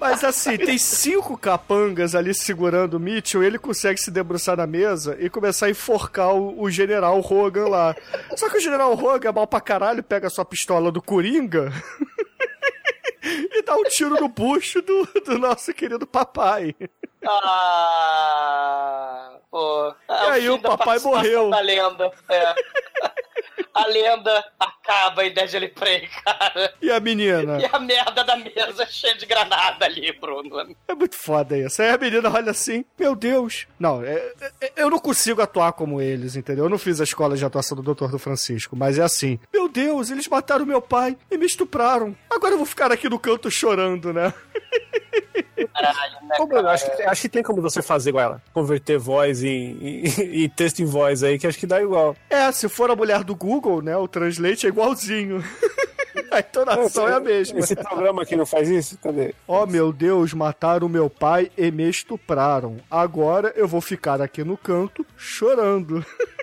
Mas 0.00 0.24
assim, 0.24 0.56
tem 0.56 0.78
cinco 0.78 1.36
capangas 1.36 2.14
ali 2.14 2.32
segurando 2.32 2.94
o 2.94 3.00
Mitchell, 3.00 3.42
ele 3.42 3.58
consegue 3.58 4.00
se 4.00 4.10
debruçar 4.10 4.56
na 4.56 4.66
mesa 4.66 5.14
e 5.20 5.28
começar 5.28 5.66
a 5.66 5.70
enforcar 5.70 6.34
o, 6.34 6.58
o 6.58 6.70
general 6.70 7.20
Hogan 7.20 7.68
lá. 7.68 7.94
Só 8.34 8.48
que 8.48 8.56
o 8.56 8.60
general 8.60 8.92
Hogan 8.92 9.28
é 9.28 9.32
mal 9.32 9.46
pra 9.46 9.60
caralho, 9.60 10.02
pega 10.02 10.26
a 10.26 10.30
sua 10.30 10.44
pistola 10.44 10.90
do 10.90 11.02
Coringa 11.02 11.70
e 13.22 13.62
dá 13.62 13.76
um 13.76 13.84
tiro 13.84 14.18
no 14.20 14.28
bucho 14.28 14.80
do, 14.82 15.06
do 15.24 15.38
nosso 15.38 15.72
querido 15.74 16.06
papai. 16.06 16.74
Ah, 18.06 19.36
pô. 19.50 19.94
É 20.08 20.12
E 20.12 20.30
aí 20.30 20.50
o 20.50 20.58
papai 20.58 20.98
morreu. 21.00 21.50
Da 21.50 21.60
lenda. 21.60 22.10
É. 22.28 22.54
A 23.72 23.86
lenda 23.88 24.44
acaba 24.58 25.24
em 25.26 25.32
Deadly 25.34 25.68
Prey, 25.68 26.08
cara. 26.24 26.72
E 26.80 26.90
a 26.92 27.00
menina? 27.00 27.58
E 27.60 27.64
a 27.64 27.78
merda 27.80 28.22
da 28.22 28.36
mesa 28.36 28.86
cheia 28.86 29.16
de 29.16 29.26
granada 29.26 29.84
ali, 29.84 30.12
Bruno. 30.12 30.76
É 30.86 30.94
muito 30.94 31.16
foda 31.16 31.58
isso. 31.58 31.82
Aí 31.82 31.90
a 31.90 31.98
menina 31.98 32.30
olha 32.32 32.52
assim, 32.52 32.84
meu 32.96 33.16
Deus. 33.16 33.66
Não, 33.78 34.00
é- 34.04 34.32
é- 34.60 34.72
eu 34.76 34.88
não 34.88 35.00
consigo 35.00 35.42
atuar 35.42 35.72
como 35.72 36.00
eles, 36.00 36.36
entendeu? 36.36 36.64
Eu 36.66 36.70
não 36.70 36.78
fiz 36.78 37.00
a 37.00 37.04
escola 37.04 37.36
de 37.36 37.44
atuação 37.44 37.76
do 37.80 37.94
Dr. 37.94 38.10
do 38.12 38.18
Francisco, 38.18 38.76
mas 38.76 38.96
é 38.96 39.02
assim. 39.02 39.40
Meu 39.52 39.68
Deus, 39.68 40.08
eles 40.10 40.28
mataram 40.28 40.64
meu 40.64 40.80
pai 40.80 41.16
e 41.28 41.36
me 41.36 41.44
estupraram. 41.46 42.16
Agora 42.30 42.52
eu 42.54 42.58
vou 42.58 42.66
ficar 42.66 42.92
aqui 42.92 43.08
no 43.08 43.18
canto 43.18 43.50
chorando, 43.50 44.12
né? 44.12 44.32
Caralho, 45.72 46.14
né, 46.28 46.36
Como 46.36 46.52
cara? 46.52 46.70
acho, 46.72 46.96
que, 46.96 47.02
acho 47.02 47.20
que 47.22 47.28
tem 47.28 47.42
como 47.42 47.62
você 47.62 47.80
fazer 47.82 48.10
igual 48.10 48.24
ela. 48.24 48.42
Converter 48.52 48.98
voz 48.98 49.42
em, 49.42 49.76
em- 49.80 50.04
em 50.44 50.48
texto 50.48 50.80
em 50.80 50.84
voz 50.84 51.22
aí, 51.22 51.38
que 51.38 51.46
acho 51.46 51.58
que 51.58 51.66
dá 51.66 51.80
igual. 51.82 52.16
É, 52.30 52.50
se 52.52 52.68
for 52.68 52.90
a 52.90 52.96
mulher 52.96 53.22
do 53.24 53.34
Google, 53.34 53.80
né? 53.82 53.96
O 53.96 54.08
Translate 54.08 54.66
é 54.66 54.68
igualzinho. 54.68 55.42
a 56.30 56.40
entonação 56.40 57.08
é 57.08 57.14
a 57.14 57.20
mesma. 57.20 57.58
Esse 57.60 57.76
programa 57.76 58.22
aqui 58.22 58.34
não 58.36 58.46
faz 58.46 58.68
isso? 58.68 58.98
Cadê? 58.98 59.34
Oh 59.46 59.66
meu 59.66 59.92
Deus, 59.92 60.32
mataram 60.34 60.88
meu 60.88 61.08
pai 61.08 61.50
e 61.56 61.70
me 61.70 61.88
estupraram. 61.88 62.76
Agora 62.90 63.52
eu 63.56 63.68
vou 63.68 63.80
ficar 63.80 64.20
aqui 64.20 64.42
no 64.42 64.56
canto 64.56 65.06
chorando. 65.16 66.04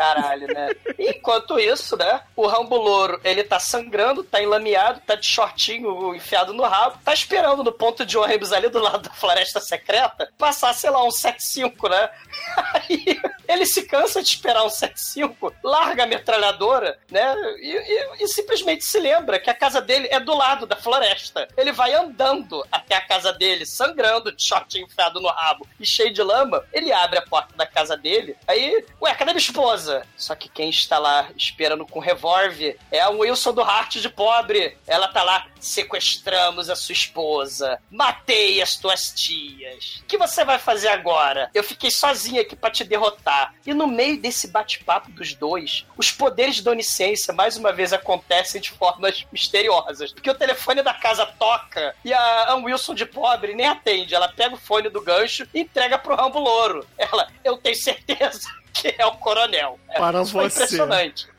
Caralho, 0.00 0.46
né? 0.46 0.70
Enquanto 0.98 1.58
isso, 1.58 1.94
né? 1.94 2.22
O 2.34 2.46
Rambo 2.46 2.76
Louro, 2.76 3.20
ele 3.22 3.44
tá 3.44 3.60
sangrando, 3.60 4.24
tá 4.24 4.42
enlameado, 4.42 5.00
tá 5.06 5.14
de 5.14 5.26
shortinho 5.26 6.14
enfiado 6.14 6.54
no 6.54 6.62
rabo, 6.62 6.98
tá 7.04 7.12
esperando 7.12 7.62
no 7.62 7.70
ponto 7.70 8.06
de 8.06 8.16
ônibus 8.16 8.50
ali 8.50 8.70
do 8.70 8.78
lado 8.78 9.00
da 9.08 9.10
floresta 9.10 9.60
secreta 9.60 10.32
passar, 10.38 10.72
sei 10.72 10.88
lá, 10.88 11.04
um 11.04 11.10
75, 11.10 11.88
né? 11.88 12.08
Aí 12.72 13.20
ele 13.46 13.66
se 13.66 13.82
cansa 13.82 14.22
de 14.22 14.28
esperar 14.30 14.64
um 14.64 14.70
75, 14.70 15.52
larga 15.62 16.04
a 16.04 16.06
metralhadora, 16.06 16.98
né? 17.10 17.34
E, 17.60 17.76
e- 17.76 18.24
e 18.24 18.28
simplesmente 18.28 18.84
se 18.84 18.98
lembra 18.98 19.38
que 19.38 19.50
a 19.50 19.54
casa 19.54 19.80
dele 19.82 20.08
é 20.10 20.18
do 20.18 20.34
lado 20.34 20.64
da 20.66 20.76
floresta. 20.76 21.46
Ele 21.58 21.72
vai 21.72 21.92
andando 21.92 22.64
até 22.72 22.94
a 22.94 23.00
casa 23.06 23.32
dele, 23.34 23.66
sangrando, 23.66 24.32
de 24.34 24.42
shortinho 24.42 24.86
enfiado 24.86 25.20
no 25.20 25.28
rabo 25.28 25.66
e 25.78 25.86
cheio 25.86 26.10
de 26.12 26.22
lama. 26.22 26.64
Ele 26.72 26.90
abre 26.90 27.18
a 27.18 27.22
porta 27.22 27.54
da 27.54 27.66
casa 27.66 27.96
dele, 27.98 28.34
aí, 28.48 28.82
ué, 29.02 29.14
cadê 29.14 29.32
minha 29.32 29.38
esposa? 29.38 29.89
Só 30.16 30.34
que 30.34 30.48
quem 30.48 30.70
está 30.70 30.98
lá 30.98 31.28
esperando 31.36 31.86
com 31.86 31.98
revólver 31.98 32.78
é 32.90 33.00
a 33.00 33.08
Wilson 33.08 33.52
do 33.52 33.62
Hart 33.62 33.96
de 33.96 34.08
pobre. 34.08 34.76
Ela 34.86 35.08
tá 35.08 35.22
lá, 35.22 35.46
sequestramos 35.58 36.70
a 36.70 36.76
sua 36.76 36.92
esposa, 36.92 37.80
matei 37.90 38.60
as 38.62 38.76
tuas 38.76 39.12
tias. 39.12 40.00
O 40.02 40.04
que 40.04 40.18
você 40.18 40.44
vai 40.44 40.58
fazer 40.58 40.88
agora? 40.88 41.50
Eu 41.54 41.64
fiquei 41.64 41.90
sozinha 41.90 42.42
aqui 42.42 42.54
pra 42.54 42.70
te 42.70 42.84
derrotar. 42.84 43.54
E 43.66 43.74
no 43.74 43.86
meio 43.86 44.20
desse 44.20 44.48
bate-papo 44.48 45.10
dos 45.12 45.34
dois, 45.34 45.86
os 45.96 46.10
poderes 46.10 46.60
da 46.62 46.70
onisciência 46.70 47.32
mais 47.32 47.56
uma 47.56 47.72
vez 47.72 47.92
acontecem 47.92 48.60
de 48.60 48.70
formas 48.70 49.26
misteriosas. 49.32 50.12
Porque 50.12 50.30
o 50.30 50.34
telefone 50.34 50.82
da 50.82 50.94
casa 50.94 51.26
toca 51.26 51.94
e 52.04 52.12
a 52.12 52.52
Ann 52.52 52.64
Wilson 52.64 52.94
de 52.94 53.06
pobre 53.06 53.54
nem 53.54 53.66
atende. 53.66 54.14
Ela 54.14 54.28
pega 54.28 54.54
o 54.54 54.58
fone 54.58 54.88
do 54.88 55.00
gancho 55.00 55.46
e 55.54 55.60
entrega 55.60 55.98
pro 55.98 56.14
Rambo 56.14 56.38
Louro. 56.38 56.86
Ela, 56.96 57.28
eu 57.44 57.56
tenho 57.56 57.76
certeza 57.76 58.59
que 58.72 58.94
é 58.98 59.06
o 59.06 59.12
coronel. 59.12 59.78
É, 59.90 59.98
Para 59.98 60.22
isso 60.22 60.32
foi 60.32 60.48
você. 60.48 60.64
impressionante. 60.64 61.28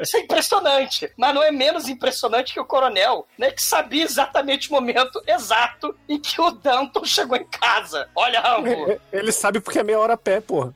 Isso 0.00 0.16
é 0.16 0.20
impressionante, 0.20 1.10
mas 1.16 1.32
não 1.34 1.42
é 1.42 1.52
menos 1.52 1.88
impressionante 1.88 2.52
que 2.52 2.58
o 2.60 2.64
coronel, 2.64 3.26
né? 3.38 3.50
Que 3.52 3.62
sabia 3.62 4.02
exatamente 4.02 4.68
o 4.68 4.72
momento 4.72 5.22
exato 5.26 5.96
em 6.08 6.18
que 6.20 6.40
o 6.40 6.50
Danton 6.50 7.04
chegou 7.04 7.36
em 7.36 7.44
casa. 7.44 8.08
Olha, 8.14 8.40
Rambo, 8.40 9.00
Ele 9.12 9.30
sabe 9.32 9.60
porque 9.60 9.78
é 9.78 9.84
meia 9.84 10.00
hora 10.00 10.14
a 10.14 10.16
pé, 10.16 10.40
porra. 10.40 10.74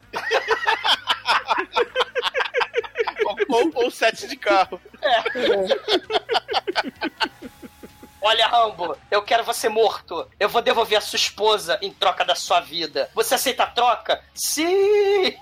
Ou, 3.25 3.37
ou, 3.49 3.71
ou 3.83 3.91
sete 3.91 4.25
de 4.27 4.37
carro. 4.37 4.79
Olha, 8.21 8.47
Rambo, 8.47 8.97
eu 9.09 9.21
quero 9.21 9.43
você 9.43 9.67
morto. 9.67 10.27
Eu 10.39 10.49
vou 10.49 10.61
devolver 10.61 10.97
a 10.97 11.01
sua 11.01 11.17
esposa 11.17 11.77
em 11.81 11.91
troca 11.91 12.23
da 12.23 12.35
sua 12.35 12.59
vida. 12.59 13.09
Você 13.13 13.35
aceita 13.35 13.63
a 13.63 13.67
troca? 13.67 14.23
Sim! 14.33 15.35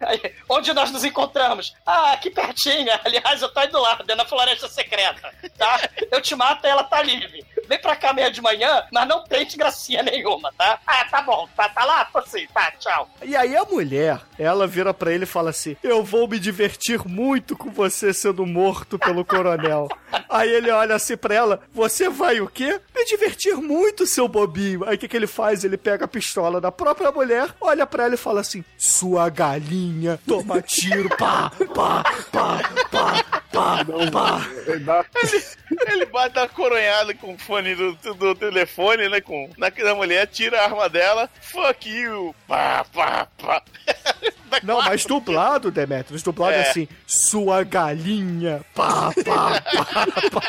Aí, 0.00 0.20
onde 0.48 0.72
nós 0.74 0.90
nos 0.90 1.04
encontramos? 1.04 1.74
Ah, 1.84 2.12
aqui 2.12 2.30
pertinho. 2.30 2.88
Aliás, 3.04 3.40
eu 3.40 3.48
tô 3.48 3.60
aí 3.60 3.68
do 3.68 3.80
lado, 3.80 4.10
é 4.10 4.14
na 4.14 4.26
floresta 4.26 4.68
secreta, 4.68 5.32
tá? 5.56 5.88
Eu 6.10 6.20
te 6.20 6.34
mato 6.34 6.66
e 6.66 6.70
ela 6.70 6.84
tá 6.84 7.02
livre. 7.02 7.45
Vem 7.68 7.78
pra 7.80 7.96
cá 7.96 8.12
meia 8.12 8.30
de 8.30 8.40
manhã, 8.40 8.84
mas 8.92 9.08
não 9.08 9.24
tente 9.24 9.56
gracinha 9.56 10.02
nenhuma, 10.02 10.52
tá? 10.56 10.78
Ah, 10.86 11.04
tá 11.04 11.22
bom. 11.22 11.48
Tá, 11.56 11.68
tá 11.68 11.84
lá? 11.84 12.04
Tô 12.04 12.22
sim. 12.22 12.46
Tá, 12.52 12.70
tchau. 12.78 13.08
E 13.22 13.36
aí 13.36 13.56
a 13.56 13.64
mulher, 13.64 14.20
ela 14.38 14.66
vira 14.66 14.92
pra 14.94 15.12
ele 15.12 15.24
e 15.24 15.26
fala 15.26 15.50
assim: 15.50 15.76
Eu 15.82 16.04
vou 16.04 16.28
me 16.28 16.38
divertir 16.38 17.06
muito 17.06 17.56
com 17.56 17.70
você 17.70 18.12
sendo 18.12 18.46
morto 18.46 18.98
pelo 18.98 19.24
coronel. 19.24 19.88
aí 20.28 20.50
ele 20.50 20.70
olha 20.70 20.94
assim 20.94 21.16
pra 21.16 21.34
ela: 21.34 21.60
Você 21.72 22.08
vai 22.08 22.40
o 22.40 22.48
quê? 22.48 22.80
Me 22.94 23.04
divertir 23.04 23.54
muito, 23.56 24.06
seu 24.06 24.28
bobinho. 24.28 24.84
Aí 24.88 24.96
o 24.96 24.98
que, 24.98 25.08
que 25.08 25.16
ele 25.16 25.26
faz? 25.26 25.64
Ele 25.64 25.76
pega 25.76 26.04
a 26.04 26.08
pistola 26.08 26.60
da 26.60 26.72
própria 26.72 27.10
mulher, 27.10 27.48
olha 27.60 27.86
pra 27.86 28.04
ela 28.04 28.14
e 28.14 28.18
fala 28.18 28.40
assim: 28.40 28.64
Sua 28.78 29.28
galinha, 29.28 30.18
toma 30.26 30.62
tiro, 30.62 31.08
pá, 31.16 31.50
pá, 31.74 32.02
pá, 32.30 32.60
pá, 32.90 33.42
pá, 33.56 33.84
pá. 34.12 34.50
Ele 34.66 34.80
Ele 35.92 36.06
bate 36.06 36.38
a 36.38 36.48
coronhada 36.48 37.14
com 37.14 37.34
o 37.34 37.38
fone 37.38 37.74
do, 37.74 37.94
do 38.14 38.34
telefone, 38.34 39.08
né? 39.08 39.20
Com, 39.20 39.50
na, 39.56 39.70
na 39.70 39.94
mulher, 39.94 40.26
tira 40.26 40.60
a 40.60 40.64
arma 40.64 40.88
dela. 40.88 41.28
Fuck 41.40 41.88
you. 41.88 42.34
Pá, 42.46 42.84
pá, 42.92 43.26
pá. 43.38 43.62
Não, 44.62 44.80
mas 44.82 45.04
dublado, 45.04 45.70
Demetrius, 45.70 46.22
dublado 46.22 46.54
é 46.54 46.70
assim: 46.70 46.88
Sua 47.06 47.64
galinha, 47.64 48.64
pá, 48.74 49.12
pá, 49.24 49.62
pá. 50.30 50.42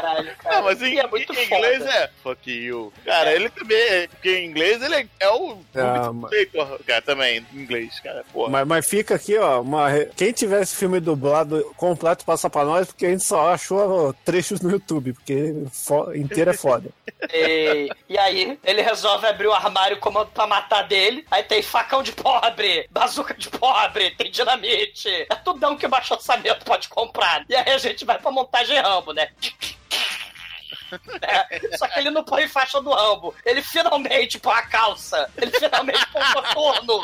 Caralho, 0.00 0.36
cara. 0.36 0.56
Não, 0.56 0.62
mas 0.64 0.82
em, 0.82 0.98
é 0.98 1.06
muito 1.06 1.32
em 1.32 1.44
inglês 1.44 1.78
foda. 1.78 1.90
é 1.94 2.10
fuck 2.22 2.50
you. 2.50 2.92
Cara, 3.04 3.32
ele 3.32 3.48
também, 3.50 3.76
é- 3.78 4.08
porque 4.08 4.36
em 4.38 4.46
inglês 4.50 4.82
ele 4.82 4.94
é, 4.96 5.06
é 5.20 5.30
o 5.30 5.58
Ah, 5.76 6.12
mas- 6.12 6.30
Victor, 6.30 6.80
cara, 6.86 7.02
também, 7.02 7.46
em 7.52 7.58
inglês, 7.58 8.00
cara, 8.00 8.24
porra. 8.32 8.50
Mas, 8.50 8.66
mas 8.66 8.86
fica 8.88 9.14
aqui, 9.14 9.36
ó. 9.38 9.60
Uma... 9.60 9.88
Quem 10.16 10.32
tiver 10.32 10.62
esse 10.62 10.76
filme 10.76 11.00
dublado 11.00 11.62
completo, 11.76 12.24
passa 12.24 12.48
pra 12.50 12.64
nós, 12.64 12.86
porque 12.88 13.06
a 13.06 13.10
gente 13.10 13.24
só 13.24 13.52
achou 13.52 14.08
ó, 14.08 14.12
trechos 14.24 14.60
no 14.60 14.70
YouTube, 14.70 15.12
porque 15.12 15.54
fo... 15.72 16.12
inteiro 16.14 16.50
é 16.50 16.54
foda. 16.54 16.88
E, 17.32 17.88
e 18.06 18.18
aí, 18.18 18.58
ele 18.62 18.82
resolve 18.82 19.26
abrir 19.26 19.46
o 19.46 19.52
armário, 19.54 19.96
comando 19.98 20.26
pra 20.30 20.46
matar 20.46 20.82
dele. 20.82 21.24
Aí 21.30 21.42
tem 21.42 21.62
facão 21.62 22.02
de 22.02 22.12
pobre, 22.12 22.86
bazuca 22.90 23.32
de 23.32 23.48
pobre, 23.48 24.10
tem 24.10 24.30
dinamite. 24.30 25.08
É 25.30 25.34
tudão 25.36 25.74
que 25.74 25.86
o 25.86 25.88
baixo 25.88 26.12
orçamento 26.12 26.62
pode 26.66 26.86
comprar. 26.90 27.42
E 27.48 27.54
aí 27.56 27.72
a 27.72 27.78
gente 27.78 28.04
vai 28.04 28.18
pra 28.18 28.30
montagem 28.30 28.78
Rambo, 28.78 29.14
né? 29.14 29.28
É, 31.22 31.76
só 31.76 31.88
que 31.88 31.98
ele 31.98 32.10
não 32.10 32.24
põe 32.24 32.48
faixa 32.48 32.80
do 32.80 32.92
Rambo. 32.92 33.34
Ele 33.44 33.62
finalmente 33.62 34.38
põe 34.38 34.54
a 34.54 34.62
calça. 34.62 35.30
Ele 35.36 35.50
finalmente 35.52 36.06
põe 36.12 36.22
o 36.22 36.32
coturno. 36.34 37.02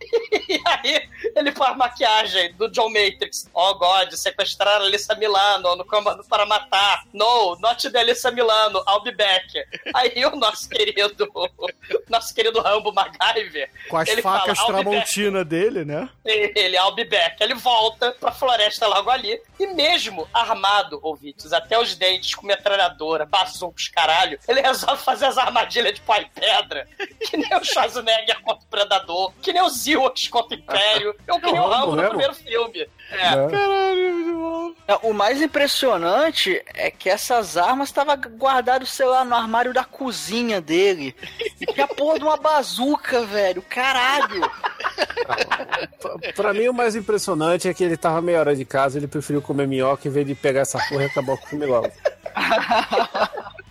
E 0.50 0.60
aí, 0.66 1.08
ele 1.36 1.52
a 1.60 1.74
maquiagem 1.74 2.52
do 2.54 2.68
John 2.70 2.88
Matrix. 2.88 3.48
Oh, 3.54 3.74
God, 3.74 4.10
sequestrar 4.12 4.80
a 4.80 4.84
Alissa 4.84 5.14
Milano 5.14 5.76
no 5.76 5.84
comando 5.84 6.24
para 6.24 6.44
matar. 6.44 7.04
No, 7.12 7.56
not 7.60 7.88
the 7.88 7.98
Alissa 7.98 8.30
Milano, 8.30 8.82
I'll 8.88 9.02
be 9.02 9.12
back. 9.12 9.46
Aí 9.94 10.24
o 10.24 10.34
nosso 10.36 10.68
querido, 10.68 11.16
nosso 12.08 12.34
querido 12.34 12.60
Rambo 12.60 12.92
MacGyver, 12.92 13.70
Com 13.88 13.98
as 13.98 14.10
facas 14.20 14.58
fala. 14.58 14.82
Tramontina 14.82 15.44
dele, 15.44 15.84
né? 15.84 16.08
Ele, 16.24 16.76
I'll 16.76 16.94
be 16.94 17.04
back. 17.04 17.36
Ele 17.40 17.54
volta 17.54 18.12
pra 18.18 18.32
floresta 18.32 18.86
logo 18.86 19.10
ali. 19.10 19.40
E 19.58 19.66
mesmo 19.68 20.28
armado, 20.32 20.98
ouvintes, 21.02 21.52
até 21.52 21.78
os 21.78 21.94
dentes, 21.94 22.34
com 22.34 22.46
metralhadora, 22.46 23.24
bazucos, 23.26 23.88
caralho, 23.88 24.38
ele 24.48 24.60
resolve 24.60 25.02
fazer 25.02 25.26
as 25.26 25.38
armadilhas 25.38 25.94
de 25.94 26.00
pau 26.00 26.20
e 26.20 26.24
pedra. 26.28 26.88
Que 27.20 27.36
nem 27.36 27.56
o 27.56 27.64
Schwarzenegger 27.64 28.40
contra 28.40 28.64
o 28.64 28.70
Predador, 28.70 29.32
que 29.42 29.52
nem 29.52 29.62
os 29.62 29.86
Contra 30.30 30.56
o 30.56 30.60
Império, 30.60 31.14
ou 31.28 31.40
que 31.40 31.50
nem 31.52 31.60
o 31.60 31.68
Rambo 31.68 31.96
no 31.96 32.08
primeiro 32.08 32.34
filme. 32.34 32.88
É. 33.12 33.36
Né? 33.36 33.48
É, 34.88 34.94
O 35.02 35.12
mais 35.12 35.40
impressionante 35.42 36.62
é 36.74 36.90
que 36.90 37.08
essas 37.08 37.56
armas 37.56 37.88
estavam 37.88 38.16
guardadas, 38.36 38.88
sei 38.90 39.06
lá, 39.06 39.24
no 39.24 39.34
armário 39.34 39.72
da 39.72 39.84
cozinha 39.84 40.60
dele. 40.60 41.14
E 41.60 41.66
que 41.66 41.80
a 41.80 41.88
porra 41.88 42.18
de 42.18 42.24
uma 42.24 42.36
bazuca, 42.36 43.24
velho. 43.24 43.62
Caralho. 43.62 44.40
Pra- 46.00 46.32
Pra 46.34 46.54
mim, 46.54 46.68
o 46.68 46.72
mais 46.74 46.94
impressionante 46.96 47.68
é 47.68 47.74
que 47.74 47.84
ele 47.84 47.96
tava 47.96 48.20
meia 48.22 48.40
hora 48.40 48.56
de 48.56 48.64
casa, 48.64 48.98
ele 48.98 49.06
preferiu 49.06 49.40
comer 49.42 49.66
minhoca 49.68 50.06
em 50.08 50.10
vez 50.10 50.26
de 50.26 50.34
pegar 50.34 50.60
essa 50.62 50.78
porra 50.88 51.02
e 51.04 51.06
acabar 51.06 51.36
com 51.36 51.44
o 51.44 51.48
filme 51.48 51.66
logo. 51.66 51.90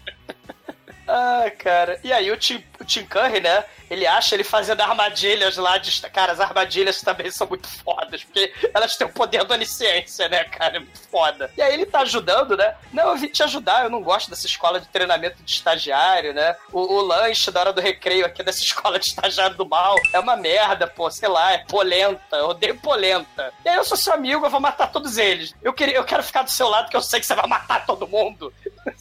Ah, 1.11 1.49
cara. 1.57 1.99
E 2.03 2.14
aí 2.14 2.30
o 2.31 2.38
Tim, 2.38 2.64
o 2.80 2.86
Tim 2.86 3.03
Curry, 3.03 3.40
né? 3.41 3.65
Ele 3.90 4.06
acha 4.06 4.36
ele 4.36 4.44
fazendo 4.44 4.81
armadilhas 4.81 5.57
lá 5.57 5.80
de. 5.80 5.99
Cara, 6.11 6.34
as 6.34 6.40
armadilhas 6.40 7.02
também 7.02 7.31
são 7.31 7.48
muito 7.48 7.68
fodas, 7.68 8.23
porque 8.23 8.53
elas 8.72 8.95
têm 8.95 9.07
o 9.07 9.11
poder 9.11 9.44
da 9.44 9.56
onisciência, 9.56 10.30
né, 10.30 10.44
cara? 10.44 10.77
É 10.77 10.80
muito 10.80 10.99
foda. 11.10 11.52
E 11.57 11.61
aí 11.64 11.73
ele 11.73 11.88
tá 11.88 12.02
ajudando, 12.02 12.56
né? 12.56 12.76
Não, 12.94 13.10
eu 13.10 13.18
vim 13.18 13.27
te 13.27 13.41
ajudar, 13.41 13.84
eu 13.84 13.90
não 13.90 14.03
gosto 14.03 14.30
dessa 14.30 14.45
escola 14.45 14.80
de 14.80 14.88
treinamento 14.90 15.41
de 15.41 15.52
estagiário, 15.52 16.31
né? 16.31 16.56
O, 16.72 16.80
o 16.80 17.02
lanche 17.02 17.49
da 17.49 17.61
hora 17.61 17.73
do 17.73 17.81
recreio 17.81 18.27
aqui 18.27 18.44
dessa 18.44 18.61
escola 18.64 18.99
de 18.99 19.07
estagiário 19.07 19.56
do 19.56 19.68
mal 19.68 19.95
é 20.14 20.19
uma 20.19 20.36
merda, 20.36 20.86
pô, 20.86 21.10
sei 21.10 21.27
lá, 21.27 21.53
é 21.53 21.65
polenta, 21.68 22.36
eu 22.36 22.49
odeio 22.49 22.77
polenta. 22.77 23.52
E 23.65 23.69
aí 23.69 23.77
eu 23.77 23.84
sou 23.84 23.98
seu 23.98 24.14
amigo, 24.14 24.45
eu 24.45 24.49
vou 24.52 24.60
matar 24.60 24.91
todos 24.91 25.18
eles. 25.18 25.56
Eu, 25.64 25.73
queria, 25.73 25.95
eu 25.95 26.03
quero 26.03 26.22
ficar 26.22 26.44
do 26.44 26.52
seu 26.52 26.69
lado, 26.69 26.84
porque 26.84 26.98
eu 26.98 27.02
sei 27.02 27.19
que 27.19 27.26
você 27.26 27.34
vai 27.34 27.48
matar 27.48 27.88
todo 27.88 28.07
mundo. 28.07 28.53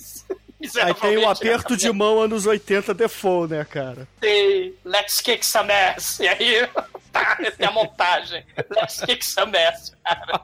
Aí 0.77 0.95
tem 0.95 1.17
o 1.19 1.29
aperto 1.29 1.77
de 1.77 1.91
mão 1.93 2.21
anos 2.21 2.47
80 2.47 2.95
default, 2.95 3.53
né, 3.53 3.65
cara? 3.65 4.07
Tem 4.21 4.75
Let's 4.85 5.21
Kick 5.21 5.45
Some 5.45 5.73
Ass. 5.73 6.21
E 6.21 6.29
aí, 6.29 6.69
tá, 7.13 7.37
tem 7.57 7.67
a 7.67 7.73
montagem. 7.73 8.45
Let's 8.71 9.01
Kick 9.01 9.25
Some 9.25 9.57
Ass, 9.57 9.93
cara. 10.05 10.41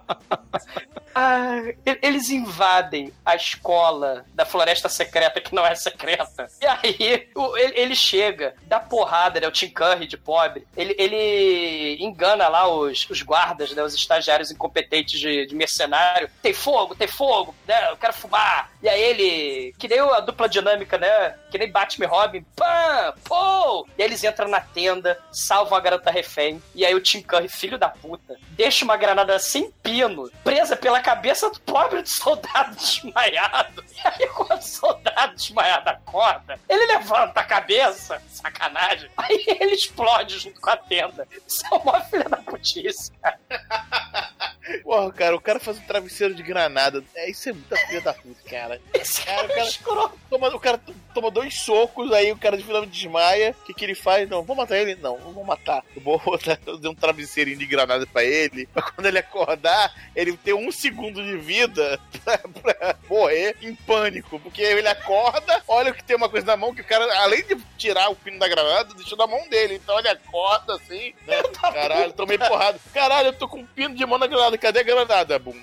Ah, 1.15 1.61
eles 2.03 2.29
invadem 2.31 3.13
a 3.25 3.37
escola 3.37 4.25
da 4.35 4.45
Floresta 4.45 4.89
Secreta, 4.89 5.41
que 5.41 5.55
não 5.55 5.65
é 5.65 5.75
secreta. 5.75 6.49
E 6.61 6.67
aí, 6.67 7.29
o- 7.35 7.57
ele, 7.57 7.79
ele 7.81 7.95
chega, 7.97 8.55
dá 8.65 8.81
porrada, 8.81 9.39
né? 9.41 9.47
O 9.47 9.53
Tim 9.53 9.69
Curry 9.71 10.07
de 10.07 10.17
pobre. 10.17 10.67
Ele, 10.77 10.95
ele 10.99 11.97
engana 12.05 12.49
lá 12.49 12.67
os, 12.69 13.09
os 13.09 13.23
guardas, 13.23 13.73
né? 13.73 13.83
Os 13.83 13.95
estagiários 13.95 14.51
incompetentes 14.51 15.19
de, 15.21 15.47
de 15.47 15.55
mercenário. 15.55 16.29
Tem 16.43 16.53
fogo, 16.53 16.95
tem 16.95 17.07
fogo, 17.09 17.55
né? 17.67 17.91
Eu 17.91 17.97
quero 17.97 18.13
fumar. 18.13 18.71
E 18.83 18.89
aí 18.89 19.01
ele, 19.03 19.75
que 19.79 19.89
nem 19.89 20.01
a 20.01 20.21
dupla 20.21 20.49
dinâmica, 20.49 20.99
né? 20.99 21.37
Que 21.51 21.59
nem 21.59 21.71
Batman 21.71 22.07
Robin. 22.07 22.45
Pam! 22.57 23.15
Pô! 23.25 23.87
E 23.97 24.03
aí 24.03 24.09
eles 24.09 24.23
entram 24.25 24.49
na 24.49 24.61
tenda, 24.61 25.19
salvam 25.31 25.79
a 25.79 25.81
garota 25.81 26.11
refém. 26.11 26.63
E 26.75 26.85
aí 26.85 26.95
o 26.95 27.01
Tim 27.01 27.23
Curry, 27.23 27.49
filho 27.49 27.79
da 27.79 27.89
puta, 27.89 28.37
deixa 28.51 28.85
uma 28.85 28.97
granada 28.97 29.39
sem 29.39 29.71
pino, 29.83 30.31
presa 30.43 30.77
pela 30.77 31.01
cabeça 31.05 31.51
do 31.51 31.61
pobre 31.61 32.01
do 32.03 32.09
soldado 32.09 32.75
desmaiado. 32.75 33.85
E 33.93 34.09
aí 34.09 34.27
quando 34.29 34.59
o 34.59 34.63
soldado 34.63 35.37
desmaiado 35.37 35.91
acorda, 35.91 36.59
ele 36.69 36.87
levanta 36.87 37.41
a 37.41 37.45
cabeça, 37.45 38.21
sacanagem. 38.29 39.11
Aí 39.17 39.45
ele 39.47 39.75
explode 39.75 40.39
junto 40.39 40.61
com 40.61 40.71
a 40.71 40.77
tenda. 40.77 41.29
Isso 41.47 41.63
é 41.71 41.77
uma 41.77 42.01
filha 42.01 42.29
da 42.29 42.39
putice, 42.39 43.13
cara. 43.23 43.39
Porra, 44.83 45.13
cara, 45.13 45.37
o 45.37 45.41
cara 45.41 45.61
faz 45.61 45.79
um 45.79 45.83
travesseiro 45.83 46.35
de 46.35 46.43
granada. 46.43 47.03
É, 47.15 47.31
isso 47.31 47.49
é 47.49 47.53
muita 47.53 47.77
filha 47.77 48.01
da 48.01 48.15
puta, 48.15 48.49
cara. 48.49 48.81
Esse 48.95 49.23
Cara, 49.23 49.49
cara 49.49 49.51
o 49.51 49.53
é 49.53 49.73
cara-. 49.85 50.11
Toma, 50.31 50.49
o 50.49 50.61
cara 50.61 50.81
toma 51.13 51.31
dois 51.31 51.55
socos, 51.55 52.13
aí 52.13 52.33
o 52.33 52.37
cara 52.37 52.57
de 52.57 52.65
finalmente 52.65 52.93
desmaia. 52.93 53.55
O 53.61 53.65
que, 53.65 53.75
que 53.75 53.85
ele 53.85 53.95
faz? 53.95 54.29
Não, 54.29 54.43
vou 54.43 54.57
matar 54.57 54.79
ele? 54.79 54.95
Não, 54.97 55.19
não 55.19 55.33
vou 55.33 55.45
matar. 55.45 55.85
Eu 55.95 56.03
vou 56.03 56.19
botar 56.25 56.59
eu 56.67 56.79
dei 56.79 56.91
um 56.91 56.95
travesseirinho 56.95 57.59
de 57.59 57.67
granada 57.67 58.07
pra 58.07 58.25
ele. 58.25 58.67
Pra 58.67 58.83
quando 58.83 59.07
ele 59.07 59.19
acordar, 59.19 59.95
ele 60.17 60.37
ter 60.37 60.55
um 60.55 60.73
segundo 60.73 61.23
de 61.23 61.37
vida 61.37 62.01
pra, 62.25 62.39
pra 62.39 62.97
morrer 63.09 63.57
em 63.61 63.75
pânico. 63.75 64.41
Porque 64.41 64.63
ele 64.63 64.89
acorda, 64.89 65.63
olha 65.69 65.93
que 65.93 66.03
tem 66.03 66.17
uma 66.17 66.29
coisa 66.29 66.47
na 66.47 66.57
mão 66.57 66.75
que 66.75 66.81
o 66.81 66.85
cara, 66.85 67.05
além 67.23 67.45
de 67.45 67.57
tirar 67.77 68.11
o 68.11 68.17
pino 68.17 68.39
da 68.39 68.49
granada, 68.49 68.95
deixou 68.95 69.19
na 69.19 69.27
mão 69.27 69.47
dele. 69.49 69.75
Então 69.75 69.99
ele 69.99 70.09
acorda 70.09 70.75
assim, 70.75 71.15
né? 71.27 71.43
Caralho, 71.61 72.13
tomei 72.13 72.39
porrada. 72.39 72.79
Caralho, 72.93 73.29
eu 73.29 73.33
tô 73.33 73.47
com 73.47 73.59
um 73.59 73.67
pino 73.67 73.95
de 73.95 74.07
mão 74.07 74.19
na 74.19 74.27
granada. 74.27 74.54
Cadê 74.59 74.81
a 74.81 74.83
granada, 74.83 75.39
Bum? 75.39 75.61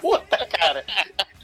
Puta, 0.00 0.44
cara. 0.46 0.84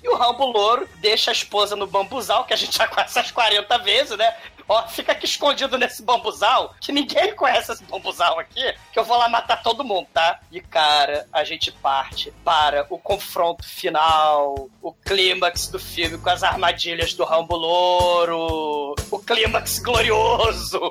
E 0.02 0.09
o 0.09 0.16
Rambo 0.16 0.46
Louro 0.46 0.88
deixa 0.96 1.30
a 1.30 1.32
esposa 1.32 1.76
no 1.76 1.86
bambuzal, 1.86 2.44
que 2.44 2.52
a 2.52 2.56
gente 2.56 2.76
já 2.76 2.88
conhece 2.88 3.18
essas 3.18 3.30
40 3.30 3.78
vezes, 3.78 4.18
né? 4.18 4.34
Ó, 4.68 4.86
fica 4.88 5.12
aqui 5.12 5.26
escondido 5.26 5.78
nesse 5.78 6.02
bambuzal, 6.02 6.74
que 6.80 6.92
ninguém 6.92 7.34
conhece 7.34 7.72
esse 7.72 7.84
bambuzal 7.84 8.38
aqui, 8.38 8.74
que 8.92 8.98
eu 8.98 9.04
vou 9.04 9.16
lá 9.16 9.28
matar 9.28 9.62
todo 9.62 9.84
mundo, 9.84 10.09
tá? 10.12 10.40
E, 10.50 10.60
cara, 10.60 11.26
a 11.32 11.44
gente 11.44 11.70
parte 11.70 12.32
para 12.44 12.86
o 12.88 12.98
confronto 12.98 13.64
final, 13.64 14.68
o 14.80 14.92
clímax 14.92 15.68
do 15.68 15.78
filme 15.78 16.18
com 16.18 16.30
as 16.30 16.42
armadilhas 16.42 17.14
do 17.14 17.24
Rambo 17.24 17.56
Louro, 17.56 18.94
o 19.10 19.18
clímax 19.18 19.78
glorioso. 19.78 20.90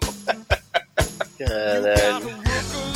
Caralho. 1.38 2.91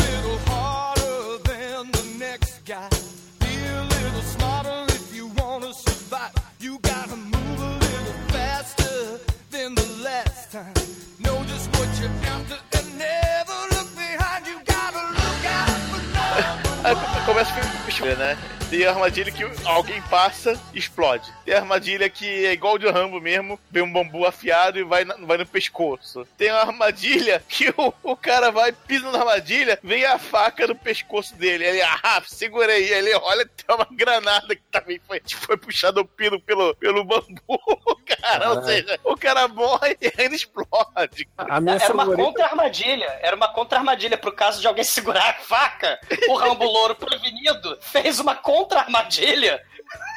Começa 17.26 17.52
o 17.52 17.92
filme, 17.92 18.16
né? 18.16 18.38
Tem 18.76 18.86
a 18.86 18.90
armadilha 18.92 19.32
que 19.32 19.44
alguém 19.66 20.02
passa 20.04 20.60
e 20.74 20.78
explode. 20.80 21.32
Tem 21.46 21.54
a 21.54 21.60
armadilha 21.60 22.10
que 22.10 22.46
é 22.46 22.52
igual 22.52 22.78
de 22.78 22.90
Rambo 22.90 23.22
mesmo, 23.22 23.58
vem 23.72 23.84
um 23.84 23.92
bambu 23.92 24.26
afiado 24.26 24.78
e 24.78 24.84
vai, 24.84 25.06
na- 25.06 25.16
vai 25.16 25.38
no 25.38 25.46
pescoço. 25.46 26.28
Tem 26.38 26.50
a 26.50 26.60
armadilha 26.62 27.42
que 27.48 27.70
o, 27.78 27.94
o 28.04 28.16
cara 28.18 28.52
vai, 28.52 28.72
pisa 28.74 29.10
na 29.12 29.20
armadilha, 29.20 29.80
vem 29.82 30.04
a 30.06 30.20
faca 30.20 30.68
no 30.68 30.76
pescoço 30.76 31.36
dele. 31.36 31.64
Ele, 31.66 31.82
ah, 31.82 32.22
segura 32.28 32.74
aí. 32.74 32.84
Ele 32.92 33.14
olha, 33.16 33.46
tem 33.48 33.76
uma 33.76 33.88
granada 33.92 34.56
que 34.56 34.62
também 34.72 35.00
foi, 35.08 35.22
foi 35.26 35.56
puxado 35.58 36.02
o 36.02 36.06
pino 36.06 36.40
pelo, 36.42 36.76
pelo 36.76 37.04
bambu, 37.06 37.34
cara. 38.06 38.50
Ou 38.50 38.56
Caralho. 38.56 38.66
seja, 38.66 39.00
o 39.04 39.16
cara 39.16 39.48
morre 39.48 39.98
e 40.02 40.12
ainda 40.22 40.36
explode. 40.36 41.28
A 41.38 41.62
minha 41.62 41.76
Era 41.78 41.94
uma 41.94 42.14
contra-armadilha. 42.16 43.20
Era 43.22 43.36
uma 43.36 43.48
contra-armadilha 43.48 44.18
pro 44.18 44.32
caso 44.34 44.60
de 44.60 44.68
alguém 44.68 44.84
segurar 44.86 45.30
a 45.30 45.34
faca. 45.36 45.98
O 46.28 46.36
Rambo 46.36 46.66
Louro 46.66 46.96
prevenido 46.96 47.78
fez 47.82 48.20
uma 48.20 48.36
contra-armadilha 48.66 49.62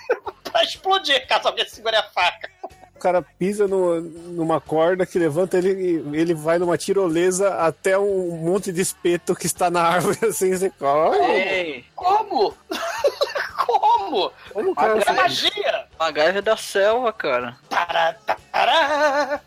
pra 0.42 0.64
explodir 0.64 1.26
caso 1.26 1.48
alguém 1.48 1.68
segure 1.68 1.96
a 1.96 2.02
faca. 2.02 2.48
O 2.94 2.98
cara 2.98 3.22
pisa 3.38 3.68
no- 3.68 4.00
numa 4.00 4.60
corda 4.60 5.06
que 5.06 5.18
levanta 5.20 5.56
ele 5.56 6.02
e 6.12 6.16
ele 6.16 6.34
vai 6.34 6.58
numa 6.58 6.76
tirolesa 6.76 7.54
até 7.54 7.96
um 7.96 8.30
monte 8.38 8.72
de 8.72 8.80
espeto 8.80 9.36
que 9.36 9.46
está 9.46 9.70
na 9.70 9.82
árvore 9.82 10.18
assim, 10.26 10.50
você 10.56 10.68
corre. 10.70 11.18
Ei, 11.18 11.84
Como? 11.94 12.56
Como? 13.66 14.32
Como 14.52 14.74
cara 14.74 14.98
É 15.06 15.12
magia! 15.12 15.86
MacGyver 15.98 16.42
da 16.42 16.56
selva, 16.56 17.12
cara. 17.12 17.56
Tará, 17.68 18.16
tará. 18.50 19.40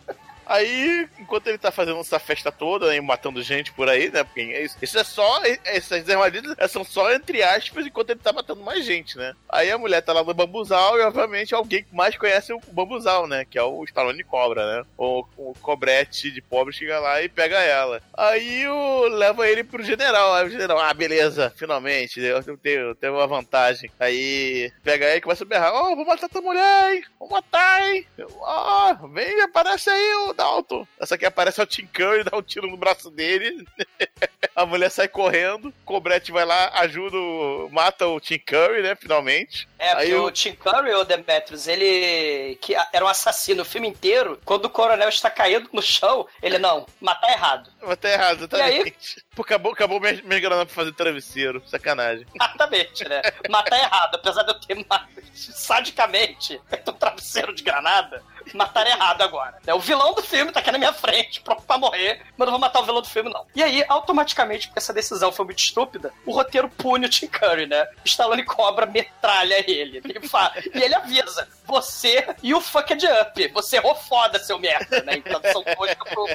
Aí, 0.52 1.08
enquanto 1.18 1.48
ele 1.48 1.58
tá 1.58 1.72
fazendo 1.72 2.02
essa 2.02 2.20
festa 2.20 2.52
toda, 2.52 2.88
né, 2.88 3.00
matando 3.00 3.42
gente 3.42 3.72
por 3.72 3.88
aí, 3.88 4.12
né? 4.12 4.22
Porque 4.22 4.42
isso, 4.42 4.76
isso 4.82 5.00
é 5.00 5.04
só. 5.04 5.42
Essas 5.64 6.10
armadilhas 6.10 6.58
são 6.70 6.84
só 6.84 7.10
entre 7.14 7.42
aspas 7.42 7.86
enquanto 7.86 8.10
ele 8.10 8.20
tá 8.20 8.34
matando 8.34 8.62
mais 8.62 8.86
gente, 8.86 9.18
né? 9.18 9.34
Aí 9.48 9.72
a 9.72 9.78
mulher 9.78 10.02
tá 10.02 10.12
lá 10.12 10.22
no 10.22 10.34
bambuzal 10.34 10.98
e, 10.98 11.02
obviamente, 11.04 11.56
alguém 11.56 11.86
que 11.86 11.96
mais 11.96 12.18
conhece 12.18 12.52
o 12.52 12.60
bambuzal, 12.70 13.28
né? 13.28 13.46
Que 13.50 13.58
é 13.58 13.64
o 13.64 13.82
Stallone 13.86 14.26
Cobra, 14.26 14.76
né? 14.76 14.86
O, 14.98 15.24
o 15.38 15.54
cobrete 15.62 16.30
de 16.30 16.42
pobre 16.42 16.74
chega 16.74 17.00
lá 17.00 17.22
e 17.22 17.30
pega 17.30 17.58
ela. 17.58 18.02
Aí 18.14 18.68
o, 18.68 19.08
leva 19.08 19.48
ele 19.48 19.64
pro 19.64 19.82
general. 19.82 20.34
Aí 20.34 20.48
o 20.48 20.50
general, 20.50 20.80
ah, 20.80 20.94
beleza, 20.94 21.54
finalmente, 21.56 22.20
eu 22.20 22.58
tenho, 22.58 22.82
eu 22.82 22.96
tenho 22.96 23.14
uma 23.14 23.26
vantagem. 23.26 23.90
Aí 23.98 24.70
pega 24.84 25.06
ele 25.06 25.20
e 25.20 25.22
começa 25.22 25.46
a 25.46 25.48
berrar: 25.48 25.74
Ó, 25.74 25.94
oh, 25.94 25.96
vou 25.96 26.06
matar 26.06 26.28
tua 26.28 26.42
mulher, 26.42 26.94
hein? 26.94 27.04
Vou 27.18 27.30
matar, 27.30 27.90
hein? 27.90 28.06
Ó, 28.38 28.98
oh, 29.02 29.08
vem, 29.08 29.40
aparece 29.40 29.90
aí 29.90 30.14
o 30.28 30.34
Dalton. 30.42 30.88
Essa 31.00 31.16
aqui 31.16 31.26
aparece 31.26 31.62
o 31.62 31.66
Tim 31.68 31.86
Curry, 31.86 32.24
dá 32.24 32.36
um 32.36 32.42
tiro 32.42 32.68
no 32.68 32.76
braço 32.76 33.12
dele. 33.12 33.64
a 34.56 34.66
mulher 34.66 34.90
sai 34.90 35.08
correndo. 35.08 35.68
O 35.68 35.74
Cobrete 35.86 36.32
vai 36.32 36.46
lá, 36.46 36.72
ajuda, 36.80 37.16
o, 37.16 37.70
mata 37.72 38.08
o 38.08 38.20
Tim 38.20 38.40
Curry, 38.40 38.82
né? 38.82 38.96
Finalmente. 38.96 39.68
É, 39.78 39.96
porque 39.96 40.16
o 40.16 40.32
Tim 40.32 40.54
Curry, 40.54 40.94
o 40.94 41.04
Demetrius, 41.04 41.68
ele 41.68 42.58
que 42.60 42.76
era 42.92 43.06
um 43.06 43.08
assassino 43.08 43.62
o 43.62 43.66
filme 43.66 43.88
inteiro. 43.88 44.40
Quando 44.44 44.66
o 44.66 44.70
coronel 44.70 45.10
está 45.10 45.30
caído 45.30 45.70
no 45.72 45.82
chão, 45.82 46.28
ele 46.42 46.58
não, 46.58 46.88
matar 47.00 47.32
errado. 47.32 47.70
Matar 47.82 48.10
errado, 48.10 48.38
exatamente. 48.40 49.24
Pô, 49.36 49.44
acabou, 49.44 49.72
acabou 49.72 50.00
minha, 50.00 50.22
minha 50.24 50.40
grana 50.40 50.66
pra 50.66 50.76
fazer 50.76 50.92
travesseiro. 50.92 51.64
Sacanagem. 51.66 52.26
Exatamente, 52.36 53.08
né? 53.08 53.22
Matar 53.50 53.78
errado. 53.78 54.16
Apesar 54.16 54.44
de 54.44 54.50
eu 54.50 54.60
ter 54.60 54.86
sadicamente 55.34 56.60
feito 56.68 56.92
um 56.92 56.94
travesseiro 56.94 57.54
de 57.54 57.64
granada, 57.64 58.22
matar 58.56 58.86
errado 58.88 59.22
agora. 59.22 59.58
O 59.74 59.80
vilão 59.80 60.14
do 60.14 60.22
filme 60.22 60.52
tá 60.52 60.60
aqui 60.60 60.72
na 60.72 60.78
minha 60.78 60.94
frente, 60.94 61.42
pronto 61.42 61.64
pra 61.64 61.78
morrer, 61.78 62.22
mas 62.38 62.46
não 62.46 62.54
vou 62.54 62.60
matar 62.60 62.82
o 62.82 62.86
vilão 62.86 63.02
do 63.02 63.10
filme, 63.10 63.32
não. 63.32 63.46
E 63.56 63.64
aí, 63.64 63.84
automaticamente, 63.88 64.68
porque 64.68 64.80
essa 64.80 64.94
decisão 64.94 65.32
foi 65.32 65.46
muito 65.46 65.60
estúpida, 65.60 66.14
o 66.26 66.34
roteiro 66.34 66.70
pune 66.70 67.06
o 67.06 67.10
Tim 67.10 67.28
Curry, 67.28 67.68
né? 67.68 67.88
Stallone 68.06 68.44
Cobra 68.44 68.86
metralha 68.86 69.64
ele. 69.70 70.02
E, 70.06 70.28
fala, 70.28 70.54
e 70.74 70.82
ele 70.82 70.96
avisa: 70.96 71.48
você 71.66 72.28
e 72.44 72.54
o 72.54 72.62
fucked 72.62 73.06
up. 73.06 73.48
Você 73.54 73.78
errou 73.78 73.96
foda, 73.96 74.40
seu 74.40 74.60
merda, 74.60 75.02
né? 75.04 75.18
Então 75.18 75.42
são 75.52 75.64
coisas 75.76 75.98
pro. 76.10 76.28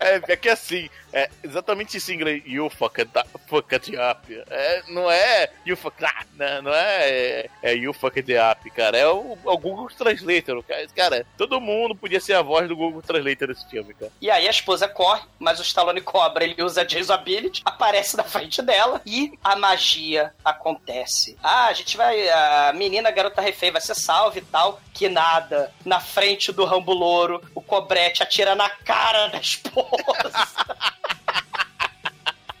É, 0.00 0.32
é 0.32 0.36
que 0.36 0.48
assim, 0.48 0.88
é 1.12 1.30
exatamente 1.42 1.96
isso 1.96 2.12
em 2.12 2.14
inglês. 2.14 2.42
You 2.46 2.68
fucked, 2.70 3.10
fucked 3.46 3.96
up. 3.96 4.44
É, 4.50 4.82
não 4.88 5.10
é 5.10 5.50
you 5.64 5.76
fucked 5.76 6.04
up, 6.04 6.26
né? 6.34 6.60
não 6.60 6.74
é, 6.74 7.10
é, 7.10 7.50
é 7.62 7.74
you 7.74 7.92
fucked 7.92 8.32
up, 8.36 8.70
cara. 8.70 8.96
É 8.96 9.06
o, 9.06 9.36
é 9.44 9.50
o 9.50 9.58
Google 9.58 9.88
Translator. 9.88 10.62
Cara, 10.94 11.26
todo 11.36 11.60
mundo 11.60 11.94
podia 11.94 12.20
ser 12.20 12.34
a 12.34 12.42
voz 12.42 12.68
do 12.68 12.76
Google 12.76 13.02
Translator 13.02 13.48
desse 13.48 13.68
filme, 13.68 13.94
cara. 13.94 14.12
E 14.20 14.30
aí 14.30 14.46
a 14.46 14.50
esposa 14.50 14.88
corre, 14.88 15.22
mas 15.38 15.58
o 15.58 15.62
Stallone 15.62 16.00
cobra, 16.00 16.44
ele 16.44 16.62
usa 16.62 16.82
a 16.82 17.14
Ability, 17.14 17.62
aparece 17.64 18.16
na 18.16 18.24
frente 18.24 18.62
dela 18.62 19.00
e 19.04 19.32
a 19.42 19.56
magia 19.56 20.32
acontece. 20.44 21.36
Ah, 21.42 21.66
a 21.66 21.72
gente 21.72 21.96
vai. 21.96 22.28
A 22.28 22.72
menina, 22.74 23.08
a 23.08 23.12
garota 23.12 23.40
refém, 23.40 23.70
vai 23.70 23.80
ser 23.80 23.94
salva 23.94 24.38
e 24.38 24.42
tal. 24.42 24.80
Que 24.92 25.08
nada. 25.08 25.72
Na 25.84 26.00
frente 26.00 26.52
do 26.52 26.64
Rambo 26.64 26.92
Louro, 26.92 27.40
o 27.54 27.60
Cobrete 27.60 28.22
atira 28.22 28.54
na 28.54 28.68
cara 28.68 29.28
da 29.28 29.38
esposa. 29.38 29.88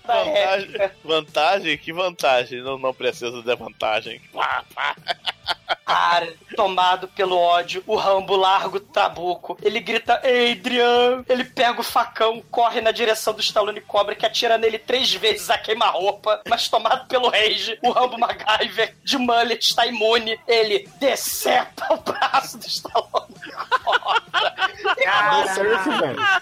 Vantagem, 0.08 0.90
vantagem? 1.04 1.78
Que 1.78 1.92
vantagem? 1.92 2.62
Não, 2.62 2.78
não 2.78 2.94
precisa 2.94 3.42
de 3.42 3.56
vantagem. 3.56 4.20
Pá, 4.32 4.64
pá. 4.74 4.96
Cara, 5.84 6.34
tomado 6.56 7.08
pelo 7.08 7.36
ódio, 7.36 7.82
o 7.86 7.96
Rambo 7.96 8.36
larga 8.36 8.76
o 8.76 8.80
tabuco. 8.80 9.58
Ele 9.62 9.80
grita, 9.80 10.14
Adrian! 10.24 11.24
Ele 11.28 11.44
pega 11.44 11.80
o 11.80 11.84
facão, 11.84 12.42
corre 12.50 12.80
na 12.80 12.90
direção 12.90 13.34
do 13.34 13.40
Stallone 13.40 13.80
Cobra, 13.80 14.14
que 14.14 14.24
atira 14.24 14.56
nele 14.56 14.78
três 14.78 15.12
vezes 15.14 15.50
a 15.50 15.58
queima-roupa. 15.58 16.42
Mas 16.48 16.68
tomado 16.68 17.06
pelo 17.06 17.28
rage, 17.28 17.78
o 17.82 17.90
Rambo 17.90 18.18
MacGyver, 18.18 18.96
de 19.04 19.18
mullet, 19.18 19.62
está 19.62 19.86
imune. 19.86 20.38
Ele 20.46 20.88
decepa 20.98 21.94
o 21.94 21.98
braço 21.98 22.58
do 22.58 22.66
Stallone 22.66 23.34
Cobra. 23.88 24.54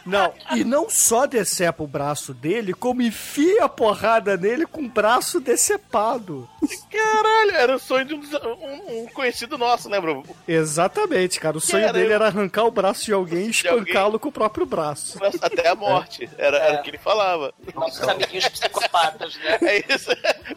Não, 0.05 0.33
e 0.55 0.65
não 0.65 0.89
só 0.89 1.27
decepa 1.27 1.83
o 1.83 1.87
braço 1.87 2.35
dele, 2.35 2.73
como 2.73 3.03
enfia 3.03 3.65
a 3.65 3.69
porrada 3.69 4.37
nele 4.37 4.67
com 4.67 4.83
o 4.83 4.89
braço 4.89 5.41
decepado. 5.41 6.49
Caralho, 6.91 7.51
era 7.53 7.77
o 7.77 7.79
sonho 7.79 8.05
de 8.05 8.15
um, 8.15 8.21
um, 8.21 9.03
um 9.03 9.07
conhecido 9.09 9.57
nosso, 9.57 9.89
né, 9.89 10.01
bro? 10.01 10.25
Exatamente, 10.47 11.39
cara. 11.39 11.57
O 11.57 11.61
sonho 11.61 11.85
era 11.85 11.93
dele 11.93 12.13
eu... 12.13 12.15
era 12.15 12.27
arrancar 12.27 12.65
o 12.65 12.71
braço 12.71 13.05
de 13.05 13.13
alguém 13.13 13.47
e 13.47 13.51
espancá-lo 13.51 14.19
com 14.19 14.29
o 14.29 14.33
próprio 14.33 14.67
braço. 14.67 15.19
Até 15.41 15.69
a 15.69 15.75
morte. 15.75 16.29
É. 16.39 16.47
Era, 16.47 16.59
é. 16.59 16.69
era 16.69 16.81
o 16.81 16.83
que 16.83 16.91
ele 16.91 16.99
falava. 16.99 17.53
Nossos 17.75 18.07
amiguinhos 18.07 18.49
psicopatas, 18.49 19.37
né? 19.37 19.59
É 19.63 19.95
isso. 19.95 20.11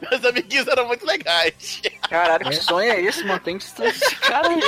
Meus 0.10 0.26
amiguinhos 0.26 0.68
eram 0.68 0.88
muito 0.88 1.06
legais. 1.06 1.82
Caralho, 2.10 2.50
que 2.50 2.56
sonho 2.56 2.92
é 2.92 3.02
esse, 3.02 3.24
mano? 3.24 3.40
Tem 3.40 3.58
que 3.58 3.64
estar 3.64 3.86
esse 3.86 4.16
cara 4.18 4.50
aí. 4.50 4.60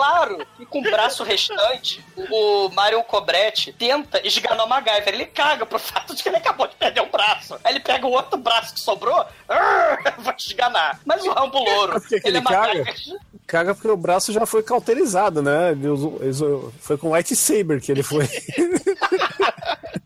Claro, 0.00 0.46
e 0.58 0.64
com 0.64 0.78
o 0.78 0.82
braço 0.82 1.22
restante, 1.22 2.02
o 2.30 2.70
Mario 2.70 3.02
Cobretti 3.04 3.70
tenta 3.70 4.26
esganar 4.26 4.64
o 4.64 4.68
MacGyver. 4.68 5.12
Ele 5.12 5.26
caga 5.26 5.66
pro 5.66 5.78
fato 5.78 6.16
de 6.16 6.22
que 6.22 6.28
ele 6.30 6.38
acabou 6.38 6.66
de 6.66 6.74
perder 6.74 7.02
um 7.02 7.10
braço. 7.10 7.58
Aí 7.62 7.74
ele 7.74 7.80
pega 7.80 8.06
o 8.06 8.10
outro 8.10 8.38
braço 8.38 8.72
que 8.72 8.80
sobrou, 8.80 9.22
vai 10.18 10.34
esganar. 10.38 10.98
Mas 11.04 11.22
o 11.22 11.30
Rambo 11.32 11.58
Louro, 11.58 12.02
ele, 12.10 12.20
ele 12.24 12.38
é 12.38 12.42
caga? 12.42 12.84
Caga 13.46 13.74
porque 13.74 13.88
o 13.88 13.96
braço 13.96 14.32
já 14.32 14.46
foi 14.46 14.62
cauterizado, 14.62 15.42
né? 15.42 15.76
Foi 16.80 16.96
com 16.96 17.12
White 17.12 17.36
Saber 17.36 17.78
que 17.78 17.92
ele 17.92 18.02
foi. 18.02 18.26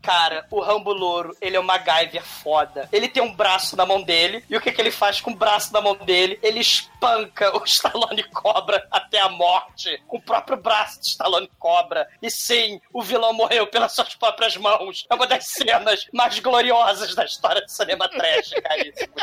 Cara, 0.05 0.45
o 0.51 0.61
Rambo 0.61 0.93
Louro, 0.93 1.35
ele 1.41 1.55
é 1.55 1.59
um 1.59 1.63
MacGyver 1.63 2.23
foda. 2.23 2.87
Ele 2.91 3.09
tem 3.09 3.23
um 3.23 3.33
braço 3.33 3.75
na 3.75 3.87
mão 3.87 4.03
dele, 4.03 4.45
e 4.47 4.55
o 4.55 4.61
que, 4.61 4.71
que 4.71 4.79
ele 4.79 4.91
faz 4.91 5.19
com 5.19 5.31
o 5.31 5.35
braço 5.35 5.73
na 5.73 5.81
mão 5.81 5.95
dele? 5.95 6.37
Ele 6.43 6.59
espanca 6.59 7.57
o 7.57 7.63
Stallone 7.65 8.23
Cobra 8.25 8.87
até 8.91 9.19
a 9.19 9.29
morte, 9.29 9.99
com 10.07 10.17
o 10.17 10.21
próprio 10.21 10.57
braço 10.57 11.01
de 11.01 11.07
Stallone 11.07 11.49
Cobra. 11.57 12.07
E 12.21 12.29
sim, 12.29 12.79
o 12.93 13.01
vilão 13.01 13.33
morreu 13.33 13.65
pelas 13.65 13.93
suas 13.93 14.13
próprias 14.13 14.55
mãos. 14.57 15.05
É 15.09 15.15
uma 15.15 15.25
das 15.25 15.47
cenas 15.47 16.05
mais 16.13 16.37
gloriosas 16.37 17.15
da 17.15 17.25
história 17.25 17.61
do 17.61 17.71
cinema 17.71 18.07
trash, 18.07 18.51
caríssimo. 18.61 19.13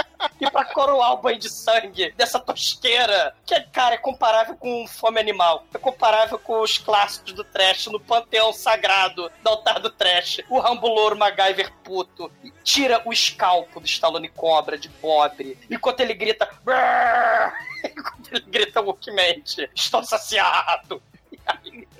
E 0.40 0.50
pra 0.50 0.64
coroar 0.64 1.12
o 1.12 1.18
banho 1.18 1.38
de 1.38 1.48
sangue 1.48 2.12
dessa 2.16 2.40
tosqueira, 2.40 3.34
que, 3.46 3.60
cara, 3.72 3.94
é 3.94 3.98
comparável 3.98 4.56
com 4.56 4.86
Fome 4.88 5.20
Animal, 5.20 5.64
é 5.72 5.78
comparável 5.78 6.38
com 6.38 6.60
os 6.60 6.78
clássicos 6.78 7.32
do 7.32 7.44
trash 7.44 7.86
no 7.86 8.00
panteão 8.00 8.52
sagrado 8.52 9.30
do 9.42 9.48
altar 9.48 9.78
do 9.78 9.90
trash. 9.90 10.40
O 10.48 10.58
Rambo 10.58 10.71
Louro 10.80 11.16
MacGyver 11.16 11.72
puto 11.84 12.30
tira 12.62 13.02
o 13.04 13.12
escalpo 13.12 13.80
do 13.80 13.86
Stallone 13.86 14.28
Cobra 14.28 14.78
de 14.78 14.88
pobre, 14.88 15.58
enquanto 15.70 16.00
ele 16.00 16.14
grita 16.14 16.48
enquanto 17.84 18.32
ele 18.32 18.44
grita 18.46 18.80
loucamente, 18.80 19.68
estou 19.74 20.02
saciado. 20.04 21.02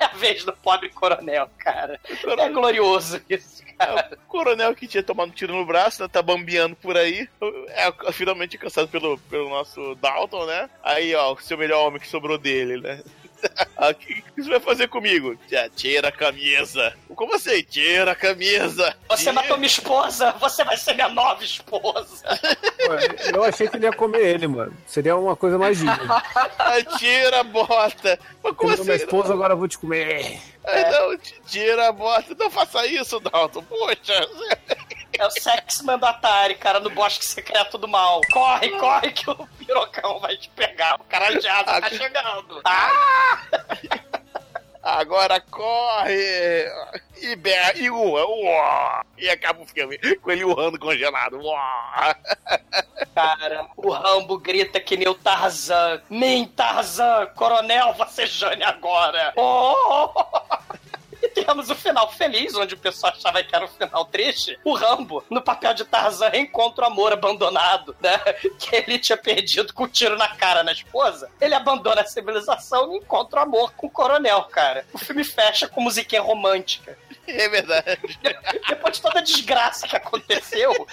É 0.00 0.04
a 0.04 0.08
vez 0.08 0.44
do 0.44 0.52
pobre 0.52 0.88
coronel, 0.90 1.50
cara. 1.58 2.00
É 2.38 2.48
glorioso 2.48 3.20
isso. 3.28 3.62
É, 3.78 4.14
o 4.14 4.18
coronel 4.28 4.74
que 4.74 4.86
tinha 4.86 5.02
tomado 5.02 5.28
um 5.28 5.32
tiro 5.32 5.54
no 5.54 5.66
braço, 5.66 6.02
né, 6.02 6.08
tá 6.08 6.22
bambeando 6.22 6.76
por 6.76 6.96
aí. 6.96 7.28
É 7.68 8.12
finalmente 8.12 8.56
cansado 8.56 8.88
pelo, 8.88 9.18
pelo 9.18 9.48
nosso 9.48 9.94
Dalton, 9.96 10.46
né? 10.46 10.70
Aí, 10.82 11.14
ó, 11.14 11.32
o 11.32 11.40
seu 11.40 11.58
melhor 11.58 11.86
homem 11.86 12.00
que 12.00 12.06
sobrou 12.06 12.38
dele, 12.38 12.80
né? 12.80 13.02
O 13.76 13.94
que, 13.94 14.22
você 14.36 14.48
vai 14.48 14.60
fazer 14.60 14.88
comigo? 14.88 15.36
Tira 15.76 16.08
a 16.08 16.12
camisa. 16.12 16.94
Como 17.14 17.34
assim? 17.34 17.62
Tira 17.62 18.12
a 18.12 18.14
camisa. 18.14 18.96
Você 19.08 19.24
tira. 19.24 19.32
matou 19.34 19.56
minha 19.56 19.66
esposa, 19.66 20.32
você 20.32 20.64
vai 20.64 20.76
ser 20.76 20.94
minha 20.94 21.08
nova 21.08 21.44
esposa. 21.44 22.24
Eu 23.34 23.44
achei 23.44 23.68
que 23.68 23.76
ele 23.76 23.86
ia 23.86 23.92
comer 23.92 24.26
ele, 24.26 24.46
mano. 24.46 24.76
Seria 24.86 25.16
uma 25.16 25.36
coisa 25.36 25.58
mais 25.58 25.78
digna. 25.78 26.22
tira 26.98 27.40
a 27.40 27.44
bota. 27.44 28.18
Mas 28.42 28.56
como 28.56 28.72
assim? 28.72 28.84
minha 28.84 28.96
esposa, 28.96 29.32
agora 29.32 29.52
eu 29.54 29.58
vou 29.58 29.68
te 29.68 29.78
comer. 29.78 30.40
É. 30.64 30.90
Não, 30.90 31.18
tira 31.46 31.88
a 31.88 31.92
bota. 31.92 32.34
Não 32.38 32.50
faça 32.50 32.86
isso, 32.86 33.20
Dalton. 33.20 33.62
Poxa. 33.62 34.28
É 35.18 35.26
o 35.26 35.30
sexo 35.30 35.84
mandatário, 35.84 36.58
cara, 36.58 36.80
no 36.80 36.90
bosque 36.90 37.24
secreto 37.24 37.78
do 37.78 37.86
mal. 37.86 38.20
Corre, 38.32 38.70
corre 38.78 39.12
que 39.12 39.30
o 39.30 39.46
pirocão 39.58 40.18
vai 40.18 40.36
te 40.36 40.48
pegar. 40.50 40.96
O 41.00 41.04
cara 41.04 41.40
já 41.40 41.62
tá 41.64 41.88
chegando. 41.88 42.60
Ah! 42.64 43.40
Agora 44.82 45.40
corre! 45.40 46.68
E, 47.22 47.34
berra, 47.36 47.72
e 47.76 47.88
urra, 47.88 49.06
E 49.16 49.30
acaba 49.30 49.62
o 49.62 49.66
filme 49.66 49.98
com 50.16 50.30
ele 50.30 50.44
urrando 50.44 50.78
congelado. 50.78 51.40
Uá. 51.40 52.14
Cara, 53.14 53.66
o 53.78 53.90
Rambo 53.90 54.38
grita 54.38 54.78
que 54.78 54.96
nem 54.96 55.08
o 55.08 55.14
Tarzan. 55.14 56.02
Nem 56.10 56.44
Tarzan! 56.46 57.26
Coronel, 57.34 57.94
você 57.94 58.26
Jane 58.26 58.62
agora! 58.62 59.32
Oh! 59.36 60.12
Temos 61.34 61.70
o 61.70 61.74
final 61.74 62.10
feliz, 62.12 62.54
onde 62.54 62.74
o 62.74 62.78
pessoal 62.78 63.12
achava 63.12 63.42
que 63.42 63.54
era 63.54 63.64
o 63.64 63.68
final 63.68 64.04
triste. 64.06 64.58
O 64.64 64.74
Rambo, 64.74 65.24
no 65.28 65.42
papel 65.42 65.74
de 65.74 65.84
Tarzan, 65.84 66.28
reencontra 66.28 66.84
o 66.84 66.86
amor 66.86 67.12
abandonado, 67.12 67.96
né? 68.00 68.18
Que 68.58 68.76
ele 68.76 68.98
tinha 68.98 69.16
perdido 69.16 69.72
com 69.72 69.84
o 69.84 69.86
um 69.86 69.88
tiro 69.88 70.16
na 70.16 70.28
cara 70.28 70.62
na 70.62 70.72
esposa. 70.72 71.30
Ele 71.40 71.54
abandona 71.54 72.00
a 72.00 72.06
civilização 72.06 72.92
e 72.92 72.98
encontra 72.98 73.40
o 73.40 73.42
amor 73.42 73.72
com 73.72 73.86
o 73.86 73.90
coronel, 73.90 74.44
cara. 74.44 74.86
O 74.92 74.98
filme 74.98 75.24
fecha 75.24 75.68
com 75.68 75.80
musiquinha 75.80 76.22
romântica. 76.22 76.96
É 77.26 77.48
verdade. 77.48 78.18
Depois 78.68 78.96
de 78.96 79.02
toda 79.02 79.20
a 79.20 79.22
desgraça 79.22 79.88
que 79.88 79.96
aconteceu, 79.96 80.86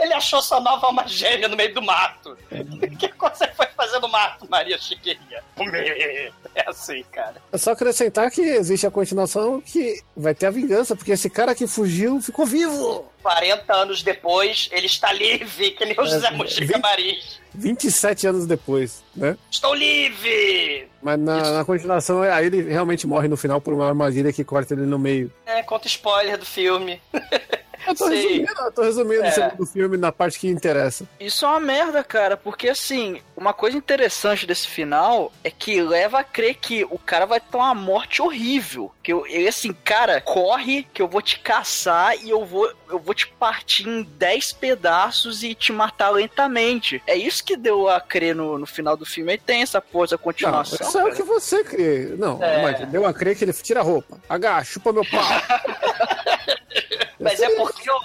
ele 0.00 0.14
achou 0.14 0.40
sua 0.40 0.60
nova 0.60 0.86
alma 0.86 1.08
gêmea 1.08 1.48
no 1.48 1.56
meio 1.56 1.74
do 1.74 1.82
mato. 1.82 2.38
O 2.50 2.96
que 2.96 3.12
você 3.18 3.48
foi 3.48 3.66
no 4.02 4.08
mato, 4.08 4.46
Maria 4.50 4.76
Chiquinha? 4.78 5.18
É 6.54 6.68
assim, 6.68 7.02
cara. 7.10 7.36
É 7.50 7.56
só 7.56 7.72
acrescentar 7.72 8.30
que 8.30 8.42
existe 8.42 8.86
a 8.86 8.90
continuação 8.90 9.58
que 9.58 10.02
vai 10.14 10.34
ter 10.34 10.44
a 10.44 10.50
vingança, 10.50 10.94
porque 10.94 11.12
esse 11.12 11.30
cara 11.30 11.54
que 11.54 11.66
fugiu 11.66 12.20
ficou 12.20 12.44
vivo. 12.44 13.06
40 13.22 13.72
anos 13.72 14.02
depois, 14.02 14.68
ele 14.70 14.84
está 14.84 15.10
livre, 15.14 15.70
que 15.70 15.82
nem 15.86 15.98
o 15.98 16.04
José 16.04 16.30
Mujica 16.32 16.78
Maris. 16.78 17.40
27 17.54 18.26
anos 18.26 18.46
depois, 18.46 19.02
né? 19.16 19.38
Estou 19.50 19.74
livre! 19.74 20.88
Mas 21.02 21.18
na, 21.18 21.52
na, 21.52 21.64
continuação, 21.64 22.20
aí 22.22 22.46
ele 22.46 22.62
realmente 22.62 23.06
morre 23.06 23.28
no 23.28 23.36
final 23.36 23.58
por 23.58 23.72
uma 23.72 23.88
armadilha 23.88 24.30
que 24.30 24.44
corta 24.44 24.74
ele 24.74 24.82
no 24.82 24.98
meio. 24.98 25.32
É, 25.46 25.62
conta 25.62 25.86
spoiler 25.86 26.36
do 26.36 26.44
filme. 26.44 27.00
Eu 27.86 27.94
tô 27.94 28.06
Sim. 28.06 28.14
resumindo, 28.14 28.52
eu 28.60 28.72
tô 28.72 28.82
resumindo 28.82 29.24
é. 29.24 29.28
o 29.28 29.32
segundo 29.32 29.66
filme 29.66 29.96
na 29.96 30.12
parte 30.12 30.38
que 30.38 30.48
interessa. 30.48 31.06
Isso 31.18 31.44
é 31.44 31.48
uma 31.48 31.60
merda, 31.60 32.04
cara, 32.04 32.36
porque 32.36 32.68
assim, 32.68 33.20
uma 33.36 33.52
coisa 33.52 33.76
interessante 33.76 34.46
desse 34.46 34.68
final 34.68 35.32
é 35.42 35.50
que 35.50 35.80
leva 35.80 36.20
a 36.20 36.24
crer 36.24 36.56
que 36.56 36.84
o 36.84 36.98
cara 36.98 37.26
vai 37.26 37.40
ter 37.40 37.56
uma 37.56 37.74
morte 37.74 38.22
horrível. 38.22 38.92
Que 39.02 39.12
eu, 39.12 39.26
ele 39.26 39.48
assim, 39.48 39.72
cara, 39.72 40.20
corre 40.20 40.86
que 40.92 41.02
eu 41.02 41.08
vou 41.08 41.22
te 41.22 41.38
caçar 41.38 42.16
e 42.22 42.30
eu 42.30 42.44
vou, 42.44 42.70
eu 42.88 42.98
vou 42.98 43.14
te 43.14 43.26
partir 43.26 43.88
em 43.88 44.02
10 44.02 44.52
pedaços 44.52 45.42
e 45.42 45.54
te 45.54 45.72
matar 45.72 46.10
lentamente. 46.10 47.02
É 47.06 47.16
isso 47.16 47.44
que 47.44 47.56
deu 47.56 47.88
a 47.88 48.00
crer 48.00 48.34
no, 48.34 48.58
no 48.58 48.66
final 48.66 48.96
do 48.96 49.06
filme. 49.06 49.32
Aí 49.32 49.38
tem 49.38 49.62
essa 49.62 49.80
porra, 49.80 50.02
continuação. 50.18 50.78
Não, 50.80 50.88
isso 50.88 50.98
é 50.98 51.04
o 51.04 51.14
que 51.14 51.22
você 51.22 51.64
crê. 51.64 52.14
Não, 52.18 52.42
é. 52.42 52.62
mas 52.62 52.88
deu 52.88 53.06
a 53.06 53.12
crer 53.12 53.36
que 53.36 53.44
ele 53.44 53.52
tira 53.52 53.80
a 53.80 53.82
roupa. 53.82 54.20
H, 54.28 54.64
chupa 54.64 54.92
meu 54.92 55.04
pau. 55.04 55.22
Mas 57.22 57.40
é 57.40 57.48
porque, 57.56 57.88
o, 57.90 58.00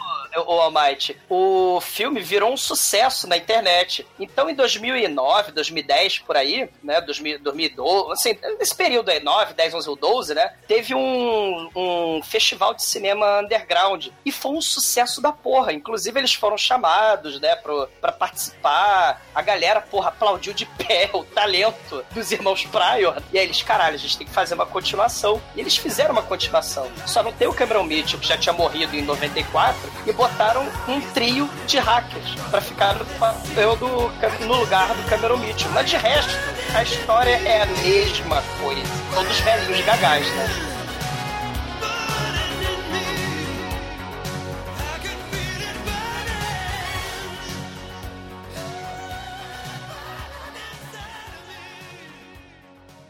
o 0.46 0.62
Almighty, 0.62 1.18
o 1.30 1.80
filme 1.82 2.22
virou 2.22 2.54
um 2.54 2.58
sucesso 2.58 3.28
na 3.28 3.38
internet. 3.38 4.06
Então, 4.20 4.50
em 4.50 4.56
2009, 4.56 5.52
2010, 5.52 6.20
por 6.20 6.38
aí, 6.38 6.70
né, 6.84 7.02
2000, 7.02 7.40
2012, 7.40 8.12
assim, 8.12 8.38
nesse 8.60 8.76
período 8.76 9.10
aí, 9.10 9.20
9, 9.20 9.54
10, 9.54 9.74
11 9.74 9.90
ou 9.90 9.96
12, 9.96 10.34
né, 10.34 10.54
teve 10.68 10.94
um, 10.94 11.70
um 11.76 12.22
festival 12.24 12.74
de 12.74 12.84
cinema 12.84 13.40
underground. 13.40 14.08
E 14.26 14.32
foi 14.32 14.52
um 14.52 14.62
sucesso 14.62 15.22
da 15.22 15.32
porra. 15.32 15.74
Inclusive, 15.74 16.20
eles 16.20 16.34
foram 16.34 16.58
chamados, 16.58 17.40
né, 17.40 17.56
pro, 17.56 17.88
pra 18.00 18.12
participar. 18.12 19.22
A 19.34 19.42
galera, 19.42 19.82
porra, 19.82 20.10
aplaudiu 20.10 20.54
de 20.54 20.66
pé 20.66 21.10
o 21.14 21.24
talento 21.24 22.06
dos 22.12 22.32
irmãos 22.32 22.66
Pryor. 22.66 23.22
E 23.32 23.40
aí 23.40 23.46
eles, 23.46 23.62
caralho, 23.62 23.96
a 23.96 24.00
gente 24.00 24.18
tem 24.18 24.28
que 24.28 24.34
fazer 24.34 24.54
uma 24.54 24.66
continuação. 24.66 25.42
E 25.56 25.60
eles 25.60 25.78
fizeram 25.78 26.12
uma 26.12 26.24
continuação. 26.24 26.88
Só 27.06 27.24
não 27.24 27.32
tem 27.32 27.48
o 27.48 27.54
Cameron 27.54 27.84
Mitchell, 27.84 28.20
que 28.20 28.28
já 28.28 28.38
tinha 28.38 28.54
morrido 28.54 28.96
em 28.96 29.06
94 29.08 29.92
e 30.06 30.14
botaram 30.14 30.68
um 30.88 31.02
trio 31.14 31.50
de 31.66 31.80
hackers 31.80 32.36
para 32.52 32.62
ficar 32.62 32.96
no 32.96 33.76
do, 33.76 34.46
no 34.46 34.60
lugar 34.60 34.88
do 34.90 35.10
Cameron 35.10 35.38
Mitchell. 35.38 35.72
Mas 35.72 35.90
de 35.90 35.98
resto, 35.98 36.32
a 36.76 36.84
história 36.84 37.36
é 37.36 37.64
a 37.64 37.66
mesma 37.66 38.44
coisa. 38.62 38.84
Todos 39.14 39.40
velhinhos 39.40 39.86
gagás, 39.86 40.28
né? 40.36 40.77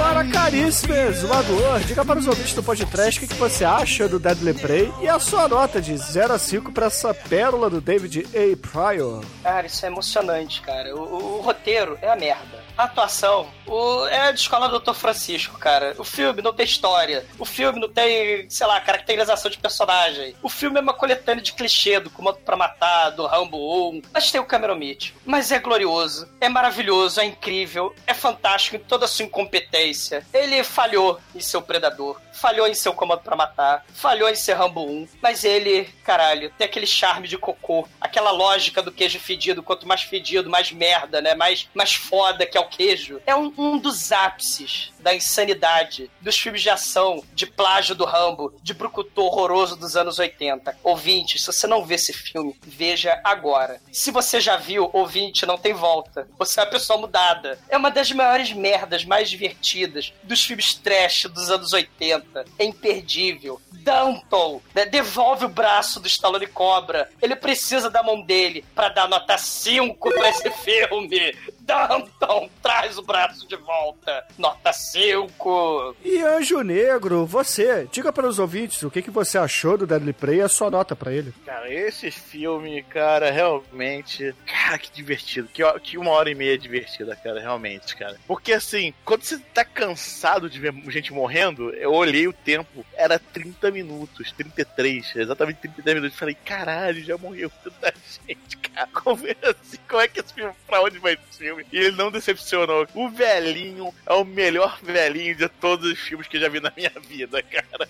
Agora, 0.00 0.24
caríssimo 0.24 0.94
exumador, 0.94 1.80
diga 1.80 2.02
para 2.02 2.18
os 2.18 2.26
ouvintes 2.26 2.54
do 2.54 2.62
podcast 2.62 3.18
o 3.18 3.20
que, 3.20 3.34
que 3.34 3.38
você 3.38 3.66
acha 3.66 4.08
do 4.08 4.18
Deadly 4.18 4.54
Prey 4.54 4.90
e 5.02 5.06
a 5.08 5.18
sua 5.18 5.46
nota 5.46 5.80
de 5.80 5.94
0 5.94 6.32
a 6.32 6.38
5 6.38 6.72
para 6.72 6.86
essa 6.86 7.12
pérola 7.12 7.68
do 7.68 7.82
David 7.82 8.26
A. 8.34 8.56
Pryor. 8.56 9.22
Cara, 9.42 9.66
isso 9.66 9.84
é 9.84 9.88
emocionante, 9.90 10.62
cara. 10.62 10.96
O, 10.96 11.00
o, 11.00 11.38
o 11.38 11.40
roteiro 11.42 11.98
é 12.00 12.10
a 12.10 12.16
merda. 12.16 12.59
Atuação 12.84 13.48
o, 13.70 14.06
é 14.06 14.32
de 14.32 14.40
escola 14.40 14.68
do 14.68 14.80
Dr. 14.80 14.94
Francisco, 14.94 15.56
cara. 15.58 15.94
O 15.96 16.04
filme 16.04 16.42
não 16.42 16.52
tem 16.52 16.66
história. 16.66 17.24
O 17.38 17.44
filme 17.44 17.80
não 17.80 17.88
tem, 17.88 18.48
sei 18.50 18.66
lá, 18.66 18.80
caracterização 18.80 19.50
de 19.50 19.58
personagem. 19.58 20.34
O 20.42 20.48
filme 20.48 20.78
é 20.78 20.82
uma 20.82 20.92
coletânea 20.92 21.42
de 21.42 21.52
clichê 21.52 22.00
do 22.00 22.10
Comando 22.10 22.38
pra 22.38 22.56
Matar, 22.56 23.10
do 23.10 23.26
Rambo 23.26 23.90
1. 23.90 24.02
Mas 24.12 24.30
tem 24.30 24.40
o 24.40 24.46
Cameron 24.46 24.74
Mitchell. 24.74 25.14
Mas 25.24 25.52
é 25.52 25.58
glorioso, 25.58 26.28
é 26.40 26.48
maravilhoso, 26.48 27.20
é 27.20 27.24
incrível, 27.24 27.94
é 28.06 28.12
fantástico 28.12 28.76
em 28.76 28.80
toda 28.80 29.04
a 29.04 29.08
sua 29.08 29.24
incompetência. 29.24 30.26
Ele 30.32 30.64
falhou 30.64 31.20
em 31.34 31.40
seu 31.40 31.62
predador 31.62 32.20
falhou 32.40 32.66
em 32.66 32.74
seu 32.74 32.94
comando 32.94 33.20
para 33.20 33.36
matar, 33.36 33.84
falhou 33.92 34.28
em 34.28 34.34
ser 34.34 34.54
Rambo 34.54 34.82
1, 34.82 35.08
mas 35.20 35.44
ele, 35.44 35.84
caralho, 36.02 36.50
tem 36.56 36.64
aquele 36.64 36.86
charme 36.86 37.28
de 37.28 37.36
cocô, 37.36 37.86
aquela 38.00 38.30
lógica 38.30 38.80
do 38.80 38.90
queijo 38.90 39.20
fedido, 39.20 39.62
quanto 39.62 39.86
mais 39.86 40.02
fedido, 40.02 40.48
mais 40.48 40.72
merda, 40.72 41.20
né? 41.20 41.34
Mais, 41.34 41.68
mais 41.74 41.94
foda 41.94 42.46
que 42.46 42.56
é 42.56 42.60
o 42.60 42.68
queijo. 42.70 43.20
É 43.26 43.34
um, 43.34 43.52
um 43.56 43.78
dos 43.78 44.12
ápices 44.12 44.92
da 45.00 45.14
insanidade 45.14 46.10
dos 46.20 46.36
filmes 46.36 46.62
de 46.62 46.70
ação, 46.70 47.22
de 47.34 47.46
plágio 47.46 47.94
do 47.94 48.04
Rambo, 48.04 48.54
de 48.62 48.74
brucutu 48.74 49.22
horroroso 49.22 49.76
dos 49.76 49.96
anos 49.96 50.18
80. 50.18 50.78
Ouvinte, 50.82 51.38
se 51.38 51.46
você 51.46 51.66
não 51.66 51.84
vê 51.84 51.94
esse 51.94 52.12
filme, 52.12 52.54
veja 52.62 53.20
agora. 53.24 53.80
Se 53.92 54.10
você 54.10 54.40
já 54.40 54.56
viu, 54.56 54.90
ouvinte, 54.92 55.46
não 55.46 55.58
tem 55.58 55.72
volta. 55.72 56.28
Você 56.38 56.60
é 56.60 56.62
uma 56.62 56.70
pessoa 56.70 56.98
mudada. 56.98 57.58
É 57.68 57.76
uma 57.76 57.90
das 57.90 58.10
maiores 58.12 58.52
merdas 58.52 59.04
mais 59.04 59.30
divertidas 59.30 60.12
dos 60.22 60.44
filmes 60.44 60.74
trash 60.74 61.24
dos 61.24 61.50
anos 61.50 61.72
80 61.72 62.44
é 62.58 62.64
imperdível. 62.64 63.60
Danton 63.72 64.60
né, 64.74 64.84
devolve 64.84 65.46
o 65.46 65.48
braço 65.48 66.00
do 66.00 66.06
Stallone 66.06 66.46
Cobra. 66.46 67.10
Ele 67.20 67.34
precisa 67.34 67.90
da 67.90 68.02
mão 68.02 68.20
dele 68.20 68.64
para 68.74 68.88
dar 68.88 69.08
nota 69.08 69.38
5 69.38 70.10
pra 70.10 70.28
esse 70.28 70.50
filme. 70.50 71.34
Danton, 71.70 72.50
traz 72.60 72.98
o 72.98 73.02
braço 73.02 73.46
de 73.46 73.54
volta. 73.54 74.26
Nota 74.36 74.72
5. 74.72 75.96
E 76.04 76.18
Anjo 76.18 76.62
Negro, 76.62 77.24
você, 77.24 77.86
diga 77.92 78.12
para 78.12 78.26
os 78.26 78.40
ouvintes 78.40 78.82
o 78.82 78.90
que, 78.90 79.00
que 79.00 79.10
você 79.10 79.38
achou 79.38 79.78
do 79.78 79.86
Deadly 79.86 80.12
Prey 80.12 80.38
e 80.38 80.42
a 80.42 80.48
sua 80.48 80.68
nota 80.68 80.96
para 80.96 81.12
ele. 81.12 81.32
Cara, 81.46 81.72
esse 81.72 82.10
filme, 82.10 82.82
cara, 82.82 83.30
realmente. 83.30 84.34
Cara, 84.44 84.78
que 84.78 84.90
divertido. 84.90 85.48
Que, 85.52 85.62
que 85.80 85.96
uma 85.96 86.10
hora 86.10 86.28
e 86.28 86.34
meia 86.34 86.58
divertida, 86.58 87.14
cara, 87.14 87.40
realmente, 87.40 87.94
cara. 87.94 88.16
Porque 88.26 88.52
assim, 88.52 88.92
quando 89.04 89.22
você 89.22 89.38
tá 89.38 89.64
cansado 89.64 90.50
de 90.50 90.58
ver 90.58 90.74
gente 90.88 91.12
morrendo, 91.12 91.70
eu 91.70 91.92
olhei 91.92 92.26
o 92.26 92.32
tempo, 92.32 92.84
era 92.94 93.16
30 93.18 93.70
minutos, 93.70 94.32
33, 94.32 95.14
exatamente 95.14 95.60
33 95.60 95.96
minutos. 95.96 96.18
Falei, 96.18 96.36
caralho, 96.44 97.04
já 97.04 97.16
morreu 97.16 97.48
tanta 97.62 97.94
gente, 98.26 98.56
cara. 98.56 98.88
Como 98.92 99.24
é, 99.26 99.36
assim? 99.44 99.78
Como 99.88 100.02
é 100.02 100.08
que 100.08 100.18
esse 100.18 100.34
filme, 100.34 100.52
pra 100.66 100.82
onde 100.82 100.98
vai 100.98 101.14
esse 101.14 101.38
filme? 101.38 101.59
E 101.72 101.78
ele 101.78 101.96
não 101.96 102.10
decepcionou. 102.10 102.86
O 102.94 103.08
velhinho 103.08 103.92
é 104.06 104.12
o 104.12 104.24
melhor 104.24 104.78
velhinho 104.82 105.34
de 105.34 105.48
todos 105.48 105.90
os 105.90 105.98
filmes 105.98 106.26
que 106.26 106.36
eu 106.36 106.40
já 106.40 106.48
vi 106.48 106.60
na 106.60 106.72
minha 106.76 106.92
vida, 107.08 107.42
cara. 107.42 107.88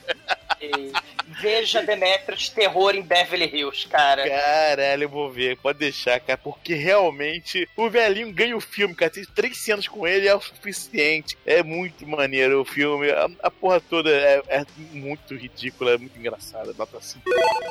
Veja 1.40 1.82
Demetrius 1.82 2.48
Terror 2.48 2.94
em 2.94 3.02
Beverly 3.02 3.46
Hills, 3.46 3.86
cara. 3.88 4.28
Caralho, 4.28 5.04
eu 5.04 5.08
vou 5.08 5.30
ver, 5.30 5.56
pode 5.56 5.78
deixar, 5.78 6.20
cara, 6.20 6.36
porque 6.36 6.74
realmente 6.74 7.68
o 7.76 7.88
velhinho 7.88 8.32
ganha 8.32 8.56
o 8.56 8.60
filme, 8.60 8.94
cara. 8.94 9.10
Tem 9.10 9.24
três 9.24 9.58
cenas 9.58 9.88
com 9.88 10.06
ele 10.06 10.28
é 10.28 10.34
o 10.34 10.40
suficiente. 10.40 11.38
É 11.46 11.62
muito 11.62 12.06
maneiro 12.06 12.60
o 12.60 12.64
filme. 12.64 13.10
A, 13.10 13.28
a 13.42 13.50
porra 13.50 13.80
toda 13.80 14.10
é, 14.10 14.42
é, 14.48 14.66
muito 14.92 15.34
ridícula, 15.34 15.92
é 15.92 15.98
muito 15.98 16.18
engraçada. 16.18 16.74
Nota 16.76 16.98
assim. 16.98 17.20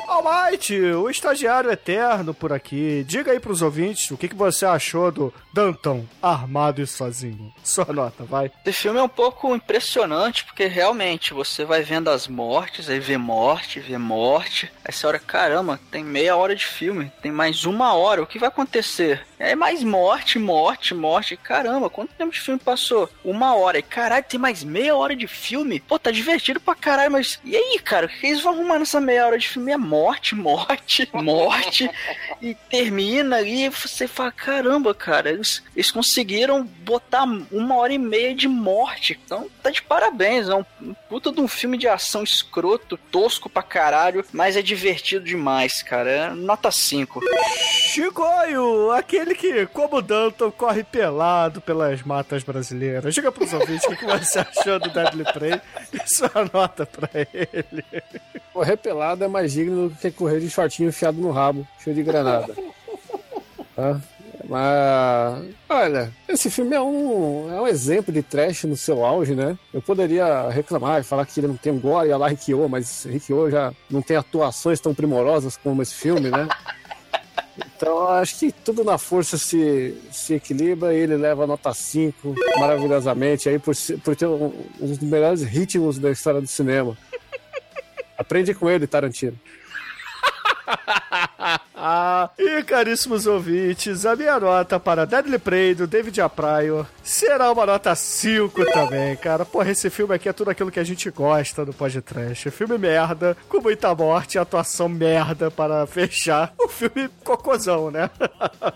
Almighty, 0.07 0.79
o 0.79 1.09
estagiário 1.09 1.71
eterno 1.71 2.33
por 2.33 2.51
aqui. 2.53 3.03
Diga 3.07 3.31
aí 3.31 3.39
pros 3.39 3.61
ouvintes 3.61 4.09
o 4.09 4.17
que, 4.17 4.27
que 4.27 4.35
você 4.35 4.65
achou 4.65 5.11
do 5.11 5.33
Danton 5.53 5.88
armado 6.21 6.81
e 6.81 6.87
sozinho. 6.87 7.53
Sua 7.63 7.85
nota, 7.85 8.23
vai. 8.23 8.51
Esse 8.65 8.81
filme 8.83 8.99
é 8.99 9.03
um 9.03 9.09
pouco 9.09 9.55
impressionante, 9.55 10.43
porque 10.45 10.65
realmente 10.65 11.33
você 11.33 11.65
vai 11.65 11.81
vendo 11.83 12.09
as 12.09 12.27
mortes, 12.27 12.89
aí 12.89 12.99
vê 12.99 13.17
morte 13.17 13.79
ver 13.79 13.97
morte. 13.97 14.71
Você 14.89 15.05
olha, 15.05 15.19
caramba, 15.19 15.79
tem 15.91 16.03
meia 16.03 16.35
hora 16.35 16.55
de 16.55 16.65
filme, 16.65 17.11
tem 17.21 17.31
mais 17.31 17.65
uma 17.65 17.93
hora, 17.93 18.21
o 18.21 18.27
que 18.27 18.39
vai 18.39 18.49
acontecer? 18.49 19.25
É 19.39 19.55
mais 19.55 19.83
morte, 19.83 20.37
morte, 20.37 20.93
morte. 20.93 21.37
Caramba, 21.37 21.89
quanto 21.89 22.13
tempo 22.13 22.33
de 22.33 22.41
filme 22.41 22.59
passou? 22.59 23.09
Uma 23.23 23.55
hora. 23.55 23.79
E 23.79 23.81
caralho, 23.81 24.25
tem 24.27 24.37
mais 24.37 24.65
meia 24.65 24.93
hora 24.95 25.15
de 25.15 25.27
filme? 25.27 25.79
Pô, 25.79 25.97
tá 25.97 26.11
divertido 26.11 26.59
pra 26.59 26.75
caralho, 26.75 27.11
mas. 27.11 27.39
E 27.45 27.55
aí, 27.55 27.79
cara, 27.79 28.05
o 28.05 28.09
que 28.09 28.27
eles 28.27 28.41
vão 28.41 28.53
arrumar 28.53 28.79
nessa 28.79 28.99
meia 28.99 29.25
hora 29.25 29.37
de 29.37 29.47
filme? 29.47 29.71
É 29.71 29.77
morte, 29.77 30.35
morte, 30.35 31.09
morte. 31.13 31.89
e 32.41 32.53
termina 32.53 33.37
ali, 33.37 33.69
você 33.69 34.07
fala, 34.09 34.31
caramba, 34.31 34.93
cara, 34.93 35.29
eles, 35.29 35.63
eles 35.79 35.91
conseguiram 35.91 36.65
botar 36.65 37.23
uma 37.23 37.77
hora 37.77 37.93
e 37.93 37.97
meia 37.97 38.35
de 38.35 38.49
morte. 38.49 39.17
Então, 39.23 39.49
tá 39.63 39.69
de 39.69 39.81
parabéns. 39.81 40.49
É 40.49 40.53
um 40.53 40.65
puta 41.07 41.31
de 41.31 41.39
um 41.39 41.47
filme 41.47 41.77
de 41.77 41.87
ação 41.87 42.21
escroto, 42.21 42.97
tosco 43.09 43.49
pra 43.49 43.63
caralho, 43.63 44.25
mas 44.33 44.57
é 44.57 44.61
divertido 44.61 45.23
demais, 45.23 45.81
cara. 45.81 46.09
É 46.09 46.29
nota 46.31 46.69
5. 46.69 47.21
Chicoio, 47.93 48.91
aquele 48.91 49.33
que, 49.33 49.67
como 49.67 50.01
Danton, 50.01 50.51
corre 50.51 50.83
pelado 50.83 51.61
pelas 51.61 52.03
matas 52.03 52.43
brasileiras. 52.43 53.15
Diga 53.15 53.31
pros 53.31 53.53
ouvintes 53.53 53.85
o 53.85 53.95
que 53.95 54.05
você 54.05 54.39
achou 54.43 54.79
do 54.79 54.89
Deadly 54.89 55.23
Prey 55.31 55.61
e 55.93 56.13
sua 56.13 56.29
nota 56.53 56.85
pra 56.85 57.09
ele. 57.13 57.85
Correr 58.51 58.75
pelado 58.75 59.23
é 59.23 59.29
mais 59.29 59.53
digno 59.53 59.87
do 59.87 59.95
que 59.95 60.11
correr 60.11 60.41
de 60.41 60.49
shortinho 60.49 60.89
enfiado 60.89 61.21
no 61.21 61.31
rabo, 61.31 61.65
cheio 61.81 61.95
de 61.95 62.03
granada. 62.03 62.53
Tá? 63.75 63.97
Mas, 64.49 65.45
olha, 65.69 66.11
esse 66.27 66.49
filme 66.49 66.75
é 66.75 66.81
um, 66.81 67.53
é 67.53 67.61
um 67.61 67.67
exemplo 67.67 68.11
de 68.11 68.23
trash 68.23 68.63
no 68.63 68.75
seu 68.75 69.05
auge, 69.05 69.35
né? 69.35 69.55
Eu 69.71 69.79
poderia 69.79 70.49
reclamar 70.49 70.99
e 70.99 71.03
falar 71.03 71.23
que 71.27 71.39
ele 71.39 71.47
não 71.47 71.55
tem 71.55 71.77
gore, 71.77 72.09
e 72.09 72.15
lá 72.15 72.27
Rikyo, 72.27 72.67
mas 72.67 73.05
Rikyo 73.05 73.51
já 73.51 73.71
não 73.87 74.01
tem 74.01 74.17
atuações 74.17 74.79
tão 74.79 74.91
primorosas 74.91 75.55
como 75.55 75.83
esse 75.83 75.93
filme, 75.93 76.31
né? 76.31 76.47
Então, 77.75 78.07
acho 78.09 78.39
que 78.39 78.51
tudo 78.51 78.83
na 78.83 78.97
força 78.97 79.37
se, 79.37 79.95
se 80.11 80.33
equilibra 80.33 80.93
e 80.93 80.97
ele 80.97 81.15
leva 81.15 81.43
a 81.43 81.47
nota 81.47 81.73
5 81.73 82.35
maravilhosamente 82.57 83.47
aí 83.47 83.59
por, 83.59 83.73
por 84.03 84.15
ter 84.15 84.27
um, 84.27 84.53
um 84.79 84.87
dos 84.87 84.99
melhores 84.99 85.43
ritmos 85.43 85.97
da 85.97 86.09
história 86.09 86.41
do 86.41 86.47
cinema. 86.47 86.97
Aprende 88.17 88.53
com 88.53 88.69
ele, 88.69 88.87
Tarantino. 88.87 89.37
Ah, 91.79 92.29
e 92.37 92.61
caríssimos 92.63 93.25
ouvintes, 93.25 94.05
a 94.05 94.15
minha 94.15 94.39
nota 94.39 94.79
para 94.79 95.05
Deadly 95.05 95.39
Prey 95.39 95.73
do 95.73 95.87
David 95.87 96.19
Apraio 96.21 96.85
será 97.09 97.51
uma 97.51 97.65
nota 97.65 97.93
5 97.95 98.65
também, 98.71 99.15
cara. 99.15 99.43
Porra, 99.43 99.71
esse 99.71 99.89
filme 99.89 100.13
aqui 100.13 100.29
é 100.29 100.33
tudo 100.33 100.51
aquilo 100.51 100.71
que 100.71 100.79
a 100.79 100.83
gente 100.83 101.09
gosta 101.09 101.65
do 101.65 101.73
podcast. 101.73 102.51
Filme 102.51 102.77
merda, 102.77 103.35
com 103.47 103.59
muita 103.59 103.93
morte 103.95 104.35
e 104.35 104.37
atuação 104.37 104.87
merda 104.87 105.49
para 105.49 105.87
fechar 105.87 106.53
o 106.59 106.67
filme 106.67 107.09
cocôzão, 107.23 107.89
né? 107.89 108.09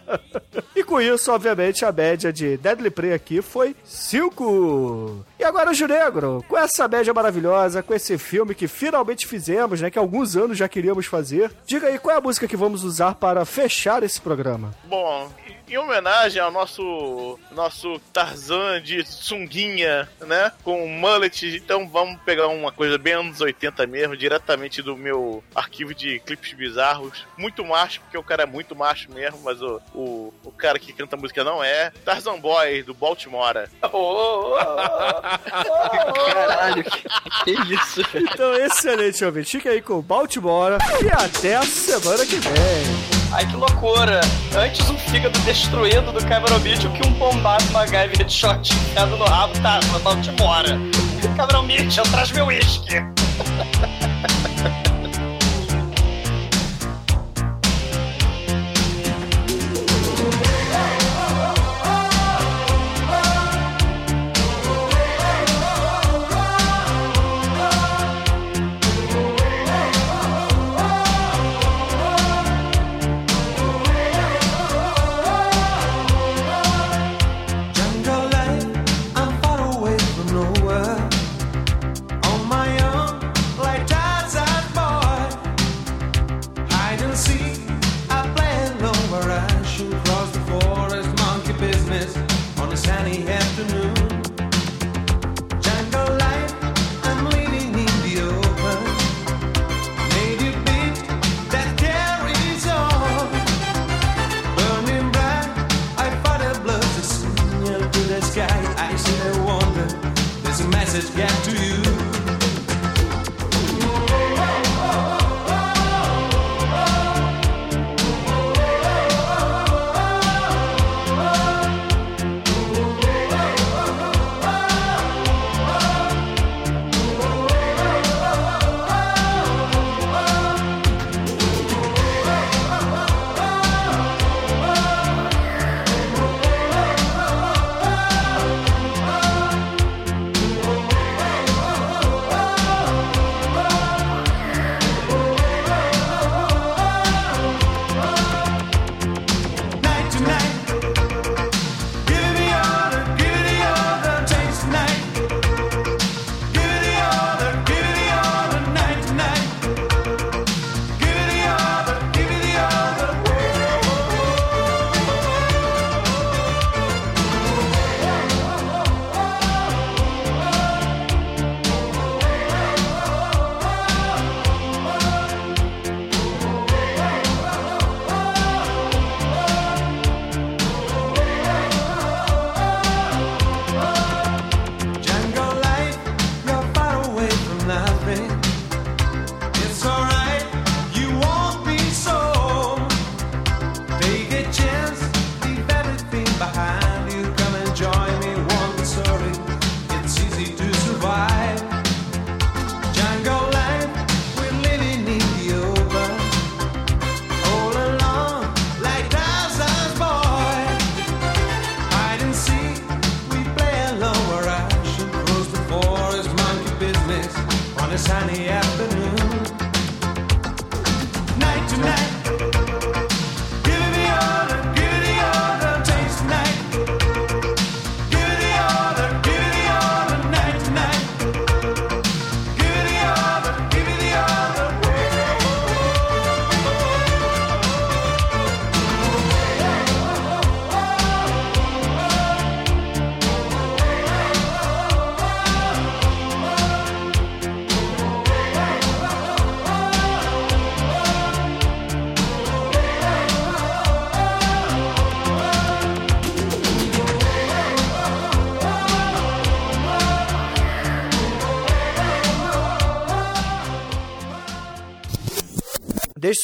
e 0.75 0.83
com 0.83 0.99
isso, 0.99 1.31
obviamente, 1.31 1.85
a 1.85 1.91
média 1.91 2.33
de 2.33 2.57
Deadly 2.57 2.89
Prey 2.89 3.13
aqui 3.13 3.41
foi 3.41 3.75
5. 3.85 5.25
E 5.39 5.43
agora, 5.43 5.73
Junegro, 5.73 6.43
com 6.47 6.57
essa 6.57 6.87
média 6.87 7.13
maravilhosa, 7.13 7.83
com 7.83 7.93
esse 7.93 8.17
filme 8.17 8.55
que 8.55 8.67
finalmente 8.67 9.27
fizemos, 9.27 9.79
né? 9.79 9.91
Que 9.91 9.99
há 9.99 10.01
alguns 10.01 10.35
anos 10.35 10.57
já 10.57 10.67
queríamos 10.67 11.05
fazer, 11.05 11.51
diga 11.65 11.87
aí 11.87 11.99
qual 11.99 12.15
é 12.15 12.17
a 12.17 12.21
música 12.21 12.47
que 12.47 12.57
vamos 12.57 12.83
usar 12.83 13.13
para 13.15 13.45
fechar 13.45 14.01
esse 14.01 14.19
programa. 14.19 14.73
Bom, 14.85 15.29
em 15.67 15.77
homenagem 15.77 16.41
ao 16.41 16.51
nosso 16.51 17.39
nosso 17.51 17.99
Tarzan 18.11 18.81
de 18.81 19.05
sunguinha, 19.05 20.09
né? 20.21 20.51
Com 20.63 20.87
mullet, 20.87 21.55
então 21.55 21.87
vamos 21.87 22.19
pegar 22.21 22.47
uma 22.47 22.71
coisa 22.71 22.97
bem 22.97 23.13
anos 23.13 23.41
80 23.41 23.85
mesmo, 23.87 24.17
diretamente 24.17 24.81
do 24.81 24.97
meu 24.97 25.43
arquivo 25.55 25.93
de 25.93 26.19
clipes 26.19 26.53
bizarros. 26.53 27.25
Muito 27.37 27.63
macho, 27.63 28.01
porque 28.01 28.17
o 28.17 28.23
cara 28.23 28.43
é 28.43 28.45
muito 28.45 28.75
macho 28.75 29.11
mesmo, 29.11 29.39
mas 29.43 29.61
o, 29.61 29.81
o, 29.93 30.33
o 30.43 30.51
cara 30.51 30.79
que 30.79 30.93
canta 30.93 31.17
música 31.17 31.43
não 31.43 31.63
é. 31.63 31.91
Tarzan 32.03 32.39
Boy, 32.39 32.83
do 32.83 32.93
Baltimore. 32.93 33.69
Oh, 33.81 33.89
oh, 33.93 34.57
oh, 34.57 36.13
Caralho, 36.33 36.83
que, 36.83 37.55
que 37.55 37.73
isso? 37.73 38.01
Então, 38.15 38.53
excelente, 38.55 39.23
ouvinte. 39.23 39.51
Fica 39.51 39.69
aí 39.69 39.81
com 39.81 40.01
Baltimore 40.01 40.77
e 41.03 41.09
até 41.09 41.55
a 41.55 41.63
semana 41.63 42.25
que 42.25 42.37
vem. 42.37 43.12
Ai, 43.33 43.47
que 43.47 43.55
loucura. 43.55 44.21
Antes 44.55 44.87
um 44.89 44.97
fígado 44.97 45.37
destruído 45.39 46.11
do 46.11 46.23
Cameron 46.27 46.59
Mitchell 46.59 46.91
que 46.91 47.07
um 47.07 47.11
bombado 47.13 47.63
MacGyver 47.71 48.23
de 48.23 48.31
short 48.31 48.71
enfiado 48.71 49.17
no 49.17 49.25
rabo. 49.25 49.53
Tá, 49.59 49.79
vamos 50.03 50.27
embora. 50.27 50.77
Cameron 51.35 51.63
Mitchell, 51.63 52.03
traz 52.11 52.31
meu 52.31 52.45
uísque. 52.45 52.97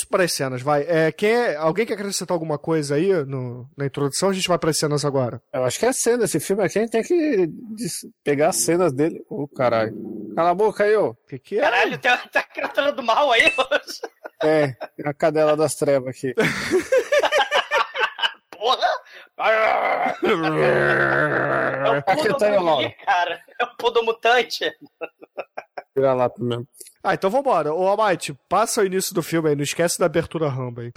para 0.09 0.23
as 0.23 0.33
cenas, 0.33 0.61
vai. 0.61 0.83
É, 0.87 1.11
quem 1.11 1.29
é, 1.31 1.55
alguém 1.55 1.85
quer 1.85 1.93
acrescentar 1.93 2.33
alguma 2.35 2.57
coisa 2.57 2.95
aí 2.95 3.11
no, 3.25 3.69
na 3.77 3.85
introdução? 3.85 4.29
A 4.29 4.33
gente 4.33 4.47
vai 4.47 4.57
para 4.57 4.71
as 4.71 4.77
cenas 4.77 5.05
agora. 5.05 5.41
Eu 5.53 5.63
acho 5.63 5.79
que 5.79 5.85
é 5.85 5.93
cena. 5.93 6.25
Esse 6.25 6.39
filme 6.39 6.63
aqui 6.63 6.79
a 6.79 6.81
gente 6.81 6.91
tem 6.91 7.03
que 7.03 7.49
pegar 8.23 8.49
as 8.49 8.57
cenas 8.57 8.91
dele. 8.91 9.23
Ô, 9.29 9.47
caralho. 9.47 9.93
Cala 10.35 10.49
a 10.49 10.55
boca 10.55 10.83
aí, 10.83 10.95
ô. 10.95 11.09
O 11.11 11.15
que, 11.27 11.39
que 11.39 11.57
é? 11.57 11.61
Caralho, 11.61 11.97
tem 11.99 12.11
uma- 12.11 12.17
tá 12.27 12.43
criatura 12.43 12.91
do 12.91 13.03
mal 13.03 13.31
aí, 13.31 13.43
hoje. 13.43 13.99
É, 14.43 14.75
a 15.05 15.13
cadela 15.13 15.55
das 15.55 15.75
trevas 15.75 16.09
aqui. 16.15 16.33
Porra! 18.51 18.87
É 19.41 22.01
pudo 22.01 22.37
tá 22.37 22.47
aí, 22.47 22.57
Laura. 22.57 22.87
mutante, 22.87 23.05
cara. 23.05 23.41
É 23.59 23.63
o 23.63 23.67
pudo 23.77 24.03
mutante. 24.03 24.71
Vira 25.95 26.13
lá 26.13 26.29
mesmo. 26.37 26.67
Ah, 27.03 27.13
então 27.13 27.29
vambora. 27.29 27.73
Ô, 27.73 27.87
Almighty, 27.87 28.37
passa 28.47 28.81
o 28.81 28.85
início 28.85 29.15
do 29.15 29.23
filme 29.23 29.49
aí. 29.49 29.55
Não 29.55 29.63
esquece 29.63 29.97
da 29.97 30.05
abertura 30.05 30.49
Rambo 30.49 30.81
aí. 30.81 30.91